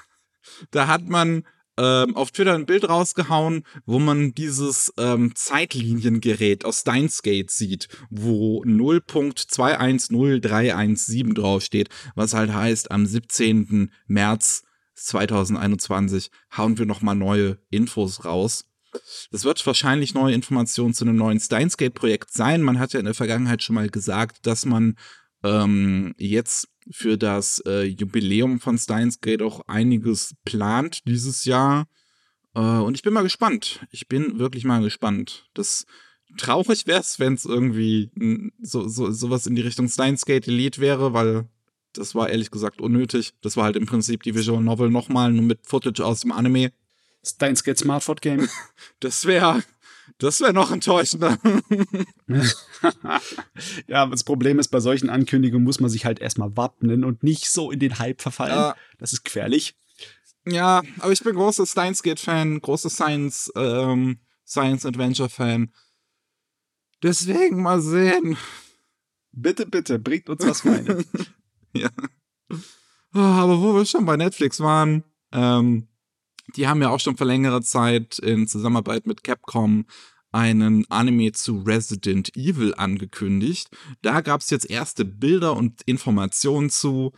da 0.72 0.88
hat 0.88 1.08
man 1.08 1.44
ähm, 1.78 2.16
auf 2.16 2.32
Twitter 2.32 2.54
ein 2.54 2.66
Bild 2.66 2.88
rausgehauen, 2.88 3.64
wo 3.86 4.00
man 4.00 4.34
dieses 4.34 4.94
ähm, 4.98 5.36
Zeitliniengerät 5.36 6.64
aus 6.66 6.80
Steins 6.82 7.22
Gate 7.24 7.52
sieht, 7.52 7.88
wo 8.10 8.64
0.210317 8.64 11.34
draufsteht, 11.34 11.90
was 12.16 12.34
halt 12.34 12.54
heißt, 12.54 12.92
am 12.92 13.06
17. 13.06 13.92
März 14.08 14.64
2021 14.96 16.32
hauen 16.56 16.78
wir 16.78 16.86
nochmal 16.86 17.16
neue 17.16 17.58
Infos 17.72 18.24
raus. 18.26 18.66
Das 19.32 19.44
wird 19.44 19.66
wahrscheinlich 19.66 20.14
neue 20.14 20.34
Informationen 20.34 20.94
zu 20.94 21.06
einem 21.06 21.16
neuen 21.16 21.40
Steins 21.40 21.78
Gate 21.78 21.94
Projekt 21.94 22.32
sein. 22.32 22.62
Man 22.62 22.80
hat 22.80 22.94
ja 22.94 23.00
in 23.00 23.06
der 23.06 23.14
Vergangenheit 23.14 23.64
schon 23.64 23.76
mal 23.76 23.90
gesagt, 23.90 24.46
dass 24.46 24.66
man 24.66 24.96
ähm, 25.44 26.14
jetzt 26.18 26.70
für 26.92 27.18
das 27.18 27.62
äh, 27.66 27.84
Jubiläum 27.84 28.60
von 28.60 28.78
Steins 28.78 29.22
Gate 29.22 29.42
auch 29.42 29.62
einiges 29.68 30.36
plant 30.46 31.00
dieses 31.08 31.46
Jahr. 31.46 31.88
Äh, 32.56 32.60
und 32.60 32.96
ich 32.96 33.04
bin 33.04 33.14
mal 33.14 33.24
gespannt. 33.24 33.86
Ich 33.92 34.08
bin 34.08 34.40
wirklich 34.40 34.66
mal 34.66 34.82
gespannt. 34.82 35.46
Das 35.54 35.86
traurig 36.38 36.88
wäre 36.88 37.00
es, 37.00 37.20
wenn 37.20 37.34
es 37.34 37.46
irgendwie 37.46 38.12
so, 38.62 38.88
so, 38.88 39.12
sowas 39.12 39.48
in 39.48 39.56
die 39.56 39.62
Richtung 39.62 39.88
Steins 39.88 40.26
Gate 40.26 40.48
Elite 40.48 40.82
wäre, 40.82 41.14
weil 41.14 41.48
das 41.94 42.16
war 42.16 42.30
ehrlich 42.30 42.52
gesagt 42.52 42.82
unnötig. 42.82 43.34
Das 43.42 43.56
war 43.56 43.66
halt 43.66 43.76
im 43.76 43.86
Prinzip 43.86 44.24
die 44.24 44.36
Visual 44.36 44.62
Novel 44.62 44.90
nochmal, 44.90 45.32
nur 45.32 45.44
mit 45.44 45.66
Footage 45.66 46.04
aus 46.04 46.22
dem 46.22 46.32
Anime. 46.32 46.72
Steins 47.26 47.64
Gate 47.64 47.80
Smartphone 47.80 48.18
Game. 48.18 48.50
Das 49.00 49.26
wäre 49.26 49.64
das 50.18 50.42
wäre 50.42 50.54
noch 50.54 50.72
enttäuschender. 50.72 51.38
ja, 53.88 54.06
das 54.06 54.24
Problem 54.24 54.60
ist, 54.60 54.70
bei 54.70 54.80
solchen 54.80 55.10
Ankündigungen 55.10 55.64
muss 55.64 55.80
man 55.80 55.90
sich 55.90 56.06
halt 56.06 56.20
erstmal 56.20 56.56
wappnen 56.56 57.04
und 57.04 57.24
nicht 57.24 57.50
so 57.50 57.72
in 57.72 57.80
den 57.80 58.00
Hype 58.00 58.22
verfallen. 58.22 58.56
Ja. 58.56 58.76
Das 58.98 59.14
ist 59.14 59.24
gefährlich. 59.24 59.76
Ja, 60.46 60.82
aber 61.00 61.12
ich 61.12 61.24
bin 61.24 61.36
großer 61.36 61.66
Steins 61.66 62.04
Gate 62.04 62.20
Fan, 62.20 62.60
großer 62.60 62.90
Science, 62.90 63.52
ähm, 63.56 64.20
Science 64.46 64.86
Adventure 64.86 65.30
Fan. 65.30 65.74
Deswegen 67.02 67.62
mal 67.62 67.82
sehen. 67.82 68.38
Bitte, 69.32 69.66
bitte, 69.66 70.00
bringt 70.00 70.30
uns 70.30 70.46
was 70.46 70.66
rein. 70.66 71.06
ja. 71.74 71.90
Oh, 73.16 73.20
aber 73.20 73.62
wo 73.62 73.74
wir 73.76 73.86
schon 73.86 74.06
bei 74.06 74.18
Netflix 74.18 74.60
waren, 74.60 75.04
ähm, 75.32 75.88
die 76.56 76.68
haben 76.68 76.82
ja 76.82 76.90
auch 76.90 77.00
schon 77.00 77.18
vor 77.18 77.28
längerer 77.28 77.62
Zeit 77.62 78.20
in 78.20 78.48
Zusammenarbeit 78.48 79.08
mit 79.08 79.24
Capcom 79.24 79.86
einen 80.32 80.90
Anime 80.90 81.32
zu 81.32 81.62
Resident 81.62 82.36
Evil 82.36 82.74
angekündigt. 82.76 83.70
Da 84.02 84.22
gab 84.22 84.42
es 84.42 84.50
jetzt 84.50 84.70
erste 84.70 85.06
Bilder 85.06 85.56
und 85.56 85.82
Informationen 85.86 86.70
zu. 86.70 87.14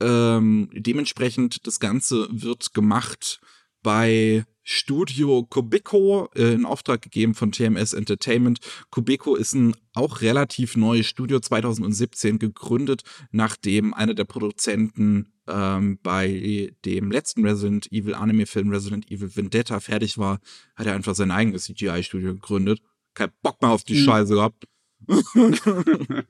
Ähm, 0.00 0.70
dementsprechend, 0.72 1.66
das 1.66 1.80
Ganze 1.80 2.28
wird 2.30 2.72
gemacht 2.74 3.40
bei 3.82 4.44
Studio 4.68 5.44
Kubiko 5.44 6.28
äh, 6.34 6.52
in 6.52 6.64
Auftrag 6.64 7.00
gegeben 7.00 7.34
von 7.34 7.52
TMS 7.52 7.92
Entertainment. 7.92 8.58
Kubiko 8.90 9.36
ist 9.36 9.54
ein 9.54 9.76
auch 9.94 10.22
relativ 10.22 10.76
neues 10.76 11.06
Studio, 11.06 11.38
2017 11.38 12.40
gegründet, 12.40 13.04
nachdem 13.30 13.94
einer 13.94 14.14
der 14.14 14.24
Produzenten 14.24 15.32
ähm, 15.46 16.00
bei 16.02 16.72
dem 16.84 17.12
letzten 17.12 17.46
Resident 17.46 17.92
Evil 17.92 18.16
Anime-Film 18.16 18.70
Resident 18.70 19.08
Evil 19.08 19.36
Vendetta 19.36 19.78
fertig 19.78 20.18
war, 20.18 20.40
hat 20.74 20.88
er 20.88 20.94
einfach 20.96 21.14
sein 21.14 21.30
eigenes 21.30 21.66
CGI-Studio 21.66 22.34
gegründet. 22.34 22.82
Kein 23.14 23.30
Bock 23.42 23.62
mehr 23.62 23.70
auf 23.70 23.84
die 23.84 24.00
mhm. 24.00 24.04
Scheiße 24.04 24.34
gehabt. 24.34 24.66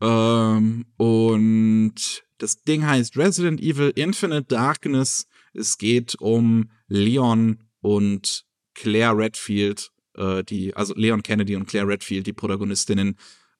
ähm, 0.00 0.86
und 0.96 2.24
das 2.38 2.64
Ding 2.64 2.84
heißt 2.84 3.16
Resident 3.16 3.60
Evil 3.60 3.92
Infinite 3.94 4.46
Darkness. 4.48 5.28
Es 5.52 5.78
geht 5.78 6.16
um 6.20 6.68
Leon 6.88 7.64
und 7.80 8.44
Claire 8.74 9.16
Redfield, 9.16 9.90
äh, 10.16 10.42
die, 10.44 10.74
also 10.74 10.94
Leon 10.94 11.22
Kennedy 11.22 11.56
und 11.56 11.66
Claire 11.66 11.88
Redfield, 11.88 12.26
die 12.26 12.32
Protagonistinnen 12.32 13.16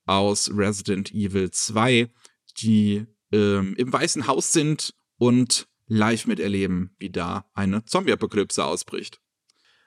aus 0.07 0.51
Resident 0.53 1.13
Evil 1.13 1.51
2, 1.51 2.11
die 2.59 3.07
ähm, 3.33 3.75
im 3.77 3.93
Weißen 3.93 4.27
Haus 4.27 4.53
sind 4.53 4.95
und 5.19 5.67
live 5.87 6.27
miterleben, 6.27 6.95
wie 6.99 7.11
da 7.11 7.51
eine 7.55 7.85
Zombie-Apokalypse 7.85 8.65
ausbricht. 8.65 9.21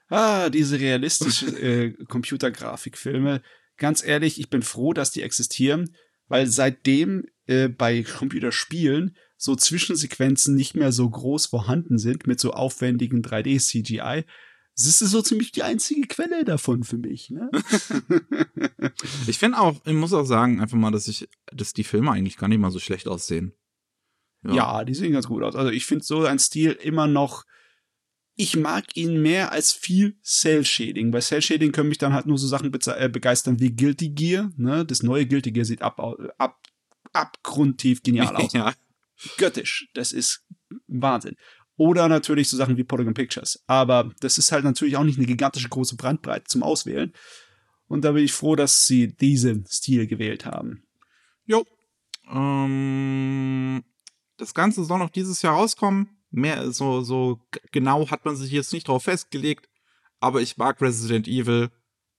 Ah, 0.09 0.49
diese 0.49 0.80
realistischen 0.80 1.57
äh, 1.61 1.91
Computergrafikfilme. 2.07 3.41
Ganz 3.77 4.03
ehrlich, 4.03 4.39
ich 4.39 4.49
bin 4.49 4.61
froh, 4.61 4.93
dass 4.93 5.11
die 5.11 5.22
existieren, 5.22 5.95
weil 6.27 6.47
seitdem 6.47 7.26
äh, 7.45 7.68
bei 7.68 8.03
Computerspielen 8.03 9.15
so 9.38 9.55
Zwischensequenzen 9.55 10.55
nicht 10.55 10.76
mehr 10.76 10.91
so 10.91 11.09
groß 11.09 11.45
vorhanden 11.45 11.97
sind 11.99 12.27
mit 12.27 12.39
so 12.39 12.51
aufwendigen 12.51 13.22
3D-CGI, 13.22 14.26
das 14.77 15.01
ist 15.01 15.11
so 15.11 15.22
ziemlich 15.23 15.51
die 15.51 15.64
einzige 15.64 16.07
Quelle 16.07 16.45
davon 16.45 16.84
für 16.84 16.97
mich. 16.97 17.31
Ne? 17.31 17.49
ich 19.27 19.39
finde 19.39 19.59
auch, 19.59 19.76
ich 19.85 19.93
muss 19.93 20.14
auch 20.14 20.26
sagen, 20.26 20.61
einfach 20.61 20.77
mal, 20.77 20.91
dass 20.91 21.07
ich, 21.07 21.27
dass 21.51 21.73
die 21.73 21.84
Filme 21.84 22.11
eigentlich 22.11 22.38
gar 22.38 22.47
nicht 22.47 22.59
mal 22.59 22.69
so 22.69 22.77
schlecht 22.77 23.07
aussehen. 23.07 23.53
Ja, 24.43 24.53
ja 24.53 24.84
die 24.85 24.93
sehen 24.93 25.14
ganz 25.14 25.27
gut 25.27 25.41
aus. 25.41 25.55
Also 25.55 25.72
ich 25.72 25.85
finde 25.88 26.05
so 26.05 26.26
ein 26.26 26.38
Stil 26.38 26.72
immer 26.73 27.07
noch. 27.07 27.45
Ich 28.35 28.55
mag 28.55 28.95
ihn 28.95 29.19
mehr 29.19 29.51
als 29.51 29.72
viel 29.72 30.19
Cell 30.23 30.64
Shading. 30.64 31.09
Bei 31.09 31.22
Cell 31.22 31.41
Shading 31.41 31.72
können 31.72 31.89
mich 31.89 31.97
dann 31.97 32.14
halt 32.14 32.27
nur 32.27 32.38
so 32.38 32.45
Sachen 32.45 32.72
äh, 32.72 33.09
begeistern 33.09 33.59
wie 33.59 33.76
Guilty 33.76 34.09
Gear. 34.09 34.51
Ne? 34.57 34.85
Das 34.85 35.01
neue 35.01 35.26
Guilty 35.26 35.53
Gear 35.53 35.65
sieht 35.65 35.81
ab, 35.81 35.99
ab, 36.38 36.61
abgrundtief 37.14 38.03
genial 38.03 38.35
aus. 38.35 38.53
ja. 38.53 38.76
Göttisch. 39.38 39.89
Das 39.94 40.11
ist 40.11 40.45
Wahnsinn. 40.88 41.35
Oder 41.77 42.07
natürlich 42.07 42.49
so 42.49 42.57
Sachen 42.57 42.77
wie 42.77 42.84
Polygon 42.84 43.14
Pictures. 43.14 43.64
Aber 43.68 44.11
das 44.19 44.38
ist 44.38 44.52
halt 44.52 44.64
natürlich 44.64 44.98
auch 44.98 45.03
nicht 45.03 45.18
eine 45.18 45.27
gigantische 45.27 45.69
große 45.69 45.95
Brandbreite 45.95 46.45
zum 46.45 46.64
Auswählen. 46.64 47.14
Und 47.88 48.03
da 48.03 48.11
bin 48.11 48.23
ich 48.23 48.34
froh, 48.34 48.56
dass 48.56 48.85
sie 48.85 49.15
diesen 49.15 49.65
Stil 49.65 50.07
gewählt 50.07 50.45
haben. 50.45 50.84
Jo. 51.45 51.65
Ähm, 52.30 53.84
das 54.38 54.53
Ganze 54.53 54.84
soll 54.84 54.99
noch 54.99 55.11
dieses 55.11 55.41
Jahr 55.41 55.53
rauskommen. 55.53 56.18
Mehr 56.30 56.72
so, 56.72 57.02
so 57.02 57.39
genau 57.72 58.10
hat 58.10 58.26
man 58.26 58.35
sich 58.35 58.52
jetzt 58.52 58.73
nicht 58.73 58.88
drauf 58.88 59.03
festgelegt. 59.03 59.69
Aber 60.19 60.41
ich 60.41 60.57
mag 60.57 60.81
Resident 60.81 61.27
Evil. 61.27 61.69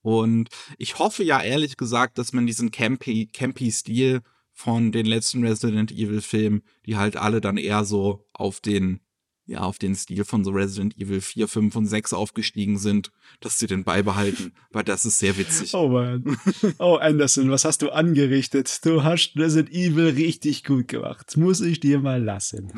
Und 0.02 0.48
ich 0.78 0.98
hoffe 0.98 1.24
ja 1.24 1.42
ehrlich 1.42 1.76
gesagt, 1.76 2.16
dass 2.18 2.32
man 2.32 2.46
diesen 2.46 2.70
campy, 2.70 3.26
campy 3.26 3.70
Stil 3.72 4.22
von 4.58 4.90
den 4.90 5.06
letzten 5.06 5.46
Resident 5.46 5.92
Evil 5.92 6.20
Filmen, 6.20 6.62
die 6.84 6.96
halt 6.96 7.16
alle 7.16 7.40
dann 7.40 7.58
eher 7.58 7.84
so 7.84 8.26
auf 8.32 8.58
den 8.58 8.98
ja, 9.46 9.60
auf 9.60 9.78
den 9.78 9.94
Stil 9.94 10.24
von 10.24 10.44
so 10.44 10.50
Resident 10.50 10.98
Evil 10.98 11.20
4, 11.22 11.46
5 11.48 11.76
und 11.76 11.86
6 11.86 12.12
aufgestiegen 12.12 12.76
sind, 12.76 13.12
dass 13.40 13.58
sie 13.58 13.68
den 13.68 13.84
beibehalten, 13.84 14.52
weil 14.72 14.82
das 14.82 15.06
ist 15.06 15.20
sehr 15.20 15.38
witzig. 15.38 15.72
Oh 15.74 15.88
man. 15.88 16.36
Oh 16.78 16.96
Anderson, 16.96 17.50
was 17.50 17.64
hast 17.64 17.80
du 17.80 17.90
angerichtet? 17.90 18.84
Du 18.84 19.04
hast 19.04 19.36
Resident 19.36 19.72
Evil 19.72 20.08
richtig 20.08 20.64
gut 20.64 20.88
gemacht. 20.88 21.36
Muss 21.36 21.60
ich 21.60 21.78
dir 21.80 22.00
mal 22.00 22.22
lassen. 22.22 22.72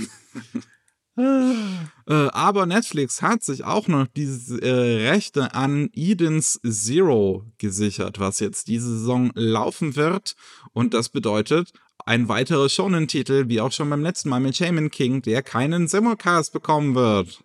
äh, 1.21 2.29
aber 2.33 2.67
Netflix 2.67 3.23
hat 3.23 3.45
sich 3.45 3.65
auch 3.65 3.89
noch 3.89 4.07
diese 4.07 4.61
äh, 4.63 5.09
Rechte 5.09 5.55
an 5.55 5.91
Eden's 5.93 6.61
Zero 6.69 7.45
gesichert, 7.59 8.19
was 8.19 8.41
jetzt 8.41 8.69
diese 8.69 8.99
Saison 8.99 9.31
laufen 9.35 9.97
wird. 9.97 10.35
Und 10.73 10.95
das 10.95 11.09
bedeutet, 11.09 11.73
ein 12.07 12.29
weiterer 12.29 12.69
Shonen-Titel, 12.69 13.49
wie 13.49 13.61
auch 13.61 13.73
schon 13.73 13.91
beim 13.91 14.03
letzten 14.03 14.29
Mal 14.29 14.41
mit 14.41 14.57
Shaman 14.57 14.91
King, 14.91 15.23
der 15.23 15.43
keinen 15.43 15.89
Simulcast 15.89 16.53
bekommen 16.53 16.95
wird. 16.95 17.45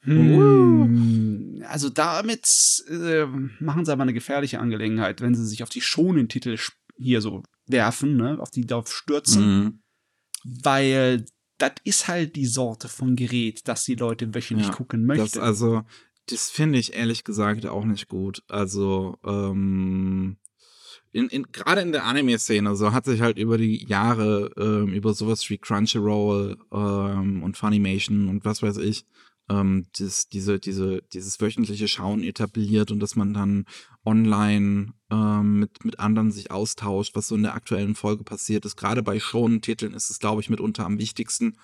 Hm. 0.00 1.62
Also 1.68 1.88
damit 1.88 2.84
äh, 2.88 3.26
machen 3.60 3.84
sie 3.84 3.92
aber 3.92 4.02
eine 4.02 4.12
gefährliche 4.12 4.60
Angelegenheit, 4.60 5.20
wenn 5.20 5.34
sie 5.34 5.46
sich 5.46 5.62
auf 5.62 5.68
die 5.68 5.80
Shonen-Titel 5.80 6.56
hier 6.96 7.20
so 7.20 7.42
werfen, 7.66 8.16
ne, 8.16 8.38
auf 8.40 8.50
die 8.50 8.66
darauf 8.66 8.92
stürzen. 8.92 9.64
Mhm. 9.64 9.82
Weil 10.62 11.26
das 11.58 11.72
ist 11.84 12.08
halt 12.08 12.36
die 12.36 12.46
Sorte 12.46 12.88
von 12.88 13.16
Gerät, 13.16 13.66
das 13.66 13.84
die 13.84 13.94
Leute 13.94 14.34
wöchentlich 14.34 14.68
ja, 14.68 14.74
gucken 14.74 15.06
möchten. 15.06 15.24
Das 15.24 15.38
also, 15.38 15.82
das 16.28 16.50
finde 16.50 16.78
ich 16.78 16.94
ehrlich 16.94 17.24
gesagt 17.24 17.66
auch 17.66 17.84
nicht 17.84 18.08
gut. 18.08 18.42
Also, 18.48 19.18
ähm, 19.24 20.36
in, 21.12 21.28
in, 21.28 21.44
gerade 21.50 21.80
in 21.80 21.92
der 21.92 22.04
Anime-Szene, 22.04 22.76
so 22.76 22.92
hat 22.92 23.06
sich 23.06 23.22
halt 23.22 23.38
über 23.38 23.56
die 23.56 23.86
Jahre 23.86 24.50
ähm, 24.58 24.92
über 24.92 25.14
sowas 25.14 25.48
wie 25.48 25.56
Crunchyroll 25.56 26.58
ähm, 26.72 27.42
und 27.42 27.56
Funimation 27.56 28.28
und 28.28 28.44
was 28.44 28.62
weiß 28.62 28.76
ich, 28.78 29.06
ähm, 29.48 29.86
das, 29.98 30.28
diese, 30.28 30.58
diese, 30.58 31.02
dieses 31.12 31.40
wöchentliche 31.40 31.88
Schauen 31.88 32.22
etabliert 32.22 32.90
und 32.90 33.00
dass 33.00 33.16
man 33.16 33.32
dann 33.32 33.64
online 34.04 34.92
ähm, 35.10 35.60
mit, 35.60 35.84
mit 35.84 36.00
anderen 36.00 36.32
sich 36.32 36.50
austauscht, 36.50 37.14
was 37.14 37.28
so 37.28 37.34
in 37.36 37.42
der 37.42 37.54
aktuellen 37.54 37.94
Folge 37.94 38.24
passiert 38.24 38.64
ist. 38.64 38.76
Gerade 38.76 39.02
bei 39.02 39.20
Shonen-Titeln 39.20 39.94
ist 39.94 40.10
es, 40.10 40.18
glaube 40.18 40.40
ich, 40.40 40.50
mitunter 40.50 40.84
am 40.84 40.98
wichtigsten. 40.98 41.56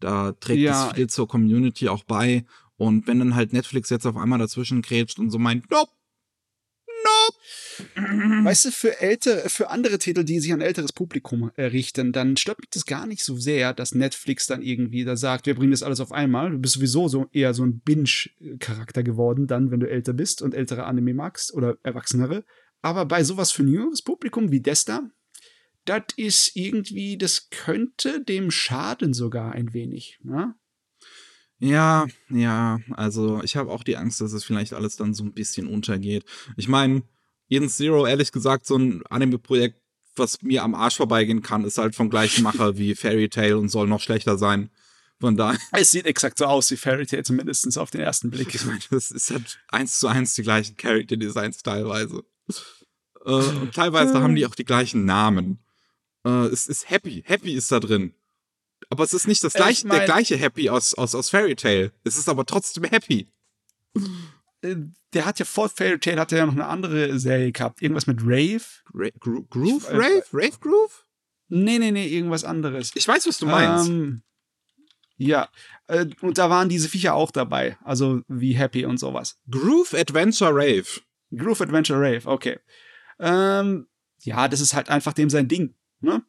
Da 0.00 0.32
trägt 0.32 0.60
ja. 0.60 0.88
es 0.88 0.94
viel 0.94 1.08
zur 1.08 1.28
Community 1.28 1.88
auch 1.88 2.04
bei. 2.04 2.44
Und 2.76 3.06
wenn 3.08 3.18
dann 3.18 3.34
halt 3.34 3.52
Netflix 3.52 3.90
jetzt 3.90 4.06
auf 4.06 4.16
einmal 4.16 4.38
dazwischen 4.38 4.82
grätscht 4.82 5.18
und 5.18 5.30
so 5.30 5.38
meint, 5.38 5.68
nope, 5.70 5.90
Weißt 8.44 8.64
du, 8.66 8.70
für 8.70 9.00
ältere, 9.00 9.48
für 9.48 9.70
andere 9.70 9.98
Titel, 9.98 10.24
die 10.24 10.40
sich 10.40 10.52
an 10.52 10.60
älteres 10.60 10.92
Publikum 10.92 11.50
richten, 11.56 12.12
dann 12.12 12.36
stört 12.36 12.58
mich 12.60 12.70
das 12.70 12.86
gar 12.86 13.06
nicht 13.06 13.22
so 13.22 13.36
sehr, 13.36 13.72
dass 13.72 13.94
Netflix 13.94 14.46
dann 14.46 14.62
irgendwie 14.62 15.04
da 15.04 15.16
sagt, 15.16 15.46
wir 15.46 15.54
bringen 15.54 15.70
das 15.70 15.82
alles 15.82 16.00
auf 16.00 16.12
einmal. 16.12 16.50
Du 16.50 16.58
bist 16.58 16.74
sowieso 16.74 17.08
so 17.08 17.26
eher 17.32 17.54
so 17.54 17.64
ein 17.64 17.80
Binge-Charakter 17.80 19.02
geworden, 19.02 19.46
dann, 19.46 19.70
wenn 19.70 19.80
du 19.80 19.88
älter 19.88 20.12
bist 20.12 20.42
und 20.42 20.54
ältere 20.54 20.84
Anime 20.84 21.14
magst 21.14 21.54
oder 21.54 21.76
Erwachsenere. 21.82 22.44
Aber 22.80 23.06
bei 23.06 23.24
sowas 23.24 23.52
für 23.52 23.64
jüngeres 23.64 24.02
Publikum 24.02 24.50
wie 24.50 24.60
Desta, 24.60 25.10
das 25.84 26.04
ist 26.16 26.54
irgendwie, 26.54 27.16
das 27.16 27.48
könnte 27.50 28.22
dem 28.22 28.50
schaden 28.50 29.14
sogar 29.14 29.52
ein 29.52 29.72
wenig. 29.72 30.18
Ne? 30.22 30.54
Ja, 31.60 32.06
ja, 32.28 32.78
also 32.92 33.42
ich 33.42 33.56
habe 33.56 33.70
auch 33.70 33.82
die 33.82 33.96
Angst, 33.96 34.20
dass 34.20 34.32
es 34.32 34.44
vielleicht 34.44 34.74
alles 34.74 34.96
dann 34.96 35.12
so 35.12 35.24
ein 35.24 35.32
bisschen 35.32 35.66
untergeht. 35.66 36.24
Ich 36.56 36.68
meine, 36.68 37.02
Eden 37.48 37.68
Zero, 37.68 38.06
ehrlich 38.06 38.30
gesagt, 38.30 38.66
so 38.66 38.76
ein 38.76 39.04
Anime-Projekt, 39.06 39.80
was 40.14 40.42
mir 40.42 40.62
am 40.62 40.74
Arsch 40.74 40.96
vorbeigehen 40.96 41.42
kann, 41.42 41.64
ist 41.64 41.78
halt 41.78 41.94
vom 41.94 42.10
gleichen 42.10 42.42
Macher 42.42 42.76
wie 42.76 42.94
Fairy 42.94 43.28
Tail 43.28 43.54
und 43.54 43.68
soll 43.68 43.88
noch 43.88 44.00
schlechter 44.00 44.38
sein. 44.38 44.70
Von 45.20 45.36
daher. 45.36 45.58
Es 45.72 45.90
sieht 45.90 46.06
exakt 46.06 46.38
so 46.38 46.46
aus 46.46 46.70
wie 46.70 46.76
Fairy 46.76 47.06
Tail, 47.06 47.24
zumindest 47.24 47.76
auf 47.76 47.90
den 47.90 48.00
ersten 48.00 48.30
Blick. 48.30 48.54
Ich 48.54 48.64
meine, 48.64 48.80
das 48.90 49.10
ist 49.10 49.30
halt 49.30 49.58
eins 49.68 49.98
zu 49.98 50.06
eins 50.06 50.34
die 50.34 50.42
gleichen 50.42 50.76
Character 50.76 51.16
Designs 51.16 51.62
teilweise. 51.62 52.22
Äh, 53.24 53.30
und 53.30 53.74
teilweise 53.74 54.20
haben 54.20 54.36
die 54.36 54.46
auch 54.46 54.54
die 54.54 54.64
gleichen 54.64 55.04
Namen. 55.04 55.58
Äh, 56.24 56.46
es 56.46 56.68
ist 56.68 56.88
Happy. 56.88 57.22
Happy 57.26 57.52
ist 57.52 57.72
da 57.72 57.80
drin. 57.80 58.14
Aber 58.90 59.04
es 59.04 59.12
ist 59.12 59.28
nicht 59.28 59.44
das 59.44 59.52
gleiche, 59.52 59.86
mein, 59.86 59.98
der 59.98 60.06
gleiche 60.06 60.36
Happy 60.36 60.70
aus, 60.70 60.94
aus, 60.94 61.14
aus 61.14 61.30
Fairy 61.30 61.56
Tail. 61.56 61.92
Es 62.04 62.16
ist 62.16 62.28
aber 62.28 62.46
trotzdem 62.46 62.84
Happy. 62.84 63.28
Äh, 64.62 64.76
der 65.12 65.24
hat 65.24 65.38
ja 65.38 65.44
vor 65.44 65.68
Fairy 65.68 65.98
Tail 65.98 66.18
hat 66.18 66.32
er 66.32 66.38
ja 66.38 66.46
noch 66.46 66.54
eine 66.54 66.66
andere 66.66 67.18
Serie 67.18 67.52
gehabt. 67.52 67.82
Irgendwas 67.82 68.06
mit 68.06 68.20
Rave. 68.22 68.62
Ra 68.94 69.08
Gro 69.20 69.42
Groove? 69.50 69.84
Ich, 69.84 69.90
äh, 69.90 69.96
Rave? 69.96 70.24
Rave 70.32 70.58
Groove? 70.60 71.04
Nee, 71.48 71.78
nee, 71.78 71.90
nee, 71.90 72.08
irgendwas 72.08 72.44
anderes. 72.44 72.92
Ich 72.94 73.06
weiß, 73.06 73.26
was 73.26 73.38
du 73.38 73.46
meinst. 73.46 73.88
Ähm, 73.88 74.22
ja, 75.16 75.48
äh, 75.88 76.06
und 76.20 76.38
da 76.38 76.48
waren 76.48 76.68
diese 76.68 76.88
Viecher 76.88 77.14
auch 77.14 77.30
dabei. 77.30 77.76
Also 77.82 78.22
wie 78.28 78.52
Happy 78.52 78.84
und 78.84 78.98
sowas. 78.98 79.38
Groove 79.50 79.94
Adventure 79.94 80.54
Rave. 80.54 81.00
Groove 81.36 81.60
Adventure 81.60 82.00
Rave, 82.00 82.26
okay. 82.26 82.58
Ähm, 83.18 83.88
ja, 84.22 84.48
das 84.48 84.60
ist 84.60 84.74
halt 84.74 84.88
einfach 84.88 85.12
dem 85.12 85.30
sein 85.30 85.48
Ding, 85.48 85.74
ne? 86.00 86.22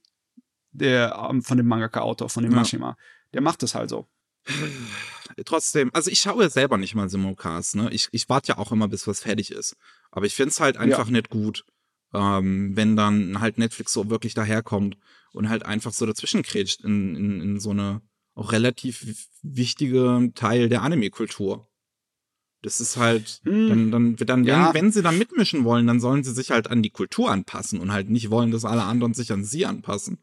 Der, 0.71 1.27
ähm, 1.29 1.41
von 1.41 1.57
dem 1.57 1.67
Mangaka-Autor, 1.67 2.29
von 2.29 2.43
dem 2.43 2.51
ja. 2.51 2.59
Mashima. 2.59 2.97
Der 3.33 3.41
macht 3.41 3.63
das 3.63 3.75
halt 3.75 3.89
so 3.89 4.07
trotzdem, 5.45 5.89
also 5.93 6.09
ich 6.09 6.19
schaue 6.19 6.43
ja 6.43 6.49
selber 6.49 6.77
nicht 6.77 6.95
mal 6.95 7.09
Simulcast, 7.09 7.75
ne? 7.75 7.89
Ich, 7.91 8.07
ich 8.11 8.29
warte 8.29 8.49
ja 8.49 8.57
auch 8.57 8.71
immer, 8.71 8.87
bis 8.87 9.07
was 9.07 9.21
fertig 9.21 9.51
ist. 9.51 9.75
Aber 10.11 10.25
ich 10.25 10.35
finde 10.35 10.49
es 10.49 10.59
halt 10.59 10.77
einfach 10.77 11.07
ja. 11.07 11.11
nicht 11.11 11.29
gut, 11.29 11.65
ähm, 12.13 12.75
wenn 12.75 12.95
dann 12.95 13.39
halt 13.39 13.57
Netflix 13.57 13.93
so 13.93 14.09
wirklich 14.09 14.33
daherkommt 14.33 14.97
und 15.33 15.49
halt 15.49 15.65
einfach 15.65 15.93
so 15.93 16.05
dazwischen 16.05 16.43
kretscht 16.43 16.83
in, 16.83 17.15
in, 17.15 17.41
in 17.41 17.59
so 17.59 17.71
eine 17.71 18.01
auch 18.35 18.51
relativ 18.51 19.27
wichtige 19.41 20.31
Teil 20.33 20.69
der 20.69 20.81
Anime-Kultur. 20.81 21.67
Das 22.61 22.81
ist 22.81 22.97
halt, 22.97 23.41
Hm. 23.43 23.69
dann, 23.69 23.91
dann, 23.91 24.15
dann 24.15 24.43
Ja. 24.43 24.73
wenn, 24.73 24.85
wenn 24.85 24.91
sie 24.91 25.01
da 25.01 25.11
mitmischen 25.11 25.63
wollen, 25.63 25.87
dann 25.87 25.99
sollen 25.99 26.23
sie 26.23 26.33
sich 26.33 26.51
halt 26.51 26.69
an 26.69 26.81
die 26.81 26.89
Kultur 26.89 27.31
anpassen 27.31 27.79
und 27.79 27.91
halt 27.91 28.09
nicht 28.09 28.29
wollen, 28.29 28.51
dass 28.51 28.65
alle 28.65 28.83
anderen 28.83 29.13
sich 29.13 29.31
an 29.31 29.43
sie 29.43 29.65
anpassen. 29.65 30.19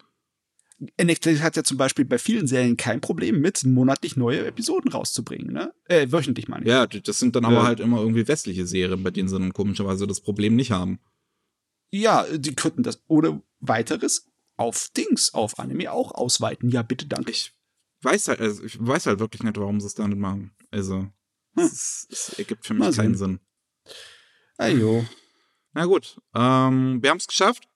Netflix 0.79 1.41
hat 1.41 1.57
ja 1.57 1.65
zum 1.65 1.79
Beispiel 1.79 2.05
bei 2.05 2.19
vielen 2.19 2.47
Serien 2.47 2.77
kein 2.77 3.01
Problem 3.01 3.41
mit, 3.41 3.65
monatlich 3.65 4.17
neue 4.17 4.45
Episoden 4.47 4.91
rauszubringen, 4.91 5.53
ne? 5.53 5.73
Äh, 5.87 6.13
wöchentlich 6.13 6.49
meine 6.49 6.65
ich. 6.65 6.69
Ja, 6.69 6.87
das 6.87 7.19
sind 7.19 7.35
dann 7.35 7.47
aber 7.47 7.63
halt 7.63 7.81
immer 7.81 8.01
irgendwie 8.01 8.29
westliche 8.29 8.67
Serien, 8.67 9.03
bei 9.03 9.11
denen 9.11 9.29
sie 9.29 9.39
dann 9.39 9.55
komischerweise 9.55 10.07
das 10.07 10.21
Problem 10.21 10.55
nicht 10.55 10.73
haben. 10.73 11.01
Ja, 11.91 12.27
die 12.31 12.55
könnten 12.55 12.83
das 12.83 13.03
ohne 13.07 13.43
weiteres 13.61 14.29
auf 14.57 14.91
Dings, 14.97 15.33
auf 15.33 15.59
Anime 15.59 15.93
auch 15.93 16.13
ausweiten. 16.13 16.71
Ja, 16.71 16.83
bitte, 16.83 17.07
danke. 17.07 17.31
Ich 17.31 17.55
weiß 18.03 18.29
halt, 18.29 18.41
also 18.41 18.63
ich 18.63 18.77
weiß 18.79 19.07
halt 19.07 19.19
wirklich 19.19 19.43
nicht, 19.43 19.57
warum 19.57 19.81
sie 19.81 19.87
es 19.87 19.95
da 19.95 20.07
nicht 20.07 20.19
machen. 20.19 20.53
Also, 20.71 21.09
es, 21.57 21.73
ist, 21.73 22.07
es 22.11 22.39
ergibt 22.39 22.67
für 22.67 22.75
mich 22.75 22.81
Mal 22.81 22.93
keinen 22.93 23.17
sehen. 23.17 23.41
Sinn. 23.85 23.95
Ajo, 24.59 25.07
Na 25.73 25.85
gut, 25.85 26.21
ähm, 26.35 27.03
wir 27.03 27.11
haben 27.11 27.19
es 27.19 27.27
geschafft. 27.27 27.69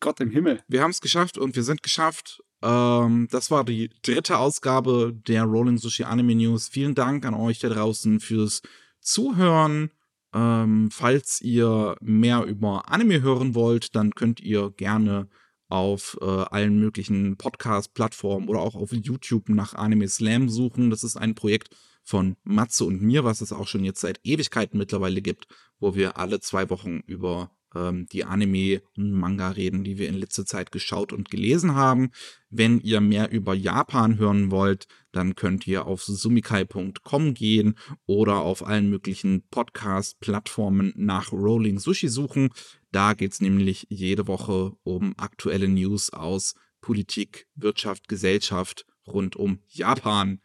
Gott 0.00 0.20
im 0.20 0.30
Himmel. 0.30 0.62
Wir 0.68 0.82
haben 0.82 0.90
es 0.90 1.00
geschafft 1.00 1.38
und 1.38 1.56
wir 1.56 1.62
sind 1.62 1.82
geschafft. 1.82 2.42
Ähm, 2.62 3.28
das 3.30 3.50
war 3.50 3.64
die 3.64 3.90
dritte 4.02 4.38
Ausgabe 4.38 5.12
der 5.26 5.44
Rolling 5.44 5.78
Sushi 5.78 6.04
Anime 6.04 6.34
News. 6.34 6.68
Vielen 6.68 6.94
Dank 6.94 7.24
an 7.24 7.34
euch 7.34 7.58
da 7.58 7.68
draußen 7.68 8.20
fürs 8.20 8.62
Zuhören. 9.00 9.90
Ähm, 10.34 10.90
falls 10.90 11.40
ihr 11.40 11.96
mehr 12.00 12.44
über 12.44 12.90
Anime 12.90 13.22
hören 13.22 13.54
wollt, 13.54 13.94
dann 13.94 14.14
könnt 14.14 14.40
ihr 14.40 14.70
gerne 14.70 15.28
auf 15.68 16.16
äh, 16.20 16.24
allen 16.24 16.78
möglichen 16.78 17.36
Podcast-Plattformen 17.36 18.48
oder 18.48 18.60
auch 18.60 18.74
auf 18.74 18.92
YouTube 18.92 19.48
nach 19.48 19.74
Anime 19.74 20.08
Slam 20.08 20.48
suchen. 20.48 20.90
Das 20.90 21.04
ist 21.04 21.16
ein 21.16 21.34
Projekt 21.34 21.74
von 22.02 22.36
Matze 22.44 22.84
und 22.84 23.02
mir, 23.02 23.24
was 23.24 23.40
es 23.40 23.52
auch 23.52 23.66
schon 23.66 23.84
jetzt 23.84 24.00
seit 24.00 24.20
Ewigkeiten 24.22 24.78
mittlerweile 24.78 25.22
gibt, 25.22 25.48
wo 25.80 25.94
wir 25.94 26.18
alle 26.18 26.38
zwei 26.40 26.70
Wochen 26.70 27.00
über 27.06 27.50
ähm, 27.76 28.06
die 28.10 28.24
Anime 28.24 28.82
und 28.96 29.12
Manga 29.12 29.50
reden, 29.50 29.84
die 29.84 29.98
wir 29.98 30.08
in 30.08 30.14
letzter 30.14 30.46
Zeit 30.46 30.72
geschaut 30.72 31.12
und 31.12 31.30
gelesen 31.30 31.74
haben. 31.74 32.10
Wenn 32.48 32.80
ihr 32.80 33.00
mehr 33.00 33.30
über 33.30 33.54
Japan 33.54 34.18
hören 34.18 34.50
wollt, 34.50 34.86
dann 35.12 35.34
könnt 35.34 35.66
ihr 35.66 35.86
auf 35.86 36.02
sumikai.com 36.02 37.34
gehen 37.34 37.76
oder 38.06 38.40
auf 38.40 38.66
allen 38.66 38.88
möglichen 38.88 39.46
Podcast-Plattformen 39.48 40.92
nach 40.96 41.32
Rolling 41.32 41.78
Sushi 41.78 42.08
suchen. 42.08 42.50
Da 42.92 43.14
geht's 43.14 43.40
nämlich 43.40 43.86
jede 43.90 44.26
Woche 44.26 44.72
um 44.82 45.14
aktuelle 45.18 45.68
News 45.68 46.10
aus 46.10 46.54
Politik, 46.80 47.46
Wirtschaft, 47.54 48.08
Gesellschaft 48.08 48.86
rund 49.06 49.36
um 49.36 49.60
Japan. 49.68 50.40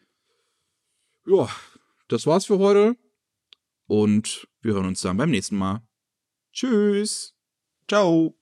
Ja, 1.26 1.50
das 2.08 2.26
war's 2.26 2.46
für 2.46 2.58
heute. 2.58 2.98
Und 3.86 4.48
wir 4.62 4.74
hören 4.74 4.88
uns 4.88 5.02
dann 5.02 5.18
beim 5.18 5.30
nächsten 5.30 5.58
Mal. 5.58 5.82
Tschüss. 6.54 7.34
Ciao. 7.88 8.36